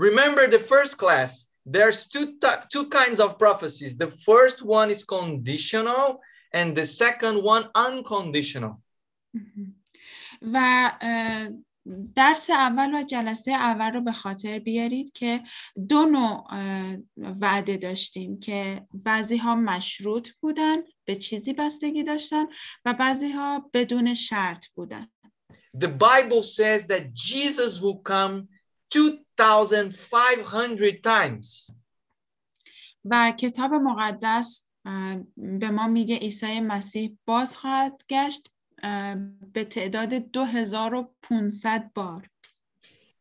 Remember 0.00 0.46
the 0.50 0.58
first 0.58 0.96
class, 0.98 1.52
there's 1.66 2.08
two 2.08 2.26
ty- 2.40 2.64
two 2.74 2.88
kinds 2.88 3.20
of 3.20 3.38
prophecies. 3.38 3.96
The 3.96 4.10
first 4.10 4.62
one 4.62 4.90
is 4.90 5.04
conditional 5.04 6.18
and 6.54 6.74
the 6.76 6.86
second 6.86 7.42
one 7.42 7.64
unconditional. 7.74 8.82
و 10.42 10.56
اه، 11.00 11.48
درس 12.15 12.49
اول 12.49 12.95
و 12.95 13.03
جلسه 13.03 13.51
اول 13.51 13.93
رو 13.93 14.01
به 14.01 14.11
خاطر 14.11 14.59
بیارید 14.59 15.11
که 15.11 15.43
دو 15.89 16.05
نوع 16.05 16.47
وعده 17.17 17.77
داشتیم 17.77 18.39
که 18.39 18.87
بعضی 18.93 19.37
ها 19.37 19.55
مشروط 19.55 20.29
بودن 20.41 20.75
به 21.05 21.15
چیزی 21.15 21.53
بستگی 21.53 22.03
داشتن 22.03 22.45
و 22.85 22.93
بعضی 22.93 23.31
ها 23.31 23.69
بدون 23.73 24.13
شرط 24.13 24.65
بودن 24.75 25.07
The 25.77 25.87
Bible 25.87 26.41
says 26.41 26.87
that 26.87 27.13
Jesus 27.13 27.79
will 27.79 28.01
come 28.11 28.47
2500 28.89 31.01
times. 31.03 31.71
و 33.05 33.33
کتاب 33.37 33.73
مقدس 33.73 34.65
به 35.37 35.69
ما 35.69 35.87
میگه 35.87 36.17
عیسی 36.17 36.59
مسیح 36.59 37.17
باز 37.25 37.57
خواهد 37.57 38.03
گشت 38.09 38.49
به 39.53 39.63
تعداد 39.69 40.13
2500 40.13 41.91
بار. 41.93 42.29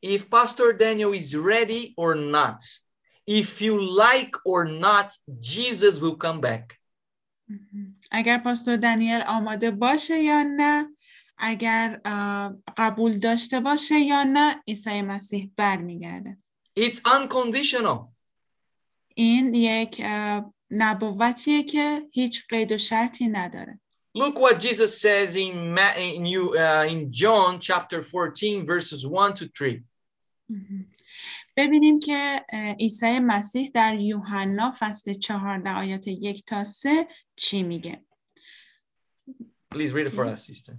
If 0.04 0.30
Pastor 0.30 0.72
Daniel 0.72 1.12
is 1.14 1.34
ready 1.34 1.94
or 1.96 2.14
not, 2.14 2.62
if 3.26 3.60
you 3.60 3.80
like 4.04 4.34
or 4.44 4.64
not, 4.64 5.08
Jesus 5.40 6.00
will 6.00 6.16
come 6.16 6.40
back. 6.40 6.80
اگر 8.10 8.38
پاستور 8.38 8.76
دنیل 8.76 9.22
آماده 9.26 9.70
باشه 9.70 10.18
یا 10.18 10.42
نه 10.42 10.96
اگر 11.38 12.00
قبول 12.76 13.18
داشته 13.18 13.60
باشه 13.60 13.94
یا 13.94 14.22
نه 14.22 14.62
عیسی 14.68 15.02
مسیح 15.02 15.50
برمیگرده. 15.56 16.38
It's 16.78 17.00
unconditional. 17.06 17.98
این 19.14 19.54
یک 19.54 20.02
نبوتیه 20.70 21.62
که 21.62 22.08
هیچ 22.12 22.46
قید 22.48 22.72
و 22.72 22.78
شرطی 22.78 23.28
نداره. 23.28 23.80
Look 24.16 24.40
what 24.40 24.58
Jesus 24.58 24.98
says 24.98 25.36
in, 25.36 25.74
Ma- 25.74 25.96
in, 25.98 26.24
you, 26.24 26.56
uh, 26.56 26.86
in 26.88 27.12
John 27.12 27.60
chapter 27.60 28.02
14, 28.02 28.64
verses 28.64 29.06
1 29.06 29.34
to 29.34 29.48
3. 29.48 29.84
ببینیم 31.56 31.98
که 31.98 32.44
عیسی 32.80 33.18
مسیح 33.18 33.70
در 33.74 33.94
یوحنا 33.94 34.72
فصل 34.78 35.12
چهارده 35.12 35.70
آیات 35.70 36.08
یک 36.08 36.44
تا 36.46 36.64
سه 36.64 37.08
چی 37.36 37.62
میگه. 37.62 38.04
Please 39.74 39.92
read 39.92 40.06
it 40.06 40.12
for 40.12 40.24
us, 40.24 40.44
sister. 40.46 40.74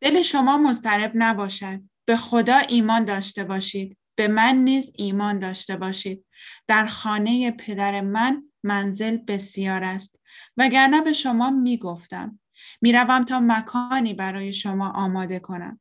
دل 0.00 0.22
شما 0.22 0.58
مضطرب 0.58 1.12
نباشد. 1.14 1.80
به 2.04 2.16
خدا 2.16 2.58
ایمان 2.58 3.04
داشته 3.04 3.44
باشید. 3.44 3.96
به 4.14 4.28
من 4.28 4.56
نیز 4.56 4.92
ایمان 4.94 5.38
داشته 5.38 5.76
باشید. 5.76 6.24
در 6.68 6.86
خانه 6.86 7.50
پدر 7.50 8.00
من 8.00 8.42
منزل 8.62 9.16
بسیار 9.16 9.84
است. 9.84 10.17
وگرنه 10.58 11.00
به 11.00 11.12
شما 11.12 11.50
می‌گفتم 11.50 12.40
می‌روم 12.80 13.24
تا 13.24 13.40
مکانی 13.40 14.14
برای 14.14 14.52
شما 14.52 14.90
آماده 14.90 15.38
کنم 15.38 15.80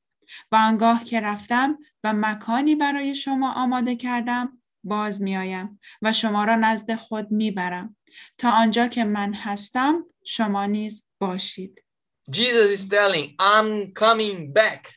و 0.51 0.55
آنگاه 0.55 1.03
که 1.03 1.19
رفتم 1.19 1.77
و 2.03 2.13
مکانی 2.13 2.75
برای 2.75 3.15
شما 3.15 3.51
آماده 3.51 3.95
کردم 3.95 4.61
باز 4.83 5.21
میآیم 5.21 5.79
و 6.01 6.13
شما 6.13 6.43
را 6.43 6.55
نزد 6.55 6.95
خود 6.95 7.31
می‌برم 7.31 7.95
تا 8.37 8.51
آنجا 8.51 8.87
که 8.87 9.03
من 9.03 9.33
هستم 9.33 10.03
شما 10.25 10.65
نیز 10.65 11.03
باشید 11.19 11.83
Jesus 12.31 12.69
is 12.77 12.87
telling, 12.89 13.35
I'm 13.39 13.93
coming 13.93 14.51
back. 14.53 14.93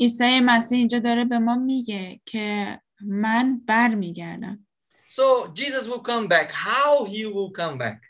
عیسی 0.00 0.40
مسیح 0.40 0.78
اینجا 0.78 0.98
داره 0.98 1.24
به 1.24 1.38
ما 1.38 1.54
میگه 1.54 2.20
که 2.26 2.80
من 3.00 3.60
برمیگردم 3.66 4.66
So 5.08 5.52
Jesus 5.54 5.86
will 5.88 6.02
come 6.02 6.28
back. 6.28 6.52
How 6.52 7.04
he 7.04 7.26
will 7.26 7.50
come 7.50 7.78
back? 7.78 8.09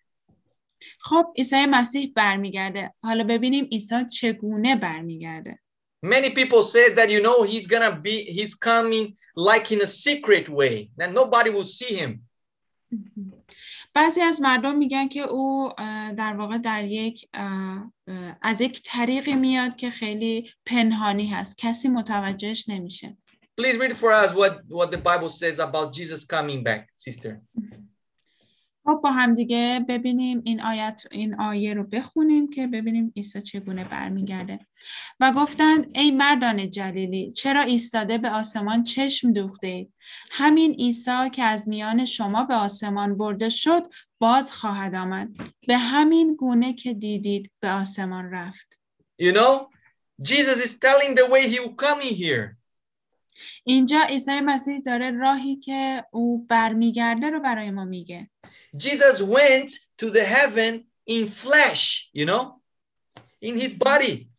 خب 1.00 1.26
عیسی 1.36 1.66
مسیح 1.66 2.12
برمیگرده 2.16 2.94
حالا 3.02 3.24
ببینیم 3.24 3.64
عیسی 3.64 4.04
چگونه 4.12 4.76
برمیگرده 4.76 5.58
Many 6.02 6.30
people 6.30 6.62
says 6.62 6.94
that 6.94 7.10
you 7.10 7.20
know 7.20 7.42
he's 7.42 7.66
gonna 7.66 7.94
be 7.94 8.24
he's 8.36 8.54
coming 8.54 9.16
like 9.36 9.70
in 9.70 9.82
a 9.82 9.86
secret 9.86 10.48
way 10.48 10.88
that 10.96 11.12
nobody 11.12 11.50
will 11.50 11.64
see 11.64 11.94
him. 11.94 12.26
بعضی 13.94 14.20
از 14.20 14.40
مردم 14.40 14.78
میگن 14.78 15.08
که 15.08 15.20
او 15.20 15.72
در 16.16 16.36
واقع 16.36 16.58
در 16.58 16.84
یک 16.84 17.28
از 18.42 18.60
یک 18.60 18.82
طریقی 18.84 19.34
میاد 19.34 19.76
که 19.76 19.90
خیلی 19.90 20.50
پنهانی 20.66 21.26
هست 21.26 21.58
کسی 21.58 21.88
متوجهش 21.88 22.68
نمیشه 22.68 23.16
Please 23.60 23.76
read 23.76 23.94
for 23.96 24.10
us 24.10 24.30
what 24.34 24.54
what 24.68 24.90
the 24.90 25.02
Bible 25.10 25.28
says 25.28 25.58
about 25.58 25.92
Jesus 25.92 26.24
coming 26.24 26.62
back, 26.62 26.88
sister. 26.96 27.42
خب 28.90 29.00
با 29.02 29.12
هم 29.12 29.34
دیگه 29.34 29.84
ببینیم 29.88 30.42
این 30.44 30.62
آیت 30.62 31.02
این 31.10 31.40
آیه 31.40 31.74
رو 31.74 31.84
بخونیم 31.84 32.50
که 32.50 32.66
ببینیم 32.66 33.12
عیسی 33.16 33.42
چگونه 33.42 33.84
برمیگرده. 33.84 34.58
و 35.20 35.32
گفتند 35.32 35.90
ای 35.94 36.10
مردان 36.10 36.70
جلیلی 36.70 37.32
چرا 37.32 37.60
ایستاده 37.60 38.18
به 38.18 38.30
آسمان 38.30 38.82
چشم 38.82 39.32
دوخته؟ 39.32 39.66
اید 39.66 39.92
همین 40.30 40.74
عیسی 40.74 41.30
که 41.32 41.42
از 41.42 41.68
میان 41.68 42.04
شما 42.04 42.44
به 42.44 42.54
آسمان 42.54 43.18
برده 43.18 43.48
شد 43.48 43.82
باز 44.18 44.52
خواهد 44.52 44.94
آمد. 44.94 45.28
به 45.66 45.78
همین 45.78 46.34
گونه 46.34 46.72
که 46.72 46.94
دیدید 46.94 47.50
به 47.60 47.70
آسمان 47.70 48.30
رفت. 48.30 48.78
You 49.22 49.32
know, 49.32 49.66
Jesus 50.22 50.58
is 50.66 50.78
telling 50.78 51.14
the 51.14 51.26
way 51.32 51.48
he 51.48 51.58
will 51.60 51.76
come 51.76 52.00
in 52.02 52.14
here. 52.14 52.56
اینجا 53.64 54.00
عیسی 54.08 54.40
مسیح 54.40 54.78
داره 54.78 55.10
راهی 55.10 55.56
که 55.56 56.04
او 56.10 56.46
برمیگرده 56.46 57.30
رو 57.30 57.40
برای 57.40 57.70
ما 57.70 57.84
میگه. 57.84 58.30
Jesus 58.75 59.21
went 59.21 59.71
to 59.97 60.09
the 60.09 60.23
heaven 60.23 60.85
in 61.05 61.27
flesh, 61.27 62.09
you 62.13 62.25
know, 62.25 62.61
in 63.41 63.57
his 63.57 63.73
body. 63.73 64.29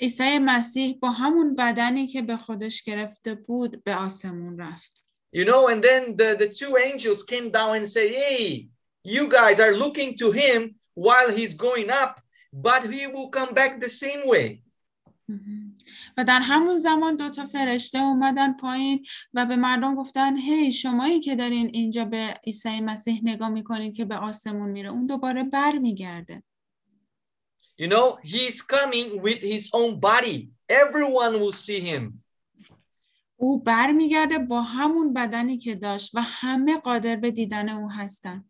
عیسی 0.00 0.38
مسیح 0.38 0.98
با 0.98 1.10
همون 1.10 1.54
بدنی 1.54 2.06
که 2.06 2.22
به 2.22 2.36
خودش 2.36 2.82
گرفته 2.82 3.34
بود 3.34 3.84
به 3.84 3.96
آسمون 3.96 4.58
رفت 4.58 5.04
You 5.32 5.44
know, 5.44 5.68
and 5.68 5.80
then 5.80 6.16
the, 6.16 6.34
the 6.34 6.48
two 6.48 6.76
angels 6.76 7.22
came 7.22 7.50
down 7.50 7.76
and 7.76 7.88
said, 7.88 8.10
Hey, 8.10 8.68
you 9.04 9.28
guys 9.28 9.60
are 9.60 9.72
looking 9.72 10.16
to 10.16 10.32
him 10.32 10.74
while 10.94 11.30
he's 11.30 11.54
going 11.54 11.88
up, 11.88 12.20
but 12.52 12.82
he 12.92 13.06
will 13.06 13.28
come 13.28 13.54
back 13.54 13.78
the 13.78 13.88
same 13.88 14.26
way. 14.26 14.62
و 16.17 16.23
در 16.23 16.39
همون 16.39 16.77
زمان 16.77 17.15
دو 17.15 17.29
تا 17.29 17.45
فرشته 17.45 17.99
اومدن 17.99 18.53
پایین 18.53 19.05
و 19.33 19.45
به 19.45 19.55
مردم 19.55 19.95
گفتن 19.95 20.37
هی 20.37 20.71
شمایی 20.71 21.19
که 21.19 21.35
دارین 21.35 21.69
اینجا 21.73 22.05
به 22.05 22.39
عیسی 22.45 22.79
مسیح 22.79 23.19
نگاه 23.23 23.49
می‌کنید 23.49 23.95
که 23.95 24.05
به 24.05 24.15
آسمون 24.15 24.69
میره 24.69 24.89
اون 24.89 25.05
دوباره 25.05 25.43
بر 25.43 25.71
میگرده 25.71 26.43
You 27.77 27.87
know, 27.87 28.17
he's 28.23 28.61
coming 28.61 29.21
with 29.21 29.41
his 29.53 29.69
own 29.73 29.99
body. 29.99 30.37
Everyone 30.69 31.33
will 31.41 31.51
see 31.51 31.81
him. 31.81 32.23
او 33.37 33.63
بر 33.63 33.91
میگرده 33.91 34.37
با 34.37 34.61
همون 34.61 35.13
بدنی 35.13 35.57
که 35.57 35.75
داشت 35.75 36.15
و 36.15 36.21
همه 36.21 36.77
قادر 36.77 37.15
به 37.15 37.31
دیدن 37.31 37.69
او 37.69 37.91
هستن 37.91 38.45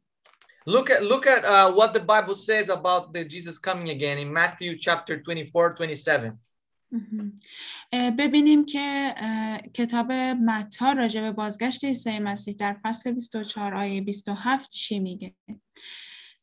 Look 0.68 0.90
at 0.90 1.02
look 1.04 1.28
at 1.28 1.46
uh, 1.46 1.72
what 1.74 1.94
the 1.94 2.00
Bible 2.00 2.34
says 2.34 2.70
about 2.70 3.14
the 3.14 3.24
Jesus 3.24 3.58
coming 3.60 3.90
again 3.90 4.18
in 4.18 4.34
Matthew 4.34 4.78
chapter 4.78 5.22
24, 5.22 5.76
27. 5.76 6.40
ببینیم 7.92 8.66
که 8.66 9.16
کتاب 9.74 10.12
متا 10.12 10.92
راجع 10.92 11.22
به 11.22 11.32
بازگشت 11.32 11.86
عیسی 11.86 12.20
مسیح 12.20 12.56
در 12.60 12.78
فصل 12.84 13.12
24 13.12 13.74
آیه 13.74 14.02
27 14.02 14.70
چی 14.70 15.00
میگه؟ 15.00 15.36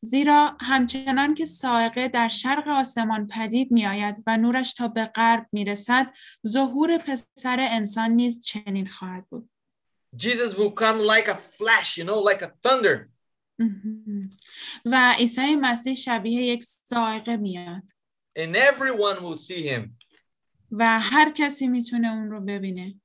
زیرا 0.01 0.57
همچنان 0.59 1.35
که 1.35 1.45
سائقه 1.45 2.07
در 2.07 2.27
شرق 2.27 2.67
آسمان 2.67 3.27
پدید 3.27 3.71
می 3.71 3.85
آید 3.85 4.23
و 4.27 4.37
نورش 4.37 4.73
تا 4.73 4.87
به 4.87 5.05
غرب 5.05 5.47
می 5.51 5.65
رسد 5.65 6.13
ظهور 6.47 6.97
پسر 6.97 7.57
انسان 7.59 8.11
نیز 8.11 8.45
چنین 8.45 8.87
خواهد 8.87 9.27
بود. 9.29 9.49
Jesus 10.15 10.53
will 10.55 10.71
come 10.71 10.99
like 10.99 11.27
a 11.27 11.35
flash, 11.35 11.97
you 11.97 12.03
know, 12.03 12.19
like 12.31 12.41
a 12.41 12.51
thunder. 12.63 13.09
و 14.85 15.13
عیسی 15.17 15.55
مسیح 15.55 15.93
شبیه 15.93 16.41
یک 16.41 16.63
سائقه 16.63 17.37
میاد. 17.37 17.83
And 18.39 18.55
everyone 18.55 19.23
will 19.23 19.37
see 19.37 19.61
him. 19.61 19.97
و 20.77 20.99
هر 20.99 21.31
کسی 21.31 21.67
می‌تونه 21.67 22.11
اون 22.11 22.31
رو 22.31 22.41
ببینه. 22.41 22.95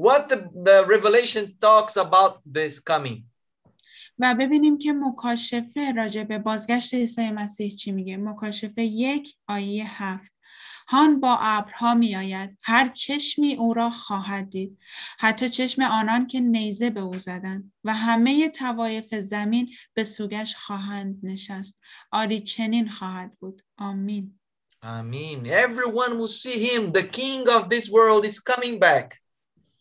What 0.00 0.28
the, 0.30 0.36
the 0.36 0.84
revelation 0.94 1.44
talks 1.64 1.96
about 1.96 2.34
this 2.54 2.80
coming. 2.90 3.24
و 4.18 4.34
ببینیم 4.34 4.78
که 4.78 4.92
مکاشفه 4.92 5.92
راجع 5.92 6.22
به 6.22 6.38
بازگشت 6.38 6.94
عیسی 6.94 7.30
مسیح 7.30 7.70
چی 7.70 7.92
میگه. 7.92 8.16
مکاشفه 8.16 8.82
یک 8.82 9.36
آیه 9.48 10.02
هفت. 10.02 10.36
هان 10.88 11.20
با 11.20 11.38
ابرها 11.40 11.94
می 11.94 12.16
آید 12.16 12.58
هر 12.64 12.88
چشمی 12.88 13.54
او 13.54 13.74
را 13.74 13.90
خواهد 13.90 14.50
دید. 14.50 14.78
حتی 15.18 15.48
چشم 15.48 15.82
آنان 15.82 16.26
که 16.26 16.40
نیزه 16.40 16.90
به 16.90 17.00
او 17.00 17.18
زدند. 17.18 17.72
و 17.84 17.94
همه 17.94 18.48
توایف 18.48 19.14
زمین 19.14 19.74
به 19.94 20.04
سوگش 20.04 20.56
خواهند 20.56 21.18
نشست. 21.22 21.78
آری 22.10 22.40
چنین 22.40 22.88
خواهد 22.88 23.36
بود. 23.40 23.62
آمین. 23.78 24.38
Amen. 24.86 25.46
Everyone 25.48 26.16
will 26.16 26.28
see 26.28 26.58
him. 26.68 26.92
The 26.92 27.02
king 27.02 27.48
of 27.48 27.68
this 27.68 27.90
world 27.90 28.24
is 28.24 28.38
coming 28.38 28.78
back. 28.78 29.20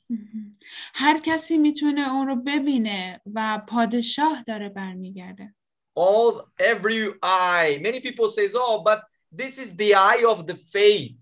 هر 0.93 1.17
کسی 1.17 1.57
می‌تونه 1.57 2.13
اون 2.13 2.27
رو 2.27 2.35
ببینه 2.35 3.21
و 3.33 3.61
پادشاه 3.67 4.43
داره 4.47 4.69
برمیگرده 4.69 5.55
All 5.99 6.41
every 6.59 7.13
eye. 7.23 7.79
Many 7.81 7.99
people 7.99 8.29
says, 8.29 8.55
"Oh, 8.55 8.83
but 8.83 8.99
this 9.41 9.57
is 9.57 9.75
the 9.75 9.93
eye 9.93 10.23
of 10.33 10.45
the 10.47 10.55
faith." 10.55 11.15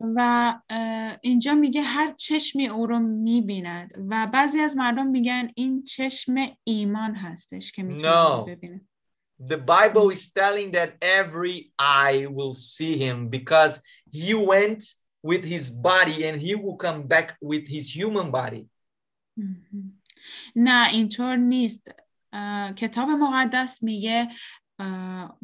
و 0.00 0.54
اه، 0.70 1.18
اینجا 1.22 1.54
میگه 1.54 1.82
هر 1.82 2.12
چشمی 2.12 2.68
او 2.68 2.86
رو 2.86 2.98
می‌بیند 2.98 3.94
و 4.10 4.26
بعضی 4.32 4.60
از 4.60 4.76
مردم 4.76 5.06
میگن 5.06 5.50
این 5.54 5.82
چشم 5.82 6.34
ایمان 6.64 7.14
هستش 7.14 7.72
که 7.72 7.82
می‌تونه 7.82 8.26
او 8.26 8.36
رو 8.36 8.46
No. 8.46 8.48
ببینه 8.48 8.80
The 9.39 9.57
Bible 9.57 10.09
is 10.11 10.31
telling 10.31 10.71
that 10.71 10.95
every 11.01 11.73
eye 11.77 12.27
will 12.29 12.53
see 12.53 12.97
him 12.97 13.27
because 13.29 13.81
he 14.11 14.33
went 14.33 14.81
with 15.21 15.43
his 15.43 15.69
body 15.69 16.25
and 16.27 16.39
he 16.39 16.55
will 16.55 16.77
come 16.77 17.07
back 17.07 17.37
with 17.41 17.67
his 17.67 17.89
human 17.89 18.31
body. 18.31 18.67
مهم. 19.37 20.01
نه 20.55 20.87
اینطور 20.91 21.35
نیست 21.35 21.87
اه، 22.33 22.71
کتاب 22.71 23.09
مقدس 23.09 23.83
میگه 23.83 24.27
اه، 24.29 24.35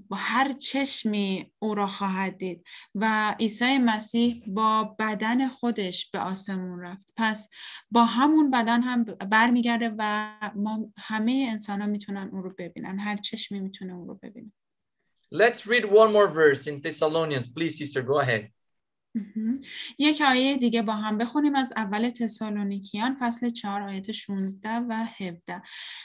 با 0.08 0.16
هر 0.16 0.52
چشمی 0.52 1.52
او 1.58 1.74
را 1.74 1.86
خواهد 1.86 2.38
دید 2.38 2.64
و 2.94 3.34
عیسی 3.40 3.78
مسیح 3.78 4.42
با 4.46 4.96
بدن 4.98 5.48
خودش 5.48 6.10
به 6.10 6.18
آسمون 6.18 6.80
رفت 6.80 7.12
پس 7.16 7.48
با 7.90 8.04
همون 8.04 8.50
بدن 8.50 8.82
هم 8.82 9.04
برمیگرده 9.04 9.94
و 9.98 10.30
ما 10.54 10.92
همه 10.98 11.46
انسان 11.50 11.80
ها 11.80 11.86
می‌تونن 11.86 12.28
اون 12.32 12.42
رو 12.42 12.54
ببینن 12.58 12.98
هر 12.98 13.16
چشمی 13.16 13.60
می‌تونه 13.60 13.94
اون 13.94 14.08
رو 14.08 14.14
ببینه 14.22 14.52
Let's 15.34 15.66
read 15.66 15.84
one 15.84 16.12
more 16.12 16.28
verse 16.28 16.68
in 16.68 16.80
Thessalonians. 16.80 17.46
Please, 17.48 17.78
sister, 17.78 18.02
go 18.02 18.20
ahead. 18.20 18.55
یک 19.98 20.22
آیه 20.22 20.56
دیگه 20.56 20.82
با 20.82 20.92
هم 20.92 21.18
بخونیم 21.18 21.54
از 21.54 21.72
اول 21.76 22.10
تسالونیکیان 22.10 23.16
فصل 23.20 23.48
4 23.48 23.82
آیت 23.82 24.12
16 24.12 24.78
و 24.78 25.06
17 25.18 25.62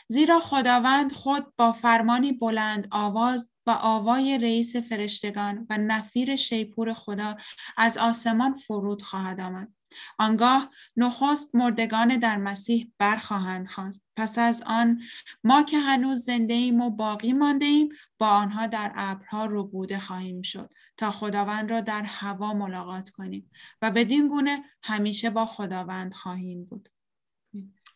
زیرا 0.07 0.39
خداوند 0.39 1.11
خود 1.11 1.53
با 1.57 1.71
فرمانی 1.71 2.31
بلند 2.31 2.87
آواز 2.91 3.51
و 3.67 3.71
آوای 3.71 4.37
رئیس 4.37 4.75
فرشتگان 4.75 5.67
و 5.69 5.77
نفیر 5.77 6.35
شیپور 6.35 6.93
خدا 6.93 7.37
از 7.77 7.97
آسمان 7.97 8.53
فرود 8.53 9.01
خواهد 9.01 9.39
آمد. 9.39 9.80
آنگاه 10.17 10.71
نخست 10.97 11.55
مردگان 11.55 12.17
در 12.17 12.37
مسیح 12.37 12.91
برخواهند 12.97 13.67
خواست 13.67 14.03
پس 14.15 14.37
از 14.37 14.63
آن 14.65 15.01
ما 15.43 15.63
که 15.63 15.79
هنوز 15.79 16.19
زنده 16.25 16.53
ایم 16.53 16.81
و 16.81 16.89
باقی 16.89 17.33
مانده 17.33 17.65
ایم 17.65 17.89
با 18.17 18.27
آنها 18.27 18.67
در 18.67 18.91
ابرها 18.95 19.45
ربوده 19.45 19.99
خواهیم 19.99 20.41
شد 20.41 20.69
تا 20.97 21.11
خداوند 21.11 21.71
را 21.71 21.81
در 21.81 22.03
هوا 22.03 22.53
ملاقات 22.53 23.09
کنیم 23.09 23.51
و 23.81 23.91
بدین 23.91 24.27
گونه 24.27 24.63
همیشه 24.83 25.29
با 25.29 25.45
خداوند 25.45 26.13
خواهیم 26.13 26.65
بود 26.65 26.89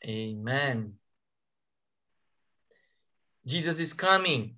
Amen. 0.05 0.99
Jesus 3.47 3.79
is 3.79 3.93
coming. 3.93 4.55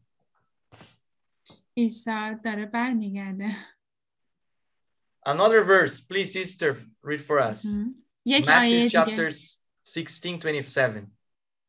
عیسی 1.78 2.36
داره 2.44 2.66
برمیگرده 2.66 3.56
Another 5.28 5.62
verse, 5.62 6.00
please, 6.00 6.32
sister, 6.32 6.78
read 7.04 7.22
for 7.22 7.40
us. 7.40 7.66
یک 8.26 8.50
آیه 8.50 8.90
Matthew 8.90 8.92
chapter 8.92 9.06
دیگه 9.06 9.32
16, 9.84 10.38
27. 10.38 11.08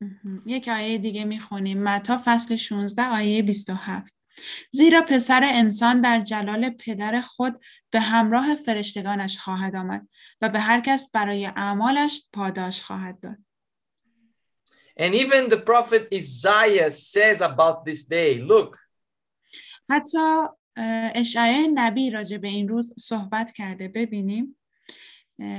مهم. 0.00 0.42
یک 0.46 0.68
آیه 0.68 0.98
دیگه 0.98 1.24
می‌خونیم 1.24 1.82
متا 1.82 2.22
فصل 2.24 2.56
16 2.56 3.02
آیه 3.02 3.42
27 3.42 4.14
زیرا 4.70 5.02
پسر 5.08 5.40
انسان 5.44 6.00
در 6.00 6.20
جلال 6.20 6.70
پدر 6.70 7.20
خود 7.20 7.64
به 7.90 8.00
همراه 8.00 8.54
فرشتگانش 8.54 9.38
خواهد 9.38 9.76
آمد 9.76 10.08
و 10.40 10.48
به 10.48 10.58
هر 10.58 10.80
کس 10.80 11.10
برای 11.10 11.46
اعمالش 11.46 12.22
پاداش 12.32 12.82
خواهد 12.82 13.20
داد 13.20 13.36
And 15.00 15.14
even 15.14 15.48
the 15.48 15.60
prophet 15.70 16.02
Isaiah 16.12 16.90
says 16.90 17.40
about 17.40 17.84
this 17.84 18.02
day, 18.04 18.42
look, 18.42 18.78
حتی 19.90 20.18
اشعیا 21.14 21.68
نبی 21.74 22.10
راجع 22.10 22.36
به 22.36 22.48
این 22.48 22.68
روز 22.68 22.94
صحبت 22.98 23.52
کرده. 23.52 23.88
ببینیم. 23.88 24.54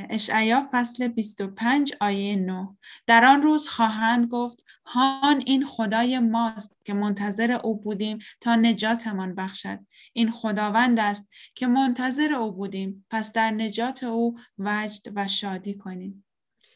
اشعیا 0.09 0.63
فصل 0.71 1.07
25 1.07 1.93
آیه 2.01 2.35
9 2.35 2.77
در 3.07 3.25
آن 3.25 3.41
روز 3.41 3.67
خواهند 3.67 4.27
گفت 4.27 4.63
هان 4.85 5.43
این 5.45 5.65
خدای 5.65 6.19
ماست 6.19 6.81
که 6.85 6.93
منتظر 6.93 7.51
او 7.51 7.79
بودیم 7.81 8.19
تا 8.41 8.55
نجاتمان 8.55 9.35
بخشد. 9.35 9.79
این 10.13 10.31
خداوند 10.31 10.99
است 10.99 11.29
که 11.55 11.67
منتظر 11.67 12.33
او 12.33 12.51
بودیم. 12.51 13.05
پس 13.09 13.33
در 13.33 13.51
نجات 13.51 14.03
او 14.03 14.39
وجد 14.57 15.11
و 15.15 15.27
شادی 15.27 15.73
کنیم. 15.73 16.25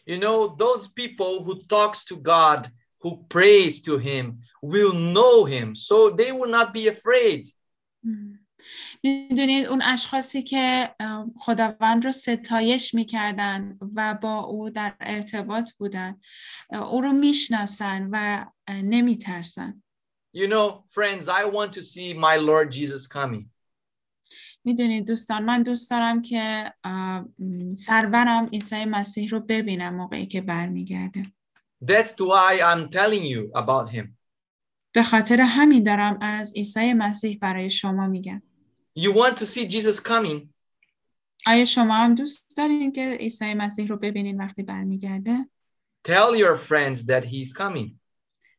You 0.09 0.19
know, 0.19 0.55
those 0.57 0.87
people 0.87 1.43
who 1.45 1.53
talks 1.67 2.03
to 2.05 2.15
God, 2.15 2.61
who 3.01 3.11
prays 3.29 3.81
to 3.81 3.97
him 3.97 4.25
will 4.61 4.93
know 5.15 5.45
him, 5.45 5.75
so 5.75 6.09
they 6.09 6.31
will 6.31 6.51
not 6.59 6.73
be 6.73 6.87
afraid. 6.87 7.43
می‌دونید 9.03 9.65
اون 9.65 9.81
اشخاصی 9.81 10.43
که 10.43 10.95
خداوند 11.39 12.05
رو 12.05 12.11
ستایش 12.11 12.93
می‌کردن 12.93 13.77
و 13.95 14.13
با 14.21 14.39
او 14.39 14.69
در 14.69 14.95
ارتباط 14.99 15.71
بودن 15.71 16.19
او 16.69 17.01
رو 17.01 17.13
می‌شناسن 17.13 18.09
و 18.11 18.45
نمیترسن 18.69 19.83
You 20.35 20.47
know, 20.47 20.83
friends, 20.89 21.29
I 21.29 21.43
want 21.45 21.71
to 21.73 21.83
see 21.83 22.13
my 22.13 22.37
Lord 22.37 22.71
Jesus 22.71 23.07
coming. 23.07 23.45
می‌دونید 24.63 25.07
دوستان 25.07 25.43
من 25.43 25.63
دوست 25.63 25.89
دارم 25.89 26.21
که 26.21 26.73
سرورم 27.77 28.49
عیسی 28.53 28.85
مسیح 28.85 29.29
رو 29.29 29.39
ببینم 29.39 29.95
موقعی 29.95 30.25
که 30.25 30.41
برمیگرده 30.41 31.25
That's 31.85 32.15
why 32.17 32.61
I'm 32.61 32.89
telling 32.89 33.23
you 33.23 33.51
about 33.53 33.89
him. 33.89 34.17
به 34.92 35.02
خاطر 35.02 35.40
همین 35.40 35.82
دارم 35.82 36.18
از 36.20 36.54
عیسی 36.54 36.92
مسیح 36.92 37.38
برای 37.40 37.70
شما 37.70 38.06
میگم 38.06 38.42
You 38.98 39.12
want 39.12 39.34
to 39.34 39.44
see 39.46 39.66
Jesus 39.68 40.00
coming? 40.00 40.48
آیا 41.46 41.64
شما 41.64 41.94
هم 41.94 42.14
دوست 42.14 42.56
دارین 42.56 42.92
که 42.92 43.16
عیسی 43.20 43.54
مسیح 43.54 43.88
رو 43.88 43.96
ببینین 43.96 44.36
وقتی 44.36 44.62
برمیگرده 44.62 45.38
Tell 46.08 46.36
your 46.36 46.56
friends 46.56 47.04
that 47.06 47.24
he's 47.24 47.52
coming. 47.58 47.90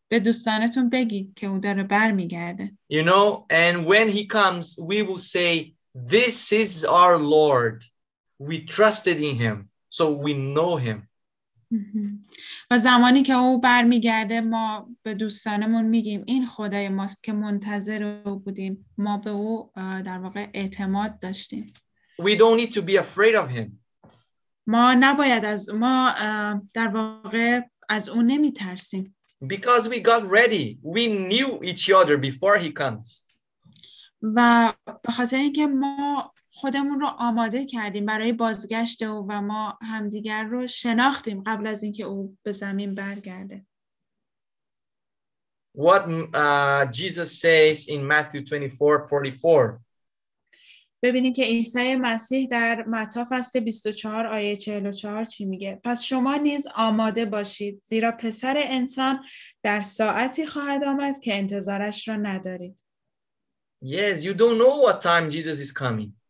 به 0.07 0.19
دوستانتون 0.19 0.90
بگید 0.90 1.34
که 1.34 1.48
او 1.48 1.60
داره 1.60 1.84
برمیگرده 1.84 2.77
You 2.94 3.03
know, 3.03 3.45
and 3.49 3.86
when 3.86 4.15
he 4.15 4.26
comes, 4.26 4.77
we 4.80 5.03
will 5.03 5.18
say, 5.18 5.76
This 6.10 6.52
is 6.52 6.86
our 6.86 7.18
Lord. 7.18 7.84
We 8.40 8.65
trusted 8.65 9.19
in 9.30 9.36
him, 9.36 9.69
so 9.90 10.03
we 10.26 10.34
know 10.34 10.77
him. 10.77 11.10
و 12.74 12.78
زمانی 12.78 13.22
که 13.22 13.34
او 13.34 13.60
برمیگرده 13.60 14.40
ما 14.40 14.88
به 15.02 15.14
دوستانمون 15.14 15.84
میگیم 15.84 16.24
این 16.26 16.46
خدای 16.46 16.88
ماست 16.88 17.22
که 17.22 17.32
منتظر 17.32 18.20
او 18.24 18.38
بودیم 18.38 18.86
ما 18.98 19.18
به 19.18 19.30
او 19.30 19.70
در 19.76 20.18
واقع 20.18 20.46
اعتماد 20.55 21.18
داشتیم 21.18 21.72
We 22.22 22.36
don't 22.36 22.59
need 22.60 22.72
to 22.72 22.82
be 22.82 22.96
afraid 22.96 23.34
of 23.34 23.51
him. 23.51 23.78
ما 24.66 24.94
نباید 24.94 25.44
از 25.44 25.70
ما 25.70 26.14
در 26.74 26.88
واقع 26.88 27.60
از 27.88 28.09
او 28.09 28.22
نمیترسیم 28.22 29.16
because 29.44 29.88
we 29.88 30.01
got 30.01 30.22
ready. 30.22 30.78
We 30.82 31.06
knew 31.06 31.62
each 31.62 31.90
other 31.90 32.16
before 32.16 32.59
he 32.59 32.72
comes. 32.82 33.26
و 34.22 34.72
به 35.02 35.12
خاطر 35.12 35.36
اینکه 35.36 35.66
ما 35.66 36.34
خودمون 36.65 37.01
رو 37.01 37.07
آماده 37.07 37.66
کردیم 37.66 38.07
برای 38.07 38.32
بازگشت 38.32 39.03
او 39.03 39.27
و 39.28 39.41
ما 39.41 39.78
همدیگر 39.82 40.45
رو 40.45 40.66
شناختیم 40.66 41.43
قبل 41.47 41.66
از 41.66 41.82
اینکه 41.82 42.05
او 42.05 42.36
به 42.43 42.53
زمین 42.53 42.95
برگرده 42.95 43.66
What 45.78 46.03
uh, 46.09 46.86
Jesus 46.93 47.41
says 47.41 47.89
in 47.89 48.01
Matthew 48.09 48.45
24 48.51 49.07
44. 49.11 49.81
ببینیم 51.03 51.32
که 51.32 51.45
عیسی 51.45 51.97
مسیح 51.97 52.49
در 52.51 52.85
متی 52.89 53.20
فصل 53.31 53.61
24 53.61 54.27
آیه 54.27 54.57
44 54.57 55.24
چی 55.24 55.45
میگه 55.45 55.81
پس 55.85 56.03
شما 56.03 56.36
نیز 56.36 56.66
آماده 56.74 57.24
باشید 57.24 57.78
زیرا 57.78 58.12
پسر 58.12 58.57
انسان 58.59 59.24
در 59.62 59.81
ساعتی 59.81 60.47
خواهد 60.47 60.85
آمد 60.85 61.19
که 61.20 61.35
انتظارش 61.35 62.09
را 62.09 62.16
ندارید 62.16 62.78
Yes, 63.85 64.24
you 64.24 64.32
don't 64.32 64.59
know 64.62 64.77
what 64.86 65.03
time 65.03 65.28
Jesus 65.31 65.61
is 65.61 65.73
coming. 65.73 66.23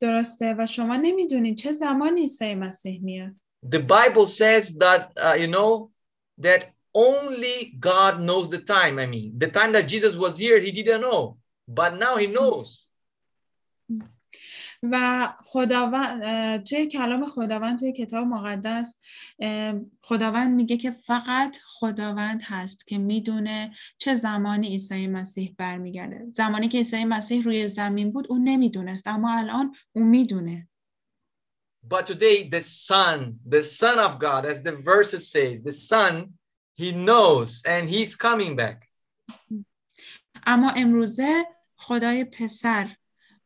درسته 0.00 0.54
و 0.58 0.66
شما 0.66 0.96
نمیدونید 0.96 1.58
چه 1.58 1.72
زمانی 1.72 2.20
عیسی 2.20 2.54
مسیح 2.54 3.02
میاد 3.02 3.40
The 3.62 3.80
Bible 3.80 4.26
says 4.26 4.78
that, 4.78 5.12
uh, 5.18 5.34
you 5.34 5.46
know, 5.46 5.90
that 6.38 6.72
only 6.94 7.76
God 7.78 8.20
knows 8.20 8.48
the 8.48 8.58
time. 8.58 8.98
I 8.98 9.06
mean, 9.06 9.38
the 9.38 9.48
time 9.48 9.72
that 9.72 9.86
Jesus 9.86 10.16
was 10.16 10.38
here, 10.38 10.58
he 10.58 10.72
didn't 10.72 11.02
know, 11.02 11.36
but 11.68 11.98
now 11.98 12.16
he 12.16 12.26
knows. 12.26 12.88
و 14.91 15.27
خداوند 15.43 16.63
توی 16.63 16.87
کلام 16.87 17.25
خداوند 17.25 17.79
توی 17.79 17.93
کتاب 17.93 18.27
مقدس 18.27 18.97
خداوند 20.01 20.55
میگه 20.55 20.77
که 20.77 20.91
فقط 20.91 21.57
خداوند 21.65 22.41
هست 22.43 22.87
که 22.87 22.97
می‌دونه 22.97 23.75
چه 23.97 24.15
زمانی 24.15 24.67
عیسی 24.67 25.07
مسیح 25.07 25.55
برمیگرده 25.57 26.25
زمانی 26.31 26.67
که 26.67 26.77
عیسی 26.77 27.05
مسیح 27.05 27.43
روی 27.43 27.67
زمین 27.67 28.11
بود 28.11 28.27
اون 28.29 28.43
نمی‌دونست 28.43 29.07
اما 29.07 29.37
الان 29.37 29.75
اون 29.93 30.07
می‌دونه 30.07 30.67
But 31.87 32.07
today, 32.07 32.49
the 32.49 32.61
Son, 32.61 33.39
the 33.55 33.61
Son 33.61 33.99
of 33.99 34.17
God, 34.17 34.43
as 34.53 34.63
the 34.63 34.75
verses 34.93 35.23
says, 35.35 35.61
the 35.61 35.77
Son, 35.91 36.13
he 36.73 36.91
knows 36.91 37.63
and 37.73 37.87
he's 37.89 38.15
coming 38.15 38.55
back. 38.55 38.89
اما 40.47 40.71
امروزه 40.75 41.45
خدای 41.75 42.23
پسر 42.23 42.95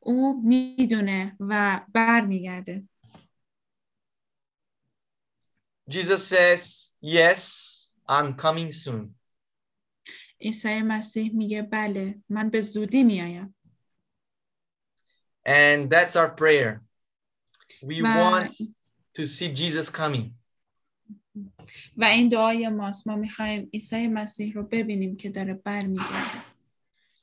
او 0.09 0.41
می‌دونه 0.45 1.35
و 1.39 1.81
برمیگرده 1.93 2.83
Jesus 5.89 6.23
says, 6.33 6.93
Yes, 7.01 7.41
I'm 8.07 8.33
coming 8.35 8.71
soon. 8.71 9.15
عیسی 10.41 10.81
مسیح 10.81 11.35
میگه 11.35 11.61
بله 11.61 12.21
من 12.29 12.49
به 12.49 12.61
زودی 12.61 13.03
میایم 13.03 13.55
And 15.47 15.89
that's 15.89 16.15
our 16.15 16.29
prayer. 16.29 16.81
We 17.83 18.01
Ma- 18.01 18.17
want 18.19 18.51
to 19.17 19.23
see 19.25 19.53
Jesus 19.53 19.89
coming. 19.89 20.31
و 21.97 22.03
این 22.05 22.29
دعای 22.29 22.69
ماست 22.69 23.07
ما 23.07 23.15
می‌خوایم 23.15 23.69
عیسی 23.73 24.07
مسیح 24.07 24.53
رو 24.53 24.63
ببینیم 24.63 25.17
که 25.17 25.29
داره 25.29 25.53
برمیگرده 25.53 26.39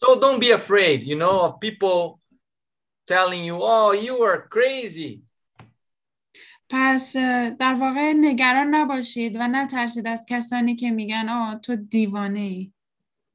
So 0.05 0.21
don't 0.21 0.41
be 0.41 0.51
afraid, 0.53 1.03
you 1.03 1.17
know, 1.19 1.41
of 1.47 1.53
people 1.61 2.21
telling 3.08 3.44
you, 3.44 3.58
oh, 3.62 3.92
you 3.92 4.22
are 4.24 4.48
crazy. 4.50 5.24
پس 6.70 7.16
اه، 7.16 7.50
در 7.50 7.74
واقع 7.74 8.14
نگران 8.14 8.76
نباشید 8.76 9.36
و 9.36 9.48
نترسید 9.48 10.08
از 10.08 10.26
کسانی 10.30 10.76
که 10.76 10.92
میگن 10.92 11.30
آه 11.30 11.60
تو 11.60 11.76
دیوانه 11.76 12.40
ای 12.40 12.72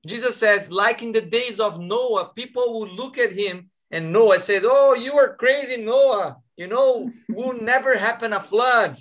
Jesus 0.07 0.37
says, 0.37 0.71
like 0.71 1.03
in 1.03 1.13
the 1.13 1.21
days 1.21 1.59
of 1.59 1.81
Noah, 1.81 2.31
people 2.41 2.67
would 2.79 2.93
look 2.93 3.19
at 3.19 3.33
him 3.33 3.71
and 3.91 4.13
Noah 4.13 4.39
says, 4.39 4.63
oh, 4.65 4.95
you 4.95 5.13
are 5.15 5.35
crazy, 5.35 5.79
Noah. 5.79 6.37
You 6.57 6.69
know, 6.69 7.11
will 7.29 7.61
never 7.61 7.99
happen 7.99 8.33
a 8.33 8.41
flood. 8.41 8.97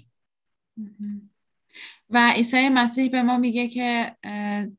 و 2.10 2.32
عیسی 2.32 2.68
مسیح 2.68 3.10
به 3.10 3.22
ما 3.22 3.36
میگه 3.36 3.68
که 3.68 4.16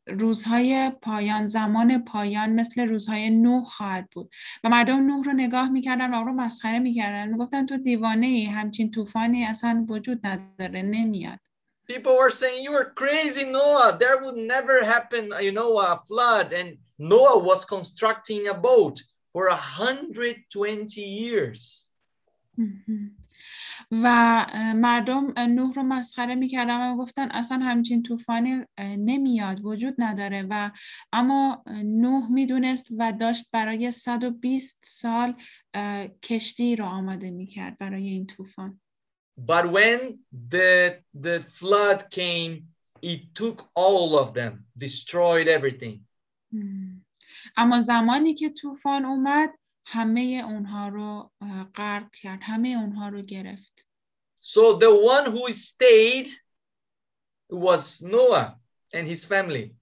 روزهای 0.08 0.92
پایان 1.02 1.48
زمان 1.48 2.04
پایان 2.04 2.50
مثل 2.50 2.88
روزهای 2.88 3.30
نوح 3.30 3.64
خواهد 3.64 4.10
بود 4.10 4.34
و 4.64 4.70
مردم 4.70 5.06
نوح 5.06 5.26
رو 5.26 5.34
نگاه 5.34 5.70
می‌کردن 5.70 6.14
و 6.14 6.18
او 6.18 6.26
رو 6.26 6.34
مسخره 6.34 6.80
می‌کردن 6.80 7.28
می‌گفتن 7.30 7.66
تو 7.66 7.78
دیوانه 7.78 8.28
ای 8.28 8.46
همچین 8.46 8.92
طوفانی 8.92 9.46
اصلا 9.46 9.86
وجود 9.90 10.28
نداره 10.28 10.82
نمیاد 10.82 11.40
People 11.88 12.16
were 12.18 12.32
saying, 12.32 12.64
you 12.64 12.74
are 12.82 12.92
crazy, 13.04 13.44
Noah. 13.44 13.98
There 14.00 14.18
would 14.24 14.38
never 14.38 14.76
happen, 14.94 15.24
you 15.42 15.52
know, 15.52 15.78
a 15.78 16.00
flood. 16.08 16.54
And 16.54 16.78
Noah 17.00 17.40
was 17.50 17.66
constructing 17.66 18.48
a 18.48 18.54
boat 18.54 18.98
for 19.34 19.50
120 19.50 21.02
years. 21.02 21.90
و 23.92 24.46
مردم 24.76 25.34
نوح 25.40 25.74
رو 25.74 25.84
مسخره 25.84 26.36
می‌کردن 26.36 26.92
و 26.92 26.98
گفتن 26.98 27.32
اصلا 27.32 27.58
همچین 27.58 28.04
طوفانی 28.04 28.66
نمیاد 28.80 29.66
وجود 29.66 29.96
نداره 29.98 30.48
و 30.50 30.72
اما 31.14 31.64
نوح 31.84 32.32
می‌دونست 32.32 32.88
و 32.98 33.12
داشت 33.12 33.52
برای 33.52 33.92
120 33.92 34.80
سال 34.86 35.36
کشتی 36.24 36.76
رو 36.76 36.86
آماده 36.86 37.32
می‌کرد 37.32 37.78
برای 37.78 38.08
این 38.08 38.26
طوفان 38.26 38.82
But 39.40 39.66
when 39.78 40.00
the, 40.50 41.02
the 41.28 41.40
flood 41.40 42.00
came, 42.10 42.54
it 43.02 43.34
took 43.34 43.58
all 43.76 44.10
of 44.24 44.34
them, 44.34 44.66
destroyed 44.78 45.48
everything. 45.48 46.06
مم. 46.52 47.06
اما 47.58 47.82
زمانی 47.82 48.34
که 48.34 48.50
طوفان 48.50 49.06
اومد 49.06 49.56
همه 49.92 50.44
اونها 50.46 50.88
رو 50.88 51.32
غرق 51.76 52.12
کرد 52.12 52.40
همه 52.42 52.70
اونها 52.70 53.10
رو 53.10 53.22
گرفت 53.22 53.88
So 54.44 54.80
the 54.80 54.92
one 55.16 55.26
who 55.34 55.44
stayed 55.54 56.30
was 57.50 58.02
Noah 58.02 58.56
and 58.94 59.08
his 59.08 59.26
family. 59.26 59.76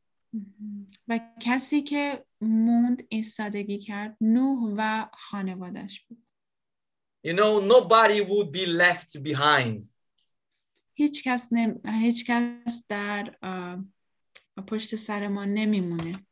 و 1.08 1.20
کسی 1.40 1.82
که 1.82 2.26
موند 2.42 3.04
ایستادگی 3.10 3.80
کرد 3.80 4.18
نوح 4.22 4.74
و 4.78 5.06
خانوادش 5.14 6.06
بود 6.06 6.26
You 7.28 7.34
know, 7.34 7.60
nobody 7.60 8.22
would 8.22 8.52
be 8.52 8.66
left 8.66 9.24
behind. 9.24 9.84
هیچ 10.94 11.24
کس, 11.24 11.54
نم... 11.54 11.82
هیچ 11.86 12.26
کس 12.26 12.84
در 12.90 13.38
پشت 14.68 14.96
سر 14.96 15.28
ما 15.28 15.46
نمیمونه 15.46 16.26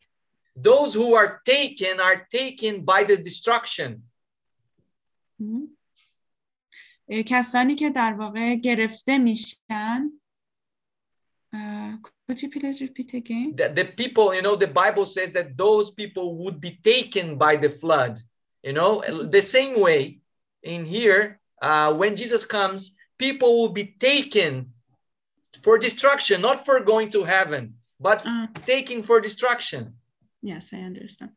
Those 0.56 0.94
who 0.94 1.14
are 1.14 1.40
taken 1.44 2.01
are 2.01 2.26
taken 2.30 2.84
by 2.84 3.05
the 3.05 3.16
destruction. 3.16 4.02
مهم. 5.39 5.76
اه، 7.09 7.22
کسانی 7.22 7.74
که 7.74 7.90
در 7.90 8.12
واقع 8.12 8.55
گرفته 8.55 9.18
میشن 9.18 10.10
اه، 11.52 11.98
Could 12.28 12.43
you 12.43 12.48
please 12.48 12.80
repeat 12.80 13.12
again? 13.14 13.55
The, 13.56 13.68
the 13.68 13.84
people, 13.84 14.34
you 14.34 14.40
know, 14.40 14.56
the 14.56 14.72
Bible 14.82 15.05
says 15.05 15.32
that 15.32 15.56
those 15.56 15.90
people 15.90 16.36
would 16.39 16.60
be 16.60 16.78
taken 16.82 17.36
by 17.36 17.56
the 17.56 17.68
flood. 17.68 18.20
You 18.62 18.72
know, 18.72 19.02
the 19.39 19.43
same 19.43 19.78
way 19.80 20.20
in 20.62 20.84
here, 20.84 21.40
uh, 21.60 21.93
when 21.93 22.16
Jesus 22.16 22.44
comes, 22.44 22.97
people 23.18 23.51
will 23.60 23.74
be 23.82 23.97
taken 23.98 24.72
for 25.62 25.78
destruction, 25.78 26.40
not 26.40 26.64
for 26.64 26.80
going 26.80 27.10
to 27.10 27.24
heaven, 27.24 27.74
but 28.01 28.24
آه. 28.24 28.64
taken 28.64 29.02
for 29.02 29.20
destruction. 29.20 29.94
Yes, 30.48 30.74
I 30.74 30.78
understand. 30.91 31.32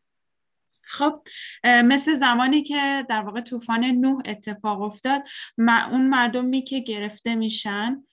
خب 0.82 1.23
مثل 1.65 2.15
زمانی 2.15 2.62
که 2.62 3.07
در 3.09 3.23
واقع 3.23 3.41
طوفان 3.41 3.85
نوح 3.85 4.23
اتفاق 4.27 4.81
افتاد 4.81 5.23
م- 5.59 5.69
اون 5.91 6.09
مردمی 6.09 6.62
که 6.62 6.81
گرفته 6.81 7.35
میشن 7.35 8.05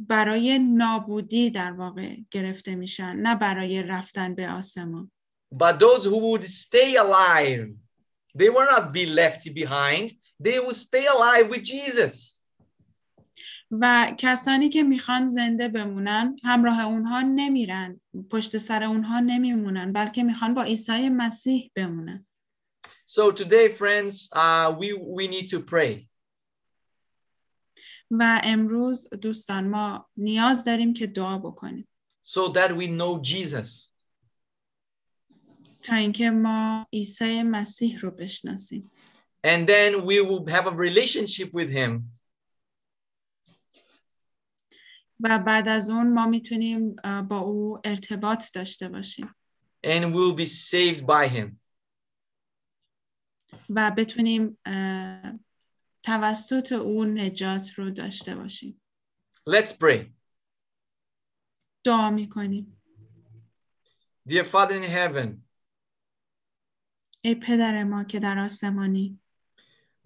برای 0.00 0.58
نابودی 0.58 1.50
در 1.50 1.72
واقع 1.72 2.16
گرفته 2.30 2.74
میشن 2.74 3.16
نه 3.16 3.34
برای 3.34 3.82
رفتن 3.82 4.34
به 4.34 4.50
آسمان 4.50 5.10
But 5.54 5.78
those 5.80 6.04
who 6.04 6.18
would 6.18 6.44
stay 6.44 6.96
alive, 6.96 7.68
they 8.38 8.48
will 8.48 8.68
not 8.76 8.92
be 8.92 9.04
left 9.06 9.42
behind. 9.54 10.10
They 10.46 10.58
will 10.64 10.78
stay 10.88 11.06
alive 11.06 11.48
with 11.50 11.64
Jesus. 11.64 12.39
و 13.70 14.14
کسانی 14.18 14.68
که 14.68 14.82
می‌خوان 14.82 15.26
زنده 15.26 15.68
بمونن 15.68 16.36
همراه 16.44 16.80
اونها 16.80 17.20
نمیرن 17.22 18.00
پشت 18.30 18.58
سر 18.58 18.84
اونها 18.84 19.20
نمیمونن 19.20 19.92
بلکه 19.92 20.22
می‌خوان 20.22 20.54
با 20.54 20.62
عیسی 20.62 21.08
مسیح 21.08 21.70
بمونن 21.74 22.26
So 23.06 23.32
today, 23.32 23.68
friends, 23.68 24.30
uh, 24.32 24.72
we, 24.78 24.92
we 24.94 25.26
need 25.26 25.48
to 25.48 25.60
pray. 25.60 26.08
و 28.10 28.40
امروز 28.44 29.08
دوستان 29.08 29.68
ما 29.68 30.08
نیاز 30.16 30.64
داریم 30.64 30.92
که 30.92 31.06
دعا 31.06 31.38
بکنیم 31.38 31.88
so 32.26 32.52
that 32.52 32.70
we 32.70 32.86
know 32.86 33.22
Jesus. 33.22 33.90
تا 35.82 35.96
اینکه 35.96 36.30
ما 36.30 36.86
عیسی 36.92 37.42
مسیح 37.42 38.00
رو 38.00 38.10
بشناسیم 38.10 38.90
And 39.46 39.66
then 39.66 40.04
we 40.04 40.20
will 40.20 40.46
have 40.46 40.66
a 40.66 40.76
relationship 40.76 41.50
with 41.52 41.70
him. 41.70 42.19
و 45.22 45.38
بعد 45.38 45.68
از 45.68 45.90
اون 45.90 46.12
ما 46.12 46.26
می‌تونیم 46.26 46.96
با 47.28 47.38
او 47.38 47.80
ارتباط 47.84 48.44
داشته 48.54 48.88
باشیم 48.88 49.34
and 49.86 50.04
we'll 50.12 50.36
be 50.36 50.46
saved 50.46 51.06
by 51.06 51.28
him. 51.28 51.56
و 53.70 53.90
بتونیم 53.96 54.58
توسط 56.02 56.72
او 56.72 57.04
نجات 57.04 57.70
رو 57.74 57.90
داشته 57.90 58.34
باشیم 58.34 58.80
Let's 59.50 59.70
pray. 59.70 60.12
دعا 61.84 62.10
می‌کنیم 62.10 62.76
Dear 64.28 64.44
Father 64.44 64.82
in 64.82 64.84
heaven, 64.84 65.44
ای 67.22 67.34
پدر 67.34 67.84
ما 67.84 68.04
که 68.04 68.18
در 68.18 68.38
آسمانی 68.38 69.20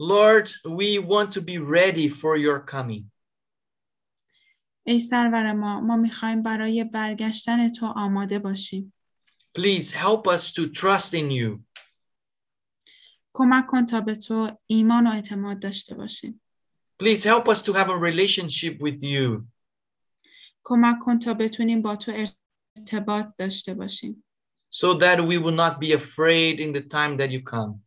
Lord, 0.01 0.49
we 0.66 0.99
want 0.99 1.31
to 1.31 1.41
be 1.41 1.59
ready 1.59 2.09
for 2.09 2.36
your 2.36 2.61
coming. 2.61 3.14
ای 4.86 5.01
سرور 5.01 5.52
ما 5.52 5.81
ما 5.81 5.97
می‌خوایم 5.97 6.43
برای 6.43 6.85
برگشتن 6.85 7.69
تو 7.69 7.86
آماده 7.86 8.39
باشیم 8.39 8.93
Please 9.59 9.90
help 9.93 10.27
us 10.27 10.52
to 10.52 10.62
trust 10.73 11.15
in 11.15 11.31
you. 11.31 11.61
کمک 13.32 13.66
کن 13.66 13.86
تا 13.86 14.01
به 14.01 14.15
تو 14.15 14.59
ایمان 14.66 15.06
و 15.06 15.11
اعتماد 15.11 15.59
داشته 15.59 15.94
باشیم 15.94 16.40
Please 17.02 17.24
help 17.24 17.48
us 17.48 17.62
to 17.62 17.73
have 17.73 17.89
a 17.89 17.98
relationship 17.98 18.78
with 18.81 19.02
you. 19.02 19.43
کمک 20.65 20.97
کن 21.02 21.19
تا 21.19 21.35
بتونیم 21.35 21.82
با 21.82 21.97
تو 21.97 22.12
ارتباط 22.78 23.27
داشته 23.39 23.74
باشیم 23.74 24.24
so 24.74 24.98
that 24.98 25.20
we 25.20 25.39
will 25.39 25.56
not 25.65 25.78
be 25.78 25.93
afraid 25.93 26.59
in 26.59 26.73
the 26.73 26.81
time 26.81 27.16
that 27.16 27.31
you 27.31 27.43
come. 27.43 27.84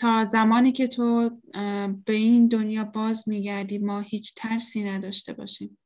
تا 0.00 0.24
زمانی 0.24 0.72
که 0.72 0.86
تو 0.86 1.30
به 2.04 2.12
این 2.12 2.48
دنیا 2.48 2.84
باز 2.84 3.28
میگردی 3.28 3.78
ما 3.78 4.00
هیچ 4.00 4.34
ترسی 4.34 4.84
نداشته 4.84 5.32
باشیم 5.32 5.78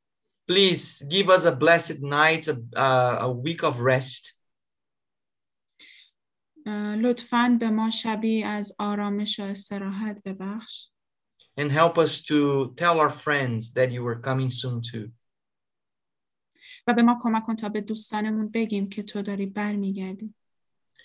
Please 0.51 1.03
give 1.09 1.29
us 1.31 1.45
a 1.47 1.57
blessed 1.57 1.99
night, 2.03 2.49
a, 2.49 2.57
uh, 2.77 3.17
a 3.21 3.31
week 3.31 3.63
of 3.63 3.81
rest. 3.81 4.35
لطفاً 6.97 7.57
به 7.61 7.71
ما 7.71 7.91
شبی 7.91 8.43
از 8.43 8.73
آرامش 8.79 9.41
و 9.41 9.43
استراحت 9.43 10.23
ببخش 10.25 10.89
and 11.61 11.71
help 11.71 11.99
us 11.99 12.21
to 12.21 12.75
tell 12.77 13.01
our 13.01 13.11
friends 13.11 13.73
that 13.73 13.91
you 13.93 14.07
are 14.07 14.21
coming 14.21 14.51
soon 14.51 14.81
too. 14.93 15.13
و 16.87 16.95
به 16.95 17.03
ما 17.03 17.19
کمک 17.21 17.45
کن 17.47 17.57
تا 17.57 17.69
به 17.69 17.81
دوستانمون 17.81 18.49
بگیم 18.49 18.89
که 18.89 19.03
تو 19.03 19.23
داری 19.23 19.47
برمیگردی 19.47 20.35